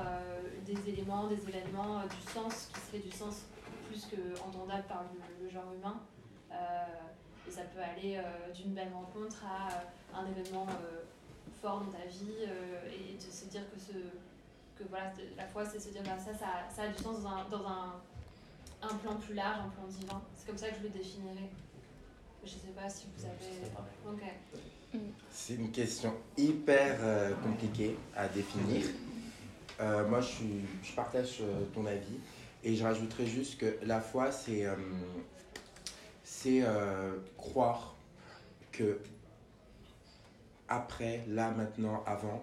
des 0.65 0.89
éléments 0.89 1.27
des 1.27 1.41
événements 1.49 2.03
du 2.03 2.31
sens 2.31 2.69
qui 2.73 2.79
serait 2.79 2.99
du 2.99 3.11
sens 3.11 3.41
plus 3.89 4.05
que 4.05 4.39
entendable 4.47 4.83
par 4.87 5.03
le, 5.41 5.49
genre 5.49 5.73
humain 5.73 5.99
et 7.47 7.51
ça 7.51 7.63
peut 7.63 7.81
aller 7.81 8.21
d'une 8.53 8.73
belle 8.73 8.93
rencontre 8.93 9.43
à 9.43 10.17
un 10.17 10.25
événement 10.27 10.67
fort 11.61 11.81
dans 11.81 11.91
ta 11.91 12.05
vie 12.05 12.45
euh, 12.47 12.89
et 12.89 13.15
de 13.15 13.31
se 13.31 13.45
dire 13.45 13.61
que, 13.71 13.79
ce, 13.79 13.93
que 14.77 14.87
voilà, 14.89 15.11
la 15.37 15.45
foi, 15.45 15.63
c'est 15.65 15.79
se 15.79 15.89
dire 15.89 16.01
bah, 16.03 16.17
ça, 16.17 16.33
ça, 16.33 16.67
ça, 16.69 16.83
a 16.83 16.87
du 16.87 17.01
sens 17.01 17.21
dans, 17.21 17.29
un, 17.29 17.49
dans 17.49 17.67
un, 17.67 18.01
un, 18.81 18.95
plan 18.95 19.15
plus 19.15 19.35
large, 19.35 19.59
un 19.59 19.69
plan 19.69 19.87
divin. 19.87 20.21
C'est 20.35 20.47
comme 20.47 20.57
ça 20.57 20.69
que 20.69 20.77
je 20.77 20.83
le 20.83 20.89
définirais. 20.89 21.49
Je 22.43 22.49
sais 22.49 22.73
pas 22.75 22.89
si 22.89 23.05
vous 23.15 23.25
avez. 23.25 23.71
C'est 25.31 25.55
une 25.55 25.71
question 25.71 26.13
hyper 26.37 26.97
euh, 27.01 27.33
compliquée 27.43 27.97
à 28.15 28.27
définir. 28.27 28.85
Euh, 29.79 30.07
moi, 30.07 30.21
je, 30.21 30.27
suis, 30.27 30.65
je 30.83 30.93
partage 30.93 31.41
ton 31.73 31.85
avis 31.85 32.19
et 32.63 32.75
je 32.75 32.83
rajouterais 32.83 33.25
juste 33.25 33.57
que 33.57 33.77
la 33.83 34.01
foi, 34.01 34.31
c'est 34.31 34.67
croire 37.37 37.95
que 38.71 38.99
après, 40.71 41.25
là, 41.27 41.51
maintenant, 41.51 42.01
avant. 42.05 42.41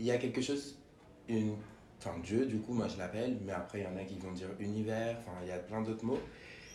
Il 0.00 0.06
y 0.06 0.10
a 0.10 0.18
quelque 0.18 0.42
chose, 0.42 0.76
une, 1.28 1.54
enfin 1.98 2.16
Dieu, 2.24 2.46
du 2.46 2.58
coup, 2.58 2.74
moi 2.74 2.88
je 2.88 2.98
l'appelle, 2.98 3.38
mais 3.46 3.52
après, 3.52 3.80
il 3.80 3.84
y 3.84 3.86
en 3.86 3.96
a 3.96 4.04
qui 4.04 4.18
vont 4.18 4.32
dire 4.32 4.48
univers, 4.58 5.16
enfin, 5.20 5.38
il 5.42 5.48
y 5.48 5.52
a 5.52 5.58
plein 5.58 5.82
d'autres 5.82 6.04
mots. 6.04 6.18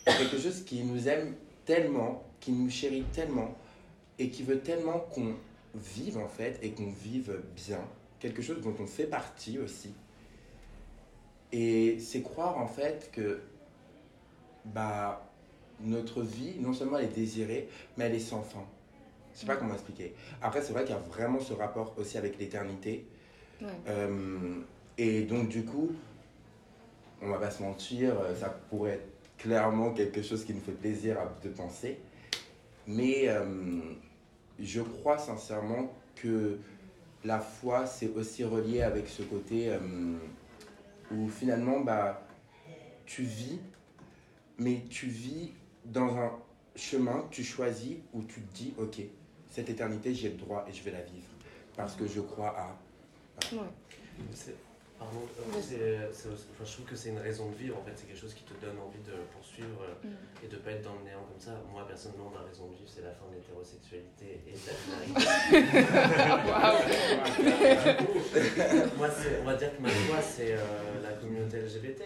Quelque 0.06 0.38
chose 0.38 0.64
qui 0.64 0.82
nous 0.84 1.06
aime 1.06 1.34
tellement, 1.66 2.24
qui 2.40 2.52
nous 2.52 2.70
chérit 2.70 3.04
tellement, 3.12 3.54
et 4.18 4.30
qui 4.30 4.42
veut 4.42 4.60
tellement 4.60 4.98
qu'on 4.98 5.34
vive, 5.74 6.18
en 6.18 6.28
fait, 6.28 6.58
et 6.62 6.70
qu'on 6.70 6.90
vive 6.90 7.40
bien. 7.54 7.80
Quelque 8.20 8.42
chose 8.42 8.60
dont 8.60 8.74
on 8.80 8.86
fait 8.86 9.06
partie 9.06 9.58
aussi. 9.58 9.92
Et 11.52 11.98
c'est 12.00 12.22
croire, 12.22 12.58
en 12.58 12.66
fait, 12.66 13.10
que, 13.12 13.40
bah, 14.64 15.24
notre 15.80 16.22
vie, 16.22 16.56
non 16.58 16.72
seulement 16.72 16.98
elle 16.98 17.06
est 17.06 17.14
désirée, 17.14 17.68
mais 17.96 18.06
elle 18.06 18.14
est 18.14 18.20
sans 18.20 18.42
fin. 18.42 18.64
Je 19.34 19.40
sais 19.40 19.46
pas 19.46 19.56
comment 19.56 19.74
expliquer. 19.74 20.14
Après, 20.42 20.62
c'est 20.62 20.72
vrai 20.72 20.84
qu'il 20.84 20.94
y 20.94 20.98
a 20.98 21.00
vraiment 21.00 21.38
ce 21.38 21.52
rapport 21.52 21.94
aussi 21.96 22.18
avec 22.18 22.38
l'éternité. 22.38 23.06
Euh, 23.86 24.60
et 24.96 25.22
donc, 25.22 25.48
du 25.48 25.64
coup, 25.64 25.92
on 27.22 27.28
va 27.28 27.38
pas 27.38 27.50
se 27.50 27.62
mentir, 27.62 28.14
ça 28.38 28.48
pourrait 28.48 28.94
être 28.94 29.08
clairement 29.38 29.92
quelque 29.92 30.22
chose 30.22 30.44
qui 30.44 30.52
nous 30.54 30.60
fait 30.60 30.72
plaisir 30.72 31.16
de 31.42 31.48
penser. 31.48 31.98
Mais 32.86 33.28
euh, 33.28 33.44
je 34.58 34.80
crois 34.80 35.18
sincèrement 35.18 35.92
que 36.16 36.58
la 37.24 37.40
foi, 37.40 37.86
c'est 37.86 38.08
aussi 38.14 38.44
relié 38.44 38.82
avec 38.82 39.08
ce 39.08 39.22
côté 39.22 39.70
euh, 39.70 39.78
où 41.10 41.28
finalement, 41.28 41.80
bah, 41.80 42.22
tu 43.06 43.22
vis, 43.22 43.58
mais 44.58 44.82
tu 44.88 45.06
vis 45.06 45.52
dans 45.84 46.16
un 46.16 46.32
chemin 46.76 47.22
que 47.22 47.34
tu 47.34 47.44
choisis 47.44 47.96
où 48.12 48.22
tu 48.22 48.40
te 48.40 48.54
dis, 48.54 48.74
ok, 48.78 49.00
cette 49.50 49.70
éternité, 49.70 50.14
j'ai 50.14 50.30
le 50.30 50.36
droit 50.36 50.64
et 50.68 50.72
je 50.72 50.82
vais 50.82 50.92
la 50.92 51.02
vivre. 51.02 51.26
Parce 51.76 51.94
que 51.94 52.06
je 52.06 52.20
crois 52.20 52.54
à... 52.58 52.76
Pardon, 54.98 55.20
euh, 55.38 56.08
c'est, 56.12 56.26
enfin, 56.26 56.64
je 56.64 56.72
trouve 56.72 56.86
que 56.86 56.96
c'est 56.96 57.10
une 57.10 57.20
raison 57.20 57.48
de 57.50 57.54
vivre, 57.54 57.78
en 57.78 57.82
fait, 57.82 57.92
c'est 57.94 58.06
quelque 58.06 58.18
chose 58.18 58.34
qui 58.34 58.42
te 58.42 58.52
donne 58.60 58.76
envie 58.80 58.98
de 59.06 59.12
poursuivre 59.32 59.80
euh, 59.82 59.94
mm. 60.08 60.44
et 60.44 60.48
de 60.48 60.56
pas 60.56 60.72
être 60.72 60.82
dans 60.82 60.96
le 60.98 61.04
néant 61.04 61.22
comme 61.22 61.38
ça. 61.38 61.52
Moi, 61.70 61.86
personnellement, 61.86 62.30
ma 62.30 62.40
raison 62.42 62.66
de 62.66 62.74
vivre, 62.74 62.90
c'est 62.92 63.02
la 63.02 63.12
fin 63.12 63.26
de 63.30 63.36
l'hétérosexualité 63.36 64.42
et 64.44 64.52
de 64.52 64.58
la 64.58 64.96
Moi, 68.96 69.08
on 69.40 69.44
va 69.44 69.54
dire 69.54 69.76
que 69.76 69.82
ma 69.82 69.88
foi, 69.88 70.20
c'est 70.20 70.54
euh, 70.54 71.00
la 71.00 71.12
communauté 71.12 71.60
LGBT, 71.60 72.02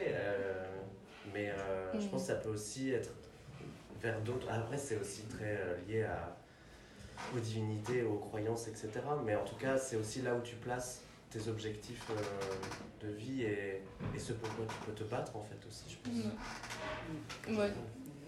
mais 1.33 1.51
je 1.95 1.99
mm. 1.99 2.09
pense 2.11 2.21
que 2.21 2.27
ça 2.27 2.35
peut 2.35 2.51
aussi 2.51 2.91
être 2.91 3.15
vers 4.03 4.21
d'autres. 4.21 4.49
Après, 4.51 4.77
c'est 4.77 4.99
aussi 4.99 5.23
très 5.23 5.59
lié 5.89 6.03
à, 6.03 6.37
aux 7.35 7.41
divinités, 7.41 8.03
aux 8.03 8.19
croyances, 8.19 8.69
etc. 8.69 8.91
Mais 9.25 9.35
en 9.35 9.45
tout 9.45 9.57
cas, 9.57 9.79
c'est 9.79 9.97
aussi 9.97 10.21
là 10.21 10.35
où 10.35 10.43
tu 10.43 10.57
places 10.57 11.03
tes 11.33 11.49
objectifs 11.49 12.11
euh, 12.11 13.07
de 13.07 13.13
vie 13.13 13.43
et, 13.43 13.83
et, 14.15 14.19
ce 14.19 14.33
pourquoi 14.35 14.67
tu 14.67 14.75
peux 14.87 14.93
te 14.93 15.05
battre 15.05 15.35
en 15.37 15.43
fait 15.43 15.59
aussi, 15.67 15.85
je 15.89 15.97
pense. 17.49 17.59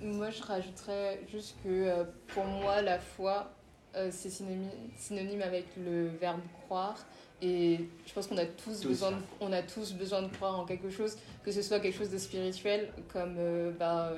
Moi, 0.01 0.31
je 0.31 0.43
rajouterais 0.43 1.21
juste 1.31 1.57
que 1.63 1.69
euh, 1.69 2.05
pour 2.29 2.45
moi, 2.45 2.83
la 2.83 2.99
foi, 2.99 3.53
euh, 3.95 4.09
c'est 4.11 4.29
synonyme, 4.29 4.71
synonyme 4.97 5.43
avec 5.43 5.67
le 5.77 6.09
verbe 6.09 6.41
croire. 6.65 6.99
Et 7.41 7.89
je 8.07 8.13
pense 8.13 8.27
qu'on 8.27 8.39
a 8.39 8.47
tous, 8.47 8.85
besoin 8.85 9.13
de, 9.13 9.17
on 9.41 9.53
a 9.53 9.63
tous 9.63 9.93
besoin 9.93 10.23
de 10.23 10.29
croire 10.29 10.59
en 10.59 10.65
quelque 10.65 10.89
chose, 10.89 11.17
que 11.45 11.53
ce 11.53 11.63
soit 11.63 11.81
quelque 11.81 11.97
chose 11.97 12.11
de 12.11 12.19
spirituel, 12.19 12.91
comme 13.13 13.37
bah, 13.79 14.13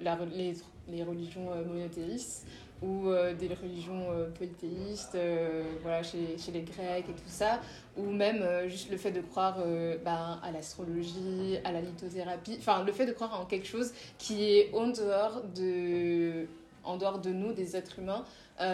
la, 0.00 0.18
les, 0.32 0.54
les 0.88 1.02
religions 1.02 1.54
monothéistes, 1.66 2.46
ou 2.82 3.08
euh, 3.08 3.32
des 3.34 3.48
religions 3.48 4.10
euh, 4.10 4.28
polythéistes, 4.30 5.14
euh, 5.14 5.62
voilà, 5.82 6.02
chez, 6.02 6.36
les 6.52 6.62
Grecs 6.62 7.04
et 7.08 7.12
tout 7.12 7.28
ça, 7.28 7.60
ou 7.96 8.10
même 8.10 8.44
juste 8.68 8.90
le 8.90 8.96
fait 8.96 9.12
de 9.12 9.20
croire 9.20 9.58
ben, 10.04 10.40
à 10.42 10.50
l'astrologie, 10.50 11.58
à 11.64 11.72
la 11.72 11.80
lithothérapie, 11.80 12.56
enfin 12.58 12.82
le 12.84 12.92
fait 12.92 13.06
de 13.06 13.12
croire 13.12 13.40
en 13.40 13.44
quelque 13.44 13.66
chose 13.66 13.92
qui 14.18 14.44
est 14.44 14.74
en 14.74 14.88
dehors 14.88 15.42
de, 15.54 16.46
en 16.84 16.96
dehors 16.96 17.18
de 17.18 17.30
nous, 17.30 17.52
des 17.52 17.76
êtres 17.76 17.98
humains, 17.98 18.24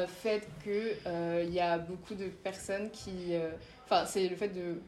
fait 0.06 0.48
qu'il 0.62 0.96
il 1.42 1.52
y 1.52 1.60
a 1.60 1.78
beaucoup 1.78 2.14
de 2.14 2.26
personnes 2.26 2.90
qui... 2.90 3.34
Enfin, 3.84 4.04
c'est 4.06 4.28
le 4.28 4.36
fait 4.36 4.48
de 4.48 4.80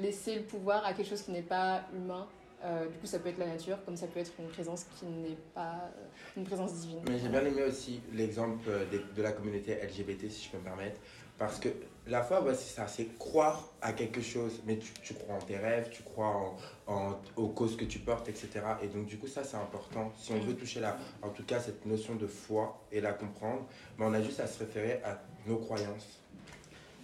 laisser 0.00 0.36
le 0.36 0.42
pouvoir 0.42 0.84
à 0.84 0.92
quelque 0.92 1.08
chose 1.08 1.22
qui 1.22 1.32
n'est 1.32 1.42
pas 1.42 1.82
humain 1.94 2.26
euh, 2.64 2.88
du 2.88 2.98
coup, 2.98 3.06
ça 3.06 3.18
peut 3.18 3.28
être 3.28 3.38
la 3.38 3.46
nature, 3.46 3.84
comme 3.84 3.96
ça 3.96 4.06
peut 4.06 4.20
être 4.20 4.32
une 4.38 4.48
présence 4.48 4.84
qui 4.96 5.06
n'est 5.06 5.36
pas 5.52 5.90
euh, 5.96 6.36
une 6.36 6.44
présence 6.44 6.74
divine. 6.74 7.00
Mais 7.08 7.18
j'ai 7.18 7.28
bien 7.28 7.44
aimé 7.44 7.64
aussi 7.64 8.00
l'exemple 8.12 8.68
euh, 8.68 8.84
de, 9.16 9.22
la 9.22 9.32
communauté 9.32 9.74
LGBT, 9.74 10.30
si 10.30 10.44
je 10.44 10.50
peux 10.50 10.58
me 10.58 10.62
permettre, 10.62 11.00
parce 11.38 11.58
que 11.58 11.68
la 12.06 12.22
foi, 12.22 12.40
c'est 12.54 12.72
ça, 12.72 12.86
c'est 12.86 13.18
croire 13.18 13.72
à 13.80 13.92
quelque 13.92 14.20
chose, 14.20 14.60
mais 14.64 14.78
tu, 14.78 14.92
tu, 15.02 15.14
crois 15.14 15.36
en 15.36 15.40
tes 15.40 15.56
rêves, 15.56 15.88
tu 15.90 16.04
crois 16.04 16.56
en, 16.86 17.16
aux 17.36 17.48
causes 17.48 17.76
que 17.76 17.84
tu 17.84 17.98
portes, 17.98 18.28
etc. 18.28 18.48
Et 18.82 18.86
donc, 18.86 19.06
du 19.06 19.18
coup, 19.18 19.26
ça, 19.26 19.42
c'est 19.42 19.56
important. 19.56 20.12
Si 20.16 20.30
on 20.32 20.38
veut 20.38 20.54
toucher, 20.54 20.78
la, 20.78 20.96
en 21.22 21.30
tout 21.30 21.44
cas, 21.44 21.58
cette 21.58 21.84
notion 21.84 22.14
de 22.14 22.28
foi 22.28 22.80
et 22.92 23.00
la 23.00 23.12
comprendre, 23.12 23.66
mais 23.98 24.04
on 24.04 24.12
a 24.12 24.22
juste 24.22 24.38
à 24.38 24.46
se 24.46 24.60
référer 24.60 25.00
à 25.04 25.20
nos 25.46 25.56
croyances. 25.56 26.20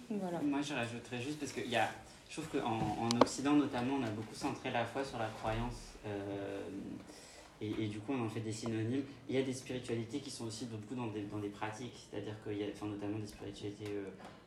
Voilà. 0.09 0.39
Moi, 0.39 0.61
je 0.61 0.73
rajouterais 0.73 1.21
juste, 1.21 1.39
parce 1.39 1.51
qu'il 1.51 1.69
y 1.69 1.75
a 1.75 1.89
je 2.29 2.35
trouve 2.35 2.61
qu'en 2.61 2.79
en 3.01 3.09
Occident 3.21 3.53
notamment, 3.53 3.95
on 3.95 4.03
a 4.03 4.09
beaucoup 4.09 4.35
centré 4.35 4.69
la 4.69 4.85
foi 4.85 5.03
sur 5.03 5.17
la 5.17 5.27
croyance. 5.27 5.95
Euh, 6.05 6.61
et, 7.61 7.87
du 7.87 7.99
coup, 7.99 8.13
on 8.13 8.25
en 8.25 8.29
fait 8.29 8.39
des 8.39 8.53
synonymes. 8.53 9.03
Il 9.27 9.35
y 9.35 9.37
a 9.37 9.41
des 9.41 9.51
spiritualités 9.51 10.19
qui 10.19 10.31
sont 10.31 10.45
aussi 10.45 10.65
beaucoup 10.65 10.95
dans 10.95 11.07
des, 11.07 11.23
dans 11.23 11.39
des 11.39 11.49
pratiques, 11.49 12.07
c'est-à-dire 12.09 12.41
qu'il 12.41 12.57
y 12.57 12.63
a 12.63 12.67
enfin, 12.73 12.85
notamment 12.85 13.19
des 13.19 13.27
spiritualités 13.27 13.89
euh, 13.89 14.05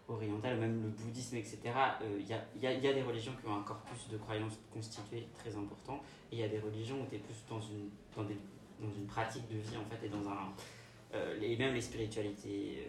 orientales, 0.09 0.59
même 0.59 0.83
le 0.83 0.89
bouddhisme, 0.89 1.37
etc. 1.37 1.59
Euh, 2.01 2.19
il, 2.19 2.27
y 2.27 2.33
a, 2.33 2.43
il, 2.57 2.63
y 2.63 2.89
a, 2.89 2.93
des 2.95 3.03
religions 3.03 3.33
qui 3.39 3.47
ont 3.47 3.57
un 3.57 3.63
corpus 3.65 4.09
de 4.09 4.17
croyances 4.17 4.59
constituées 4.73 5.27
très 5.35 5.55
important, 5.55 6.01
et 6.31 6.37
il 6.37 6.39
y 6.39 6.45
a 6.45 6.49
des 6.49 6.61
religions 6.61 7.03
où 7.03 7.07
tu 7.11 7.17
es 7.17 7.19
plus 7.19 7.37
dans 7.51 7.61
une, 7.61 7.91
dans, 8.17 8.25
des, 8.25 8.39
dans 8.81 8.91
une 8.91 9.07
pratique 9.07 9.47
de 9.49 9.59
vie, 9.59 9.77
en 9.77 9.85
fait, 9.85 10.07
et 10.07 10.09
dans 10.09 10.27
un... 10.27 10.55
et 11.43 11.57
même 11.59 11.75
les 11.75 11.83
spiritualités, 11.83 12.87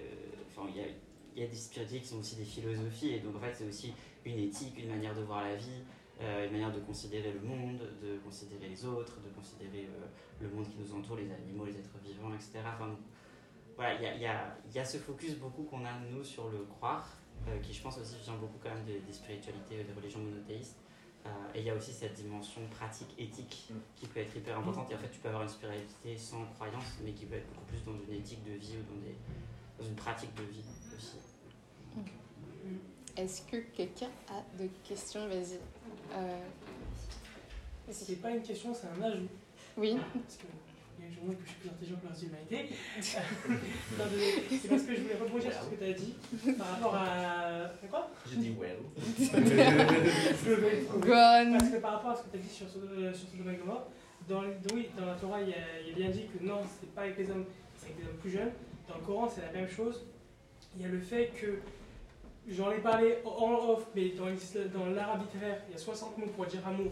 enfin, 0.47 0.69
il 0.69 0.77
y 0.77 0.85
a, 0.85 0.87
il 1.35 1.41
y 1.41 1.45
a 1.45 1.49
des 1.49 1.55
spiritualités 1.55 1.99
qui 1.99 2.13
sont 2.13 2.19
aussi 2.19 2.37
des 2.37 2.45
philosophies, 2.45 3.15
et 3.15 3.19
donc 3.19 3.35
en 3.35 3.39
fait, 3.39 3.53
c'est 3.53 3.67
aussi 3.67 3.91
une 4.25 4.39
éthique, 4.39 4.77
une 4.79 4.89
manière 4.89 5.15
de 5.15 5.21
voir 5.21 5.43
la 5.43 5.55
vie, 5.55 5.83
euh, 6.21 6.45
une 6.45 6.51
manière 6.53 6.71
de 6.71 6.79
considérer 6.79 7.31
le 7.31 7.41
monde, 7.41 7.81
de 8.01 8.17
considérer 8.19 8.69
les 8.69 8.85
autres, 8.85 9.19
de 9.21 9.29
considérer 9.29 9.89
euh, 9.89 10.05
le 10.41 10.49
monde 10.49 10.67
qui 10.67 10.77
nous 10.77 10.93
entoure, 10.93 11.17
les 11.17 11.31
animaux, 11.31 11.65
les 11.65 11.77
êtres 11.77 11.97
vivants, 12.03 12.33
etc. 12.33 12.59
Enfin, 12.65 12.95
voilà, 13.75 13.95
il 13.95 14.03
y 14.03 14.05
a, 14.05 14.15
y, 14.15 14.25
a, 14.25 14.55
y 14.73 14.79
a, 14.79 14.85
ce 14.85 14.97
focus 14.97 15.35
beaucoup 15.37 15.63
qu'on 15.63 15.83
a, 15.83 15.99
nous, 16.11 16.23
sur 16.23 16.49
le 16.49 16.59
croire, 16.59 17.17
euh, 17.47 17.59
qui 17.59 17.73
je 17.73 17.81
pense 17.81 17.97
aussi 17.97 18.15
vient 18.23 18.35
beaucoup 18.35 18.59
quand 18.61 18.69
même 18.69 18.85
des, 18.85 19.11
spiritualités, 19.11 19.83
des 19.83 19.93
religions 19.93 20.19
monothéistes. 20.19 20.77
et 21.55 21.59
il 21.59 21.65
y 21.65 21.69
a 21.69 21.75
aussi 21.75 21.91
cette 21.91 22.13
dimension 22.13 22.61
pratique, 22.69 23.13
éthique, 23.17 23.69
mm. 23.71 23.75
qui 23.95 24.05
peut 24.05 24.19
être 24.19 24.37
hyper 24.37 24.57
importante. 24.59 24.91
Et 24.91 24.95
en 24.95 24.99
fait, 24.99 25.09
tu 25.09 25.19
peux 25.19 25.29
avoir 25.29 25.43
une 25.43 25.49
spiritualité 25.49 26.15
sans 26.15 26.45
croyance, 26.53 26.99
mais 27.03 27.11
qui 27.11 27.25
peut 27.25 27.35
être 27.35 27.47
beaucoup 27.47 27.65
plus 27.65 27.83
dans 27.83 27.97
une 28.07 28.13
éthique 28.13 28.43
de 28.43 28.53
vie 28.53 28.77
ou 28.77 28.93
dans, 28.93 29.01
des, 29.01 29.15
dans 29.79 29.85
une 29.85 29.95
pratique 29.95 30.33
de 30.35 30.43
vie 30.43 30.63
aussi. 30.95 31.17
Est-ce 33.15 33.41
que 33.43 33.57
quelqu'un 33.75 34.09
a 34.29 34.43
des 34.57 34.69
questions? 34.83 35.27
Vas-y. 35.27 35.59
Euh... 36.15 36.37
C'est 37.91 38.21
pas 38.21 38.31
une 38.31 38.41
question, 38.41 38.73
c'est 38.73 38.87
un 38.87 39.03
ajout. 39.05 39.27
Oui. 39.77 39.97
Parce 40.13 40.37
que 40.37 40.45
je 41.11 41.19
vois 41.19 41.35
que 41.35 41.41
je 41.43 41.49
suis 41.49 41.59
plus 41.59 41.69
intelligent 41.69 41.97
que 41.97 42.07
la 42.07 42.13
humanité. 42.27 42.75
c'est 43.01 44.67
parce 44.69 44.83
que 44.83 44.95
je 44.95 45.01
voulais 45.01 45.15
rebondir 45.15 45.51
sur 45.51 45.63
ce 45.63 45.69
que 45.69 45.75
tu 45.75 45.83
as 45.83 45.93
dit 45.93 46.13
par 46.57 46.67
rapport 46.67 46.95
à. 46.95 47.71
quoi? 47.89 48.09
J'ai 48.29 48.37
dit 48.37 48.55
well. 48.59 48.77
Gone. 50.99 51.57
Parce 51.57 51.69
que 51.71 51.81
par 51.81 51.91
rapport 51.93 52.11
à 52.11 52.15
ce 52.15 52.23
que 52.23 52.29
tu 52.31 52.37
as 52.37 52.39
dit 52.39 52.49
sur, 52.49 52.67
euh, 52.77 53.13
sur 53.13 53.27
Sodome 53.29 53.53
et 53.53 53.59
dans, 54.27 54.41
oui, 54.73 54.89
dans 54.97 55.05
la 55.05 55.15
Torah, 55.15 55.41
il 55.41 55.49
y, 55.49 55.53
a, 55.53 55.57
il 55.81 55.89
y 55.89 55.91
a 55.91 55.95
bien 55.95 56.09
dit 56.09 56.27
que 56.27 56.45
non, 56.45 56.61
c'est 56.79 56.89
pas 56.93 57.01
avec 57.01 57.17
les 57.17 57.29
hommes, 57.29 57.45
c'est 57.77 57.87
avec 57.87 57.97
des 57.97 58.03
hommes 58.07 58.17
plus 58.21 58.31
jeunes. 58.31 58.51
Dans 58.87 58.95
le 58.95 59.01
Coran, 59.01 59.29
c'est 59.29 59.41
la 59.41 59.51
même 59.51 59.69
chose. 59.69 60.05
Il 60.75 60.81
y 60.81 60.85
a 60.85 60.87
le 60.87 60.99
fait 60.99 61.31
que 61.39 61.59
J'en 62.47 62.71
ai 62.71 62.79
parlé 62.79 63.19
en 63.23 63.53
off, 63.69 63.87
mais 63.95 64.09
dans, 64.09 64.25
dans 64.25 64.85
l'art 64.87 65.17
il 65.33 65.71
y 65.71 65.75
a 65.75 65.77
60 65.77 66.17
mots 66.17 66.27
pour 66.35 66.45
dire 66.45 66.67
amour. 66.67 66.91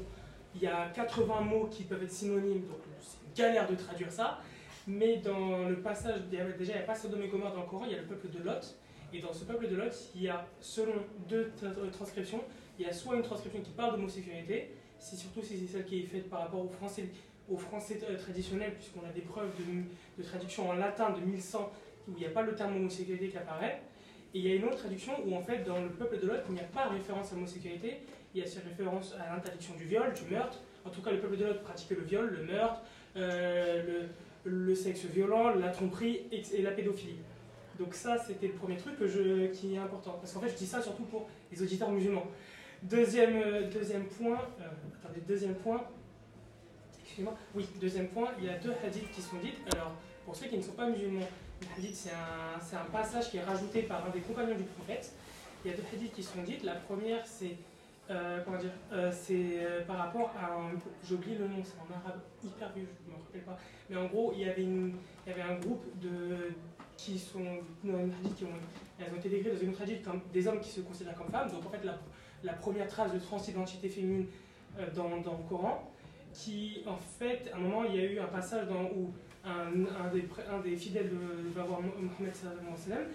Il 0.55 0.61
y 0.61 0.67
a 0.67 0.89
80 0.95 1.41
mots 1.41 1.67
qui 1.69 1.83
peuvent 1.83 2.03
être 2.03 2.11
synonymes, 2.11 2.67
donc 2.67 2.79
c'est 3.01 3.17
une 3.25 3.33
galère 3.33 3.69
de 3.69 3.75
traduire 3.75 4.11
ça. 4.11 4.39
Mais 4.87 5.17
dans 5.17 5.67
le 5.67 5.79
passage, 5.81 6.21
déjà, 6.29 6.45
il 6.59 6.65
n'y 6.65 6.73
a 6.73 6.79
pas 6.79 6.95
Sodome 6.95 7.21
et 7.23 7.27
Gomorre 7.27 7.53
dans 7.53 7.61
le 7.61 7.67
Coran, 7.67 7.85
il 7.85 7.91
y 7.91 7.95
a 7.95 7.99
le 7.99 8.07
peuple 8.07 8.29
de 8.29 8.43
Lot. 8.43 8.75
Et 9.13 9.19
dans 9.19 9.33
ce 9.33 9.43
peuple 9.43 9.67
de 9.67 9.75
Lot, 9.75 9.93
il 10.15 10.23
y 10.23 10.29
a, 10.29 10.45
selon 10.61 10.93
deux 11.27 11.51
transcriptions, 11.91 12.41
il 12.79 12.85
y 12.85 12.89
a 12.89 12.93
soit 12.93 13.15
une 13.15 13.21
transcription 13.21 13.61
qui 13.61 13.71
parle 13.71 13.91
d'homosexualité, 13.91 14.73
c'est 14.99 15.17
surtout 15.17 15.41
si 15.41 15.57
c'est 15.57 15.67
celle 15.67 15.85
qui 15.85 15.99
est 15.99 16.05
faite 16.05 16.29
par 16.29 16.41
rapport 16.41 16.61
au 16.61 16.69
français, 16.69 17.09
euh, 17.51 18.17
traditionnel, 18.17 18.73
puisqu'on 18.75 19.05
a 19.05 19.11
des 19.11 19.21
preuves 19.21 19.51
de, 19.57 20.21
de 20.21 20.27
traduction 20.27 20.69
en 20.69 20.73
latin 20.73 21.09
de 21.09 21.19
1100 21.19 21.71
où 22.07 22.11
il 22.15 22.19
n'y 22.19 22.25
a 22.25 22.29
pas 22.29 22.41
le 22.41 22.55
terme 22.55 22.75
homosexualité 22.77 23.27
qui 23.27 23.37
apparaît. 23.37 23.81
Et 24.33 24.39
il 24.39 24.47
y 24.47 24.51
a 24.51 24.55
une 24.55 24.65
autre 24.65 24.77
traduction 24.77 25.13
où, 25.25 25.35
en 25.35 25.41
fait, 25.41 25.63
dans 25.63 25.81
le 25.81 25.89
peuple 25.89 26.19
de 26.19 26.27
Lot, 26.27 26.41
il 26.47 26.53
n'y 26.53 26.61
a 26.61 26.63
pas 26.63 26.87
référence 26.87 27.31
à 27.31 27.35
l'homosexualité, 27.35 27.99
il 28.33 28.41
y 28.41 28.43
a 28.43 28.47
ces 28.47 28.59
références 28.59 29.13
à 29.19 29.35
l'interdiction 29.35 29.75
du 29.75 29.83
viol, 29.83 30.13
du 30.13 30.33
meurtre. 30.33 30.59
En 30.85 30.89
tout 30.89 31.01
cas, 31.01 31.11
le 31.11 31.19
peuple 31.19 31.37
de 31.37 31.45
Lot 31.45 31.61
pratiquait 31.61 31.95
le 31.95 32.03
viol, 32.03 32.29
le 32.29 32.45
meurtre, 32.45 32.81
euh, 33.17 34.07
le, 34.45 34.75
sexe 34.75 35.05
violent, 35.05 35.53
la 35.55 35.69
tromperie 35.69 36.21
et, 36.31 36.61
la 36.61 36.71
pédophilie. 36.71 37.17
Donc 37.77 37.93
ça, 37.93 38.17
c'était 38.17 38.47
le 38.47 38.53
premier 38.53 38.77
truc 38.77 38.95
qui 39.53 39.75
est 39.75 39.77
important. 39.77 40.17
Parce 40.19 40.33
qu'en 40.33 40.39
fait, 40.39 40.49
je 40.49 40.55
dis 40.55 40.65
ça 40.65 40.81
surtout 40.81 41.03
pour 41.03 41.27
les 41.51 41.61
auditeurs 41.61 41.91
musulmans. 41.91 42.27
Deuxième, 42.83 43.35
euh, 43.35 43.69
deuxième 43.69 44.05
point, 44.05 44.39
euh, 44.59 44.65
attendez, 45.03 45.21
deuxième 45.27 45.55
point, 45.55 45.83
excusez-moi, 47.03 47.37
oui, 47.53 47.67
deuxième 47.79 48.07
point, 48.07 48.29
il 48.39 48.45
y 48.45 48.49
a 48.49 48.57
deux 48.57 48.73
hadiths 48.83 49.11
qui 49.11 49.21
sont 49.21 49.37
dites. 49.37 49.57
Alors, 49.75 49.93
pour 50.25 50.35
ceux 50.35 50.47
qui 50.47 50.57
ne 50.57 50.63
sont 50.63 50.71
pas 50.71 50.89
musulmans, 50.89 51.27
c'est 51.93 52.75
un, 52.75 52.85
passage 52.91 53.29
qui 53.29 53.37
est 53.37 53.43
rajouté 53.43 53.83
par 53.83 54.05
un 54.05 54.09
des 54.09 54.19
compagnons 54.19 54.55
du 54.55 54.63
prophète. 54.63 55.11
Il 55.63 55.71
y 55.71 55.73
a 55.73 55.77
deux 55.77 55.83
hadiths 55.93 56.13
qui 56.13 56.23
sont 56.23 56.41
dites. 56.43 56.63
La 56.63 56.75
première, 56.75 57.25
c'est 57.25 57.55
euh, 58.09 58.39
euh, 58.91 59.11
euh, 59.31 59.85
par 59.85 59.97
rapport 59.97 60.33
à 60.37 60.53
un, 60.53 60.71
j'oublie 61.07 61.35
le 61.35 61.47
nom, 61.47 61.63
c'est 61.63 61.79
en 61.79 61.95
arabe 61.97 62.19
hyper 62.43 62.71
vieux, 62.73 62.87
je 63.05 63.09
ne 63.09 63.15
me 63.15 63.23
rappelle 63.23 63.41
pas. 63.41 63.57
Mais 63.89 63.95
en 63.95 64.07
gros, 64.07 64.33
il 64.35 64.41
y 64.41 64.49
avait, 64.49 65.41
un 65.41 65.55
groupe 65.59 65.85
de 66.01 66.53
qui 66.97 67.17
sont 67.17 67.59
qui 67.81 68.43
ont, 68.43 68.49
elles 68.99 69.13
ont 69.13 69.17
été 69.17 69.29
décrites 69.29 69.53
dans 69.53 69.59
une 69.59 69.75
hadith 69.81 70.03
comme 70.03 70.21
des 70.33 70.47
hommes 70.47 70.59
qui 70.59 70.69
se 70.69 70.81
considèrent 70.81 71.15
comme 71.15 71.29
femmes. 71.29 71.49
Donc 71.51 71.65
en 71.65 71.69
fait, 71.69 71.87
la, 72.43 72.53
première 72.53 72.87
trace 72.87 73.13
de 73.13 73.19
transidentité 73.19 73.87
féminine 73.87 74.27
dans, 74.95 75.21
dans, 75.21 75.37
le 75.37 75.43
Coran. 75.47 75.91
qui, 76.33 76.83
en 76.87 76.97
fait, 76.97 77.49
à 77.53 77.57
un 77.57 77.59
moment, 77.59 77.83
il 77.83 77.95
y 77.95 77.99
a 77.99 78.03
eu 78.03 78.19
un 78.19 78.27
passage 78.27 78.67
dans, 78.67 78.83
où 78.83 79.13
un, 79.45 80.61
des, 80.63 80.75
fidèles 80.75 81.09
de- 81.09 81.49
va 81.55 81.63
voir 81.63 81.79
sallam 82.33 83.05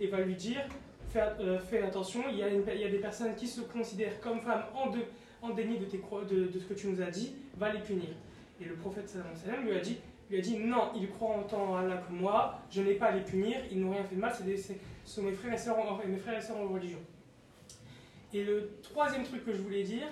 et 0.00 0.06
va 0.08 0.20
lui 0.20 0.34
dire 0.34 0.66
fais, 1.08 1.20
euh, 1.40 1.86
attention, 1.86 2.24
il 2.30 2.38
y, 2.38 2.42
a 2.42 2.88
des 2.88 2.98
personnes 2.98 3.34
qui 3.34 3.46
se 3.46 3.60
considèrent 3.60 4.20
comme 4.20 4.40
femmes 4.40 4.64
en, 5.42 5.50
déni 5.50 5.78
de, 5.78 5.86
ce 6.58 6.64
que 6.66 6.74
tu 6.74 6.88
nous 6.88 7.00
as 7.00 7.10
dit, 7.10 7.34
va 7.56 7.72
les 7.72 7.80
punir. 7.80 8.08
Et 8.60 8.64
le 8.64 8.74
prophète 8.74 9.08
sallam 9.08 9.64
lui 9.64 9.72
a 9.72 9.80
dit 9.80 9.98
lui 10.30 10.38
a 10.38 10.40
dit 10.40 10.58
non, 10.58 10.90
ils 10.96 11.08
croient 11.08 11.46
en 11.52 11.76
Allah 11.76 11.98
que 11.98 12.12
moi, 12.12 12.60
je 12.70 12.82
n'ai 12.82 12.94
pas 12.94 13.06
à 13.06 13.12
les 13.12 13.22
punir, 13.22 13.58
ils 13.70 13.80
n'ont 13.80 13.92
rien 13.92 14.02
fait 14.04 14.16
de 14.16 14.20
mal, 14.20 14.32
c'est 14.34 15.22
mes 15.22 15.32
frères 15.32 15.54
et 15.54 15.58
sœurs 15.58 15.78
mes 16.06 16.16
frères 16.16 16.38
et 16.38 16.42
sœurs 16.42 16.58
en 16.58 16.68
religion. 16.68 16.98
Et 18.36 18.44
le 18.44 18.68
troisième 18.82 19.24
truc 19.24 19.46
que 19.46 19.52
je 19.52 19.62
voulais 19.62 19.82
dire, 19.82 20.08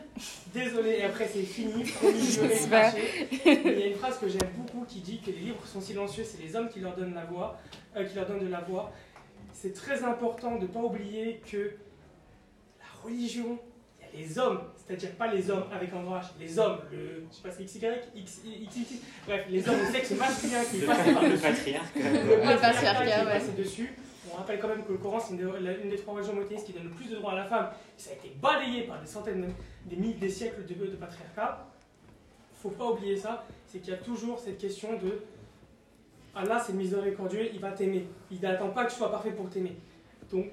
désolé, 0.55 0.93
et 0.93 1.03
après 1.03 1.29
c'est 1.31 1.43
fini, 1.43 1.85
promis, 2.01 2.23
je 2.23 2.41
vais 2.41 3.67
Il 3.67 3.79
y 3.79 3.83
a 3.83 3.87
une 3.89 3.97
phrase 3.97 4.19
que 4.19 4.27
j'aime 4.29 4.49
beaucoup 4.57 4.87
qui 4.87 5.01
dit 5.01 5.21
que 5.21 5.27
les 5.27 5.41
livres 5.41 5.67
sont 5.67 5.83
silencieux, 5.83 6.25
c'est 6.25 6.43
les 6.43 6.57
hommes 6.57 6.71
qui 6.71 6.81
leur 6.81 6.97
donnent 6.97 7.13
la 7.13 7.27
voix, 7.27 7.61
euh, 7.95 8.03
qui 8.07 8.17
leur 8.17 8.25
donnent 8.25 8.47
de 8.47 8.51
la 8.51 8.63
voix. 8.63 8.91
C'est 9.53 9.75
très 9.75 10.03
important 10.05 10.57
de 10.57 10.63
ne 10.63 10.67
pas 10.69 10.81
oublier 10.81 11.43
que 11.53 11.73
la 12.79 13.03
religion, 13.03 13.59
il 14.01 14.21
y 14.21 14.23
a 14.23 14.27
les 14.27 14.39
hommes, 14.39 14.63
c'est-à-dire 14.75 15.11
pas 15.17 15.31
les 15.31 15.51
hommes 15.51 15.65
avec 15.71 15.93
un 15.93 16.03
grand 16.03 16.19
H, 16.19 16.25
les 16.41 16.59
hommes, 16.59 16.79
le, 16.93 17.27
je 17.31 17.37
sais 17.37 17.43
pas, 17.43 17.51
c'est 17.51 17.65
XY, 17.65 17.85
X, 18.17 18.41
bref, 19.27 19.45
les 19.51 19.69
hommes, 19.69 19.81
le 19.81 19.93
sexe 19.93 20.13
masculin 20.13 20.65
qui 20.65 20.79
passé 20.79 21.13
par 21.13 21.23
Le 21.25 21.37
patriarcat. 21.37 21.89
Le 21.95 22.59
patriarcat, 22.59 23.05
qui 23.05 23.11
est 23.11 23.19
ouais. 23.19 23.39
passé 23.39 23.53
dessus. 23.53 23.93
On 24.33 24.37
rappelle 24.37 24.59
quand 24.59 24.69
même 24.69 24.85
que 24.85 24.93
le 24.93 24.99
Coran, 24.99 25.21
c'est 25.21 25.33
une, 25.35 25.39
des- 25.39 25.61
la- 25.61 25.77
une 25.77 25.91
des 25.91 25.97
trois 25.97 26.15
religions 26.15 26.35
monothéistes 26.35 26.67
qui 26.67 26.73
donne 26.73 26.85
le 26.85 26.91
plus 26.91 27.09
de 27.11 27.17
droits 27.17 27.33
à 27.33 27.37
la 27.37 27.45
femme. 27.45 27.71
Ça 27.97 28.11
a 28.11 28.15
été 28.15 28.31
balayé 28.41 28.83
par 28.83 29.01
des 29.01 29.07
centaines, 29.07 29.53
des 29.85 29.97
milliers, 29.97 30.15
des 30.15 30.31
siècles 30.31 30.65
de, 30.65 30.75
de 30.75 30.97
patriarcat. 30.97 31.67
faut 32.63 32.71
pas 32.71 32.91
oublier 32.91 33.17
ça, 33.17 33.45
c'est 33.67 33.79
qu'il 33.81 33.91
y 33.93 33.97
a 33.97 33.99
toujours 33.99 34.39
cette 34.41 34.57
question 34.59 34.95
de 34.99 35.21
Allah, 36.35 36.59
c'est 36.65 36.73
miséricordieux, 36.73 37.49
il 37.53 37.61
va 37.61 37.71
t'aimer. 37.73 38.07
Il 38.31 38.41
n'attend 38.41 38.71
pas 38.71 38.87
que 38.87 38.91
tu 38.91 38.97
sois 38.97 39.11
parfait 39.11 39.31
pour 39.33 39.49
t'aimer. 39.51 39.77
Donc, 40.33 40.47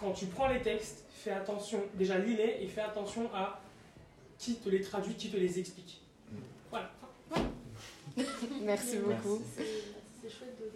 quand 0.00 0.12
tu 0.12 0.26
prends 0.26 0.48
les 0.48 0.60
textes, 0.60 1.04
fais 1.10 1.30
attention, 1.30 1.80
déjà 1.94 2.18
lis-les 2.18 2.58
et 2.62 2.66
fais 2.66 2.80
attention 2.80 3.28
à 3.34 3.60
qui 4.38 4.56
te 4.56 4.68
les 4.68 4.80
traduit, 4.80 5.14
qui 5.14 5.30
te 5.30 5.36
les 5.36 5.58
explique. 5.60 6.00
Voilà. 6.70 6.90
Merci 8.62 8.96
beaucoup. 8.98 9.42
C'est 10.24 10.30
chouette 10.38 10.56
de. 10.58 10.70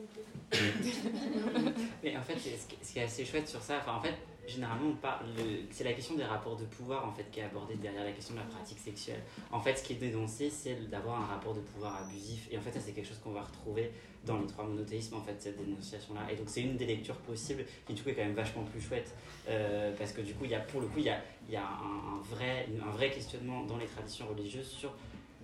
Mais 2.03 2.17
en 2.17 2.23
fait, 2.23 2.37
ce 2.39 2.93
qui 2.93 2.99
est 2.99 3.03
assez 3.03 3.25
chouette 3.25 3.49
sur 3.49 3.61
ça, 3.63 3.79
enfin, 3.81 3.95
en 3.95 4.01
fait, 4.01 4.15
généralement, 4.47 4.91
on 4.91 4.95
parle, 4.97 5.25
le- 5.37 5.61
c'est 5.71 5.85
la 5.85 5.93
question 5.93 6.15
des 6.17 6.25
rapports 6.25 6.57
de 6.57 6.65
pouvoir 6.65 7.07
en 7.07 7.13
fait 7.13 7.31
qui 7.31 7.41
est 7.41 7.45
abordée 7.45 7.77
derrière 7.77 8.05
la 8.05 8.13
question 8.13 8.35
de 8.35 8.41
la 8.41 8.47
pratique 8.47 8.79
sexuelle. 8.79 9.21
En 9.51 9.61
fait, 9.61 9.77
ce 9.77 9.83
qui 9.85 9.93
est 9.95 9.97
dénoncé, 9.97 10.51
c'est 10.51 10.89
d'avoir 10.91 11.21
un 11.23 11.27
rapport 11.27 11.55
de 11.55 11.61
pouvoir 11.61 12.03
abusif. 12.05 12.49
Et 12.51 12.59
en 12.59 12.61
fait, 12.61 12.73
ça, 12.73 12.81
c'est 12.81 12.93
quelque 12.93 13.09
chose 13.09 13.19
qu'on 13.23 13.33
va 13.33 13.43
retrouver 13.43 13.91
dans 14.25 14.39
les 14.39 14.47
trois 14.47 14.65
monothéismes, 14.65 15.17
en 15.17 15.23
fait, 15.23 15.37
cette 15.41 15.59
dénonciation-là. 15.59 16.31
Et 16.33 16.37
donc, 16.37 16.49
c'est 16.49 16.63
une 16.63 16.77
des 16.77 16.87
lectures 16.87 17.17
possibles 17.17 17.65
qui, 17.87 17.95
du 17.95 18.03
coup, 18.03 18.09
est 18.11 18.15
quand 18.15 18.25
même 18.25 18.35
vachement 18.35 18.65
plus 18.65 18.81
chouette. 18.81 19.15
euh, 19.49 19.95
parce 19.97 20.13
que, 20.13 20.21
du 20.23 20.35
coup, 20.35 20.45
il 20.45 20.51
y 20.51 20.55
a, 20.55 20.61
pour 20.61 20.81
le 20.81 20.87
coup, 20.89 20.99
il 20.99 21.05
y 21.05 21.11
a, 21.11 21.21
il 21.49 21.55
y 21.55 21.57
a 21.57 21.63
un, 21.67 22.17
un 22.17 22.21
vrai, 22.31 22.67
un 22.87 22.91
vrai 22.91 23.11
questionnement 23.11 23.65
dans 23.65 23.77
les 23.79 23.87
traditions 23.87 24.27
religieuses 24.29 24.69
sur 24.69 24.93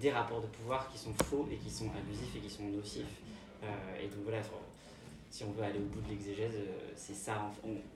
des 0.00 0.11
rapports 0.11 0.40
de 0.42 0.46
pouvoir 0.48 0.90
qui 0.90 0.98
sont 0.98 1.14
faux 1.24 1.46
et 1.52 1.57
qui 1.57 1.70
sont 1.70 1.88
abusifs 1.90 2.34
et 2.36 2.40
qui 2.40 2.50
sont 2.50 2.64
nocifs. 2.64 3.05
Euh, 3.64 4.02
et 4.02 4.08
donc, 4.08 4.24
voilà, 4.24 4.40
si 5.30 5.44
on 5.44 5.50
veut 5.52 5.64
aller 5.64 5.78
au 5.78 5.86
bout 5.86 6.00
de 6.00 6.08
l'exégèse, 6.08 6.54
euh, 6.54 6.92
c'est 6.96 7.14
ça, 7.14 7.50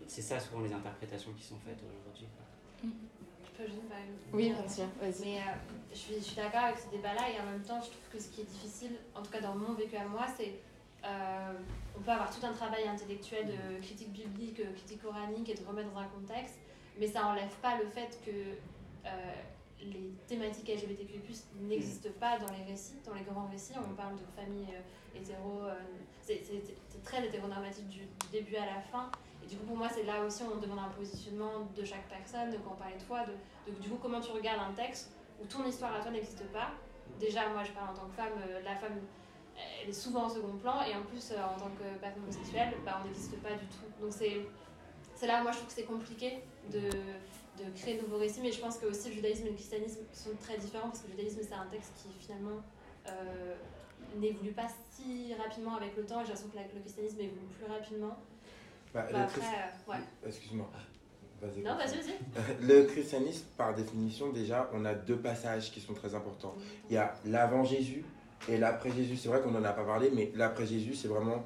c'est 0.07 0.23
ça 0.23 0.41
souvent 0.41 0.61
les 0.61 0.73
interprétations 0.73 1.33
qui 1.33 1.45
sont 1.45 1.59
faites 1.65 1.79
aujourd'hui. 1.79 2.27
quoi. 2.37 2.91
Je 3.45 3.65
peux 3.65 3.69
juste 3.71 3.89
pas 3.89 3.97
Oui, 4.33 4.51
bien 4.51 4.69
sûr, 4.69 4.87
vas-y. 5.01 5.25
Mais 5.25 5.39
euh, 5.39 5.53
je 5.93 5.97
suis, 5.99 6.15
je 6.15 6.21
suis 6.21 6.37
d'accord 6.37 6.65
avec 6.65 6.79
ce 6.79 6.91
débat-là 6.91 7.31
et 7.31 7.41
en 7.41 7.45
même 7.51 7.63
temps, 7.63 7.81
je 7.81 7.91
trouve 7.91 8.09
que 8.13 8.19
ce 8.19 8.29
qui 8.29 8.41
est 8.43 8.51
difficile, 8.51 8.93
en 9.15 9.23
tout 9.23 9.31
cas 9.31 9.41
dans 9.41 9.55
mon 9.55 9.75
vécu 9.75 9.97
à 9.97 10.07
moi, 10.07 10.27
c'est 10.37 10.55
euh, 11.05 11.53
on 11.97 12.01
peut 12.01 12.11
avoir 12.11 12.29
tout 12.29 12.45
un 12.45 12.53
travail 12.53 12.89
intellectuel 12.89 13.47
de 13.47 13.81
critique 13.81 14.13
biblique, 14.13 14.61
critique 14.75 15.03
coranique 15.03 15.49
et 15.49 15.55
de 15.55 15.65
remettre 15.65 15.91
dans 15.93 16.01
un 16.01 16.09
contexte, 16.09 16.57
mais 16.99 17.07
ça 17.07 17.25
enlève 17.27 17.55
pas 17.63 17.79
le 17.79 17.87
fait 17.87 18.19
que 18.25 18.31
euh, 19.07 19.09
les 19.81 20.13
thématiques 20.27 20.69
LGBTQ+ 20.69 21.21
n'existent 21.61 22.11
pas 22.19 22.39
dans 22.39 22.51
les 22.53 22.65
récits, 22.65 22.97
dans 23.07 23.15
les 23.15 23.23
grands 23.23 23.47
récits. 23.47 23.75
On 23.77 23.95
parle 23.95 24.17
de 24.17 24.25
familles 24.37 24.75
euh, 24.75 24.81
euh, 25.41 25.75
c'est 26.23 27.03
très 27.05 27.27
hétéronormatif 27.27 27.85
du, 27.87 28.01
début 28.31 28.57
à 28.57 28.67
la 28.67 28.81
fin. 28.81 29.11
Et 29.43 29.47
du 29.47 29.57
coup, 29.57 29.67
pour 29.67 29.77
moi, 29.77 29.89
c'est 29.89 30.05
là 30.05 30.23
aussi 30.25 30.43
on 30.43 30.59
demande 30.59 30.81
un 30.81 30.91
positionnement 30.91 31.69
de 31.77 31.85
chaque 31.85 32.07
personne, 32.09 32.51
de 32.51 32.57
quand 32.59 32.73
on 32.73 32.77
parlait 32.77 32.97
de 32.97 33.03
toi, 33.03 33.25
de, 33.25 33.73
du 33.73 33.89
coup, 33.89 33.99
comment 34.01 34.21
tu 34.21 34.31
regardes 34.33 34.61
un 34.61 34.75
texte 34.75 35.13
où 35.41 35.47
ton 35.47 35.65
histoire 35.67 35.95
à 35.95 36.01
toi 36.01 36.11
n'existe 36.11 36.45
pas. 36.53 36.73
Déjà, 37.19 37.49
moi, 37.49 37.65
je 37.65 37.73
parle 37.73 37.91
en 37.91 37.95
tant 37.95 38.07
que 38.07 38.15
femme, 38.15 38.33
euh, 38.47 38.61
la 38.63 38.77
femme, 38.77 39.01
elle 39.83 39.89
est 39.89 39.93
souvent 39.93 40.25
en 40.25 40.29
second 40.29 40.57
plan, 40.59 40.83
et 40.83 40.95
en 40.95 41.03
plus, 41.03 41.31
euh, 41.31 41.37
en 41.37 41.59
tant 41.59 41.71
que 41.71 41.99
personne 42.01 42.23
homosexuelle, 42.23 42.75
bah, 42.85 43.01
on 43.03 43.07
n'existe 43.07 43.37
pas 43.41 43.53
du 43.53 43.67
tout. 43.67 44.03
Donc, 44.03 44.13
c'est 44.13 45.27
là 45.27 45.43
moi, 45.43 45.51
je 45.53 45.57
trouve 45.59 45.69
que 45.69 45.75
c'est 45.75 45.85
compliqué 45.85 46.43
de, 46.71 46.91
de 47.59 47.79
créer 47.79 47.97
de 47.97 48.03
nouveaux 48.03 48.19
récits, 48.19 48.41
mais 48.43 48.53
je 48.53 48.61
pense 48.61 48.79
que 48.79 48.87
aussi 48.87 49.09
le 49.09 49.15
judaïsme 49.17 49.47
et 49.47 49.51
le 49.51 49.55
christianisme 49.55 50.01
sont 50.13 50.31
très 50.41 50.57
différents, 50.59 50.89
parce 50.89 51.01
que 51.01 51.07
le 51.09 51.17
judaïsme, 51.17 51.41
c'est 51.43 51.55
un 51.55 51.67
texte 51.67 51.93
qui, 51.97 52.09
finalement, 52.21 52.63
euh, 53.09 53.55
n'évolue 54.17 54.53
pas 54.53 54.69
si 54.93 55.35
rapidement 55.35 55.77
avec 55.77 55.97
le 55.97 56.05
temps, 56.05 56.21
et 56.21 56.25
j'ai 56.25 56.33
l'impression 56.33 56.49
que 56.49 56.75
le 56.75 56.81
christianisme 56.81 57.21
évolue 57.21 57.47
plus 57.59 57.71
rapidement. 57.73 58.17
Bah, 58.95 59.07
Bah, 59.13 59.23
après, 59.25 59.41
euh, 59.41 59.93
ouais. 59.93 59.99
Excuse-moi. 60.27 60.71
Vas-y, 61.41 61.63
Non, 61.63 61.77
vas-y. 61.77 62.63
Le 62.67 62.85
christianisme, 62.87 63.47
par 63.57 63.73
définition, 63.75 64.33
déjà, 64.33 64.69
on 64.73 64.85
a 64.85 64.95
deux 64.95 65.19
passages 65.19 65.71
qui 65.71 65.81
sont 65.81 65.95
très 65.95 66.15
importants. 66.15 66.57
Il 66.91 66.95
y 66.95 66.97
a 66.97 67.15
l'avant 67.27 67.63
Jésus 67.63 68.05
et 68.49 68.59
l'après 68.59 68.91
Jésus. 68.91 69.17
C'est 69.17 69.29
vrai 69.29 69.41
qu'on 69.41 69.53
n'en 69.53 69.63
a 69.63 69.73
pas 69.73 69.85
parlé, 69.85 70.11
mais 70.13 70.33
l'après 70.35 70.67
Jésus, 70.67 70.95
c'est 70.95 71.07
vraiment 71.07 71.45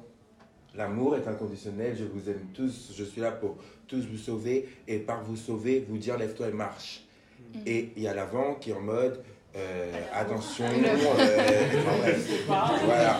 l'amour 0.75 1.15
est 1.15 1.27
inconditionnel. 1.27 1.95
Je 1.97 2.05
vous 2.05 2.29
aime 2.29 2.45
tous. 2.53 2.91
Je 2.95 3.03
suis 3.03 3.21
là 3.21 3.31
pour 3.31 3.57
tous 3.87 4.05
vous 4.05 4.17
sauver 4.17 4.69
et 4.87 4.99
par 4.99 5.23
vous 5.23 5.35
sauver, 5.35 5.85
vous 5.87 5.97
dire 5.97 6.17
lève-toi 6.17 6.49
et 6.49 6.53
marche. 6.53 7.03
Et 7.65 7.91
il 7.95 8.03
y 8.03 8.07
a 8.07 8.13
l'avant 8.13 8.55
qui 8.55 8.71
est 8.71 8.73
en 8.73 8.81
mode 8.81 9.23
euh, 9.55 9.91
attention. 10.11 10.65
euh, 10.67 10.95
enfin, 12.47 12.73
bref. 12.73 12.81
Voilà. 12.85 13.19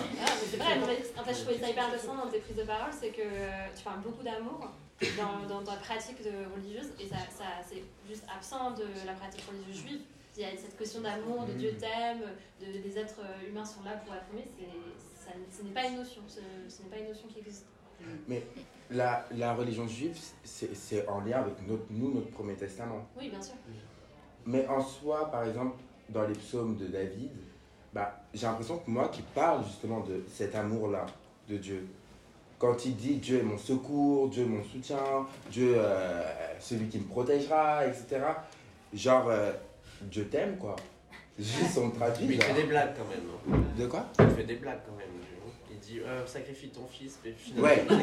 C'est 0.49 0.57
vrai, 0.57 0.79
en 1.17 1.23
fait, 1.23 1.33
je 1.33 1.41
trouvais 1.41 1.59
ça 1.59 1.69
hyper 1.69 1.85
intéressant 1.85 2.15
dans 2.15 2.27
tes 2.27 2.39
prises 2.39 2.55
de 2.55 2.63
parole, 2.63 2.91
c'est 2.91 3.09
que 3.09 3.21
euh, 3.21 3.67
tu 3.75 3.83
parles 3.83 4.01
beaucoup 4.01 4.23
d'amour 4.23 4.71
dans, 5.17 5.47
dans 5.47 5.63
ta 5.63 5.77
pratique 5.77 6.23
de 6.23 6.31
religieuse, 6.55 6.91
et 6.99 7.07
ça, 7.07 7.17
ça 7.29 7.45
c'est 7.67 7.83
juste 8.07 8.23
absent 8.35 8.71
de 8.71 8.85
la 9.05 9.13
pratique 9.13 9.43
religieuse 9.47 9.85
juive. 9.85 10.01
Il 10.35 10.41
y 10.41 10.45
a 10.45 10.49
cette 10.57 10.77
question 10.77 11.01
d'amour, 11.01 11.45
de 11.45 11.53
Dieu 11.53 11.75
t'aime, 11.79 12.21
de, 12.59 12.79
des 12.79 12.97
êtres 12.97 13.21
humains 13.47 13.65
sont 13.65 13.83
là 13.83 13.91
pour 14.03 14.13
aimés, 14.13 14.47
c'est, 14.57 15.12
ça, 15.25 15.31
ce 15.55 15.63
n'est 15.63 15.71
pas 15.71 15.85
une 15.87 15.97
notion, 15.97 16.21
ce, 16.27 16.39
ce 16.67 16.83
n'est 16.83 16.89
pas 16.89 16.97
une 16.97 17.07
notion 17.09 17.27
qui 17.27 17.39
existe. 17.39 17.65
Mais 18.27 18.43
la, 18.91 19.25
la 19.31 19.53
religion 19.53 19.87
juive, 19.87 20.17
c'est 20.43 20.75
c'est 20.75 21.07
en 21.07 21.21
lien 21.21 21.39
avec 21.39 21.65
notre, 21.67 21.85
nous, 21.89 22.13
notre 22.13 22.31
premier 22.31 22.55
testament. 22.55 23.07
Oui, 23.17 23.29
bien 23.29 23.41
sûr. 23.41 23.53
Mais 24.45 24.67
en 24.67 24.81
soi, 24.81 25.31
par 25.31 25.45
exemple, 25.45 25.77
dans 26.09 26.27
les 26.27 26.33
psaumes 26.33 26.75
de 26.75 26.87
David, 26.87 27.31
bah, 27.93 28.23
j'ai 28.33 28.45
l'impression 28.45 28.77
que 28.79 28.89
moi 28.89 29.07
qui 29.07 29.21
parle 29.21 29.63
justement 29.65 30.01
de 30.01 30.23
cet 30.27 30.55
amour-là 30.55 31.05
de 31.47 31.57
Dieu, 31.57 31.87
quand 32.59 32.85
il 32.85 32.95
dit 32.95 33.15
Dieu 33.15 33.39
est 33.39 33.43
mon 33.43 33.57
secours, 33.57 34.29
Dieu 34.29 34.43
est 34.43 34.47
mon 34.47 34.63
soutien, 34.63 35.27
Dieu 35.49 35.75
euh, 35.77 36.23
celui 36.59 36.87
qui 36.87 36.99
me 36.99 37.05
protégera, 37.05 37.85
etc. 37.85 38.21
Genre, 38.93 39.27
euh, 39.29 39.53
Dieu 40.01 40.27
t'aime, 40.27 40.57
quoi. 40.57 40.75
Juste 41.39 41.77
on 41.77 41.89
traduit. 41.89 42.27
Mais 42.27 42.35
il 42.35 42.41
fait 42.43 42.53
des 42.53 42.63
blagues 42.63 42.93
quand 42.95 43.05
même. 43.09 43.27
hein. 43.59 43.63
De 43.77 43.87
quoi? 43.87 44.05
Il 44.19 44.29
fait 44.35 44.43
des 44.43 44.55
blagues 44.55 44.81
quand 44.85 44.95
même. 44.95 45.07
Il 45.71 45.79
dit 45.79 45.99
euh, 45.99 46.25
sacrifie 46.27 46.69
ton 46.69 46.85
fils, 46.87 47.17
mais 47.25 47.31
finalement. 47.37 47.67
Ouais. 47.67 47.85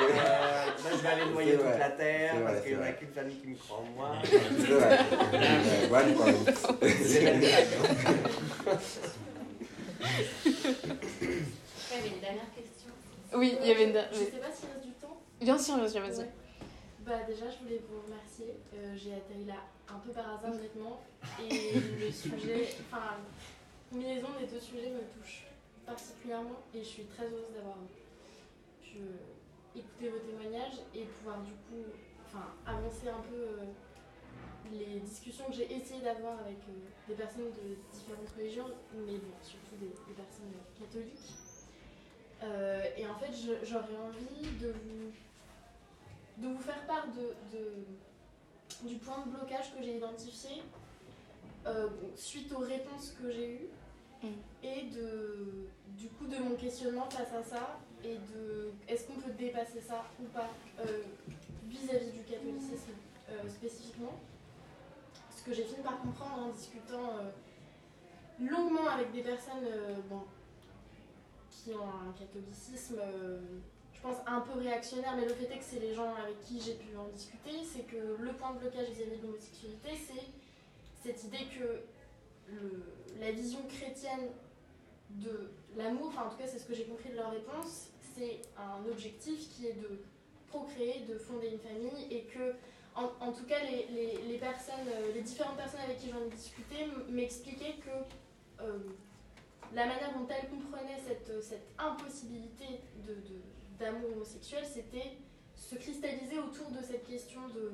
Euh, 0.00 0.66
là, 0.66 0.90
je 0.92 0.96
vais 1.02 1.08
aller 1.08 1.26
noyer 1.32 1.52
toute 1.54 1.62
vrai. 1.62 1.78
la 1.78 1.90
terre 1.90 2.34
vrai, 2.36 2.44
parce 2.52 2.60
qu'il 2.64 2.76
n'y 2.76 2.82
en 2.82 2.86
a 2.86 2.92
qu'une 2.92 3.08
famille 3.10 3.36
qui 3.36 3.46
me 3.48 3.56
croit 3.56 3.78
en 3.78 3.84
moi. 3.96 4.12
C'est 4.24 4.66
vrai. 4.66 4.98
One 5.90 6.14
point. 6.14 6.34
C'est 7.02 7.20
blagues. 7.38 7.66
hein. 8.68 8.78
Ouais, 10.00 11.98
mais 12.02 12.08
une 12.08 12.20
dernière 12.20 12.50
question. 12.54 12.90
Oui, 13.34 13.56
il 13.60 13.68
y 13.68 13.70
avait 13.72 13.84
une. 13.84 13.92
Je 14.12 14.18
oui. 14.18 14.24
sais 14.32 14.38
pas 14.38 14.52
s'il 14.52 14.68
reste 14.68 14.84
du 14.84 14.92
temps. 14.92 15.16
Bien 15.40 15.58
sûr, 15.58 15.76
bien 15.76 15.88
sûr, 15.88 16.00
vas-y. 16.00 16.18
Ouais. 16.18 16.30
Bah 17.06 17.12
déjà, 17.26 17.46
je 17.50 17.64
voulais 17.64 17.80
vous 17.90 18.00
remercier. 18.06 18.54
Euh, 18.74 18.94
J'ai 18.96 19.12
atterri 19.14 19.44
là 19.46 19.54
un 19.90 19.98
peu 19.98 20.10
par 20.12 20.34
hasard, 20.38 20.52
honnêtement. 20.52 21.00
Et 21.42 21.72
le 22.00 22.10
sujet, 22.10 22.68
enfin, 22.90 23.16
la 23.16 23.90
combinaison 23.90 24.28
des 24.38 24.46
deux 24.46 24.60
sujets 24.60 24.90
me 24.90 25.00
touche 25.20 25.44
particulièrement. 25.86 26.60
Et 26.74 26.78
je 26.80 26.84
suis 26.88 27.04
très 27.04 27.24
heureuse 27.24 27.52
d'avoir 27.54 27.76
pu 28.82 28.98
euh, 28.98 29.78
écouter 29.78 30.08
vos 30.10 30.18
témoignages 30.18 30.78
et 30.94 31.04
pouvoir 31.04 31.40
du 31.40 31.52
coup 31.52 31.84
enfin, 32.26 32.46
avancer 32.66 33.08
un 33.08 33.20
peu 33.22 33.36
euh, 33.36 33.64
les 34.70 35.00
discussions 35.00 35.46
que 35.46 35.54
j'ai 35.54 35.72
essayé 35.72 36.02
d'avoir 36.02 36.38
avec 36.40 36.58
euh, 36.68 36.72
des 37.08 37.14
personnes 37.14 37.50
de 37.50 37.76
différentes 37.92 38.28
religions, 38.36 38.68
mais 38.94 39.12
bon, 39.16 39.32
surtout 39.42 39.76
des, 39.80 39.86
des 39.88 40.14
personnes 40.14 40.52
catholiques. 40.78 41.32
Euh, 42.42 42.84
et 42.96 43.06
en 43.06 43.14
fait, 43.18 43.32
j'aurais 43.64 43.96
envie 43.96 44.50
de 44.60 44.68
vous, 44.68 45.10
de 46.38 46.48
vous 46.54 46.60
faire 46.60 46.86
part 46.86 47.08
de, 47.08 47.34
de- 47.56 47.84
du 48.84 48.96
point 48.96 49.24
de 49.26 49.30
blocage 49.30 49.74
que 49.74 49.82
j'ai 49.82 49.96
identifié 49.96 50.62
euh, 51.66 51.88
suite 52.14 52.52
aux 52.52 52.60
réponses 52.60 53.14
que 53.20 53.30
j'ai 53.30 53.52
eues 53.54 53.68
Mm. 54.22 54.26
et 54.64 54.82
de, 54.86 55.68
du 55.96 56.08
coup 56.08 56.26
de 56.26 56.36
mon 56.38 56.56
questionnement 56.56 57.08
face 57.08 57.32
à 57.32 57.42
ça 57.42 57.78
et 58.02 58.14
de 58.14 58.72
est-ce 58.88 59.06
qu'on 59.06 59.20
peut 59.20 59.30
dépasser 59.38 59.80
ça 59.80 60.04
ou 60.20 60.24
pas 60.24 60.48
euh, 60.80 61.02
vis-à-vis 61.68 62.10
du 62.10 62.24
catholicisme 62.24 62.92
euh, 63.30 63.48
spécifiquement. 63.48 64.18
Ce 65.36 65.44
que 65.44 65.54
j'ai 65.54 65.62
fini 65.62 65.82
par 65.82 66.00
comprendre 66.00 66.46
en 66.46 66.48
discutant 66.50 67.12
longuement 68.40 68.88
avec 68.88 69.12
des 69.12 69.22
personnes 69.22 69.66
bon, 70.10 70.22
qui 71.50 71.72
ont 71.74 71.88
un 71.88 72.12
catholicisme, 72.18 73.00
je 73.98 74.08
pense, 74.08 74.18
un 74.26 74.40
peu 74.40 74.58
réactionnaire, 74.58 75.16
mais 75.16 75.26
le 75.26 75.34
fait 75.34 75.52
est 75.52 75.58
que 75.58 75.64
c'est 75.64 75.80
les 75.80 75.94
gens 75.94 76.14
avec 76.14 76.40
qui 76.44 76.60
j'ai 76.60 76.74
pu 76.74 76.96
en 76.96 77.08
discuter, 77.08 77.64
c'est 77.64 77.82
que 77.82 78.16
le 78.20 78.32
point 78.34 78.54
de 78.54 78.60
blocage 78.60 78.88
vis-à-vis 78.90 79.18
de 79.18 79.26
l'homosexualité, 79.26 79.90
c'est 79.96 80.24
cette 81.02 81.24
idée 81.24 81.46
que 81.58 81.82
la 83.20 83.32
vision 83.32 83.60
chrétienne 83.68 84.28
de 85.10 85.50
l'amour, 85.76 86.08
enfin 86.08 86.26
en 86.26 86.30
tout 86.30 86.36
cas 86.36 86.46
c'est 86.46 86.58
ce 86.58 86.66
que 86.66 86.74
j'ai 86.74 86.84
compris 86.84 87.10
de 87.10 87.16
leur 87.16 87.30
réponse, 87.30 87.88
c'est 88.14 88.40
un 88.56 88.88
objectif 88.90 89.48
qui 89.50 89.66
est 89.66 89.74
de 89.74 90.00
procréer, 90.48 91.00
de 91.08 91.18
fonder 91.18 91.48
une 91.48 91.58
famille 91.58 92.06
et 92.10 92.22
que 92.22 92.54
en, 92.94 93.30
tout 93.32 93.44
cas 93.44 93.60
les, 93.62 94.38
personnes, 94.38 94.88
euh, 94.88 95.12
les 95.14 95.20
différentes 95.20 95.56
personnes 95.56 95.82
avec 95.84 95.98
qui 95.98 96.10
j'en 96.10 96.20
ai 96.20 96.30
discuté 96.30 96.88
m'expliquaient 97.08 97.76
que 97.84 98.64
euh, 98.64 98.78
la 99.72 99.86
manière 99.86 100.12
dont 100.14 100.26
elles 100.28 100.48
comprenaient 100.48 100.98
cette, 101.06 101.62
impossibilité 101.78 102.80
de- 103.06 103.14
d'amour 103.78 104.10
homosexuel, 104.16 104.64
c'était 104.64 105.12
se 105.56 105.74
cristalliser 105.76 106.38
autour 106.38 106.70
de 106.70 106.82
cette 106.82 107.04
question 107.06 107.40
de, 107.48 107.72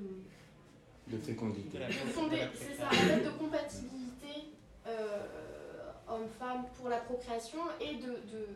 De 1.15 1.19
fécondité. 1.21 1.79
de 1.79 1.93
fonder, 1.93 2.47
c'est 2.55 2.75
ça, 2.75 2.87
en 2.89 2.91
fait, 2.91 3.21
de 3.25 3.31
compatibilité 3.31 4.49
euh, 4.87 5.23
homme-femme 6.09 6.65
pour 6.77 6.89
la 6.89 6.99
procréation 6.99 7.59
et 7.81 7.95
de, 7.97 8.09
de- 8.33 8.49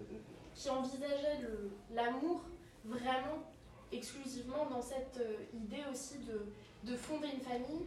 qui 0.55 0.69
envisageait 0.71 1.41
le- 1.43 1.71
l'amour 1.95 2.41
vraiment 2.85 3.45
exclusivement 3.93 4.67
dans 4.71 4.83
cette 4.83 5.19
euh, 5.21 5.37
idée 5.55 5.83
aussi 5.91 6.19
de, 6.19 6.43
de 6.91 6.97
fonder 6.97 7.29
une 7.33 7.41
famille 7.41 7.87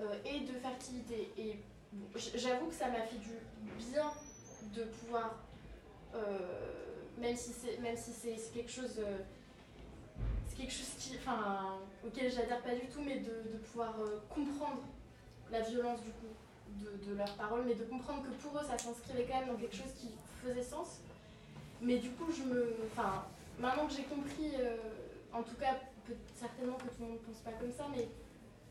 euh, 0.00 0.14
et 0.24 0.40
de 0.40 0.52
fertilité. 0.58 1.32
Et 1.38 1.56
bon, 1.92 2.06
j'avoue 2.34 2.66
que 2.66 2.74
ça 2.74 2.88
m'a 2.88 3.02
fait 3.02 3.18
du 3.18 3.30
bien 3.78 4.10
de 4.74 4.84
pouvoir, 4.84 5.36
euh, 6.14 7.01
même 7.18 7.36
si 7.36 7.52
c'est 7.52 7.78
même 7.80 7.96
si 7.96 8.12
c'est 8.12 8.36
quelque 8.52 8.70
chose, 8.70 8.96
euh, 8.98 9.18
c'est 10.48 10.56
quelque 10.56 10.72
chose 10.72 10.90
qui, 10.98 11.16
enfin, 11.16 11.78
auquel 12.06 12.30
j'adhère 12.32 12.60
pas 12.62 12.74
du 12.74 12.86
tout, 12.88 13.00
mais 13.04 13.18
de, 13.20 13.52
de 13.52 13.58
pouvoir 13.70 13.94
euh, 14.00 14.18
comprendre 14.28 14.82
la 15.50 15.60
violence 15.60 16.00
du 16.02 16.10
coup 16.10 16.32
de, 16.80 17.10
de 17.10 17.16
leurs 17.16 17.34
paroles, 17.34 17.64
mais 17.66 17.74
de 17.74 17.84
comprendre 17.84 18.22
que 18.22 18.30
pour 18.42 18.58
eux 18.60 18.64
ça 18.64 18.78
s'inscrivait 18.78 19.26
quand 19.30 19.40
même 19.40 19.48
dans 19.48 19.56
quelque 19.60 19.76
chose 19.76 19.92
qui 19.98 20.08
faisait 20.42 20.62
sens. 20.62 20.98
Mais 21.80 21.98
du 21.98 22.10
coup, 22.10 22.30
je 22.30 22.42
me, 22.44 22.76
enfin, 22.92 23.24
maintenant 23.58 23.86
que 23.88 23.92
j'ai 23.92 24.04
compris, 24.04 24.52
euh, 24.58 24.76
en 25.32 25.42
tout 25.42 25.56
cas, 25.56 25.74
peut- 26.06 26.14
certainement 26.38 26.76
que 26.76 26.84
tout 26.84 27.00
le 27.00 27.06
monde 27.06 27.14
ne 27.20 27.26
pense 27.26 27.38
pas 27.42 27.50
comme 27.52 27.72
ça, 27.72 27.86
mais 27.94 28.06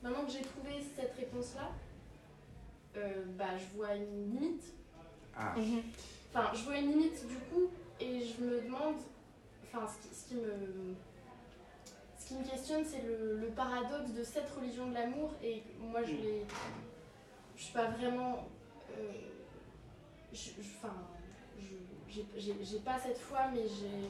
maintenant 0.01 0.26
que 0.26 0.31
j'ai 0.31 0.41
trouvé 0.41 0.81
cette 0.95 1.13
réponse-là, 1.18 1.72
euh, 2.97 3.23
bah, 3.38 3.57
je 3.57 3.76
vois 3.77 3.95
une 3.95 4.31
limite. 4.31 4.63
Ah, 5.35 5.53
Enfin, 6.34 6.51
je 6.55 6.63
vois 6.63 6.77
une 6.77 6.91
limite 6.91 7.27
du 7.27 7.35
coup, 7.35 7.69
et 8.02 8.26
je 8.26 8.44
me 8.44 8.61
demande, 8.61 8.95
enfin, 9.64 9.88
ce 9.88 10.07
qui, 10.07 10.15
ce 10.15 10.28
qui 10.30 10.36
me, 10.36 10.52
ce 12.18 12.28
qui 12.28 12.34
me 12.36 12.44
questionne, 12.49 12.84
c'est 12.86 13.02
le, 13.03 13.38
le 13.40 13.48
paradoxe 13.48 14.11
de 14.11 14.23
cette 14.23 14.49
religion 14.52 14.88
de 14.90 14.94
l'amour, 14.94 15.32
et 15.44 15.64
moi, 15.80 16.02
je 16.03 16.11
l'ai, 16.11 16.45
je 17.56 17.61
suis 17.64 17.73
pas 17.73 17.90
vraiment, 17.91 18.48
euh, 18.98 19.11
je, 20.34 20.38
je- 20.38 20.78
enfin, 20.78 20.94
je- 21.60 22.32
j'ai- 22.38 22.80
pas 22.80 22.99
cette 22.99 23.18
foi, 23.19 23.48
mais 23.53 23.64
j'ai, 23.68 24.10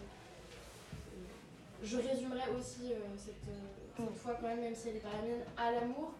je 1.83 1.97
résumerais 1.97 2.49
aussi 2.57 2.93
euh, 2.93 2.97
cette, 3.17 3.33
euh, 3.49 3.97
cette 3.97 4.15
foi 4.17 4.35
quand 4.39 4.47
même, 4.47 4.61
même 4.61 4.75
si 4.75 4.89
elle 4.89 4.95
n'est 4.95 4.99
pas 4.99 5.09
la 5.09 5.21
mienne, 5.27 5.43
à 5.57 5.71
l'amour. 5.71 6.11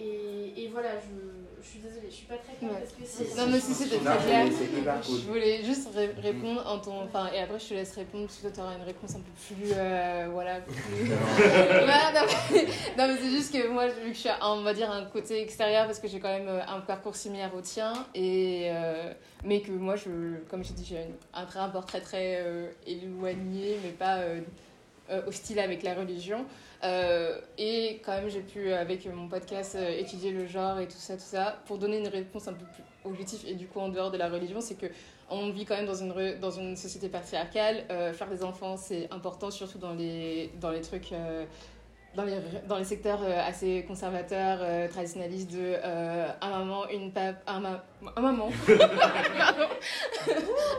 Et, 0.00 0.52
et 0.64 0.68
voilà, 0.68 0.90
je, 1.00 1.62
je 1.62 1.68
suis 1.68 1.80
désolée, 1.80 2.06
je 2.08 2.14
suis 2.14 2.26
pas 2.26 2.36
très 2.36 2.54
claire 2.54 2.70
Ouais. 2.70 2.78
parce 2.78 2.92
que 2.92 3.00
c'est. 3.04 3.36
Non, 3.36 3.50
mais 3.50 3.58
si 3.58 3.74
c'était 3.74 3.96
très 3.98 4.16
clair. 4.18 4.46
Je 5.02 5.26
voulais 5.26 5.64
juste 5.64 5.88
ré- 5.94 6.14
répondre 6.22 6.64
en 6.66 6.78
ton. 6.78 7.02
Enfin, 7.02 7.28
et 7.34 7.40
après, 7.40 7.58
je 7.58 7.68
te 7.68 7.74
laisse 7.74 7.94
répondre 7.96 8.26
parce 8.26 8.36
que 8.36 8.42
toi, 8.42 8.50
tu 8.54 8.60
auras 8.60 8.76
une 8.76 8.84
réponse 8.84 9.16
un 9.16 9.18
peu 9.20 9.54
plus. 9.56 9.72
euh, 9.74 10.28
voilà, 10.30 10.60
plus. 10.66 11.06
Voilà, 11.06 12.12
non, 12.96 13.08
mais, 13.08 13.16
c'est 13.20 13.30
juste 13.30 13.52
que 13.52 13.66
moi, 13.68 13.88
vu 13.88 14.10
que 14.10 14.14
je 14.14 14.20
suis, 14.20 14.28
un- 14.28 14.38
on 14.42 14.62
va 14.62 14.72
dire, 14.72 14.88
un 14.90 15.04
côté 15.06 15.42
extérieur 15.42 15.86
parce 15.86 15.98
que 15.98 16.06
j'ai 16.06 16.20
quand 16.20 16.28
même 16.32 16.48
euh, 16.48 16.60
un 16.68 16.80
parcours 16.80 17.16
similaire 17.16 17.50
au 17.56 17.60
tien, 17.60 17.92
et, 18.14 18.68
euh, 18.70 19.12
mais 19.44 19.60
que 19.62 19.72
moi, 19.72 19.96
je, 19.96 20.36
comme 20.48 20.62
je 20.64 20.72
dis, 20.74 20.84
j'ai 20.84 20.98
un, 21.34 21.42
un 21.42 21.44
très 21.46 21.58
un 21.58 21.70
portrait 21.70 22.00
très 22.00 22.36
euh, 22.44 22.68
éloigné, 22.86 23.78
mais 23.82 23.90
pas 23.90 24.18
hostile 25.26 25.58
avec 25.58 25.82
la 25.82 25.94
religion. 25.94 26.44
Euh, 26.84 27.40
et 27.56 28.00
quand 28.04 28.12
même, 28.12 28.28
j'ai 28.28 28.40
pu, 28.40 28.72
avec 28.72 29.06
mon 29.06 29.28
podcast, 29.28 29.74
euh, 29.74 29.98
étudier 29.98 30.30
le 30.30 30.46
genre 30.46 30.78
et 30.78 30.86
tout 30.86 30.96
ça, 30.96 31.14
tout 31.14 31.22
ça, 31.22 31.60
pour 31.66 31.78
donner 31.78 31.98
une 31.98 32.08
réponse 32.08 32.46
un 32.46 32.52
peu 32.52 32.66
plus 32.66 32.84
objective 33.04 33.40
et 33.46 33.54
du 33.54 33.66
coup 33.66 33.80
en 33.80 33.88
dehors 33.88 34.10
de 34.10 34.16
la 34.16 34.28
religion, 34.28 34.60
c'est 34.60 34.76
que 34.76 34.86
on 35.30 35.50
vit 35.50 35.64
quand 35.64 35.76
même 35.76 35.86
dans 35.86 35.94
une, 35.94 36.38
dans 36.40 36.50
une 36.50 36.76
société 36.76 37.08
patriarcale. 37.08 37.84
Euh, 37.90 38.12
faire 38.12 38.28
des 38.28 38.44
enfants, 38.44 38.76
c'est 38.76 39.12
important, 39.12 39.50
surtout 39.50 39.78
dans 39.78 39.94
les, 39.94 40.50
dans 40.60 40.70
les 40.70 40.80
trucs. 40.80 41.12
Dans 42.66 42.78
les, 42.78 42.84
secteurs 42.84 43.20
euh, 43.22 43.40
assez 43.46 43.84
conservateurs, 43.86 44.58
euh, 44.60 44.88
de 44.88 45.76
euh, 45.84 46.28
un 46.40 46.50
maman, 46.50 46.88
une 46.88 47.12
pape, 47.12 47.40
un, 47.46 47.60
ma- 47.60 47.84
un 48.16 48.20
maman, 48.20 48.48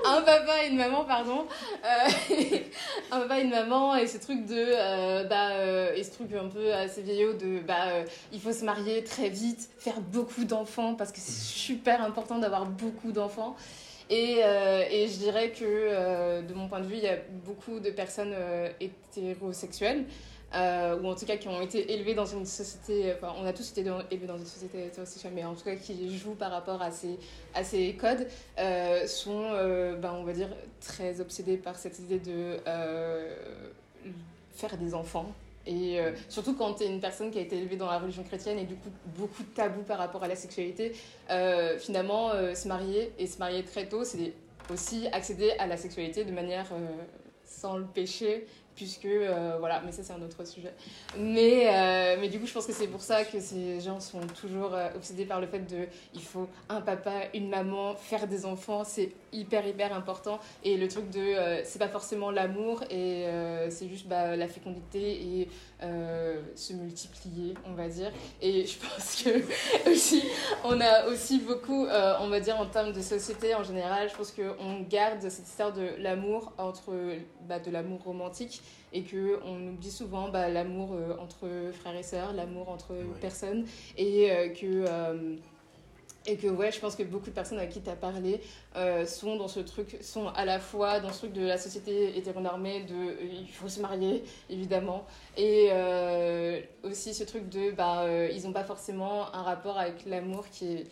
un 0.05 0.21
papa 0.21 0.63
et 0.65 0.67
une 0.69 0.75
maman, 0.77 1.05
pardon, 1.05 1.45
Euh, 1.85 2.09
un 3.11 3.21
papa 3.21 3.39
et 3.39 3.43
une 3.43 3.51
maman 3.51 3.95
et 3.95 4.07
ce 4.07 4.17
truc 4.17 4.45
de, 4.45 5.27
bah, 5.29 5.93
et 5.95 6.03
ce 6.03 6.11
truc 6.11 6.33
un 6.33 6.49
peu 6.49 6.73
assez 6.73 7.01
vieillot 7.01 7.31
de, 7.33 7.59
bah, 7.59 8.03
il 8.33 8.41
faut 8.41 8.51
se 8.51 8.65
marier 8.65 9.03
très 9.05 9.29
vite, 9.29 9.69
faire 9.77 10.01
beaucoup 10.01 10.43
d'enfants 10.43 10.95
parce 10.95 11.13
que 11.13 11.19
c'est 11.19 11.31
super 11.31 12.01
important 12.03 12.39
d'avoir 12.39 12.65
beaucoup 12.65 13.13
d'enfants. 13.13 13.55
Et, 14.09 14.39
et 14.91 15.07
je 15.07 15.17
dirais 15.19 15.51
que, 15.51 16.41
de 16.41 16.53
mon 16.53 16.67
point 16.67 16.79
de 16.81 16.87
vue, 16.87 16.95
il 16.97 17.03
y 17.03 17.07
a 17.07 17.17
beaucoup 17.45 17.79
de 17.79 17.91
personnes 17.91 18.33
hétérosexuelles, 18.81 20.05
euh, 20.55 20.99
ou 20.99 21.07
en 21.07 21.15
tout 21.15 21.25
cas 21.25 21.37
qui 21.37 21.47
ont 21.47 21.61
été 21.61 21.93
élevées 21.93 22.15
dans 22.15 22.25
une 22.25 22.45
société, 22.45 23.13
enfin, 23.13 23.33
on 23.39 23.45
a 23.45 23.53
tous 23.53 23.71
été 23.71 23.81
élevés 24.09 24.25
dans 24.27 24.37
une 24.37 24.45
société 24.45 24.85
hétérosexuelle, 24.85 25.33
mais 25.35 25.45
en 25.45 25.53
tout 25.53 25.63
cas 25.63 25.75
qui 25.75 26.17
jouent 26.17 26.33
par 26.33 26.51
rapport 26.51 26.81
à 26.81 26.91
ces, 26.91 27.93
codes, 27.93 28.27
euh, 28.57 29.05
sont, 29.05 29.43
euh, 29.51 29.95
ben, 29.95 30.13
on 30.13 30.23
va 30.23 30.33
dire, 30.33 30.49
très 30.81 31.21
obsédés 31.21 31.57
par 31.57 31.75
cette 31.77 31.99
idée 31.99 32.19
de 32.19 32.57
euh, 32.67 33.35
faire 34.53 34.75
des 34.77 34.95
enfants. 34.95 35.31
Et 35.67 35.99
surtout 36.29 36.55
quand 36.55 36.75
tu 36.75 36.83
es 36.83 36.87
une 36.87 37.01
personne 37.01 37.29
qui 37.29 37.37
a 37.37 37.41
été 37.41 37.55
élevée 37.55 37.75
dans 37.75 37.85
la 37.85 37.99
religion 37.99 38.23
chrétienne 38.23 38.57
et 38.57 38.63
du 38.63 38.73
coup 38.73 38.89
beaucoup 39.15 39.43
de 39.43 39.49
tabous 39.49 39.83
par 39.83 39.99
rapport 39.99 40.23
à 40.23 40.27
la 40.27 40.35
sexualité, 40.35 40.93
finalement 41.77 42.31
se 42.55 42.67
marier 42.67 43.11
et 43.19 43.27
se 43.27 43.37
marier 43.37 43.63
très 43.63 43.87
tôt, 43.87 44.03
c'est 44.03 44.33
aussi 44.71 45.05
accéder 45.11 45.51
à 45.59 45.67
la 45.67 45.77
sexualité 45.77 46.23
de 46.23 46.31
manière 46.31 46.71
sans 47.45 47.77
le 47.77 47.85
péché, 47.85 48.47
puisque 48.79 49.03
euh, 49.03 49.57
voilà, 49.59 49.81
mais 49.85 49.91
ça 49.91 50.03
c'est 50.03 50.13
un 50.13 50.21
autre 50.21 50.47
sujet. 50.47 50.73
Mais, 51.17 51.67
euh, 51.67 52.15
mais 52.17 52.29
du 52.29 52.39
coup, 52.39 52.47
je 52.47 52.53
pense 52.53 52.65
que 52.65 52.71
c'est 52.71 52.87
pour 52.87 53.01
ça 53.01 53.25
que 53.25 53.41
ces 53.41 53.81
gens 53.81 53.99
sont 53.99 54.21
toujours 54.39 54.73
euh, 54.73 54.87
obsédés 54.95 55.25
par 55.25 55.41
le 55.41 55.47
fait 55.47 55.59
de 55.59 55.85
il 56.13 56.21
faut 56.21 56.47
un 56.69 56.79
papa, 56.79 57.23
une 57.33 57.49
maman, 57.49 57.93
faire 57.95 58.25
des 58.25 58.45
enfants, 58.45 58.85
c'est 58.85 59.11
hyper 59.33 59.67
hyper 59.67 59.93
important. 59.93 60.39
Et 60.63 60.77
le 60.77 60.87
truc 60.87 61.09
de 61.09 61.19
c'est 61.65 61.79
pas 61.79 61.89
forcément 61.89 62.31
l'amour 62.31 62.83
et 62.89 63.25
c'est 63.69 63.89
juste 63.89 64.07
bah, 64.07 64.35
la 64.35 64.47
fécondité 64.47 65.21
et 65.21 65.49
se 66.55 66.73
multiplier, 66.73 67.53
on 67.65 67.73
va 67.73 67.89
dire. 67.89 68.11
Et 68.41 68.65
je 68.65 68.77
pense 68.79 69.23
que 69.23 69.89
aussi, 69.91 70.23
on 70.63 70.79
a 70.79 71.07
aussi 71.07 71.39
beaucoup, 71.39 71.85
on 71.85 72.29
va 72.29 72.39
dire 72.39 72.59
en 72.59 72.65
termes 72.65 72.93
de 72.93 73.01
société 73.01 73.53
en 73.55 73.63
général, 73.63 74.09
je 74.09 74.15
pense 74.15 74.31
qu'on 74.31 74.81
garde 74.89 75.21
cette 75.29 75.47
histoire 75.47 75.73
de 75.73 75.89
l'amour 75.99 76.53
entre 76.57 76.93
bah, 77.47 77.59
de 77.59 77.71
l'amour 77.71 78.03
romantique 78.03 78.61
et 78.93 79.03
que 79.03 79.39
on 79.45 79.67
oublie 79.67 79.91
souvent 79.91 80.29
bah, 80.29 80.49
l'amour 80.49 80.93
euh, 80.93 81.15
entre 81.19 81.47
frères 81.73 81.95
et 81.95 82.03
sœurs, 82.03 82.33
l'amour 82.33 82.69
entre 82.69 82.95
personnes. 83.21 83.65
Et 83.97 84.31
euh, 84.31 84.49
que 84.49 84.85
euh, 84.87 85.35
et 86.25 86.37
que 86.37 86.47
ouais, 86.47 86.71
je 86.71 86.79
pense 86.79 86.95
que 86.95 87.03
beaucoup 87.03 87.27
de 87.27 87.35
personnes 87.35 87.59
à 87.59 87.65
qui 87.65 87.81
tu 87.81 87.89
as 87.89 87.95
parlé 87.95 88.41
euh, 88.75 89.05
sont 89.05 89.35
dans 89.37 89.47
ce 89.47 89.59
truc, 89.59 89.97
sont 90.01 90.27
à 90.27 90.45
la 90.45 90.59
fois 90.59 90.99
dans 90.99 91.11
ce 91.11 91.19
truc 91.19 91.33
de 91.33 91.45
la 91.45 91.57
société 91.57 92.17
hétéronormée, 92.17 92.83
de 92.83 92.93
euh, 92.93 93.15
il 93.41 93.47
faut 93.47 93.69
se 93.69 93.79
marier, 93.79 94.23
évidemment, 94.49 95.05
et 95.37 95.69
euh, 95.71 96.59
aussi 96.83 97.13
ce 97.13 97.23
truc 97.23 97.49
de 97.49 97.71
bah, 97.71 98.05
ils 98.31 98.43
n'ont 98.43 98.53
pas 98.53 98.63
forcément 98.63 99.33
un 99.33 99.43
rapport 99.43 99.77
avec 99.77 100.05
l'amour 100.05 100.47
qui 100.49 100.73
est 100.73 100.87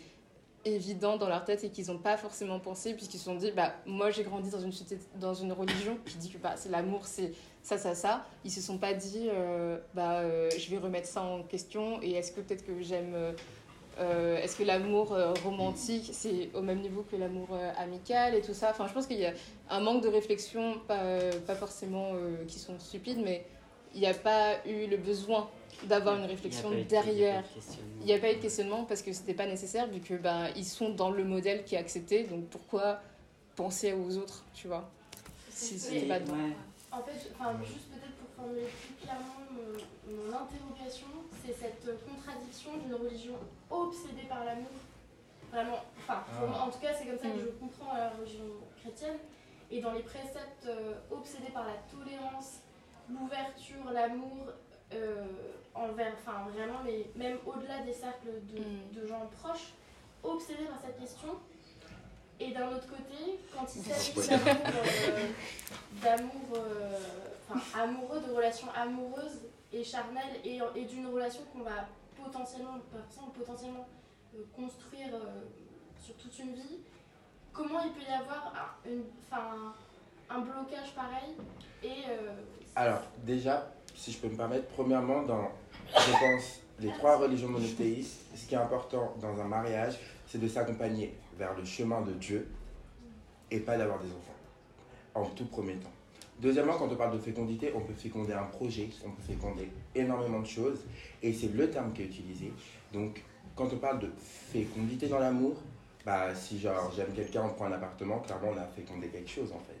évident 0.64 1.16
dans 1.16 1.28
leur 1.28 1.44
tête 1.44 1.64
et 1.64 1.70
qu'ils 1.70 1.86
n'ont 1.86 1.98
pas 1.98 2.16
forcément 2.16 2.58
pensé 2.58 2.94
puisqu'ils 2.94 3.18
se 3.18 3.24
sont 3.24 3.36
dit 3.36 3.52
bah 3.52 3.74
moi 3.86 4.10
j'ai 4.10 4.24
grandi 4.24 4.50
dans 4.50 4.60
une 4.60 4.72
dans 5.20 5.34
une 5.34 5.52
religion 5.52 5.98
qui 6.04 6.16
dit 6.16 6.30
que 6.30 6.38
bah, 6.38 6.54
c'est 6.56 6.68
l'amour 6.68 7.06
c'est 7.06 7.32
ça 7.62 7.78
ça 7.78 7.94
ça. 7.94 8.26
Ils 8.44 8.50
se 8.50 8.60
sont 8.60 8.78
pas 8.78 8.94
dit 8.94 9.28
euh, 9.28 9.78
bah 9.94 10.20
euh, 10.20 10.50
je 10.56 10.70
vais 10.70 10.78
remettre 10.78 11.06
ça 11.06 11.22
en 11.22 11.42
question 11.42 12.00
et 12.02 12.12
est-ce 12.12 12.32
que 12.32 12.40
peut-être 12.40 12.66
que 12.66 12.80
j'aime 12.80 13.14
euh, 14.00 14.36
est-ce 14.36 14.56
que 14.56 14.62
l'amour 14.62 15.16
romantique, 15.42 16.10
c'est 16.12 16.50
au 16.54 16.62
même 16.62 16.78
niveau 16.80 17.04
que 17.10 17.16
l'amour 17.16 17.48
amical 17.76 18.36
et 18.36 18.40
tout 18.40 18.54
ça. 18.54 18.70
Enfin, 18.70 18.86
je 18.86 18.92
pense 18.92 19.08
qu'il 19.08 19.18
y 19.18 19.26
a 19.26 19.32
un 19.70 19.80
manque 19.80 20.04
de 20.04 20.08
réflexion, 20.08 20.78
pas, 20.86 21.18
pas 21.48 21.56
forcément 21.56 22.12
qui 22.46 22.60
sont 22.60 22.78
stupides, 22.78 23.18
mais 23.24 23.44
il 23.94 24.00
n'y 24.00 24.06
a 24.06 24.14
pas 24.14 24.64
eu 24.66 24.86
le 24.86 24.98
besoin 24.98 25.48
d'avoir 25.84 26.16
une 26.18 26.24
réflexion 26.24 26.72
Il 26.72 26.86
derrière. 26.86 27.44
Il 28.00 28.06
n'y 28.06 28.12
a 28.12 28.18
pas 28.18 28.32
eu 28.32 28.36
de 28.36 28.40
questionnement 28.42 28.84
parce 28.84 29.02
que 29.02 29.12
c'était 29.12 29.34
pas 29.34 29.46
nécessaire 29.46 29.86
vu 29.88 30.00
que 30.00 30.14
ben 30.14 30.48
ils 30.56 30.64
sont 30.64 30.90
dans 30.90 31.10
le 31.10 31.24
modèle 31.24 31.64
qui 31.64 31.74
est 31.74 31.78
accepté. 31.78 32.24
Donc 32.24 32.46
pourquoi 32.46 33.00
penser 33.56 33.92
aux 33.92 34.16
autres, 34.16 34.44
tu 34.54 34.68
vois? 34.68 34.88
Si 35.50 35.74
Oui. 35.74 35.80
c'était 35.80 36.06
pas 36.06 36.20
dedans. 36.20 36.34
Ouais. 36.34 36.56
En 36.92 37.02
fait, 37.02 37.30
enfin, 37.38 37.56
juste 37.64 37.88
peut-être 37.90 38.14
pour 38.16 38.30
formuler 38.44 38.66
plus 38.66 38.94
clairement 39.04 39.42
mon, 39.50 40.14
mon 40.14 40.28
interrogation, 40.36 41.06
c'est 41.44 41.52
cette 41.52 41.84
contradiction 42.08 42.70
d'une 42.78 42.94
religion 42.94 43.34
obsédée 43.70 44.26
par 44.28 44.44
l'amour. 44.44 44.70
Vraiment, 45.52 45.78
enfin, 46.00 46.22
moi, 46.40 46.60
en 46.62 46.70
tout 46.70 46.78
cas, 46.78 46.88
c'est 46.98 47.06
comme 47.06 47.18
ça 47.18 47.28
que 47.28 47.36
Mm. 47.38 47.46
je 47.46 47.50
comprends 47.60 47.94
la 47.96 48.10
religion 48.10 48.44
chrétienne. 48.82 49.16
Et 49.70 49.80
dans 49.80 49.92
les 49.92 50.02
préceptes 50.02 50.66
euh, 50.66 50.94
obsédés 51.10 51.50
par 51.52 51.64
la 51.66 51.74
tolérance, 51.92 52.60
l'ouverture, 53.10 53.90
l'amour, 53.92 54.46
euh, 54.92 55.26
envers, 55.74 56.12
enfin, 56.18 56.46
vraiment, 56.54 56.82
les, 56.84 57.10
même 57.16 57.38
au-delà 57.46 57.80
des 57.80 57.92
cercles 57.92 58.28
de, 58.52 58.58
Mm. 58.60 59.00
de 59.02 59.06
gens 59.06 59.28
proches, 59.40 59.72
obsédés 60.22 60.64
par 60.64 60.80
cette 60.80 60.98
question. 60.98 61.28
Et 62.40 62.52
d'un 62.52 62.68
autre 62.68 62.86
côté, 62.88 63.40
quand 63.54 63.66
il 63.74 63.82
s'agit 63.82 64.14
d'amour, 64.14 64.62
euh, 65.08 65.28
d'amour 66.02 66.42
euh, 66.54 66.98
enfin, 67.50 67.82
amoureux, 67.82 68.20
de 68.20 68.32
relations 68.32 68.68
amoureuses 68.76 69.40
et 69.72 69.82
charnelles, 69.82 70.40
et, 70.44 70.60
et 70.76 70.84
d'une 70.84 71.06
relation 71.08 71.42
qu'on 71.52 71.62
va 71.62 71.88
potentiellement, 72.16 72.78
forcément, 72.92 73.30
potentiellement 73.30 73.88
euh, 74.36 74.38
construire 74.54 75.14
euh, 75.14 75.42
sur 76.00 76.14
toute 76.16 76.38
une 76.38 76.54
vie, 76.54 76.78
comment 77.52 77.80
il 77.82 77.90
peut 77.92 78.08
y 78.08 78.12
avoir 78.14 78.52
un, 78.86 78.88
une- 78.90 79.04
un 80.30 80.38
blocage 80.40 80.92
pareil 80.94 81.34
et 81.82 82.04
euh, 82.08 82.34
Alors, 82.76 83.00
déjà, 83.24 83.66
si 83.98 84.12
je 84.12 84.18
peux 84.18 84.28
me 84.28 84.36
permettre, 84.36 84.66
premièrement, 84.68 85.22
dans, 85.22 85.50
je 85.88 86.12
pense, 86.12 86.60
les 86.78 86.88
trois 86.92 87.16
religions 87.16 87.48
monothéistes, 87.48 88.20
ce 88.36 88.46
qui 88.46 88.54
est 88.54 88.58
important 88.58 89.12
dans 89.20 89.40
un 89.40 89.44
mariage, 89.44 89.98
c'est 90.28 90.40
de 90.40 90.46
s'accompagner 90.46 91.14
vers 91.36 91.56
le 91.56 91.64
chemin 91.64 92.00
de 92.02 92.12
Dieu 92.12 92.48
et 93.50 93.58
pas 93.58 93.76
d'avoir 93.76 93.98
des 93.98 94.06
enfants, 94.06 94.36
en 95.14 95.24
tout 95.24 95.46
premier 95.46 95.74
temps. 95.74 95.90
Deuxièmement, 96.40 96.74
quand 96.78 96.88
on 96.88 96.94
parle 96.94 97.14
de 97.14 97.18
fécondité, 97.18 97.72
on 97.74 97.80
peut 97.80 97.92
féconder 97.92 98.34
un 98.34 98.44
projet, 98.44 98.88
on 99.04 99.10
peut 99.10 99.22
féconder 99.22 99.68
énormément 99.96 100.40
de 100.40 100.46
choses, 100.46 100.78
et 101.20 101.32
c'est 101.32 101.52
le 101.52 101.68
terme 101.68 101.92
qui 101.92 102.02
est 102.02 102.06
utilisé. 102.06 102.52
Donc, 102.92 103.24
quand 103.56 103.68
on 103.72 103.78
parle 103.78 103.98
de 103.98 104.10
fécondité 104.20 105.08
dans 105.08 105.18
l'amour, 105.18 105.56
bah, 106.06 106.32
si 106.36 106.60
genre 106.60 106.92
j'aime 106.94 107.12
quelqu'un, 107.12 107.42
on 107.46 107.54
prend 107.54 107.64
un 107.64 107.72
appartement, 107.72 108.20
clairement 108.20 108.50
on 108.54 108.58
a 108.58 108.66
fécondé 108.66 109.08
quelque 109.08 109.28
chose 109.28 109.50
en 109.50 109.58
fait. 109.58 109.76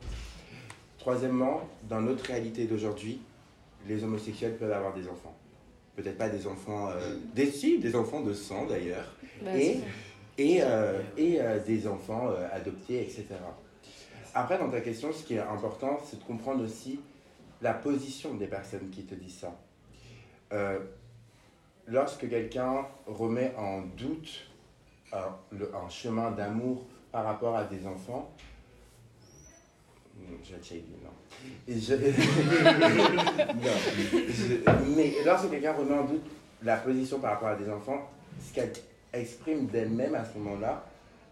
Troisièmement, 0.98 1.60
dans 1.88 2.00
notre 2.00 2.24
réalité 2.24 2.66
d'aujourd'hui, 2.66 3.20
les 3.86 4.02
homosexuels 4.04 4.56
peuvent 4.56 4.72
avoir 4.72 4.94
des 4.94 5.08
enfants. 5.08 5.34
Peut-être 5.96 6.18
pas 6.18 6.28
des 6.28 6.46
enfants, 6.46 6.88
euh, 6.90 7.16
des, 7.34 7.50
si, 7.50 7.78
des 7.78 7.94
enfants 7.96 8.20
de 8.20 8.32
sang 8.32 8.66
d'ailleurs, 8.66 9.06
Bah, 9.42 9.56
et, 9.56 9.80
et, 10.38 10.58
euh, 10.62 11.00
et 11.16 11.40
euh, 11.40 11.58
des 11.64 11.86
enfants 11.88 12.28
euh, 12.30 12.46
adoptés, 12.52 13.00
etc. 13.02 13.26
Après, 14.34 14.58
dans 14.58 14.70
ta 14.70 14.80
question, 14.80 15.12
ce 15.12 15.24
qui 15.24 15.34
est 15.34 15.38
important, 15.40 15.98
c'est 16.04 16.18
de 16.20 16.24
comprendre 16.24 16.62
aussi 16.62 17.00
la 17.60 17.74
position 17.74 18.34
des 18.34 18.46
personnes 18.46 18.90
qui 18.90 19.02
te 19.04 19.14
disent 19.16 19.38
ça. 19.38 19.56
Lorsque 21.86 22.28
quelqu'un 22.28 22.86
remet 23.06 23.54
en 23.56 23.80
doute 23.96 24.46
un, 25.12 25.34
le- 25.50 25.74
un 25.74 25.88
chemin 25.88 26.30
d'amour 26.30 26.84
par 27.10 27.24
rapport 27.24 27.56
à 27.56 27.64
des 27.64 27.86
enfants, 27.86 28.30
je 30.42 30.54
vais 30.54 30.62
checker, 30.62 30.84
non. 31.02 31.10
Non. 33.54 34.84
Mais 34.96 35.14
lorsque 35.24 35.50
quelqu'un 35.50 35.72
remet 35.72 35.94
en 35.94 36.04
doute 36.04 36.24
la 36.62 36.76
position 36.76 37.20
par 37.20 37.32
rapport 37.32 37.48
à 37.48 37.56
des 37.56 37.70
enfants, 37.70 38.10
ce 38.40 38.54
qu'elle 38.54 38.72
exprime 39.12 39.66
d'elle-même 39.66 40.14
à 40.14 40.24
ce 40.24 40.38
moment-là, 40.38 40.84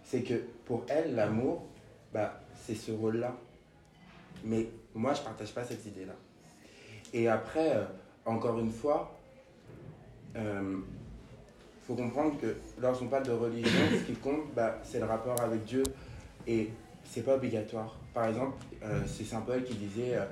c'est 0.04 0.22
que 0.22 0.34
pour 0.64 0.84
elle, 0.88 1.14
l'amour, 1.14 1.64
bah, 2.12 2.40
c'est 2.64 2.74
ce 2.74 2.92
rôle-là. 2.92 3.34
Mais 4.44 4.68
moi, 4.94 5.14
je 5.14 5.22
partage 5.22 5.52
pas 5.52 5.64
cette 5.64 5.84
idée-là. 5.86 6.14
Et 7.12 7.28
après, 7.28 7.76
euh, 7.76 7.84
encore 8.24 8.58
une 8.58 8.70
fois, 8.70 9.12
il 10.34 10.42
faut 11.86 11.94
comprendre 11.94 12.38
que 12.38 12.56
lorsqu'on 12.80 13.06
parle 13.06 13.24
de 13.24 13.32
religion, 13.32 13.80
ce 13.90 14.04
qui 14.04 14.14
compte, 14.14 14.52
bah, 14.54 14.78
c'est 14.82 14.98
le 14.98 15.06
rapport 15.06 15.40
avec 15.40 15.64
Dieu. 15.64 15.82
Et 16.46 16.70
c'est 17.04 17.22
pas 17.22 17.34
obligatoire. 17.34 17.96
Par 18.16 18.28
exemple, 18.28 18.56
euh, 18.82 19.02
c'est 19.06 19.24
Saint 19.24 19.43
Paul 19.43 19.62
qui 19.62 19.74
disait 19.74 20.16
euh, 20.16 20.24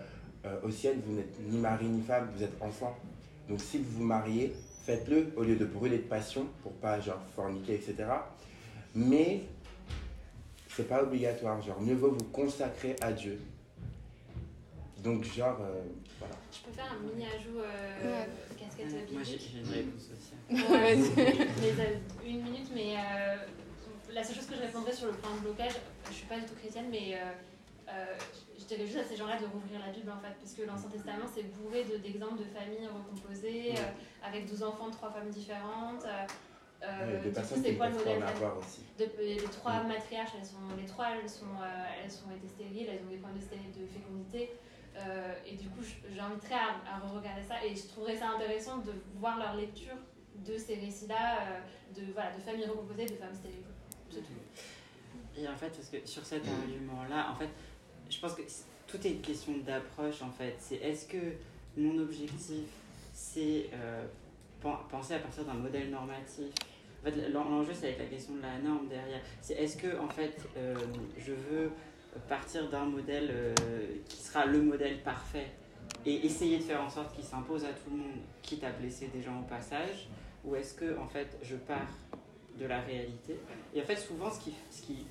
euh, 0.46 0.56
au 0.62 0.70
ciel, 0.70 0.96
vous 1.04 1.16
n'êtes 1.16 1.38
ni 1.46 1.58
mari 1.58 1.84
ni 1.84 2.00
femme, 2.00 2.30
vous 2.34 2.42
êtes 2.42 2.56
enfant. 2.62 2.96
Donc 3.46 3.60
si 3.60 3.76
vous 3.76 3.98
vous 3.98 4.04
mariez, 4.04 4.54
faites-le 4.86 5.34
au 5.36 5.42
lieu 5.42 5.56
de 5.56 5.66
brûler 5.66 5.98
de 5.98 6.04
passion 6.04 6.46
pour 6.62 6.72
pas 6.72 6.98
genre 6.98 7.20
forniquer, 7.36 7.74
etc. 7.74 7.96
Mais 8.94 9.42
c'est 10.70 10.88
pas 10.88 11.02
obligatoire. 11.02 11.60
Genre, 11.60 11.78
mieux 11.78 11.94
vaut 11.94 12.12
vous 12.12 12.24
consacrer 12.32 12.96
à 13.02 13.12
Dieu. 13.12 13.38
Donc, 15.02 15.22
genre, 15.24 15.58
euh, 15.60 15.82
voilà. 16.18 16.36
Je 16.50 16.60
peux 16.60 16.72
faire 16.72 16.90
un 16.90 17.06
mini 17.06 17.26
ajout 17.26 17.58
euh, 17.58 18.02
Ouais. 18.02 18.28
casquette 18.58 18.92
Ouais, 18.94 19.12
Moi, 19.12 19.22
j'ai 19.22 19.58
une 19.58 19.68
réponse 19.68 20.08
aussi. 20.10 20.32
Ouais. 20.72 20.94
Vas-y. 20.94 21.36
Mais, 21.36 21.84
euh, 21.84 22.26
une 22.26 22.42
minute, 22.44 22.70
mais 22.74 22.94
euh, 22.96 23.36
la 24.10 24.24
seule 24.24 24.36
chose 24.36 24.46
que 24.46 24.54
je 24.54 24.60
répondrais 24.62 24.92
sur 24.94 25.08
le 25.08 25.12
point 25.12 25.34
de 25.36 25.40
blocage, 25.40 25.74
je 26.08 26.14
suis 26.14 26.26
pas 26.26 26.38
du 26.38 26.46
tout 26.46 26.54
chrétienne, 26.54 26.86
mais 26.90 27.18
euh, 27.88 28.16
je 28.58 28.64
dirais 28.64 28.86
juste 28.86 28.98
à 28.98 29.04
ces 29.04 29.16
gens-là 29.16 29.38
de 29.38 29.46
rouvrir 29.46 29.78
la 29.80 29.92
Bible 29.92 30.10
en 30.10 30.18
fait, 30.18 30.34
parce 30.40 30.52
que 30.54 30.62
l'Ancien 30.62 30.88
Testament 30.88 31.26
c'est 31.32 31.42
bourré 31.44 31.84
de- 31.84 31.96
d'exemples 31.98 32.38
de, 32.38 32.44
familles 32.44 32.86
recomposées, 32.88 33.72
euh, 33.76 34.26
avec 34.26 34.46
12 34.48 34.62
enfants 34.62 34.88
de 34.88 34.92
trois 34.94 35.10
femmes 35.10 35.30
différentes. 35.30 36.04
euh, 36.04 36.26
euh, 36.82 37.22
Ouais, 37.22 37.30
qui 37.32 37.60
c'est 37.62 37.76
quoi 37.76 37.88
le 37.88 37.94
modèle 37.94 38.18
en 38.22 38.26
familial 38.26 38.28
avoir 38.36 38.58
aussi. 38.58 38.82
de, 38.98 39.06
les 39.18 39.36
trois 39.44 39.82
matriarches, 39.84 40.32
elles 40.38 40.44
sont, 40.44 40.56
les 40.78 40.84
trois, 40.84 41.06
elles 41.12 41.28
sont, 41.30 41.46
euh, 41.62 41.84
elles 42.02 42.10
sont 42.10 42.30
été 42.30 42.46
stériles, 42.46 42.88
elles 42.90 43.02
ont 43.06 43.10
des 43.10 43.16
problèmes 43.16 43.38
de, 43.40 43.80
de 43.82 43.86
fécondité. 43.86 44.50
euh, 44.96 45.34
et 45.46 45.56
du 45.56 45.68
coup, 45.70 45.82
je- 45.82 46.14
j'inviterais 46.14 46.54
à, 46.54 46.96
à 46.96 46.98
re-regarder 47.00 47.42
ça. 47.42 47.64
Et 47.64 47.74
je 47.74 47.88
trouverais 47.88 48.16
ça 48.16 48.28
intéressant 48.30 48.78
de 48.78 48.92
voir 49.14 49.38
leur 49.38 49.56
lecture 49.56 49.94
de 50.46 50.56
ces 50.58 50.74
récits-là, 50.76 51.38
de, 51.96 52.12
voilà, 52.12 52.32
de 52.36 52.40
familles 52.40 52.66
recomposées, 52.66 53.06
de 53.06 53.14
femmes 53.16 53.34
stériles. 53.34 53.64
C'est 54.10 54.20
tout. 54.20 54.32
Et 55.36 55.48
en 55.48 55.56
fait, 55.56 55.70
parce 55.70 55.88
que 55.88 56.06
sur 56.06 56.24
cet 56.24 56.46
argument-là, 56.46 57.30
en 57.30 57.34
fait, 57.34 57.48
je 58.10 58.18
pense 58.20 58.34
que 58.34 58.42
tout 58.86 59.06
est 59.06 59.10
une 59.10 59.20
question 59.20 59.52
d'approche, 59.58 60.22
en 60.22 60.30
fait. 60.30 60.54
C'est 60.58 60.76
est-ce 60.76 61.06
que 61.08 61.18
mon 61.76 61.98
objectif, 61.98 62.66
c'est 63.12 63.66
euh, 63.74 64.04
pen- 64.60 64.76
penser 64.90 65.14
à 65.14 65.18
partir 65.18 65.44
d'un 65.44 65.54
modèle 65.54 65.90
normatif? 65.90 66.46
En 67.00 67.10
fait, 67.10 67.28
l'en- 67.30 67.48
l'enjeu, 67.48 67.72
c'est 67.74 67.86
avec 67.86 67.98
la 67.98 68.06
question 68.06 68.34
de 68.34 68.42
la 68.42 68.58
norme 68.58 68.88
derrière. 68.88 69.20
C'est 69.42 69.54
est-ce 69.54 69.76
que, 69.76 69.98
en 69.98 70.08
fait, 70.08 70.36
euh, 70.56 70.74
je 71.18 71.32
veux 71.32 71.70
partir 72.28 72.68
d'un 72.70 72.84
modèle 72.84 73.28
euh, 73.32 73.54
qui 74.08 74.18
sera 74.22 74.46
le 74.46 74.62
modèle 74.62 75.02
parfait 75.02 75.50
et 76.06 76.24
essayer 76.24 76.58
de 76.58 76.62
faire 76.62 76.80
en 76.80 76.88
sorte 76.88 77.14
qu'il 77.14 77.24
s'impose 77.24 77.64
à 77.64 77.72
tout 77.72 77.90
le 77.90 77.96
monde, 77.96 78.16
quitte 78.42 78.62
à 78.64 78.70
blesser 78.70 79.08
des 79.08 79.22
gens 79.22 79.40
au 79.40 79.44
passage? 79.44 80.08
Ou 80.44 80.54
est-ce 80.56 80.74
que, 80.74 80.98
en 80.98 81.08
fait, 81.08 81.36
je 81.42 81.56
pars 81.56 81.88
de 82.58 82.66
la 82.66 82.80
réalité? 82.82 83.36
Et 83.74 83.80
en 83.82 83.84
fait, 83.84 83.96
souvent, 83.96 84.30
ce 84.30 84.38
qui, 84.40 84.52
ce 84.70 84.82
qui 84.82 85.06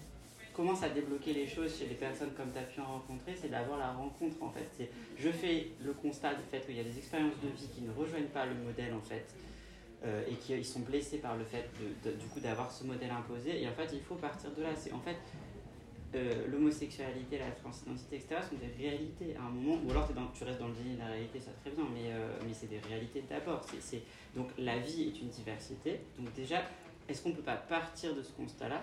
commence 0.54 0.84
à 0.84 0.90
débloquer 0.90 1.34
les 1.34 1.48
choses 1.48 1.78
chez 1.78 1.88
les 1.88 1.96
personnes 1.96 2.32
comme 2.38 2.52
tu 2.52 2.60
as 2.60 2.64
pu 2.64 2.80
en 2.80 2.86
rencontrer, 2.86 3.36
c'est 3.36 3.50
d'avoir 3.50 3.78
la 3.80 3.92
rencontre, 3.92 4.42
en 4.42 4.50
fait. 4.50 4.68
C'est, 4.78 4.90
je 5.18 5.30
fais 5.30 5.68
le 5.84 5.94
constat 5.94 6.36
du 6.36 6.44
fait 6.50 6.66
qu'il 6.66 6.76
y 6.76 6.80
a 6.80 6.84
des 6.84 6.98
expériences 6.98 7.40
de 7.44 7.50
vie 7.50 7.68
qui 7.74 7.82
ne 7.82 7.92
rejoignent 7.92 8.28
pas 8.34 8.46
le 8.46 8.54
modèle, 8.56 8.94
en 8.94 9.02
fait, 9.02 9.26
euh, 10.06 10.24
et 10.30 10.36
qui 10.36 10.54
ils 10.54 10.66
sont 10.66 10.82
blessés 10.82 11.18
par 11.18 11.36
le 11.38 11.44
fait, 11.44 11.70
de, 12.06 12.12
du 12.12 12.26
coup, 12.28 12.40
d'avoir 12.40 12.72
ce 12.72 12.84
modèle 12.84 13.12
imposé. 13.12 13.62
Et 13.62 13.68
en 13.68 13.74
fait, 13.74 13.90
il 13.94 14.02
faut 14.02 14.16
partir 14.16 14.52
de 14.52 14.62
là. 14.62 14.70
C'est, 14.76 14.92
en 14.94 15.00
fait, 15.00 15.18
euh, 16.16 16.48
l'homosexualité, 16.48 17.40
la 17.40 17.50
transidentité, 17.52 18.18
etc. 18.18 18.36
sont 18.48 18.58
des 18.58 18.72
réalités 18.84 19.36
à 19.36 19.42
un 19.48 19.50
moment, 19.50 19.82
ou 19.84 19.90
alors 19.92 20.08
tu 20.36 20.44
restes 20.44 20.60
dans 20.60 20.68
le 20.68 20.76
déni 20.76 20.94
de 20.94 21.00
la 21.00 21.08
réalité, 21.08 21.40
ça 21.40 21.50
très 21.62 21.72
bien, 21.72 21.86
mais, 21.92 22.12
euh, 22.12 22.38
mais 22.46 22.54
c'est 22.54 22.68
des 22.70 22.78
réalités 22.80 23.24
d'abord. 23.28 23.66
C'est- 23.80 24.04
donc 24.36 24.50
la 24.60 24.78
vie 24.78 25.04
est 25.08 25.22
une 25.22 25.30
diversité. 25.30 26.02
Donc 26.20 26.32
déjà, 26.34 26.62
est-ce 27.10 27.24
qu'on 27.24 27.30
ne 27.30 27.36
peut 27.36 27.42
pas 27.42 27.56
partir 27.56 28.16
de 28.16 28.22
ce 28.22 28.32
constat-là 28.34 28.82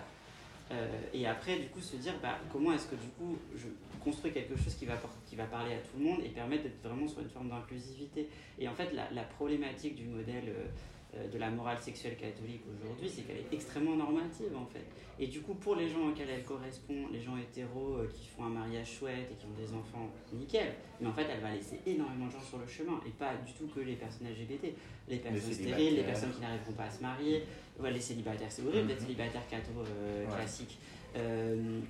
euh, 0.71 0.87
et 1.13 1.27
après, 1.27 1.57
du 1.57 1.67
coup, 1.67 1.81
se 1.81 1.95
dire 1.97 2.13
bah, 2.21 2.39
comment 2.51 2.73
est-ce 2.73 2.87
que 2.87 2.95
du 2.95 3.07
coup 3.17 3.37
je 3.55 3.67
construis 4.03 4.31
quelque 4.31 4.55
chose 4.57 4.73
qui 4.75 4.85
va, 4.85 4.95
qui 5.25 5.35
va 5.35 5.45
parler 5.45 5.73
à 5.75 5.77
tout 5.77 5.97
le 5.99 6.05
monde 6.05 6.19
et 6.23 6.29
permettre 6.29 6.63
d'être 6.63 6.81
vraiment 6.83 7.07
sur 7.07 7.21
une 7.21 7.29
forme 7.29 7.49
d'inclusivité. 7.49 8.29
Et 8.57 8.67
en 8.67 8.73
fait, 8.73 8.91
la, 8.93 9.23
problématique 9.23 9.95
du 9.95 10.05
modèle 10.05 10.49
euh, 10.49 10.65
de 11.13 11.37
la 11.37 11.49
morale 11.49 11.77
sexuelle 11.79 12.15
catholique 12.15 12.61
aujourd'hui, 12.73 13.09
c'est 13.09 13.23
qu'elle 13.23 13.37
est 13.37 13.53
extrêmement 13.53 13.95
normative 13.97 14.55
en 14.55 14.65
fait. 14.65 14.85
Et 15.19 15.27
du 15.27 15.41
coup, 15.41 15.53
pour 15.55 15.75
les 15.75 15.89
gens 15.89 16.07
auxquels 16.09 16.29
elle 16.29 16.43
correspond, 16.43 17.07
les 17.11 17.19
gens 17.21 17.35
hétéros 17.37 17.95
euh, 17.97 18.07
qui 18.13 18.27
font 18.27 18.45
un 18.45 18.49
mariage 18.49 18.89
chouette 18.97 19.27
et 19.31 19.35
qui 19.35 19.45
ont 19.45 19.59
des 19.61 19.73
enfants, 19.73 20.09
nickel. 20.33 20.73
Mais 21.01 21.07
en 21.07 21.13
fait, 21.13 21.27
elle 21.29 21.41
va 21.41 21.51
laisser 21.53 21.79
énormément 21.85 22.27
de 22.27 22.31
gens 22.31 22.41
sur 22.41 22.57
le 22.59 22.65
chemin. 22.65 22.99
Et 23.05 23.09
pas 23.09 23.35
du 23.45 23.51
tout 23.53 23.67
que 23.67 23.81
les 23.81 23.95
personnes 23.97 24.27
LGBT. 24.27 24.73
Les 25.09 25.17
personnes 25.17 25.51
stériles, 25.53 25.95
les 25.97 26.03
personnes 26.03 26.31
qui 26.31 26.39
n'arriveront 26.41 26.71
pas 26.73 26.85
à 26.85 26.89
se 26.89 27.01
marier. 27.01 27.43
Ouais, 27.79 27.91
les 27.91 27.99
célibataires, 27.99 28.51
c'est 28.51 28.65
horrible 28.65 28.87
d'être 28.87 29.01
Mhm. 29.01 29.07
célibataire 29.07 29.47
catho 29.49 29.71
euh, 29.79 30.25
Ouais. 30.25 30.33
classique. 30.35 30.77
Euh, 31.17 31.81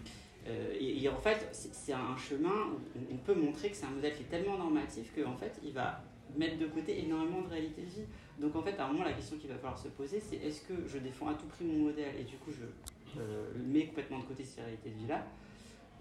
euh, 0.48 0.74
et, 0.80 1.04
et 1.04 1.10
en 1.10 1.20
fait, 1.20 1.48
c'est 1.52 1.94
un 1.94 2.18
chemin 2.18 2.50
où 2.50 2.80
on- 2.98 3.14
on 3.14 3.18
peut 3.18 3.36
montrer 3.36 3.70
que 3.70 3.76
c'est 3.78 3.86
un 3.86 3.92
modèle 3.92 4.16
qui 4.16 4.24
est 4.24 4.30
tellement 4.32 4.58
normatif 4.58 5.14
qu'en 5.16 5.36
fait, 5.38 5.54
il 5.64 5.72
va 5.74 6.02
mettre 6.36 6.58
de 6.58 6.66
côté 6.68 7.00
énormément 7.04 7.42
de 7.42 7.50
réalité 7.50 7.82
de 7.82 7.88
vie. 7.90 8.06
Donc 8.42 8.56
en 8.56 8.64
fait, 8.64 8.78
à 8.80 8.86
un 8.86 8.92
moment, 8.92 9.04
la 9.04 9.14
question 9.14 9.38
qu'il 9.38 9.50
va 9.50 9.56
falloir 9.56 9.78
se 9.78 9.88
poser, 9.90 10.20
c'est 10.20 10.38
est-ce 10.38 10.62
que 10.62 10.74
je 10.88 10.98
défends 10.98 11.28
à 11.28 11.36
tout 11.36 11.46
prix 11.46 11.64
mon 11.64 11.86
modèle 11.86 12.16
et 12.20 12.24
du 12.24 12.38
coup, 12.38 12.52
je 12.52 13.20
euh, 13.20 13.52
mets 13.56 13.86
complètement 13.86 14.18
de 14.18 14.24
côté 14.24 14.44
ces 14.44 14.62
réalités 14.62 14.90
de 14.90 14.96
vie-là 14.96 15.24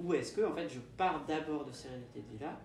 Ou 0.00 0.14
est-ce 0.14 0.32
que 0.32 0.40
en 0.40 0.54
fait, 0.54 0.68
je 0.68 0.80
pars 0.96 1.24
d'abord 1.26 1.66
de 1.66 1.72
ces 1.72 1.88
réalités 1.88 2.20
de 2.20 2.38
vie-là, 2.38 2.58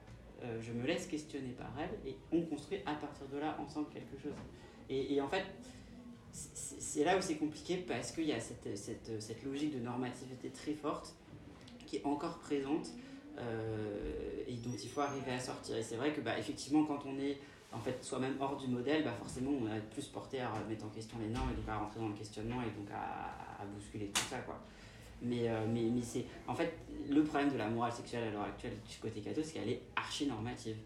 euh, 0.43 0.61
je 0.61 0.71
me 0.71 0.87
laisse 0.87 1.07
questionner 1.07 1.49
par 1.49 1.71
elles 1.77 2.09
et 2.09 2.15
on 2.31 2.41
construit 2.43 2.79
à 2.85 2.93
partir 2.93 3.27
de 3.27 3.37
là 3.37 3.57
ensemble 3.59 3.89
quelque 3.89 4.17
chose 4.21 4.33
Et, 4.89 5.19
en 5.19 5.27
fait, 5.27 5.43
c'est 6.31 6.75
c'est 6.81 7.03
là 7.03 7.17
où 7.17 7.21
c'est 7.21 7.35
compliqué 7.35 7.75
parce 7.75 8.13
qu'il 8.13 8.23
y 8.23 8.31
a 8.31 8.39
cette, 8.39 8.77
cette, 8.77 9.21
cette 9.21 9.43
logique 9.43 9.75
de 9.77 9.83
normativité 9.83 10.49
très 10.49 10.73
forte 10.73 11.13
qui 11.85 11.97
est 11.97 12.05
encore 12.05 12.39
présente 12.39 12.87
euh, 13.37 14.43
et 14.47 14.53
dont 14.53 14.75
il 14.81 14.89
faut 14.89 15.01
arriver 15.01 15.31
à 15.31 15.39
sortir. 15.39 15.75
Et 15.75 15.83
c'est 15.83 15.97
vrai 15.97 16.13
que 16.13 16.21
bah, 16.21 16.39
effectivement, 16.39 16.85
quand 16.85 17.05
on 17.05 17.19
est 17.19 17.37
en 17.75 17.79
fait 17.79 18.03
soi-même 18.03 18.35
hors 18.39 18.55
du 18.55 18.67
modèle, 18.67 19.03
bah, 19.03 19.13
forcément 19.17 19.51
on 19.51 19.67
est 19.67 19.81
plus 19.91 20.05
porté 20.07 20.39
à 20.39 20.49
remettre 20.49 20.85
en 20.85 20.89
question 20.89 21.17
les 21.19 21.27
normes 21.29 21.49
et 21.51 21.55
donc 21.55 21.67
à 21.67 21.77
rentrer 21.77 21.99
dans 21.99 22.07
le 22.09 22.15
questionnement 22.15 22.61
et 22.61 22.71
donc 22.79 22.89
à, 22.93 23.61
à 23.61 23.65
bousculer 23.65 24.07
tout 24.07 24.21
ça. 24.21 24.37
Quoi. 24.39 24.59
Mais, 25.21 25.49
euh, 25.49 25.65
mais, 25.67 25.83
mais 25.83 26.01
c'est 26.01 26.25
en 26.47 26.55
fait 26.55 26.77
le 27.09 27.23
problème 27.23 27.51
de 27.51 27.57
la 27.57 27.67
morale 27.67 27.91
sexuelle 27.91 28.27
à 28.29 28.31
l'heure 28.31 28.43
actuelle 28.43 28.73
du 28.89 28.97
côté 28.97 29.21
catho, 29.21 29.41
c'est 29.43 29.53
qu'elle 29.53 29.69
est 29.69 29.81
archi 29.95 30.27
normative. 30.27 30.77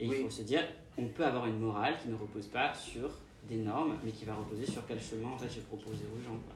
Et 0.00 0.06
il 0.06 0.14
faut 0.14 0.30
se 0.30 0.42
dire, 0.42 0.62
on 0.96 1.08
peut 1.08 1.24
avoir 1.26 1.46
une 1.46 1.58
morale 1.58 1.96
qui 2.00 2.08
ne 2.08 2.14
repose 2.14 2.46
pas 2.46 2.72
sur 2.72 3.10
des 3.48 3.56
normes, 3.56 3.96
mais 4.04 4.12
qui 4.12 4.24
va 4.24 4.34
reposer 4.34 4.64
sur 4.66 4.86
quel 4.86 5.00
chemin 5.00 5.28
en 5.28 5.38
fait 5.38 5.48
j'ai 5.50 5.62
proposé 5.62 6.04
aux 6.14 6.22
gens. 6.22 6.38
Quoi. 6.46 6.54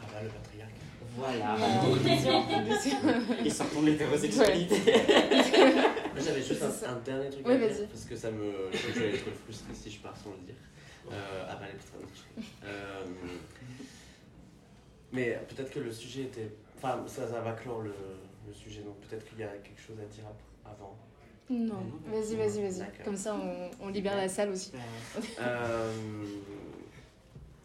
Ah 0.00 0.06
bah, 0.12 0.22
le 0.22 0.28
patriarcat. 0.28 0.72
Voilà. 1.16 1.56
Voilà. 1.56 3.44
Et 3.44 3.50
sortons 3.50 3.82
de 3.82 3.86
l'hétérosexualité. 3.86 4.76
Moi, 6.12 6.20
J'avais 6.24 6.42
juste 6.42 6.62
un, 6.62 6.96
dernier 7.04 7.30
truc 7.30 7.46
Ouais, 7.46 7.54
à 7.54 7.68
dire, 7.68 7.88
parce 7.88 8.04
que 8.04 8.16
ça 8.16 8.30
me. 8.30 8.52
Je 8.72 8.98
vais 8.98 9.14
être 9.14 9.34
frustré 9.44 9.74
si 9.74 9.90
je 9.90 10.00
pars 10.00 10.16
sans 10.16 10.30
le 10.30 10.46
dire. 10.46 10.54
Euh, 11.10 11.46
ah 11.48 11.56
bah, 11.56 11.66
les. 11.66 12.68
Euh, 12.68 13.04
mais 15.12 15.38
peut-être 15.48 15.70
que 15.70 15.80
le 15.80 15.92
sujet 15.92 16.22
était. 16.22 16.50
Enfin, 16.76 17.02
ça, 17.06 17.28
ça 17.28 17.40
va 17.40 17.52
clore 17.52 17.82
le, 17.82 17.94
le 18.46 18.52
sujet, 18.52 18.82
donc 18.82 18.98
peut-être 19.00 19.28
qu'il 19.28 19.38
y 19.38 19.44
a 19.44 19.48
quelque 19.48 19.80
chose 19.80 19.96
à 20.00 20.06
dire 20.06 20.24
avant. 20.64 20.96
Non, 21.50 21.84
vas-y, 22.06 22.36
vas-y, 22.36 22.62
vas-y. 22.62 23.04
Comme 23.04 23.16
ça, 23.16 23.34
on, 23.34 23.70
on 23.86 23.88
libère 23.88 24.16
la 24.16 24.28
salle 24.28 24.50
aussi. 24.50 24.72
Euh, 25.40 25.92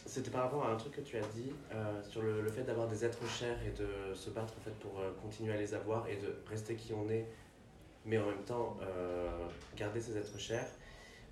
C'était 0.07 0.31
par 0.31 0.43
rapport 0.43 0.65
à 0.65 0.71
un 0.71 0.77
truc 0.77 0.93
que 0.93 1.01
tu 1.01 1.17
as 1.17 1.27
dit 1.35 1.51
euh, 1.73 2.01
sur 2.01 2.21
le, 2.21 2.41
le 2.41 2.49
fait 2.49 2.63
d'avoir 2.63 2.87
des 2.87 3.03
êtres 3.03 3.27
chers 3.27 3.61
et 3.61 3.71
de 3.71 4.15
se 4.15 4.29
battre 4.29 4.53
en 4.57 4.61
fait 4.61 4.73
pour 4.79 4.97
euh, 4.99 5.11
continuer 5.21 5.51
à 5.53 5.57
les 5.57 5.73
avoir 5.73 6.07
et 6.07 6.15
de 6.15 6.33
rester 6.49 6.75
qui 6.75 6.93
on 6.93 7.09
est, 7.09 7.27
mais 8.05 8.17
en 8.17 8.25
même 8.27 8.43
temps 8.45 8.77
euh, 8.81 9.29
garder 9.75 9.99
ces 9.99 10.17
êtres 10.17 10.39
chers. 10.39 10.69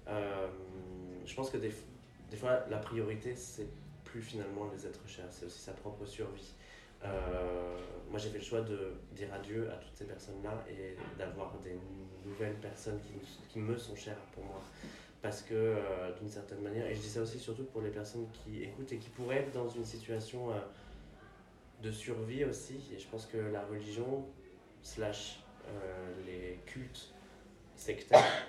Je 0.08 1.34
pense 1.36 1.50
que 1.50 1.58
des, 1.58 1.74
des 2.30 2.38
fois 2.38 2.66
la 2.70 2.78
priorité 2.78 3.34
c'est 3.34 3.68
plus 4.04 4.22
finalement 4.22 4.70
les 4.76 4.86
êtres 4.86 5.08
chers, 5.08 5.32
c'est 5.32 5.46
aussi 5.46 5.62
sa 5.62 5.72
propre 5.72 6.06
survie. 6.06 6.54
Moi 8.10 8.20
j'ai 8.20 8.30
fait 8.30 8.40
le 8.40 8.44
choix 8.44 8.62
de 8.62 8.92
dire 9.14 9.34
adieu 9.34 9.70
à 9.72 9.78
toutes 9.78 9.96
ces 9.96 10.06
personnes-là 10.06 10.64
et 10.70 10.98
d'avoir 11.18 11.54
des 11.64 11.80
nouvelles 12.26 12.56
personnes 12.56 13.00
qui, 13.00 13.14
qui 13.50 13.60
me 13.60 13.78
sont 13.78 13.96
chères 13.96 14.20
pour 14.34 14.44
moi 14.44 14.62
parce 15.26 15.42
que 15.42 15.56
euh, 15.56 16.12
d'une 16.20 16.30
certaine 16.30 16.62
manière, 16.62 16.86
et 16.86 16.94
je 16.94 17.00
dis 17.00 17.10
ça 17.10 17.20
aussi 17.20 17.40
surtout 17.40 17.64
pour 17.64 17.82
les 17.82 17.90
personnes 17.90 18.28
qui 18.32 18.62
écoutent 18.62 18.92
et 18.92 19.00
qui 19.00 19.10
pourraient 19.10 19.38
être 19.38 19.52
dans 19.54 19.68
une 19.68 19.84
situation 19.84 20.52
euh, 20.52 20.60
de 21.82 21.90
survie 21.90 22.46
aussi, 22.46 22.80
et 22.94 23.00
je 23.00 23.08
pense 23.08 23.26
que 23.26 23.38
la 23.38 23.66
religion 23.66 24.24
slash 24.84 25.40
euh, 25.68 26.14
les 26.28 26.60
cultes 26.68 27.12
sectaires 27.76 28.46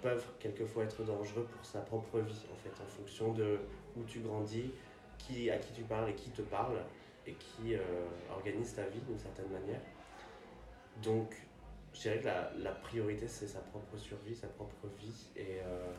peuvent 0.00 0.26
quelquefois 0.40 0.82
être 0.82 1.04
dangereux 1.04 1.46
pour 1.48 1.64
sa 1.64 1.80
propre 1.82 2.18
vie 2.18 2.46
en 2.52 2.56
fait, 2.56 2.82
en 2.82 2.86
fonction 2.88 3.32
de 3.32 3.60
où 3.96 4.02
tu 4.02 4.18
grandis, 4.20 4.72
qui, 5.18 5.50
à 5.50 5.58
qui 5.58 5.72
tu 5.72 5.82
parles 5.82 6.10
et 6.10 6.14
qui 6.14 6.30
te 6.30 6.42
parle, 6.42 6.78
et 7.28 7.34
qui 7.34 7.76
organise 8.28 8.74
ta 8.74 8.82
vie 8.86 9.00
d'une 9.06 9.18
certaine 9.18 9.50
manière. 9.50 9.80
Donc, 11.04 11.36
je 11.94 12.00
dirais 12.00 12.18
que 12.20 12.26
la, 12.26 12.50
la 12.58 12.70
priorité, 12.72 13.26
c'est 13.28 13.46
sa 13.48 13.60
propre 13.60 13.96
survie, 13.96 14.34
sa 14.34 14.48
propre 14.48 14.86
vie. 14.98 15.26
Et, 15.36 15.58
euh, 15.64 15.92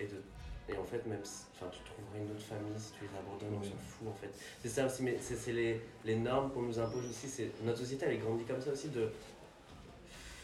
et, 0.00 0.06
de, 0.06 0.22
et 0.68 0.76
en 0.76 0.84
fait, 0.84 1.04
même 1.06 1.24
si 1.24 1.44
enfin, 1.54 1.70
tu 1.72 1.80
trouveras 1.82 2.18
une 2.18 2.30
autre 2.30 2.44
famille 2.44 2.78
si 2.78 2.92
tu 2.92 3.04
les 3.04 3.18
abandonnes, 3.18 3.58
on 3.58 3.62
s'en 3.64 3.76
fout 3.76 4.08
en 4.08 4.12
fait. 4.14 4.30
C'est 4.62 4.68
ça 4.68 4.86
aussi, 4.86 5.02
mais 5.02 5.16
c'est 5.20 5.36
c'est 5.36 5.52
les, 5.52 5.80
les 6.04 6.16
normes 6.16 6.50
qu'on 6.52 6.62
nous 6.62 6.78
impose 6.78 7.06
aussi. 7.08 7.28
c'est 7.28 7.50
Notre 7.64 7.78
société, 7.78 8.06
elle 8.06 8.14
est 8.14 8.18
grandie 8.18 8.44
comme 8.44 8.60
ça 8.60 8.70
aussi 8.72 8.88
de 8.90 9.10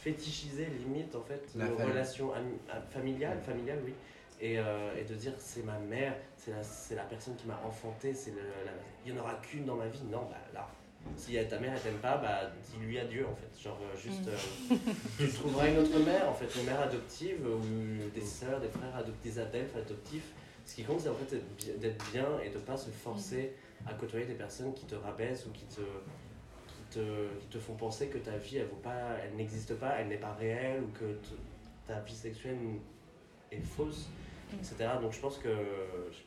fétichiser 0.02 0.66
limite 0.66 1.14
en 1.14 1.22
fait 1.22 1.42
La 1.54 1.66
nos 1.68 1.76
famille. 1.76 1.92
relations 1.92 2.32
ami- 2.34 2.58
ah, 2.70 2.80
familiales, 2.90 3.40
familiales 3.40 3.80
oui. 3.84 3.94
Et, 4.40 4.58
euh, 4.58 4.94
et 4.98 5.04
de 5.04 5.14
dire 5.14 5.32
c'est 5.38 5.62
ma 5.64 5.78
mère, 5.78 6.14
c'est 6.36 6.50
la, 6.50 6.62
c'est 6.62 6.94
la 6.96 7.04
personne 7.04 7.36
qui 7.36 7.46
m'a 7.46 7.58
enfanté, 7.64 8.12
c'est 8.12 8.32
le, 8.32 8.38
la- 8.64 8.72
il 9.06 9.12
n'y 9.12 9.18
en 9.18 9.22
aura 9.22 9.34
qu'une 9.36 9.64
dans 9.64 9.76
ma 9.76 9.86
vie. 9.86 10.02
Non, 10.10 10.22
bah 10.28 10.36
là, 10.52 10.68
si 11.16 11.36
ta 11.48 11.58
mère 11.58 11.72
elle 11.74 11.80
t'aime 11.80 11.98
pas, 12.00 12.16
bah 12.16 12.50
dis-lui 12.70 12.98
adieu 12.98 13.26
en 13.26 13.34
fait. 13.34 13.62
Genre 13.62 13.78
euh, 13.82 13.96
juste, 13.96 14.28
euh, 14.28 14.76
tu 15.18 15.28
trouveras 15.28 15.68
une 15.68 15.78
autre 15.78 15.98
mère 16.00 16.28
en 16.28 16.34
fait, 16.34 16.48
une 16.58 16.66
mère 16.66 16.80
adoptive 16.80 17.46
ou 17.46 18.10
des 18.14 18.20
sœurs, 18.24 18.60
des 18.60 18.68
frères 18.68 18.94
adoptifs, 18.96 19.22
des 19.34 19.38
adelphes 19.38 19.76
adoptifs. 19.76 20.32
Ce 20.66 20.74
qui 20.74 20.84
compte 20.84 21.00
c'est 21.00 21.08
en 21.10 21.14
fait 21.14 21.36
d'être 21.36 21.56
bi- 21.56 21.78
d'être 21.80 22.10
bien 22.12 22.26
et 22.44 22.50
de 22.50 22.58
pas 22.58 22.76
se 22.76 22.90
forcer 22.90 23.52
à 23.86 23.92
côtoyer 23.94 24.24
des 24.26 24.34
personnes 24.34 24.72
qui 24.74 24.86
te 24.86 24.94
rabaissent 24.94 25.46
ou 25.46 25.50
qui 25.50 25.64
te, 25.66 25.80
qui 25.80 26.98
te, 26.98 27.28
qui 27.40 27.46
te 27.48 27.58
font 27.58 27.74
penser 27.74 28.08
que 28.08 28.18
ta 28.18 28.36
vie 28.38 28.56
elle 28.56 28.66
vaut 28.66 28.76
pas, 28.76 29.16
elle 29.22 29.36
n'existe 29.36 29.74
pas, 29.74 29.96
elle 30.00 30.08
n'est 30.08 30.16
pas 30.16 30.32
réelle 30.32 30.82
ou 30.82 30.88
que 30.98 31.04
te- 31.14 31.36
ta 31.86 32.00
vie 32.00 32.14
sexuelle 32.14 32.56
est 33.52 33.60
fausse, 33.60 34.08
etc. 34.54 34.76
Donc 35.02 35.12
je 35.12 35.20
pense 35.20 35.36
que. 35.38 35.48
je- 35.50 36.18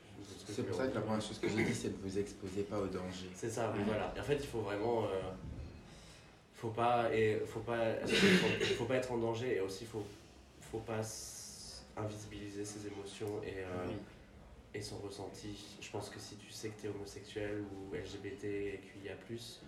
C'est 0.47 0.63
pour 0.65 0.75
ça 0.77 0.87
que 0.87 0.95
la 0.95 1.01
première 1.01 1.21
chose 1.21 1.39
que 1.39 1.47
j'ai 1.49 1.63
dit, 1.63 1.73
c'est 1.73 1.89
de 1.89 2.01
vous 2.01 2.17
exposer 2.17 2.63
pas 2.63 2.79
au 2.79 2.87
danger. 2.87 3.29
c'est 3.35 3.49
ça, 3.49 3.71
oui, 3.75 3.83
voilà. 3.85 4.13
En 4.19 4.23
fait, 4.23 4.35
il 4.37 4.47
faut 4.47 4.61
vraiment. 4.61 5.03
euh, 5.05 5.21
faut 6.55 6.69
pas. 6.69 7.13
Et 7.13 7.39
faut 7.45 7.59
pas. 7.59 7.95
Faut, 8.05 8.65
faut 8.75 8.85
pas 8.85 8.95
être 8.95 9.11
en 9.11 9.17
danger 9.17 9.55
et 9.57 9.59
aussi, 9.59 9.85
faut, 9.85 10.03
faut 10.71 10.79
pas 10.79 11.01
invisibiliser 11.95 12.63
ses 12.65 12.87
émotions 12.87 13.41
et, 13.43 13.55
euh, 13.59 13.85
Oui. 13.87 13.93
et 14.73 14.81
son 14.81 14.97
ressenti. 14.97 15.57
Je 15.81 15.89
pense 15.91 16.09
que 16.09 16.19
si 16.19 16.35
tu 16.35 16.51
sais 16.51 16.69
que 16.69 16.81
tu 16.81 16.87
es 16.87 16.89
homosexuel 16.89 17.63
ou 17.73 17.93
LGBT 17.95 18.43
et 18.45 18.79
qu'il 18.81 19.03
y 19.05 19.09
a 19.09 19.15
plus, 19.15 19.61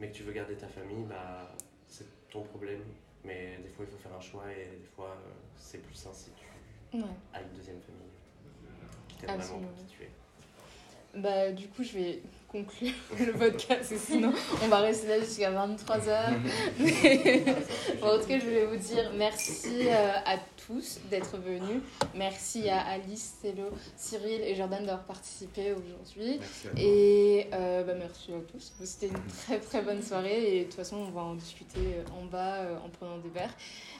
mais 0.00 0.08
que 0.10 0.14
tu 0.16 0.22
veux 0.22 0.32
garder 0.32 0.54
ta 0.54 0.68
famille, 0.68 1.04
bah, 1.08 1.52
c'est 1.86 2.06
ton 2.30 2.42
problème. 2.42 2.80
Mais 3.24 3.58
des 3.62 3.68
fois, 3.70 3.84
il 3.88 3.90
faut 3.90 3.96
faire 3.98 4.14
un 4.16 4.20
choix 4.20 4.44
et 4.52 4.76
des 4.78 4.88
fois, 4.94 5.10
euh, 5.10 5.30
c'est 5.56 5.78
plus 5.82 5.94
sain 5.94 6.10
si 6.12 6.30
tu 6.32 6.44
Ouais. 6.98 7.02
as 7.32 7.40
une 7.42 7.48
deuxième 7.56 7.80
famille 7.80 8.02
qui 9.26 9.32
vraiment 9.32 9.68
es. 10.00 11.20
Bah, 11.20 11.52
du 11.52 11.68
coup, 11.68 11.84
je 11.84 11.92
vais 11.92 12.22
conclure 12.54 12.92
le 13.18 13.32
podcast, 13.32 13.92
sinon, 13.98 14.32
on 14.62 14.68
va 14.68 14.78
rester 14.78 15.08
là 15.08 15.18
jusqu'à 15.18 15.50
23h. 15.50 16.34
bon, 18.00 18.06
en 18.06 18.18
tout 18.18 18.28
cas, 18.28 18.38
je 18.38 18.44
voulais 18.44 18.66
vous 18.66 18.76
dire 18.76 19.10
merci 19.16 19.88
euh, 19.88 20.12
à 20.24 20.36
tous 20.66 21.00
d'être 21.10 21.36
venus. 21.36 21.82
Merci 22.14 22.68
à 22.68 22.80
Alice, 22.80 23.34
Célo, 23.42 23.70
Cyril 23.96 24.40
et 24.42 24.54
Jordan 24.54 24.84
d'avoir 24.84 25.04
participé 25.04 25.72
aujourd'hui. 25.72 26.38
Et 26.76 27.48
euh, 27.52 27.82
bah, 27.82 27.94
merci 27.98 28.32
à 28.32 28.40
tous. 28.52 28.72
C'était 28.84 29.08
une 29.08 29.22
très 29.44 29.58
très 29.58 29.82
bonne 29.82 30.02
soirée 30.02 30.56
et 30.56 30.58
de 30.60 30.64
toute 30.64 30.74
façon 30.74 30.96
on 30.96 31.10
va 31.10 31.22
en 31.22 31.34
discuter 31.34 31.80
euh, 31.80 32.20
en 32.20 32.24
bas 32.24 32.60
en 32.84 32.88
prenant 32.88 33.18
des 33.18 33.30
verres. 33.30 33.54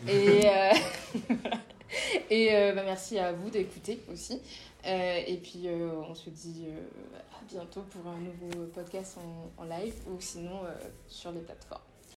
Et, 0.09 0.47
euh, 0.47 1.35
et 2.31 2.55
euh, 2.55 2.73
bah, 2.73 2.83
merci 2.85 3.19
à 3.19 3.33
vous 3.33 3.51
d'écouter 3.51 4.01
aussi. 4.13 4.41
Euh, 4.87 5.23
et 5.27 5.39
puis 5.39 5.67
euh, 5.67 5.93
on 6.09 6.15
se 6.15 6.29
dit 6.29 6.67
euh, 6.69 7.19
à 7.41 7.45
bientôt 7.49 7.83
pour 7.83 8.07
un 8.11 8.19
nouveau 8.19 8.67
podcast 8.67 9.19
en, 9.57 9.65
live 9.65 9.95
ou 10.09 10.21
sinon 10.21 10.61
sur 11.09 11.33
les 11.33 11.41
plateformes. 11.41 11.81